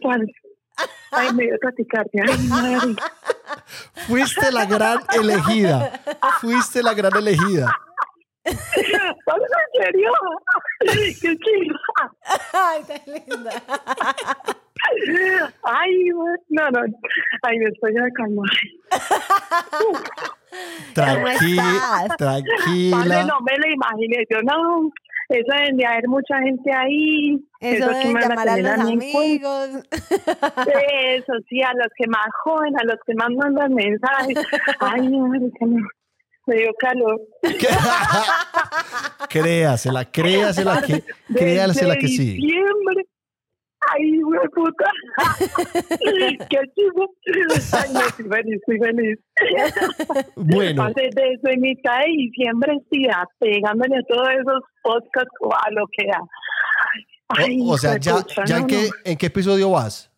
Ay, 1.12 1.34
me 1.34 1.44
dio 1.44 1.58
taquicardia. 1.60 2.24
Ay, 2.28 2.48
marica. 2.48 3.12
Fuiste 4.08 4.52
la 4.52 4.66
gran 4.66 5.00
elegida. 5.14 6.02
Fuiste 6.42 6.84
la 6.84 6.94
gran 6.94 7.16
elegida. 7.16 7.72
¿Vamos 8.46 9.48
en 9.76 9.84
serio? 9.84 10.12
¡Qué 10.80 11.38
chido! 11.38 11.76
Ay, 12.54 12.84
tan 12.84 13.02
linda. 13.14 13.52
Ay, 15.64 16.10
no, 16.50 16.70
no. 16.70 16.80
Ay, 17.44 17.60
después 17.60 17.94
ya 17.96 18.10
calmar. 18.16 18.50
Tranquila, 20.94 22.16
tranquila. 22.18 23.24
no 23.24 23.42
me 23.42 23.58
lo 23.58 23.68
imaginé. 23.74 24.26
Yo 24.30 24.42
no. 24.44 24.92
Eso 25.30 25.54
de 25.74 25.86
haber 25.86 26.08
mucha 26.08 26.40
gente 26.40 26.72
ahí. 26.74 27.38
Eso 27.60 27.88
me 27.92 28.14
van 28.14 28.30
llamar 28.30 28.50
a 28.50 28.56
tener 28.56 28.78
los 28.78 28.88
amigos. 28.88 29.70
Eso 29.92 31.34
sí, 31.50 31.62
a 31.62 31.74
los 31.74 31.88
que 31.98 32.08
más 32.08 32.28
joven, 32.44 32.74
a 32.80 32.84
los 32.86 32.98
que 33.06 33.14
más 33.14 33.30
mandan 33.32 33.74
mensajes. 33.74 34.38
Ay, 34.80 35.10
marica, 35.10 35.66
no. 35.66 35.86
Me 36.46 36.56
dio 36.56 36.72
calor. 36.80 37.20
créasela, 39.30 40.06
créasela 40.06 40.82
que, 40.82 41.04
créasela 41.36 41.98
que 41.98 42.08
sí. 42.08 42.40
Ay, 43.94 44.22
güey, 44.22 44.40
puta. 44.54 44.92
Qué 46.50 46.60
chido. 46.76 47.10
Ay, 47.74 47.94
no, 47.94 48.00
estoy 48.02 48.26
feliz, 48.26 48.56
estoy 48.56 48.80
feliz. 48.80 49.20
Bueno, 50.36 50.84
Antes 50.84 51.16
de 51.16 51.34
eso, 51.34 51.48
en 51.50 51.62
mitad 51.62 52.00
de 52.00 52.12
diciembre, 52.18 52.74
sí, 52.92 53.06
pegándole 53.40 53.98
a 53.98 54.04
todos 54.08 54.28
esos 54.30 54.62
podcasts 54.84 55.32
o 55.42 55.54
a 55.54 55.72
lo 55.72 55.86
que 55.96 56.08
da. 56.08 56.20
Ay, 57.30 57.60
o, 57.62 57.72
o 57.74 57.78
sea, 57.78 57.98
ya, 57.98 58.16
pucha, 58.16 58.44
ya 58.46 58.56
no, 58.56 58.62
en, 58.62 58.68
qué, 58.68 58.90
¿en 59.06 59.18
qué 59.18 59.26
episodio 59.28 59.72
vas? 59.72 60.12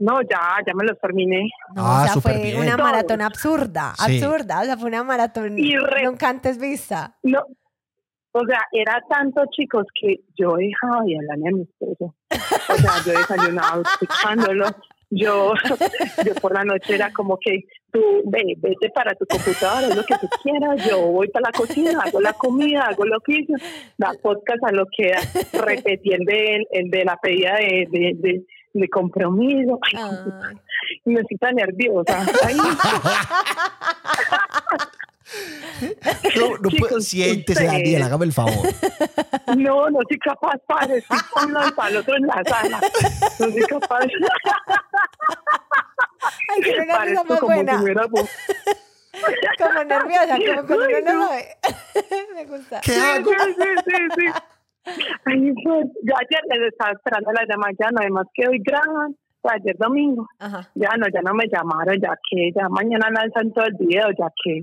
No, 0.00 0.20
ya, 0.22 0.58
ya 0.66 0.72
me 0.74 0.84
los 0.84 0.98
terminé. 1.00 1.48
No, 1.74 1.82
Ah, 1.84 2.04
o 2.04 2.12
sea, 2.12 2.20
fue 2.22 2.40
bien. 2.42 2.60
una 2.60 2.76
maratón 2.76 3.20
absurda, 3.20 3.94
Sí. 4.06 4.20
absurda. 4.22 4.60
O 4.60 4.64
sea, 4.64 4.76
fue 4.76 4.88
una 4.88 5.02
maratón 5.02 5.58
Y 5.58 5.76
re- 5.76 6.04
nunca 6.04 6.28
antes 6.28 6.56
vista. 6.58 7.16
No, 7.24 7.40
o 8.32 8.44
sea, 8.46 8.60
era 8.72 9.02
tanto, 9.08 9.42
chicos, 9.50 9.86
que 10.00 10.20
yo 10.36 10.56
dejaba 10.56 11.02
de 11.04 11.16
hablar 11.16 11.60
esposo. 11.62 12.14
O 12.68 12.74
sea, 12.74 12.92
yo 13.04 13.18
desayunaba 13.18 13.82
escuchándolo. 13.82 14.66
Yo, 15.10 15.54
yo 16.26 16.34
por 16.34 16.52
la 16.52 16.64
noche 16.64 16.94
era 16.94 17.10
como 17.14 17.38
que 17.40 17.64
tú 17.90 18.00
ve, 18.26 18.42
vete 18.58 18.90
para 18.90 19.14
tu 19.14 19.24
computadora, 19.24 19.86
haz 19.86 19.96
lo 19.96 20.04
que 20.04 20.14
tú 20.20 20.28
quieras. 20.42 20.86
Yo 20.86 21.00
voy 21.00 21.28
para 21.28 21.48
la 21.50 21.58
cocina, 21.58 22.02
hago 22.04 22.20
la 22.20 22.34
comida, 22.34 22.82
hago 22.82 23.06
lo 23.06 23.18
que 23.20 23.36
hice, 23.36 23.54
la 23.96 24.12
podcast 24.22 24.62
a 24.64 24.72
lo 24.72 24.84
que 24.94 25.10
da, 25.10 25.64
repetí 25.64 26.12
el 26.12 26.26
de, 26.26 26.66
el 26.72 26.90
de 26.90 27.04
la 27.06 27.16
pedida 27.16 27.54
de, 27.54 27.88
de, 27.90 28.12
de, 28.16 28.44
de 28.74 28.88
compromiso. 28.90 29.78
Ay, 29.82 30.04
me 31.06 31.22
tan 31.40 31.54
nerviosa. 31.54 32.26
Ay, 32.44 32.56
No, 36.36 36.48
no 36.50 36.70
puedo- 36.70 36.70
Chicos, 36.70 37.04
siéntese, 37.04 37.64
ustedes. 37.64 37.72
Daniel, 37.72 38.02
hágame 38.02 38.24
el 38.26 38.32
favor. 38.32 38.66
No, 39.56 39.90
no 39.90 39.98
soy 40.08 40.18
capaz, 40.18 40.58
padre. 40.66 40.98
Estoy 40.98 41.18
con 41.32 41.50
uno 41.50 41.60
para 41.76 41.88
el 41.90 41.96
otro 41.98 42.16
en 42.16 42.26
la 42.26 42.42
sala. 42.44 42.80
No 43.38 43.46
soy 43.46 43.62
capaz. 43.62 44.00
Ay, 46.48 46.62
risa 46.62 46.84
Parezco 46.96 47.24
más 47.24 47.40
como 47.40 47.54
buena. 47.54 47.78
si 47.78 47.84
hubiera 47.84 48.02
Como 48.08 49.84
nerviosa, 49.84 50.36
como 50.36 50.66
cuando 50.66 50.84
Ay, 50.86 51.02
no 51.04 51.12
no. 51.14 51.28
sabe. 51.28 51.56
Me 52.34 52.44
gusta. 52.46 52.80
¿Qué 52.80 52.94
hago? 52.96 53.30
sí, 53.30 53.54
sí, 53.56 53.68
sí, 53.86 53.96
sí. 54.16 54.26
Ay, 55.24 55.52
pues, 55.64 55.86
yo 56.02 56.14
ayer 56.16 56.40
les 56.48 56.72
estaba 56.72 56.92
esperando 56.92 57.32
la 57.32 57.44
llamada, 57.48 57.72
ya 57.78 57.90
no, 57.90 58.00
además 58.00 58.26
que 58.34 58.48
hoy 58.48 58.58
graban, 58.64 59.16
fue 59.40 59.52
ayer 59.54 59.76
domingo. 59.78 60.26
Ajá. 60.38 60.68
Ya 60.74 60.90
no, 60.96 61.06
ya 61.12 61.20
no 61.22 61.34
me 61.34 61.44
llamaron, 61.48 62.00
ya 62.00 62.16
que 62.30 62.50
ya 62.54 62.68
mañana 62.68 63.08
lanzan 63.10 63.52
todo 63.52 63.64
el 63.66 63.74
video, 63.78 64.08
ya 64.18 64.32
que. 64.44 64.62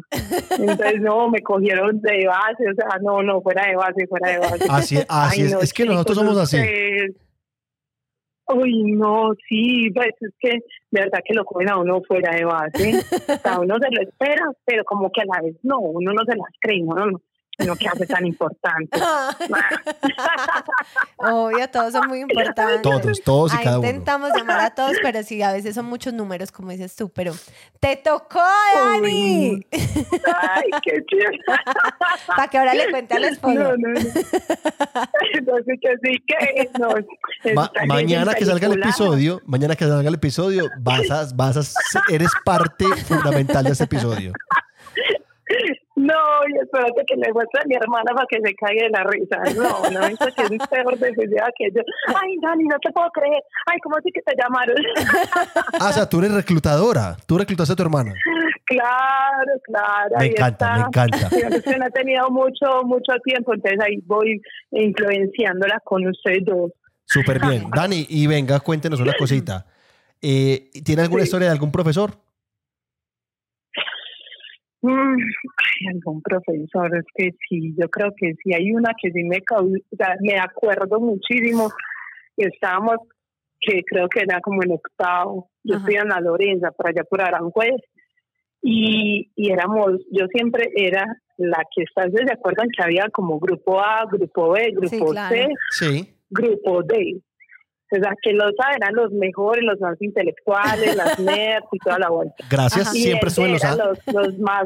Entonces, 0.63 1.01
no, 1.01 1.29
me 1.29 1.41
cogieron 1.41 2.01
de 2.01 2.25
base, 2.27 2.69
o 2.71 2.75
sea, 2.75 2.99
no, 3.01 3.21
no, 3.23 3.41
fuera 3.41 3.67
de 3.67 3.75
base, 3.75 4.07
fuera 4.07 4.31
de 4.31 4.39
base. 4.39 4.65
Así, 4.69 4.97
así 4.97 5.41
Ay, 5.41 5.41
es. 5.47 5.53
no, 5.53 5.59
Es 5.61 5.73
que 5.73 5.85
nosotros 5.85 6.17
somos 6.17 6.37
así. 6.37 6.57
ustedes. 6.57 7.15
Uy, 8.47 8.91
no, 8.91 9.31
sí, 9.49 9.89
pues 9.89 10.09
es 10.21 10.31
que 10.39 10.49
de 10.91 11.01
verdad 11.01 11.19
que 11.25 11.33
lo 11.33 11.43
cogen 11.45 11.69
a 11.69 11.79
uno 11.79 11.99
fuera 12.07 12.35
de 12.35 12.45
base. 12.45 12.93
O 12.99 13.37
sea, 13.39 13.59
uno 13.59 13.75
se 13.81 13.89
lo 13.91 14.01
espera, 14.03 14.43
pero 14.65 14.83
como 14.85 15.09
que 15.11 15.21
a 15.21 15.25
la 15.25 15.41
vez 15.41 15.55
no, 15.63 15.79
uno 15.79 16.13
no 16.13 16.21
se 16.25 16.37
las 16.37 16.51
cree, 16.61 16.83
no, 16.83 16.93
no. 17.07 17.21
No 17.59 17.75
que 17.75 17.87
hace 17.87 18.05
tan 18.05 18.25
importante. 18.25 18.99
Obvio, 21.17 21.69
todos 21.69 21.93
son 21.93 22.07
muy 22.07 22.19
importantes. 22.19 22.81
Todos, 22.81 23.21
todos 23.23 23.53
y 23.53 23.57
Ahí 23.57 23.63
cada 23.63 23.79
uno. 23.79 23.87
intentamos 23.87 24.31
llamar 24.35 24.59
a 24.61 24.69
todos, 24.75 24.93
pero 25.01 25.23
sí, 25.23 25.41
a 25.41 25.53
veces 25.53 25.75
son 25.75 25.85
muchos 25.85 26.13
números, 26.13 26.51
como 26.51 26.71
dices 26.71 26.95
tú, 26.95 27.09
pero 27.09 27.33
¡te 27.79 27.95
tocó, 27.95 28.41
Dani! 28.75 29.65
Ay, 29.71 30.69
qué 30.83 31.03
chévere. 31.09 31.39
Para 32.27 32.47
que 32.47 32.57
ahora 32.57 32.73
le 32.73 32.89
cuente 32.91 33.13
al 33.15 33.23
esposo. 33.25 33.53
No, 33.53 33.63
no, 33.77 33.89
no. 33.89 33.99
Entonces 35.33 35.79
que 35.81 35.95
sí 36.03 36.23
que 36.27 36.69
no. 36.79 36.89
Ma- 37.53 37.71
mañana 37.87 38.33
que 38.33 38.45
salga 38.45 38.67
el 38.67 38.73
episodio, 38.81 39.41
mañana 39.45 39.75
que 39.75 39.85
salga 39.85 40.07
el 40.07 40.15
episodio, 40.15 40.69
vas 40.79 41.09
a, 41.11 41.25
vas 41.33 41.57
a, 41.57 41.63
ser- 41.63 42.01
eres 42.09 42.31
parte 42.43 42.85
fundamental 43.07 43.63
de 43.63 43.71
ese 43.71 43.83
episodio. 43.85 44.33
No, 46.05 46.13
y 46.49 46.59
espérate 46.61 47.01
que 47.07 47.15
le 47.15 47.33
muestre 47.33 47.61
a 47.63 47.67
mi 47.67 47.75
hermana 47.75 48.11
para 48.13 48.27
que 48.29 48.37
se 48.41 48.53
caiga 48.55 48.83
de 48.85 48.89
la 48.91 49.03
risa. 49.03 49.37
No, 49.55 49.89
no, 49.91 50.05
eso 50.07 50.25
que 50.35 50.55
es 50.55 50.67
peor 50.67 50.97
decisión 50.99 51.49
que 51.57 51.71
yo. 51.73 51.81
Ay, 52.15 52.37
Dani, 52.41 52.63
no 52.65 52.77
te 52.79 52.91
puedo 52.91 53.09
creer. 53.11 53.41
Ay, 53.65 53.79
¿cómo 53.83 53.97
así 53.97 54.09
que 54.13 54.21
te 54.21 54.33
llamaron? 54.41 54.75
Ah, 55.79 55.89
o 55.89 55.93
sea, 55.93 56.07
tú 56.09 56.19
eres 56.19 56.33
reclutadora. 56.33 57.15
Tú 57.25 57.37
reclutaste 57.37 57.73
a 57.73 57.75
tu 57.75 57.83
hermana. 57.83 58.13
claro, 58.65 59.51
claro. 59.63 60.15
Me 60.17 60.23
ahí 60.25 60.29
encanta, 60.29 60.65
está. 60.65 60.75
me 60.75 60.87
encanta. 60.87 61.61
Que 61.63 61.77
no 61.77 61.85
he 61.87 61.91
tenido 61.91 62.29
mucho, 62.29 62.83
mucho 62.83 63.13
tiempo, 63.23 63.53
entonces 63.53 63.79
ahí 63.81 63.97
voy 64.05 64.41
influenciándola 64.71 65.79
con 65.83 66.05
ustedes 66.07 66.45
dos. 66.45 66.71
Súper 67.05 67.39
bien. 67.39 67.69
Dani, 67.73 68.05
y 68.09 68.27
venga, 68.27 68.59
cuéntenos 68.59 68.99
una 68.99 69.13
cosita. 69.13 69.65
Eh, 70.21 70.69
¿Tiene 70.83 71.03
alguna 71.03 71.21
Sí. 71.21 71.27
historia 71.27 71.47
de 71.47 71.53
algún 71.53 71.71
profesor? 71.71 72.11
Mm, 74.85 75.17
ay, 75.17 75.95
algún 75.95 76.21
profesor, 76.21 76.95
es 76.95 77.05
que 77.15 77.31
sí, 77.49 77.73
yo 77.75 77.89
creo 77.89 78.11
que 78.15 78.33
sí 78.35 78.53
hay 78.53 78.71
una 78.71 78.91
que 79.01 79.09
sí 79.11 79.23
me 79.23 79.37
o 79.37 79.95
sea, 79.97 80.15
me 80.21 80.37
acuerdo 80.37 80.99
muchísimo. 80.99 81.71
Estábamos, 82.37 82.97
que 83.59 83.81
creo 83.83 84.07
que 84.09 84.19
era 84.19 84.39
como 84.41 84.61
en 84.61 84.73
octavo, 84.73 85.49
yo 85.63 85.75
Ajá. 85.77 85.85
estoy 85.85 85.95
en 85.95 86.09
la 86.09 86.19
Lorenza, 86.19 86.71
por 86.71 86.87
allá 86.87 87.03
por 87.03 87.21
Aranjuez, 87.21 87.81
y, 88.61 89.31
y 89.35 89.51
éramos, 89.51 89.93
yo 90.11 90.27
siempre 90.27 90.69
era 90.75 91.05
la 91.37 91.63
que 91.75 91.83
está, 91.83 92.03
¿se 92.09 92.31
acuerdan 92.31 92.67
que 92.75 92.83
había 92.83 93.09
como 93.11 93.39
grupo 93.39 93.79
A, 93.79 94.05
grupo 94.11 94.51
B, 94.51 94.71
grupo 94.71 94.89
Sí, 94.89 95.11
claro. 95.13 95.35
C, 95.35 95.47
Sí. 95.71 96.13
grupo 96.29 96.83
D? 96.83 97.21
O 97.91 97.95
sea, 97.97 98.13
que 98.21 98.33
los 98.33 98.51
A 98.63 98.75
eran 98.75 98.95
los 98.95 99.11
mejores, 99.11 99.63
los 99.63 99.79
más 99.79 100.01
intelectuales, 100.01 100.95
las 100.95 101.19
nerds 101.19 101.67
y 101.71 101.77
toda 101.79 101.99
la 101.99 102.09
vuelta. 102.09 102.35
Gracias. 102.49 102.95
Y 102.95 103.03
Siempre 103.03 103.27
él 103.27 103.27
estuve 103.27 103.45
en 103.45 103.51
los 103.53 103.77
los, 103.77 104.13
los 104.13 104.39
más 104.39 104.65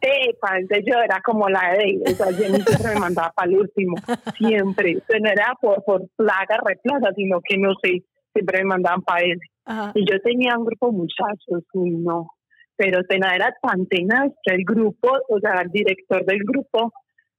tepa, 0.00 0.58
entonces 0.58 0.84
yo 0.86 0.98
era 1.00 1.20
como 1.24 1.48
la 1.48 1.76
de 1.78 2.00
o 2.04 2.10
sea, 2.10 2.32
Jenny 2.32 2.60
siempre 2.60 2.94
me 2.94 3.00
mandaba 3.00 3.30
para 3.30 3.48
el 3.48 3.58
último, 3.58 3.94
siempre, 4.36 4.96
o 4.96 5.00
sea, 5.06 5.20
no 5.20 5.30
era 5.30 5.54
por, 5.60 5.84
por 5.84 6.08
plaga, 6.16 6.58
replaza, 6.64 7.12
sino 7.14 7.40
que 7.40 7.56
no 7.56 7.72
sé, 7.82 8.02
siempre 8.32 8.58
me 8.58 8.64
mandaban 8.64 9.02
para 9.02 9.20
él. 9.20 9.38
Ajá. 9.64 9.92
Y 9.94 10.10
yo 10.10 10.20
tenía 10.22 10.58
un 10.58 10.64
grupo 10.64 10.86
de 10.86 10.92
muchachos, 10.92 11.62
y 11.74 11.90
no, 11.90 12.30
pero 12.76 13.04
tenaz 13.04 13.34
era 13.34 13.54
tan 13.62 13.86
tenaz 13.86 14.32
que 14.42 14.54
el 14.54 14.64
grupo, 14.64 15.08
o 15.28 15.38
sea, 15.38 15.60
el 15.62 15.70
director 15.70 16.24
del 16.24 16.40
grupo, 16.40 16.92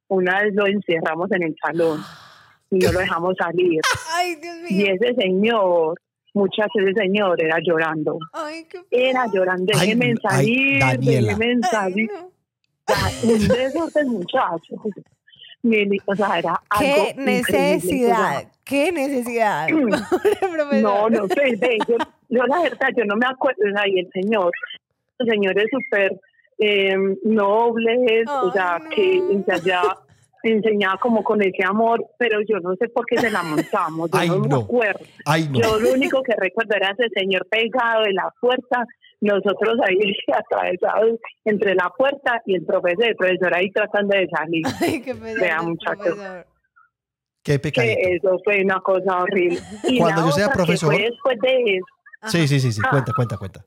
una 0.07 0.41
vez 0.41 0.53
lo 0.53 0.67
encerramos 0.67 1.29
en 1.31 1.43
el 1.43 1.55
salón 1.61 1.99
y 2.71 2.79
no 2.79 2.91
lo 2.91 2.99
dejamos 3.05 3.35
salir. 3.37 3.79
Ay, 4.13 4.35
Dios 4.35 4.55
Y 4.69 4.89
ese 4.89 5.13
señor, 5.15 5.99
muchachos, 6.33 6.81
ese 6.81 6.93
señor 7.01 7.41
era 7.43 7.57
llorando 7.63 8.17
Ay, 8.33 8.65
qué 8.69 8.81
era 8.89 9.27
llorando, 9.31 9.65
déjeme 9.65 10.07
ay, 10.07 10.15
salir, 10.29 10.83
déjeme 10.99 11.45
Ay, 11.45 11.59
salir. 11.69 12.11
no. 12.11 12.31
O 12.87 12.93
sea, 12.93 13.29
un 13.29 13.47
desorden, 13.47 14.07
muchacho. 14.09 14.75
Mire, 15.63 15.97
O 16.07 16.15
sea, 16.15 16.39
era 16.39 16.59
algo 16.71 16.79
Qué 16.79 17.09
increíble, 17.11 17.23
necesidad, 17.43 18.47
qué 18.63 18.91
necesidad. 18.91 19.67
Sea, 19.69 20.49
profesor. 20.51 20.81
No, 20.81 21.09
no 21.09 21.27
sé, 21.27 21.55
ve, 21.57 21.77
yo, 21.87 21.97
yo 22.29 22.43
la 22.47 22.63
verdad, 22.63 22.87
yo 22.97 23.05
no 23.05 23.15
me 23.15 23.27
acuerdo, 23.27 23.61
o 23.69 23.77
sea, 23.77 23.87
y 23.87 23.99
el 23.99 24.09
señor, 24.11 24.51
el 25.19 25.27
señor 25.29 25.59
es 25.59 25.65
súper 25.69 26.19
eh, 26.57 26.95
noble, 27.23 28.23
o 28.27 28.51
sea, 28.51 28.79
no. 28.79 28.89
que 28.89 29.17
ensayaba, 29.17 30.01
enseñaba 30.43 30.97
como 30.99 31.23
con 31.23 31.41
ese 31.41 31.63
amor, 31.65 32.05
pero 32.17 32.39
yo 32.47 32.59
no 32.59 32.75
sé 32.75 32.87
por 32.89 33.05
qué 33.05 33.17
se 33.17 33.29
la 33.31 33.43
montamos, 33.43 34.09
yo 34.11 34.17
Ay, 34.17 34.29
no, 34.29 34.39
me 34.39 34.47
no. 34.47 34.57
acuerdo. 34.57 35.05
Ay, 35.25 35.47
no. 35.49 35.59
Yo 35.61 35.79
lo 35.79 35.91
único 35.93 36.21
que 36.23 36.33
recuerdo 36.37 36.75
era 36.75 36.89
ese 36.97 37.09
señor 37.15 37.45
pegado 37.49 38.03
de 38.03 38.13
la 38.13 38.33
puerta, 38.39 38.85
nosotros 39.21 39.77
ahí 39.87 39.97
atravesados 40.33 41.19
entre 41.45 41.75
la 41.75 41.89
puerta 41.97 42.41
y 42.45 42.55
el 42.55 42.65
profesor, 42.65 43.05
el 43.05 43.15
profesor 43.15 43.55
ahí 43.55 43.69
tratando 43.71 44.17
de 44.17 44.27
salir. 44.29 44.63
Ay, 44.81 45.01
qué 45.01 45.13
Vea. 45.13 45.59
Qué 47.43 47.59
Que 47.59 48.15
eso 48.15 48.37
fue 48.43 48.61
una 48.63 48.79
cosa 48.81 49.17
horrible. 49.19 49.59
Y 49.85 49.97
Cuando 49.99 50.25
yo 50.25 50.31
sea 50.31 50.49
profesor- 50.49 50.93
fue 50.93 51.01
después 51.03 51.37
de 51.41 51.75
eso, 51.77 51.85
Sí, 52.27 52.47
sí, 52.47 52.59
sí, 52.59 52.71
sí. 52.71 52.81
Ah. 52.85 52.89
Cuenta, 52.91 53.11
cuenta, 53.15 53.37
cuenta. 53.37 53.65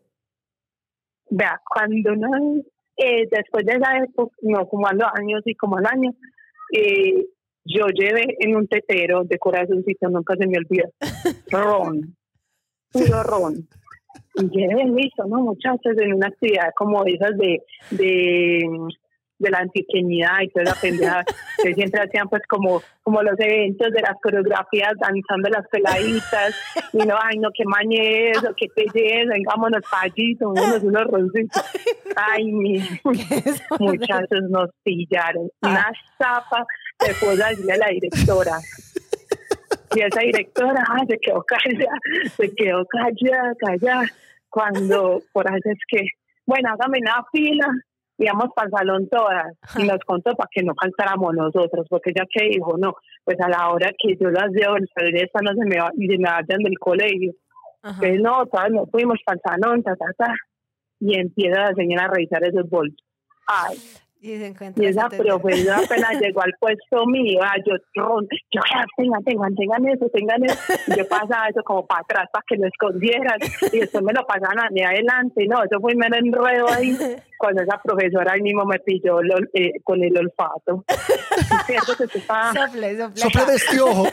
vea, 1.29 1.61
cuando 1.69 2.15
no, 2.15 2.63
eh, 2.97 3.27
después 3.29 3.67
de 3.67 3.73
esa 3.73 3.97
época, 3.99 4.33
no, 4.43 4.69
como 4.69 4.87
a 4.87 4.93
los 4.93 5.09
años 5.19 5.43
y 5.45 5.57
como 5.57 5.77
al 5.79 5.87
año, 5.87 6.13
eh, 6.75 7.27
yo 7.65 7.87
llevé 7.89 8.37
en 8.41 8.57
un 8.57 8.67
tetero 8.67 9.25
de 9.25 9.39
corazoncito, 9.39 10.09
nunca 10.09 10.37
se 10.37 10.47
me 10.47 10.59
olvida, 10.59 10.89
ron, 11.51 12.17
puro 12.93 13.23
ron. 13.23 13.69
Y 14.37 14.49
llevé 14.51 14.85
listo, 14.85 15.25
¿no, 15.27 15.41
muchachos? 15.43 15.97
En 15.99 16.15
una 16.15 16.29
actividad 16.29 16.71
como 16.77 17.05
esas 17.05 17.37
de, 17.39 17.63
de, 17.91 18.69
de 19.45 19.51
la 19.51 19.59
antiqueñidad 19.59 20.41
y 20.43 20.49
toda 20.49 20.65
la 20.65 20.75
pendeja, 20.75 21.25
que 21.63 21.75
siempre 21.75 22.03
hacían 22.03 22.29
pues 22.29 22.43
como, 22.49 22.83
como 23.03 23.23
los 23.23 23.39
eventos 23.39 23.93
de 23.93 24.01
las 24.01 24.15
coreografías, 24.23 24.95
danzando 24.99 25.49
las 25.51 25.69
peladitas, 25.69 26.55
y 26.93 26.99
no, 26.99 27.15
ay, 27.23 27.39
no, 27.39 27.51
qué 27.57 27.65
mañe 27.67 28.31
eso, 28.31 28.55
qué 28.57 28.67
belleza, 28.75 29.35
vengámonos 29.35 29.83
para 29.91 30.05
allí, 30.05 30.35
tomémonos 30.37 30.83
unos 30.83 31.05
roncitos. 31.05 31.63
Ay, 32.17 32.45
mi 32.53 32.79
muchachos 33.79 34.43
nos 34.49 34.71
pillaron. 34.83 35.49
Una 35.63 35.93
zapa, 36.19 36.67
fue 37.15 37.43
a 37.43 37.49
decirle 37.49 37.73
a 37.73 37.79
la 37.79 37.89
directora. 37.89 38.59
Y 39.95 40.01
esa 40.01 40.21
directora 40.21 40.85
ay, 40.89 41.07
se 41.09 41.19
quedó 41.19 41.43
callada, 41.45 41.99
se 42.37 42.55
quedó 42.55 42.85
callada, 42.87 43.55
callada. 43.59 44.05
Cuando, 44.49 45.23
por 45.33 45.51
ahí 45.51 45.61
es 45.65 45.79
que, 45.89 46.07
bueno, 46.47 46.71
hágame 46.71 46.99
una 47.01 47.25
fila, 47.33 47.69
íbamos 48.19 48.51
para 48.55 48.67
el 48.67 48.73
salón 48.73 49.09
todas. 49.09 49.57
Y 49.77 49.85
nos 49.85 49.99
contó 50.07 50.35
para 50.35 50.49
que 50.53 50.63
no 50.63 50.73
faltáramos 50.81 51.35
nosotros, 51.35 51.87
porque 51.89 52.11
ella 52.11 52.25
que 52.31 52.49
dijo, 52.49 52.77
no, 52.79 52.95
pues 53.25 53.39
a 53.41 53.49
la 53.49 53.71
hora 53.71 53.91
que 53.99 54.17
yo 54.21 54.31
las 54.31 54.51
veo, 54.53 54.77
el 54.77 55.17
esta 55.17 55.41
no 55.43 55.53
se 55.55 55.67
me, 55.67 55.79
va, 55.79 55.91
y 55.97 56.07
se 56.07 56.19
me 56.19 56.29
vayan 56.29 56.63
del 56.63 56.79
colegio. 56.79 57.33
Ajá. 57.83 57.99
Pues 57.99 58.21
no, 58.21 58.47
todas 58.47 58.71
nos 58.71 58.91
fuimos 58.91 59.19
para 59.25 59.37
el 59.37 59.43
salón, 59.43 59.83
ta, 59.83 59.95
ta, 59.97 60.07
ta. 60.17 60.35
Y 61.01 61.19
empieza 61.19 61.61
la 61.61 61.75
señora 61.75 62.05
a 62.05 62.09
revisar 62.09 62.45
esos 62.45 62.69
bolsos. 62.71 62.97
Ay, 63.47 63.77
Y 64.25 64.39
se 64.39 64.47
encuentra 64.47 64.83
y 64.83 64.87
esa 64.87 65.07
profesora 65.11 65.81
apenas 65.85 66.13
llegó 66.21 66.41
al 66.41 66.55
puesto 66.59 67.05
mío, 67.07 67.41
ah, 67.43 67.57
yo, 67.67 67.75
ron, 67.95 68.27
yo, 68.51 68.61
"Ah, 68.75 68.83
tengan, 68.97 69.23
tengan, 69.23 69.55
tengan 69.55 69.87
eso, 69.87 70.07
tengan 70.15 70.43
eso. 70.45 70.59
Y 70.87 70.97
yo 70.97 71.07
pasaba 71.07 71.47
eso 71.49 71.63
como 71.63 71.87
para 71.87 72.01
atrás 72.01 72.29
para 72.33 72.43
que 72.49 72.57
lo 72.57 72.67
escondieran 72.67 73.39
y 73.71 73.81
después 73.81 74.03
me 74.03 74.15
lo 74.15 74.25
pasaban 74.27 74.61
a 74.61 74.71
mí 74.71 74.83
adelante. 74.83 75.47
No, 75.47 75.63
eso 75.63 75.79
fue 75.79 75.95
mero 75.95 76.17
enredo 76.17 76.67
ahí 76.71 76.97
cuando 77.39 77.63
esa 77.65 77.79
profesora 77.85 78.33
ahí 78.33 78.41
mismo 78.41 78.65
me 78.65 78.79
pilló 78.79 79.19
eh, 79.53 79.73
con 79.85 80.03
el 80.03 80.17
olfato. 80.17 80.85
Cierto 81.67 81.93
que 81.99 82.07
tú 82.07 82.17
estabas- 82.19 82.55
Sople, 82.57 82.97
sople. 82.97 83.21
Sople 83.21 83.45
de 83.45 83.55
este 83.57 83.81
ojo. 83.83 84.05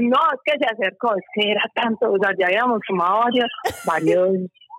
No, 0.00 0.18
es 0.32 0.40
que 0.44 0.58
se 0.58 0.64
acercó, 0.66 1.14
es 1.16 1.24
que 1.34 1.50
era 1.50 1.62
tanto, 1.74 2.10
o 2.12 2.18
sea, 2.18 2.30
ya 2.38 2.46
habíamos 2.46 2.80
tomado 2.88 3.18
varios, 3.24 3.50
varios 3.84 4.28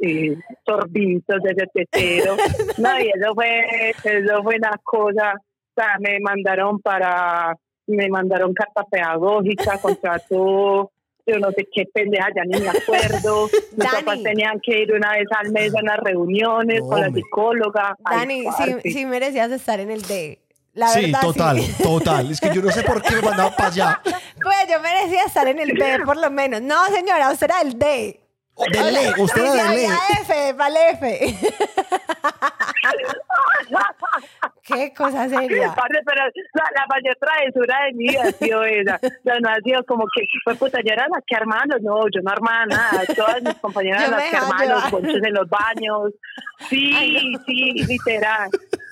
eh, 0.02 0.36
sorbitos 0.66 1.42
de 1.42 1.52
ese 1.52 1.68
tetero. 1.74 2.36
No, 2.78 3.00
y 3.00 3.08
eso 3.08 3.34
fue, 3.36 3.92
eso 3.92 4.44
fue 4.44 4.56
una 4.56 4.72
cosa, 4.84 5.34
o 5.36 5.74
sea, 5.76 5.98
me 6.00 6.20
mandaron 6.20 6.80
para, 6.80 7.56
me 7.88 8.08
mandaron 8.10 8.54
carta 8.54 8.84
pedagógica, 8.90 9.78
contrato, 9.82 10.92
yo 11.26 11.40
no 11.40 11.52
sé 11.52 11.68
qué 11.74 11.86
pendeja, 11.94 12.28
ya 12.36 12.44
ni 12.46 12.60
me 12.60 12.70
acuerdo. 12.70 13.48
Mis 13.72 13.78
Dani. 13.78 14.04
papás 14.04 14.24
tenían 14.24 14.60
que 14.62 14.80
ir 14.80 14.94
una 14.94 15.14
vez 15.14 15.28
al 15.38 15.52
mes 15.52 15.74
a 15.74 15.80
unas 15.82 15.98
reuniones 16.00 16.82
No, 16.82 16.90
con 16.90 17.02
la 17.02 17.10
psicóloga. 17.12 17.96
Dani, 18.10 18.44
sí, 18.58 18.92
sí 18.92 19.06
merecías 19.06 19.52
estar 19.52 19.80
en 19.80 19.92
el 19.92 20.02
D. 20.02 20.40
La 20.74 20.88
sí, 20.88 21.02
verdad, 21.02 21.22
total, 21.22 21.60
sí. 21.62 21.84
total. 21.84 22.32
Es 22.32 22.42
que 22.42 22.50
yo 22.54 22.62
no 22.62 22.72
sé 22.72 22.82
por 22.82 23.02
qué 23.04 23.16
me 23.16 23.22
mandaban 23.22 23.54
para 23.56 23.70
allá. 23.70 24.02
Pues 24.04 24.58
yo 24.70 24.82
merecía 24.82 25.24
estar 25.24 25.48
en 25.48 25.60
el 25.60 25.78
B, 25.78 26.00
por 26.04 26.18
lo 26.18 26.32
menos. 26.32 26.64
No, 26.64 26.84
señora, 26.86 27.32
usted 27.32 27.46
era 27.46 27.62
el 27.62 27.78
D. 27.78 28.23
De 28.56 28.92
ley, 28.92 29.12
usted 29.18 29.42
era 29.42 29.52
de 29.52 29.62
Dice, 29.64 29.76
ley. 29.76 29.86
había 29.86 30.00
F, 30.22 30.54
para 30.54 30.68
el 30.70 30.78
F. 30.96 31.38
Qué 34.66 34.94
cosa 34.94 35.28
seria. 35.28 35.74
Parce, 35.76 36.00
pero 36.06 36.24
la, 36.54 36.64
la 36.76 36.88
mayor 36.88 37.16
travesura 37.20 37.86
de 37.86 37.94
mi 37.94 38.08
vida 38.08 38.24
ha 38.24 38.32
sido 38.32 38.64
esa. 38.64 38.96
O 38.96 39.24
sea, 39.24 39.40
no 39.42 39.50
ha 39.50 39.56
sido 39.64 39.84
como 39.86 40.06
que, 40.16 40.24
pues 40.46 40.58
puta, 40.58 40.80
yo 40.80 40.94
era 40.94 41.08
la 41.10 41.22
que 41.26 41.36
armaba 41.36 41.64
los, 41.68 41.82
no, 41.82 42.02
yo 42.14 42.22
no 42.24 42.32
armaba 42.32 42.66
nada. 42.66 43.02
Todas 43.16 43.42
mis 43.44 43.56
compañeras 43.56 44.10
las 44.10 44.24
que 44.24 44.38
armaban 44.38 44.70
los 44.70 44.92
bolsos 44.92 45.22
en 45.24 45.34
los 45.34 45.50
baños. 45.50 46.14
Sí, 46.70 47.34
sí, 47.46 47.74
literal. 47.88 48.50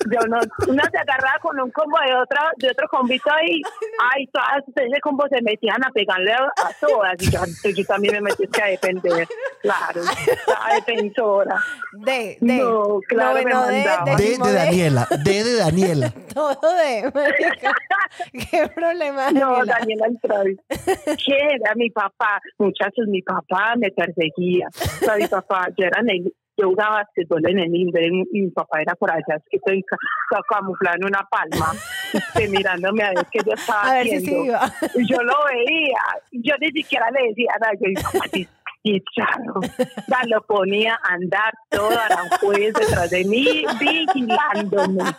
yo 0.09 0.19
no, 0.27 0.39
una 0.67 0.83
se 0.89 0.97
agarraba 0.97 1.39
con 1.41 1.59
un 1.59 1.71
combo 1.71 1.97
de 2.05 2.15
otra, 2.15 2.51
de 2.57 2.69
otro 2.69 2.87
combito 2.89 3.31
ahí, 3.31 3.61
ay, 4.13 4.27
todas 4.27 4.63
ese 4.75 4.99
combo 5.01 5.25
se 5.29 5.41
metían 5.41 5.83
a 5.83 5.89
pegarle 5.91 6.33
a, 6.33 6.43
a 6.43 6.73
todas, 6.79 7.13
y 7.19 7.29
yo, 7.29 7.39
yo 7.75 7.85
también 7.85 8.15
me 8.15 8.21
metí 8.21 8.47
que 8.47 8.61
a 8.61 8.67
defender, 8.67 9.27
claro, 9.61 10.01
la 10.03 10.75
defensora. 10.75 11.63
De, 11.93 12.37
de. 12.39 12.57
No, 12.57 12.99
claro, 13.07 13.35
me 13.35 13.41
bueno, 13.43 13.67
de, 13.67 13.77
mandaba. 13.77 14.15
D 14.15 14.23
decimos 14.23 14.47
de 14.47 14.53
Daniela. 14.53 15.07
D 15.23 15.43
de 15.43 15.53
Daniela. 15.65 16.13
Todo 16.33 16.57
de, 16.75 17.11
marica. 17.13 17.73
Qué 18.51 18.67
problema, 18.73 19.31
No, 19.31 19.57
Daniela. 19.65 19.77
Daniela 19.79 20.05
Antravi. 20.07 20.57
¿Qué 20.69 21.37
era 21.55 21.75
mi 21.75 21.89
papá? 21.89 22.41
Muchachos, 22.57 23.07
mi 23.07 23.21
papá 23.21 23.73
me 23.77 23.89
perseguía. 23.91 24.67
O 24.73 25.05
sea, 25.05 25.15
mi 25.15 25.27
papá, 25.27 25.67
yo 25.77 25.85
era 25.85 25.99
en 26.01 26.09
el, 26.09 26.33
yo 26.57 26.67
jugaba 26.69 26.97
basquetbol 27.03 27.49
en 27.49 27.59
el 27.59 27.75
Inver 27.75 28.03
y 28.03 28.41
mi 28.41 28.49
papá 28.51 28.81
era 28.81 28.93
por 28.95 29.09
allá, 29.09 29.35
es 29.37 29.43
que 29.49 29.57
estoy 29.57 29.81
ca- 29.83 29.97
ca- 30.29 30.41
camuflado 30.49 30.97
en 30.99 31.05
una 31.05 31.27
palma, 31.31 31.71
mirándome 32.49 33.03
a 33.03 33.09
ver 33.09 33.25
qué 33.31 33.39
yo 33.45 33.53
estaba 33.53 33.81
A 33.89 33.93
ver 33.95 34.07
si 34.07 34.15
haciendo. 34.17 34.41
sí 34.43 34.47
iba. 34.47 34.73
Y 34.95 35.07
yo 35.11 35.21
lo 35.23 35.33
veía, 35.45 36.01
yo 36.31 36.53
ni 36.59 36.71
siquiera 36.71 37.09
le 37.11 37.29
decía 37.29 37.53
nada, 37.59 37.73
yo 37.79 37.87
y 38.83 39.01
charo, 39.15 39.61
ya 40.07 40.19
lo 40.27 40.41
ponía 40.43 40.95
a 40.95 41.13
andar 41.13 41.53
todo 41.69 41.91
Aranjuez 41.91 42.73
detrás 42.73 43.09
de 43.11 43.23
mí, 43.25 43.63
vigilándome. 43.79 45.03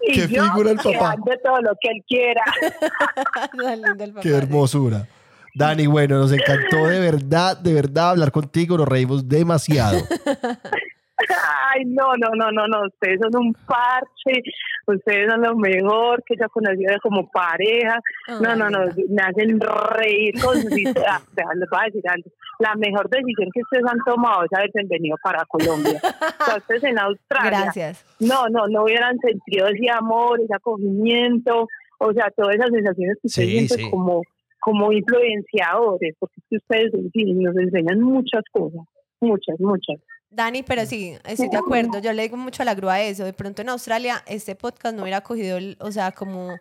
Y 0.00 0.14
Qué 0.14 0.28
yo 0.28 0.42
figura 0.44 0.70
el 0.70 0.78
papá. 0.78 1.12
ande 1.12 1.38
todo 1.44 1.60
lo 1.60 1.72
que 1.78 1.90
él 1.90 2.02
quiera. 2.08 2.40
Papá, 2.80 4.20
Qué 4.22 4.30
hermosura. 4.30 5.06
Dani, 5.54 5.86
bueno, 5.86 6.18
nos 6.18 6.32
encantó 6.32 6.86
de 6.88 6.98
verdad, 6.98 7.58
de 7.58 7.74
verdad 7.74 8.10
hablar 8.10 8.32
contigo. 8.32 8.78
Nos 8.78 8.88
reímos 8.88 9.28
demasiado. 9.28 9.98
Ay, 11.74 11.84
no, 11.86 12.12
no, 12.18 12.28
no, 12.34 12.50
no, 12.50 12.66
no, 12.66 12.86
ustedes 12.86 13.20
son 13.20 13.46
un 13.46 13.54
parche, 13.66 14.42
ustedes 14.86 15.30
son 15.30 15.42
lo 15.42 15.56
mejor 15.56 16.22
que 16.24 16.34
yo 16.38 16.46
he 16.46 16.48
conocido 16.48 16.94
como 17.02 17.30
pareja. 17.30 17.98
No, 18.40 18.56
no, 18.56 18.70
no, 18.70 18.80
me 19.08 19.22
hacen 19.22 19.60
reír 19.60 20.34
con 20.42 20.60
sus 20.60 20.76
historias. 20.76 21.22
Ah, 21.36 21.54
Les 21.54 21.68
voy 21.70 21.80
a 21.80 21.84
decir 21.86 22.02
algo. 22.08 22.30
La 22.58 22.74
mejor 22.76 23.08
decisión 23.10 23.48
que 23.52 23.60
ustedes 23.62 23.84
han 23.90 23.98
tomado 24.04 24.44
es 24.44 24.52
haberse 24.56 24.80
venido 24.88 25.16
para 25.22 25.44
Colombia. 25.46 26.00
Ustedes 26.56 26.84
en 26.84 26.98
Australia. 26.98 27.62
Gracias. 27.62 28.04
No, 28.20 28.48
no, 28.48 28.68
no 28.68 28.84
hubieran 28.84 29.18
sentido 29.18 29.66
ese 29.66 29.90
amor, 29.90 30.40
ese 30.40 30.54
acogimiento, 30.54 31.66
o 31.98 32.12
sea, 32.12 32.30
todas 32.36 32.56
esas 32.56 32.70
sensaciones 32.70 33.16
que 33.20 33.26
ustedes 33.26 33.48
Sí, 33.48 33.52
sienten 33.58 33.78
sí. 33.78 33.90
como, 33.90 34.22
como 34.60 34.92
influenciadores, 34.92 36.14
porque 36.18 36.34
es 36.38 36.44
que 36.48 36.56
ustedes 36.56 36.92
nos 36.92 37.56
enseñan 37.56 38.00
muchas 38.00 38.42
cosas, 38.52 38.82
muchas, 39.20 39.58
muchas. 39.58 39.96
Dani, 40.34 40.62
pero 40.62 40.86
sí, 40.86 41.16
estoy 41.26 41.48
de 41.50 41.58
acuerdo. 41.58 41.98
Yo 41.98 42.12
le 42.12 42.22
digo 42.22 42.36
mucho 42.38 42.62
a 42.62 42.64
la 42.64 42.74
grúa 42.74 43.00
eso. 43.02 43.24
De 43.24 43.32
pronto 43.34 43.60
en 43.62 43.68
Australia 43.68 44.22
este 44.26 44.54
podcast 44.54 44.94
no 44.96 45.02
hubiera 45.02 45.20
cogido, 45.20 45.58
el- 45.58 45.76
o 45.78 45.92
sea, 45.92 46.10
como 46.12 46.56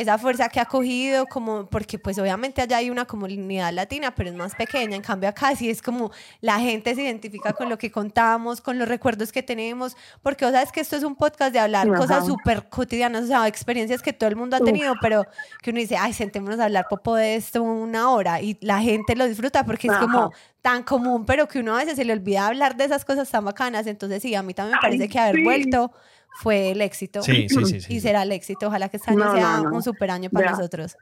esa 0.00 0.16
fuerza 0.16 0.48
que 0.48 0.60
ha 0.60 0.64
cogido, 0.66 1.26
como 1.26 1.66
porque 1.66 1.98
pues 1.98 2.18
obviamente 2.18 2.62
allá 2.62 2.76
hay 2.76 2.88
una 2.88 3.04
comunidad 3.04 3.72
latina, 3.72 4.14
pero 4.14 4.30
es 4.30 4.36
más 4.36 4.54
pequeña. 4.54 4.94
En 4.94 5.02
cambio 5.02 5.28
acá 5.28 5.56
sí 5.56 5.68
es 5.68 5.82
como 5.82 6.12
la 6.40 6.60
gente 6.60 6.94
se 6.94 7.02
identifica 7.02 7.52
con 7.52 7.68
lo 7.68 7.78
que 7.78 7.90
contamos, 7.90 8.60
con 8.60 8.78
los 8.78 8.86
recuerdos 8.86 9.32
que 9.32 9.42
tenemos, 9.42 9.96
porque 10.22 10.46
o 10.46 10.50
sea, 10.50 10.62
es 10.62 10.70
que 10.70 10.80
esto 10.80 10.94
es 10.94 11.02
un 11.02 11.16
podcast 11.16 11.52
de 11.52 11.58
hablar 11.58 11.88
Ajá. 11.88 11.96
cosas 11.96 12.26
súper 12.26 12.68
cotidianas, 12.68 13.24
o 13.24 13.26
sea, 13.26 13.48
experiencias 13.48 14.00
que 14.00 14.12
todo 14.12 14.28
el 14.28 14.36
mundo 14.36 14.56
ha 14.56 14.60
Uf. 14.60 14.66
tenido, 14.66 14.94
pero 15.00 15.26
que 15.62 15.70
uno 15.70 15.80
dice, 15.80 15.96
ay, 15.96 16.12
sentémonos 16.12 16.60
a 16.60 16.66
hablar 16.66 16.86
popo 16.86 17.16
de 17.16 17.34
esto 17.34 17.62
una 17.62 18.10
hora 18.10 18.40
y 18.40 18.56
la 18.60 18.80
gente 18.80 19.16
lo 19.16 19.26
disfruta 19.26 19.64
porque 19.64 19.88
es 19.88 19.96
como 19.98 20.32
tan 20.62 20.82
común, 20.82 21.24
pero 21.24 21.48
que 21.48 21.60
uno 21.60 21.74
a 21.74 21.78
veces 21.78 21.96
se 21.96 22.04
le 22.04 22.12
olvida 22.12 22.46
hablar 22.46 22.76
de 22.76 22.84
esas 22.84 23.04
cosas 23.04 23.30
tan 23.30 23.44
bacanas. 23.44 23.86
Entonces, 23.86 24.22
sí, 24.22 24.34
a 24.34 24.42
mí 24.42 24.54
también 24.54 24.72
me 24.72 24.86
Ay, 24.86 24.90
parece 24.90 25.08
que 25.08 25.18
haber 25.18 25.36
sí. 25.36 25.42
vuelto 25.42 25.92
fue 26.40 26.70
el 26.70 26.80
éxito. 26.82 27.22
Sí, 27.22 27.48
sí, 27.48 27.64
sí. 27.64 27.64
sí, 27.66 27.76
Y 27.76 27.80
sí. 27.80 28.00
será 28.00 28.22
el 28.22 28.30
éxito. 28.32 28.68
Ojalá 28.68 28.88
que 28.88 28.98
este 28.98 29.10
año 29.10 29.24
No, 29.24 29.32
sea 29.34 29.56
no, 29.58 29.70
no. 29.70 29.76
un 29.76 29.82
super 29.82 30.10
año 30.10 30.30
para 30.30 30.52
nosotros. 30.52 30.96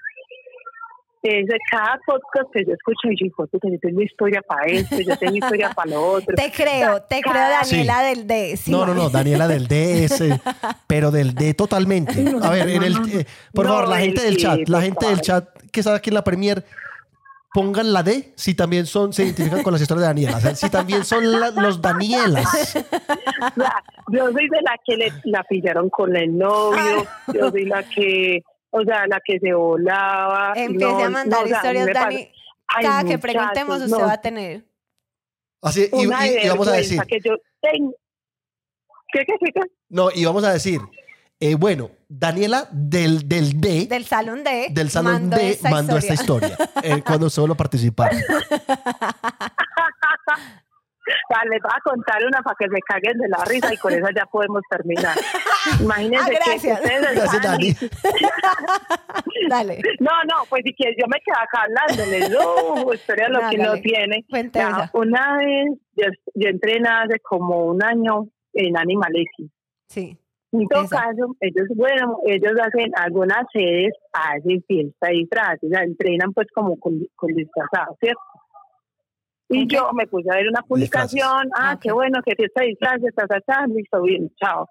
Es 1.23 1.47
de 1.49 1.57
cada 1.73 1.99
podcast 2.07 2.47
que 2.53 2.65
yo 2.65 2.73
escucho, 2.73 3.09
y 3.11 3.17
yo 3.19 3.25
digo, 3.25 3.47
"Puta, 3.49 3.69
yo 3.69 3.79
tengo 3.81 4.01
historia 4.01 4.41
para 4.43 4.65
esto, 4.67 4.97
yo 5.01 5.17
tengo 5.19 5.35
historia 5.35 5.71
para 5.75 5.91
lo 5.91 6.07
otro. 6.13 6.35
Te 6.37 6.53
creo, 6.53 7.03
te 7.03 7.21
creo, 7.21 7.33
Daniela 7.35 8.03
del 8.03 8.27
D. 8.29 8.57
sí. 8.57 8.71
No, 8.71 8.87
no, 8.87 8.95
no, 8.95 9.11
Daniela 9.11 9.49
del 9.49 9.67
DS, 9.67 10.23
pero 10.87 11.11
del 11.11 11.35
D 11.35 11.53
totalmente. 11.55 12.25
A 12.43 12.51
ver, 12.51 12.69
en 12.69 12.83
el, 12.85 12.95
eh, 13.21 13.27
por 13.53 13.67
No, 13.67 13.73
favor, 13.73 13.89
la 13.89 13.99
gente 13.99 14.23
del 14.23 14.37
chat, 14.37 14.69
la 14.69 14.81
gente 14.83 15.07
del 15.07 15.21
chat 15.21 15.49
que 15.73 15.83
sabe 15.83 15.97
aquí 15.97 16.11
en 16.11 16.15
la 16.15 16.23
Premier, 16.23 16.65
pongan 17.57 17.91
la 17.95 18.03
D 18.03 18.35
si 18.37 18.55
también 18.55 18.85
son, 18.85 19.15
se 19.15 19.24
identifican 19.24 19.62
con 19.62 19.73
las 19.73 19.81
historias 19.81 20.03
de 20.03 20.07
Daniela. 20.09 20.37
O 20.37 20.41
sea, 20.41 20.55
si 20.55 20.69
también 20.69 21.07
son 21.07 21.41
la- 21.41 21.51
los 21.53 21.81
Danielas. 21.81 22.77
O 22.77 24.12
yo 24.12 24.31
soy 24.31 24.49
de 24.51 24.61
la 24.61 24.77
que 24.85 24.97
le, 24.99 25.11
la 25.24 25.43
pillaron 25.45 25.89
con 25.89 26.15
el 26.15 26.37
novio, 26.37 27.07
yo 27.33 27.51
soy 27.51 27.65
la 27.65 27.83
que, 27.83 28.43
o 28.69 28.83
sea, 28.85 29.07
la 29.07 29.23
que 29.24 29.39
se 29.41 29.55
volaba. 29.55 30.53
Empiece 30.55 30.85
no, 30.93 31.05
a 31.05 31.09
mandar 31.09 31.41
no, 31.41 31.45
o 31.47 31.49
sea, 31.49 31.57
historias, 31.57 31.87
pasa- 31.89 32.01
Dani. 32.01 32.31
Ay, 32.69 32.85
Cada 32.85 33.05
que 33.05 33.19
preguntemos, 33.19 33.77
usted 33.81 33.91
no, 33.91 34.07
va 34.07 34.12
a 34.12 34.20
tener. 34.20 34.65
Así, 35.62 35.89
y, 35.93 36.07
una 36.07 36.27
y- 36.27 36.37
y 36.45 36.49
vamos 36.51 36.69
a 36.69 36.73
decir, 36.73 37.01
que 37.09 37.20
yo 37.24 37.37
tengo. 37.62 37.95
¿Qué, 39.12 39.24
qué, 39.24 39.33
qué, 39.41 39.53
qué? 39.55 39.61
no, 39.89 40.11
y 40.15 40.27
vamos 40.27 40.45
a 40.45 40.53
decir, 40.53 40.81
eh, 41.41 41.55
bueno, 41.55 41.91
Daniela 42.09 42.67
del, 42.73 43.29
del 43.29 43.61
D, 43.61 43.87
Del 43.89 44.05
salón 44.07 44.43
D. 44.45 44.69
del 44.71 44.91
salón 44.91 45.13
mandó 45.15 45.37
D, 45.37 45.51
esta 45.51 45.71
mandó 45.71 45.97
esta 45.99 46.15
historia 46.15 46.57
eh, 46.83 47.03
cuando 47.05 47.29
solo 47.31 47.55
participar. 47.55 48.13
Vale, 51.31 51.51
les 51.51 51.63
voy 51.63 51.71
a 51.75 51.81
contar 51.85 52.25
una 52.27 52.41
para 52.43 52.57
que 52.59 52.67
me 52.69 52.81
caguen 52.81 53.19
de 53.19 53.29
la 53.29 53.45
risa 53.45 53.73
y 53.73 53.77
con 53.77 53.93
esa 53.93 54.09
ya 54.17 54.25
podemos 54.27 54.63
terminar. 54.71 55.17
Imagínense 55.81 56.25
Ah, 56.25 56.29
que 56.31 56.51
gracias. 56.51 56.81
ustedes 56.81 57.01
Gracias, 57.03 57.35
están- 57.35 57.43
Dani. 57.53 57.77
Dale. 59.49 59.81
No, 60.01 60.11
no, 60.25 60.45
pues 60.49 60.63
si 60.65 60.75
quieres, 60.75 60.97
yo 60.99 61.07
me 61.07 61.19
quedo 61.25 61.37
acá 61.37 61.63
hablándoles. 61.65 62.31
No, 62.31 62.93
historia 62.93 63.29
lo 63.29 63.41
No, 63.43 63.51
que 63.51 63.59
no 63.59 63.65
hágale. 63.65 63.83
tiene. 63.83 64.25
Ya, 64.53 64.91
una 64.95 65.37
vez, 65.39 65.67
yo, 65.97 66.05
yo 66.35 66.49
entrené 66.49 66.89
hace 66.89 67.21
como 67.21 67.67
un 67.67 67.83
año 67.85 68.27
en 68.55 68.77
Animal 68.77 69.13
X. 69.37 69.51
Sí. 69.89 70.19
En 70.52 70.66
todo 70.68 70.89
caso, 70.89 71.36
ellos, 71.40 71.66
bueno, 71.74 72.18
ellos 72.24 72.52
hacen 72.62 72.93
algunas 72.97 73.44
sedes, 73.52 73.93
hacen 74.12 74.62
fiesta 74.66 75.12
y 75.12 75.20
disfraces, 75.20 75.64
o 75.64 75.68
sea, 75.68 75.82
entrenan 75.82 76.32
pues 76.32 76.47
como 76.55 76.78
con, 76.78 77.01
con 77.16 77.35
disfrazados, 77.35 77.97
¿cierto? 78.01 78.20
Y 79.48 79.66
yo 79.66 79.90
me 79.93 80.06
puse 80.06 80.31
a 80.31 80.36
ver 80.36 80.48
una 80.48 80.62
publicación, 80.62 81.51
ah, 81.56 81.78
qué 81.81 81.93
bueno, 81.93 82.20
que 82.24 82.35
fiesta 82.35 82.62
de 82.62 82.68
disfraces, 82.68 83.14
ta, 83.14 83.27
ta, 83.27 83.40
ta, 83.40 83.66
listo, 83.66 84.02
bien, 84.02 84.31
chao. 84.40 84.68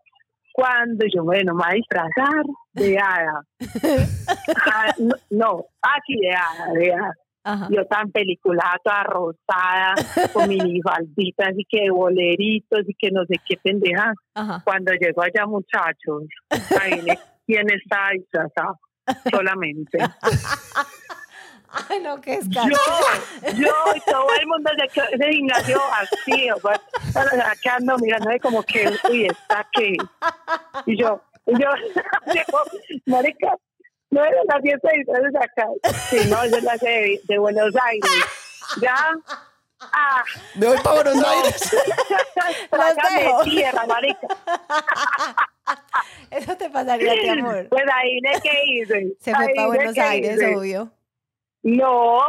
Cuando 0.53 1.05
yo, 1.13 1.23
bueno, 1.23 1.53
me 1.53 1.63
voy 1.63 1.71
a 1.71 1.75
disfrazar 1.75 2.43
de 2.73 2.97
hada. 2.97 3.41
Ah, 4.67 4.93
no, 4.99 5.15
no, 5.29 5.65
aquí 5.81 6.15
de 6.19 6.31
hada, 6.31 6.73
de 6.73 6.93
hada. 6.93 7.13
Ajá. 7.47 7.67
Yo 7.71 7.85
tan 7.85 8.11
peliculada, 8.11 8.79
toda 8.83 9.03
rosada, 9.03 9.93
con 10.33 10.49
mi 10.49 10.57
faldita, 10.81 11.45
así 11.47 11.63
que 11.69 11.81
de 11.83 11.91
boleritos 11.91 12.79
y 12.87 12.93
que 12.95 13.11
no 13.11 13.23
sé 13.25 13.35
qué 13.47 13.55
pendeja. 13.57 14.13
Ajá. 14.33 14.61
Cuando 14.65 14.91
llego 14.93 15.21
allá, 15.21 15.45
muchachos, 15.45 16.23
adivine 16.49 17.19
quién 17.45 17.69
está 17.71 18.09
disfrazado. 18.13 18.79
Solamente. 19.31 19.99
Ay, 21.89 21.99
no, 22.01 22.19
qué 22.21 22.31
Yo, 22.31 22.39
escándalo. 22.39 22.77
yo 23.57 23.73
y 23.95 23.99
todo 24.09 24.27
el 24.39 24.47
mundo 24.47 24.71
de 24.79 24.87
que- 24.87 25.01
ese 25.15 25.31
gimnasio 25.33 25.79
así, 25.99 26.49
o 26.51 26.59
sea, 27.11 27.53
quedando 27.61 27.97
mirándome 27.97 28.39
como 28.39 28.63
que, 28.63 28.89
uy, 29.09 29.25
está 29.25 29.67
que. 29.73 29.93
Y 30.85 30.97
yo, 30.97 31.21
y 31.47 31.61
yo, 31.61 31.67
marica, 33.07 33.55
no 34.15 34.25
era 34.25 34.37
la 34.47 34.59
fiesta 34.61 34.89
de 34.89 34.97
disfraces 34.97 35.35
acá. 35.35 35.67
Sí, 36.09 36.17
no, 36.29 36.43
esa 36.43 36.57
es 36.57 36.63
la 36.63 36.75
de, 36.77 37.21
de 37.23 37.37
Buenos 37.37 37.75
Aires. 37.75 38.09
Ya. 38.81 38.95
Ah, 39.81 40.23
Me 40.55 40.67
voy 40.67 40.77
para 40.81 41.03
Buenos 41.03 41.23
Aires. 41.27 41.69
trágame 42.69 43.33
tierra, 43.43 43.85
marica. 43.85 44.27
Eso 46.31 46.55
te 46.57 46.69
pasaría 46.69 47.13
ti, 47.13 47.29
amor. 47.29 47.67
Pues 47.69 47.83
ahí 47.93 48.19
qué 48.41 48.51
hice. 48.67 49.13
Se 49.19 49.33
fue 49.35 49.53
para 49.53 49.67
Buenos 49.67 49.97
Aires, 49.97 50.35
hice. 50.35 50.55
obvio. 50.55 50.91
No, 51.63 52.19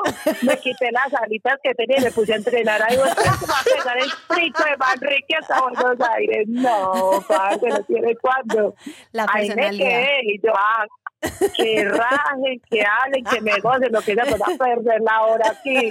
me 0.42 0.58
quité 0.60 0.90
las 0.92 1.12
alitas 1.12 1.56
que 1.62 1.74
tenía 1.74 1.98
y 1.98 2.04
me 2.04 2.10
puse 2.10 2.32
a 2.32 2.36
entrenar 2.36 2.82
ahí. 2.82 2.96
¿cómo 2.96 3.52
va 3.52 3.60
a 3.60 3.64
pegar 3.64 3.98
el 3.98 4.10
frito 4.10 4.64
de 4.64 4.76
Manrique 4.78 5.34
hasta 5.38 5.60
Buenos 5.60 6.00
Aires? 6.16 6.48
No, 6.48 7.22
parce, 7.28 7.68
no 7.68 7.82
tiene 7.84 8.16
cuándo. 8.16 8.74
La 9.12 9.26
Ahí 9.28 9.48
me 9.50 9.54
personalidad. 9.56 9.88
quedé 9.90 10.20
y 10.24 10.40
yo, 10.42 10.52
ah, 10.56 10.86
que 11.56 11.84
rajen, 11.88 12.60
que 12.70 12.82
hablen, 12.84 13.24
que 13.24 13.40
me 13.40 13.58
gocen, 13.60 13.90
lo 13.90 14.00
que 14.00 14.14
sea, 14.14 14.24
pues 14.24 14.40
a 14.40 14.58
perder 14.58 15.00
la 15.00 15.22
hora 15.22 15.50
aquí. 15.50 15.88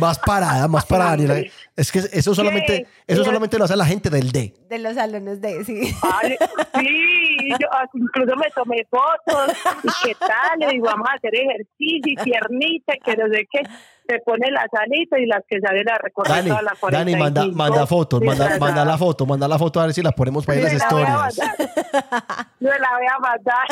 Más 0.00 0.18
parada, 0.18 0.68
más 0.68 0.86
parada, 0.86 1.10
Daniela. 1.10 1.42
Es 1.76 1.90
que 1.90 1.98
eso 1.98 2.34
solamente, 2.34 2.86
eso 3.06 3.24
solamente 3.24 3.58
lo 3.58 3.64
hace 3.64 3.76
la 3.76 3.86
gente 3.86 4.10
del 4.10 4.30
D. 4.30 4.54
De 4.68 4.78
los 4.78 4.94
salones 4.94 5.40
de, 5.40 5.64
sí. 5.64 5.94
Ay, 6.02 6.36
sí, 6.78 7.48
yo 7.58 7.68
incluso 7.94 8.36
me 8.36 8.50
tomé 8.50 8.86
fotos 8.90 9.56
y 9.82 9.88
qué 10.06 10.14
tal, 10.14 10.58
le 10.58 10.68
digo, 10.68 10.86
vamos 10.86 11.08
a 11.08 11.14
hacer 11.14 11.34
ejercicio 11.34 12.12
y 12.12 12.16
piernita, 12.16 12.94
que 13.04 13.16
no 13.16 13.26
sé 13.28 13.48
qué. 13.50 13.62
Se 14.12 14.18
pone 14.20 14.50
la 14.50 14.66
salita 14.70 15.18
y 15.18 15.26
las 15.26 15.42
que 15.48 15.60
salen 15.60 15.88
a 15.88 15.98
recorrer 15.98 16.36
Dani, 16.36 16.48
toda 16.48 16.62
la 16.62 16.76
Dani, 16.90 17.16
manda, 17.16 17.40
45 17.42 17.56
manda 17.56 17.86
fotos, 17.86 18.20
manda, 18.20 18.32
disfrazadas. 18.32 18.60
manda 18.60 18.84
la 18.84 18.98
foto, 18.98 19.26
manda 19.26 19.48
la 19.48 19.58
foto 19.58 19.80
a 19.80 19.84
ver 19.86 19.94
si 19.94 20.02
la 20.02 20.12
ponemos 20.12 20.44
para 20.44 20.58
ir 20.58 20.64
Yo 20.64 20.72
las 20.72 20.82
historias. 20.82 21.36
Yo 22.60 22.68
la 22.78 22.90
voy 22.96 23.06
a 23.10 23.18
mandar. 23.18 23.66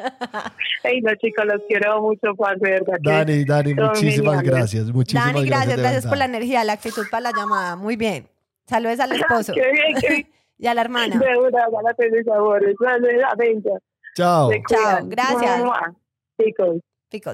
Ey, 0.84 1.00
no, 1.00 1.14
chicos, 1.16 1.44
los 1.44 1.60
quiero 1.66 2.00
mucho, 2.00 2.34
Juan, 2.36 2.58
de 2.58 2.70
verdad. 2.70 2.98
Dani, 3.00 3.44
Dani, 3.44 3.74
muchísimas 3.74 4.42
gracias. 4.42 4.86
Muchísimas 4.86 5.34
Dani, 5.34 5.46
gracias, 5.46 5.76
de 5.76 5.82
gracias 5.82 6.06
por 6.06 6.18
la 6.18 6.26
energía, 6.26 6.64
la 6.64 6.74
actitud 6.74 7.04
para 7.10 7.22
la 7.22 7.32
llamada. 7.32 7.76
Muy 7.76 7.96
bien. 7.96 8.28
Saludos 8.66 9.00
al 9.00 9.12
esposo 9.20 9.52
Qué 9.52 9.72
bien, 9.72 10.00
qué 10.00 10.08
bien. 10.08 10.28
y 10.58 10.66
a 10.68 10.74
la 10.74 10.82
hermana. 10.82 11.18
De 11.18 11.36
una, 11.36 11.68
van 11.68 11.86
a 11.86 11.94
la. 11.96 13.80
Chao. 14.14 14.50
Chao, 14.68 15.00
gracias. 15.04 15.58
Mua, 15.64 15.92
Chicos. 16.40 16.80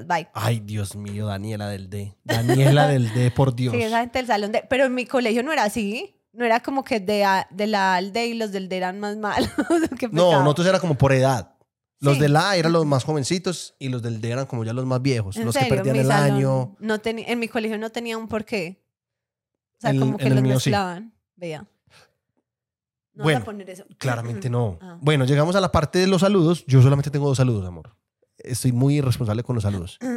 Bye. 0.05 0.27
Ay, 0.33 0.59
Dios 0.59 0.95
mío, 0.95 1.27
Daniela 1.27 1.67
del 1.69 1.89
D. 1.89 2.15
Daniela 2.23 2.87
del 2.87 3.13
D, 3.13 3.31
por 3.31 3.55
Dios. 3.55 3.73
Sí, 3.75 3.81
esa 3.81 3.99
gente 4.01 4.19
del 4.19 4.27
salón 4.27 4.51
de... 4.51 4.63
Pero 4.69 4.85
en 4.85 4.95
mi 4.95 5.05
colegio 5.05 5.43
no 5.43 5.51
era 5.53 5.63
así. 5.63 6.15
No 6.33 6.45
era 6.45 6.59
como 6.61 6.83
que 6.83 6.99
de, 6.99 7.23
a- 7.23 7.47
de 7.51 7.67
la 7.67 7.93
A 7.93 7.95
al 7.97 8.11
D 8.13 8.27
y 8.27 8.33
los 8.35 8.51
del 8.51 8.69
D 8.69 8.77
eran 8.77 8.99
más 8.99 9.17
malos. 9.17 9.49
Qué 9.99 10.07
No, 10.09 10.39
nosotros 10.43 10.67
era 10.67 10.79
como 10.79 10.95
por 10.95 11.11
edad. 11.13 11.53
Los 11.99 12.15
Sí. 12.15 12.19
de 12.21 12.29
la 12.29 12.51
A 12.51 12.55
eran 12.57 12.73
los 12.73 12.85
más 12.85 13.03
jovencitos 13.03 13.75
y 13.79 13.89
los 13.89 14.03
del 14.03 14.21
D 14.21 14.29
eran 14.29 14.45
como 14.45 14.63
ya 14.63 14.71
los 14.73 14.85
más 14.85 15.01
viejos, 15.01 15.35
los 15.37 15.53
serio, 15.55 15.69
que 15.69 15.75
perdían 15.75 15.93
mi 15.95 15.99
el 16.01 16.07
salón 16.07 16.35
año. 16.37 16.75
No 16.79 16.99
en 17.03 17.39
mi 17.39 17.47
colegio 17.47 17.77
no 17.79 17.89
tenía 17.89 18.17
un 18.19 18.27
porqué. 18.27 18.83
O 19.77 19.81
sea, 19.81 19.89
En- 19.91 19.99
como 19.99 20.17
que 20.17 20.29
los 20.29 20.41
mío 20.43 20.59
sí. 20.59 20.69
mezclaban. 20.69 21.13
Vea. 21.35 21.65
No 23.13 23.23
Bueno, 23.23 23.39
a 23.39 23.43
poner 23.43 23.67
eso. 23.71 23.83
Claramente 23.97 24.47
no. 24.51 24.77
Ah. 24.79 24.97
Bueno, 25.01 25.25
llegamos 25.25 25.55
a 25.55 25.61
la 25.61 25.71
parte 25.71 25.97
de 25.97 26.05
los 26.07 26.21
saludos. 26.21 26.63
Yo 26.67 26.83
solamente 26.83 27.09
tengo 27.09 27.27
dos 27.27 27.37
saludos, 27.37 27.65
amor. 27.65 27.95
Estoy 28.37 28.71
muy 28.71 28.95
irresponsable 28.97 29.43
con 29.43 29.55
los 29.55 29.63
saludos. 29.63 29.97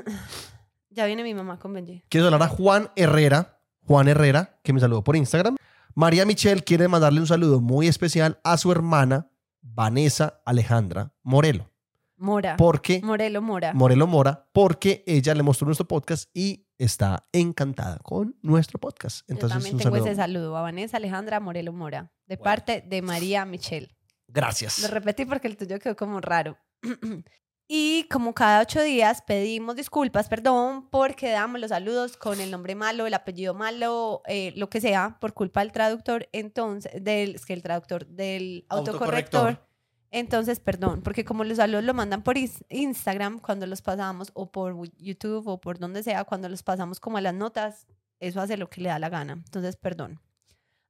Ya 0.92 1.06
viene 1.06 1.22
mi 1.22 1.34
mamá 1.34 1.56
con 1.60 1.72
Benji. 1.72 2.02
Quiero 2.09 2.26
saludar 2.26 2.48
a 2.48 2.51
Juan 2.52 2.90
Herrera, 2.97 3.60
Juan 3.86 4.09
Herrera, 4.09 4.59
que 4.64 4.72
me 4.72 4.80
saludó 4.80 5.05
por 5.05 5.14
Instagram. 5.14 5.55
María 5.94 6.26
Michelle 6.26 6.62
quiere 6.64 6.88
mandarle 6.88 7.20
un 7.20 7.28
saludo 7.28 7.60
muy 7.60 7.86
especial 7.86 8.40
a 8.42 8.56
su 8.56 8.72
hermana 8.72 9.30
Vanessa 9.60 10.42
Alejandra 10.44 11.14
Morelo. 11.22 11.70
Mora. 12.16 12.56
Porque 12.56 13.01
Morelo 13.05 13.40
Mora. 13.40 13.72
Morelo 13.72 14.09
Mora, 14.09 14.48
porque 14.52 15.05
ella 15.06 15.32
le 15.34 15.44
mostró 15.44 15.66
nuestro 15.66 15.86
podcast 15.86 16.28
y 16.34 16.66
está 16.76 17.24
encantada 17.32 17.98
con 18.02 18.36
nuestro 18.42 18.80
podcast. 18.80 19.20
Yo 19.28 19.34
Entonces, 19.34 19.55
también 19.59 19.76
un 19.76 19.80
tengo 19.82 19.94
saludo. 19.94 20.10
ese 20.10 20.16
saludo 20.16 20.56
a 20.56 20.62
Vanessa 20.62 20.97
Alejandra 20.97 21.38
Morelo 21.38 21.72
Mora, 21.72 22.12
de 22.26 22.34
Bueno. 22.34 22.42
parte 22.44 22.82
de 22.84 23.01
María 23.01 23.44
Michelle. 23.44 23.97
Gracias. 24.26 24.80
Lo 24.80 24.88
repetí 24.88 25.24
porque 25.24 25.47
el 25.47 25.56
tuyo 25.56 25.78
quedó 25.78 25.94
como 25.94 26.20
raro. 26.20 26.59
y 27.72 28.09
como 28.10 28.34
cada 28.34 28.62
ocho 28.62 28.82
días 28.82 29.22
pedimos 29.22 29.76
disculpas, 29.76 30.28
perdón, 30.28 30.88
porque 30.90 31.30
damos 31.30 31.60
los 31.60 31.68
saludos 31.68 32.16
con 32.16 32.40
el 32.40 32.51
nombre 32.51 32.74
malo, 32.74 33.06
el 33.06 33.14
apellido 33.14 33.55
malo, 33.55 34.22
eh, 34.26 34.52
lo 34.56 34.68
que 34.68 34.80
sea, 34.80 35.18
por 35.20 35.34
culpa 35.34 35.60
del 35.60 35.70
traductor, 35.70 36.28
entonces, 36.32 36.90
del, 37.01 37.36
es 37.36 37.47
que 37.47 37.52
el 37.52 37.62
traductor 37.62 38.09
del 38.09 38.66
autocorrector. 38.70 39.40
Autocorrector. 39.40 39.68
Entonces, 40.10 40.59
perdón, 40.59 41.02
porque 41.02 41.24
como 41.24 41.44
los 41.44 41.59
saludos 41.59 41.84
lo 41.84 41.94
mandan 41.94 42.24
por 42.24 42.34
Instagram 42.70 43.38
cuando 43.38 43.68
los 43.68 43.82
pasamos, 43.82 44.32
o 44.34 44.51
por 44.51 44.74
YouTube, 44.98 45.47
o 45.47 45.60
por 45.60 45.78
donde 45.78 46.02
sea, 46.02 46.24
cuando 46.24 46.48
los 46.48 46.64
pasamos 46.64 46.98
como 46.98 47.18
a 47.18 47.20
las 47.20 47.34
notas, 47.34 47.86
eso 48.18 48.40
hace 48.40 48.56
lo 48.56 48.68
que 48.68 48.80
le 48.80 48.88
da 48.88 48.98
la 48.98 49.10
gana. 49.10 49.34
Entonces, 49.34 49.76
perdón. 49.76 50.20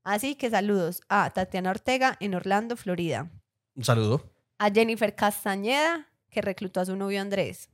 Así 0.02 0.34
que 0.34 0.48
saludos 0.48 1.02
a 1.10 1.28
Tatiana 1.28 1.72
Ortega 1.72 2.16
en 2.20 2.34
Orlando, 2.34 2.74
Florida 2.74 3.30
Un 3.74 3.84
saludo. 3.84 4.24
a 4.56 4.70
Jennifer 4.70 5.14
Castañeda, 5.14 6.09
que 6.30 6.40
reclutó 6.40 6.80
a 6.80 6.86
su 6.86 6.96
novio 6.96 7.20
Andrés, 7.20 7.68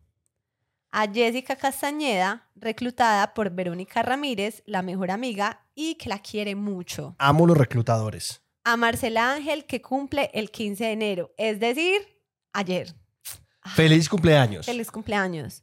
a 0.90 1.06
Jessica 1.12 1.56
Castañeda, 1.56 2.48
reclutada 2.54 3.34
por 3.34 3.50
Verónica 3.50 4.02
Ramírez, 4.02 4.62
la 4.66 4.82
mejor 4.82 5.10
amiga, 5.10 5.64
y 5.74 5.96
que 5.96 6.08
la 6.08 6.18
quiere 6.20 6.54
mucho, 6.54 7.14
Amo 7.18 7.46
los 7.46 7.56
reclutadores. 7.58 8.42
a 8.64 8.76
Marcela 8.76 9.32
Ángel, 9.34 9.66
que 9.66 9.82
cumple 9.82 10.30
el 10.32 10.50
15 10.50 10.84
de 10.84 10.92
enero, 10.92 11.34
es 11.36 11.60
decir, 11.60 12.00
ayer. 12.52 12.94
Ah, 13.62 13.70
Feliz 13.74 14.08
cumpleaños. 14.08 14.64
Feliz 14.66 14.90
cumpleaños. 14.90 15.62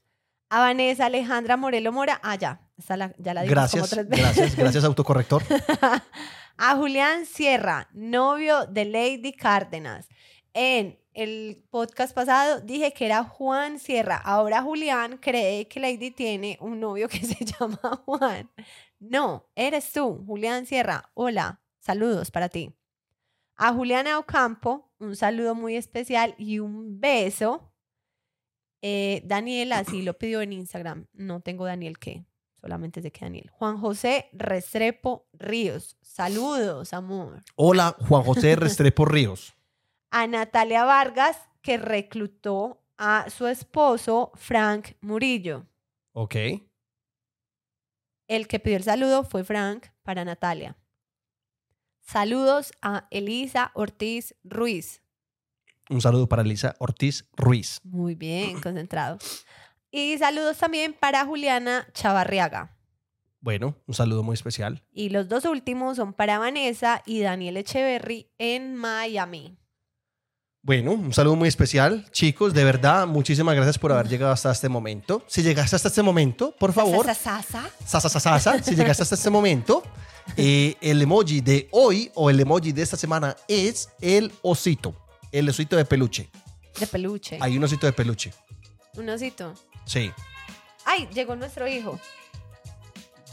A 0.50 0.60
Vanessa 0.60 1.08
Alejandra 1.08 1.58
Morelo 1.58 1.92
Mora, 1.92 2.20
ah, 2.22 2.36
ya, 2.36 2.62
esta 2.78 2.96
la- 2.98 3.16
ya 3.18 3.34
la 3.34 3.42
como 3.42 3.50
Gracias, 3.52 3.90
tres 3.90 4.08
veces. 4.08 4.26
gracias, 4.26 4.56
gracias, 4.56 4.84
autocorrector. 4.84 5.42
a 6.58 6.76
Julián 6.76 7.26
Sierra, 7.26 7.88
novio 7.94 8.66
de 8.68 8.86
Lady 8.86 9.34
Cárdenas. 9.34 10.08
En 10.54 11.00
el 11.14 11.64
podcast 11.70 12.14
pasado 12.14 12.62
dije 12.62 12.94
que 12.94 13.06
era 13.06 13.24
Juan 13.24 13.80
Sierra. 13.80 14.18
Ahora 14.18 14.62
Julián 14.62 15.18
cree 15.18 15.68
que 15.68 15.80
Lady 15.80 16.12
tiene 16.12 16.58
un 16.62 16.80
novio 16.80 17.08
que 17.08 17.20
se 17.26 17.46
llama 17.46 17.80
Juan. 18.06 18.50
No, 19.00 19.50
eres 19.56 19.92
tú, 19.92 20.24
Julián 20.26 20.66
Sierra. 20.66 21.12
Hola, 21.14 21.62
saludos 21.80 22.32
para 22.32 22.50
ti. 22.50 22.74
A 23.56 23.74
Juliana 23.74 24.18
Ocampo, 24.18 24.92
un 25.00 25.16
saludo 25.16 25.56
muy 25.56 25.76
especial 25.76 26.36
y 26.38 26.60
un 26.60 27.00
beso. 27.00 27.72
Eh, 28.82 29.22
Daniel 29.26 29.72
así 29.74 30.02
lo 30.02 30.18
pidió 30.18 30.42
en 30.42 30.54
Instagram. 30.54 31.08
No 31.14 31.42
tengo 31.42 31.66
Daniel 31.66 32.00
qué. 32.00 32.26
Solamente 32.60 33.02
sé 33.02 33.12
que 33.12 33.26
Daniel. 33.26 33.50
Juan 33.52 33.78
José 33.78 34.30
Restrepo 34.32 35.28
Ríos. 35.34 35.98
Saludos, 36.02 36.94
amor. 36.94 37.44
Hola, 37.56 37.96
Juan 38.08 38.24
José 38.24 38.56
Restrepo 38.58 39.06
Ríos. 39.06 39.54
A 40.16 40.28
Natalia 40.28 40.84
Vargas, 40.84 41.38
que 41.64 41.78
reclutó 41.78 42.84
a 42.98 43.32
su 43.32 43.48
esposo 43.48 44.32
Frank 44.36 44.90
Murillo. 45.02 45.66
Ok. 46.12 46.36
El 48.28 48.48
que 48.48 48.60
pidió 48.60 48.78
el 48.78 48.84
saludo 48.84 49.24
fue 49.24 49.44
Frank 49.44 49.88
para 50.04 50.24
Natalia. 50.24 50.78
Saludos 52.00 52.74
a 52.84 53.08
Elisa 53.10 53.72
Ortiz 53.74 54.36
Ruiz. 54.44 55.02
Un 55.90 56.00
saludo 56.00 56.30
para 56.30 56.44
Elisa 56.44 56.76
Ortiz 56.78 57.28
Ruiz. 57.36 57.80
Muy 57.84 58.14
bien, 58.14 58.62
concentrado. 58.62 59.18
Y 59.90 60.16
saludos 60.20 60.60
también 60.60 60.94
para 60.94 61.26
Juliana 61.26 61.88
Chavarriaga. 61.92 62.78
Bueno, 63.40 63.76
un 63.88 63.96
saludo 63.96 64.22
muy 64.22 64.36
especial. 64.36 64.84
Y 64.92 65.10
los 65.10 65.28
dos 65.28 65.46
últimos 65.46 65.98
son 65.98 66.14
para 66.14 66.38
Vanessa 66.38 67.02
y 67.08 67.22
Daniel 67.22 67.58
Echeverry 67.58 68.30
en 68.38 68.76
Miami. 68.76 69.58
Bueno, 70.66 70.94
un 70.94 71.12
saludo 71.14 71.36
muy 71.36 71.50
especial. 71.50 72.06
Chicos, 72.12 72.54
de 72.54 72.64
verdad, 72.64 73.06
muchísimas 73.06 73.54
gracias 73.54 73.78
por 73.78 73.92
haber 73.92 74.08
llegado 74.08 74.32
hasta 74.32 74.50
este 74.50 74.70
momento. 74.70 75.22
Si 75.28 75.44
llegaste 75.44 75.76
hasta 75.76 75.90
este 75.90 76.02
momento, 76.02 76.56
por 76.58 76.72
favor, 76.72 77.06
Sa, 77.06 77.14
sa, 77.14 77.42
sa, 77.44 77.62
sa. 77.62 77.70
Sasa, 77.86 78.08
sasa, 78.10 78.40
sasa, 78.40 78.64
si 78.64 78.74
llegaste 78.74 79.04
hasta 79.04 79.16
este 79.16 79.30
momento, 79.30 79.84
eh, 80.38 80.76
el 80.80 81.02
emoji 81.02 81.42
de 81.42 81.68
hoy 81.72 82.10
o 82.16 82.30
el 82.30 82.40
emoji 82.40 82.72
de 82.72 82.82
esta 82.82 82.96
semana 82.96 83.36
es 83.50 83.90
el 84.00 84.32
osito, 84.42 84.96
el 85.34 85.50
osito 85.50 85.76
de 85.76 85.84
peluche. 85.84 86.30
De 86.80 86.88
peluche. 86.88 87.38
Hay 87.42 87.58
un 87.58 87.64
osito 87.66 87.86
de 87.86 87.92
peluche. 87.92 88.34
Un 88.96 89.10
osito. 89.10 89.54
Sí. 89.84 90.14
Ay, 90.86 91.10
llegó 91.14 91.36
nuestro 91.36 91.68
hijo. 91.68 92.00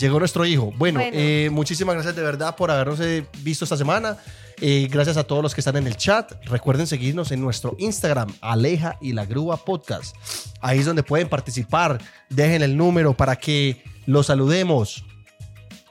Llegó 0.00 0.18
nuestro 0.18 0.46
hijo. 0.46 0.72
Bueno, 0.78 0.98
Bueno. 1.00 1.12
eh, 1.14 1.48
muchísimas 1.52 1.94
gracias 1.94 2.16
de 2.16 2.22
verdad 2.22 2.56
por 2.56 2.70
habernos 2.70 2.98
eh, 3.00 3.26
visto 3.40 3.64
esta 3.64 3.76
semana. 3.76 4.16
Eh, 4.62 4.88
gracias 4.90 5.16
a 5.18 5.24
todos 5.24 5.42
los 5.42 5.54
que 5.54 5.60
están 5.60 5.76
en 5.76 5.86
el 5.86 5.96
chat. 5.96 6.32
Recuerden 6.46 6.86
seguirnos 6.86 7.30
en 7.32 7.40
nuestro 7.42 7.76
Instagram, 7.78 8.32
Aleja 8.40 8.96
y 9.02 9.12
la 9.12 9.26
Grúa 9.26 9.58
Podcast. 9.58 10.16
Ahí 10.62 10.78
es 10.78 10.86
donde 10.86 11.02
pueden 11.02 11.28
participar. 11.28 12.00
Dejen 12.30 12.62
el 12.62 12.76
número 12.76 13.14
para 13.14 13.36
que 13.36 13.84
los 14.06 14.26
saludemos. 14.26 15.04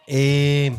Eh, 0.07 0.76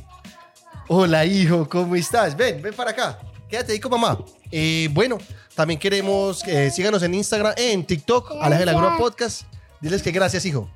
hola, 0.88 1.24
hijo, 1.24 1.68
¿cómo 1.68 1.94
estás? 1.94 2.36
Ven, 2.36 2.60
ven 2.60 2.74
para 2.74 2.90
acá. 2.90 3.18
Quédate 3.48 3.72
ahí 3.72 3.80
con 3.80 3.92
mamá. 3.92 4.18
Eh, 4.50 4.88
bueno, 4.92 5.18
también 5.54 5.78
queremos 5.78 6.42
que 6.42 6.70
síganos 6.72 7.00
en 7.04 7.14
Instagram, 7.14 7.54
en 7.56 7.84
TikTok, 7.84 8.32
Aleja 8.40 8.62
y 8.62 8.66
la 8.66 8.72
Grúa 8.72 8.96
Podcast. 8.98 9.42
Diles 9.80 10.02
que 10.02 10.10
gracias, 10.10 10.44
hijo. 10.46 10.68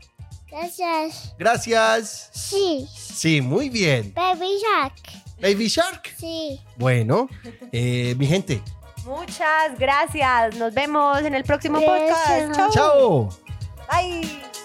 Gracias. 0.55 1.35
Gracias. 1.39 2.31
Sí. 2.33 2.89
Sí, 2.95 3.41
muy 3.41 3.69
bien. 3.69 4.13
Baby 4.15 4.59
Shark. 4.63 4.95
Baby 5.41 5.67
Shark. 5.69 6.15
Sí. 6.17 6.61
Bueno, 6.77 7.29
eh, 7.73 8.15
mi 8.17 8.27
gente, 8.27 8.63
Muchas 9.05 9.79
gracias. 9.79 10.57
Nos 10.57 10.73
vemos 10.73 11.21
en 11.23 11.35
el 11.35 11.45
próximo 11.45 11.79
Gracias. 11.79 12.47
podcast. 12.57 12.57
Chau. 12.57 12.71
chao. 12.73 13.29
Bye. 13.91 14.64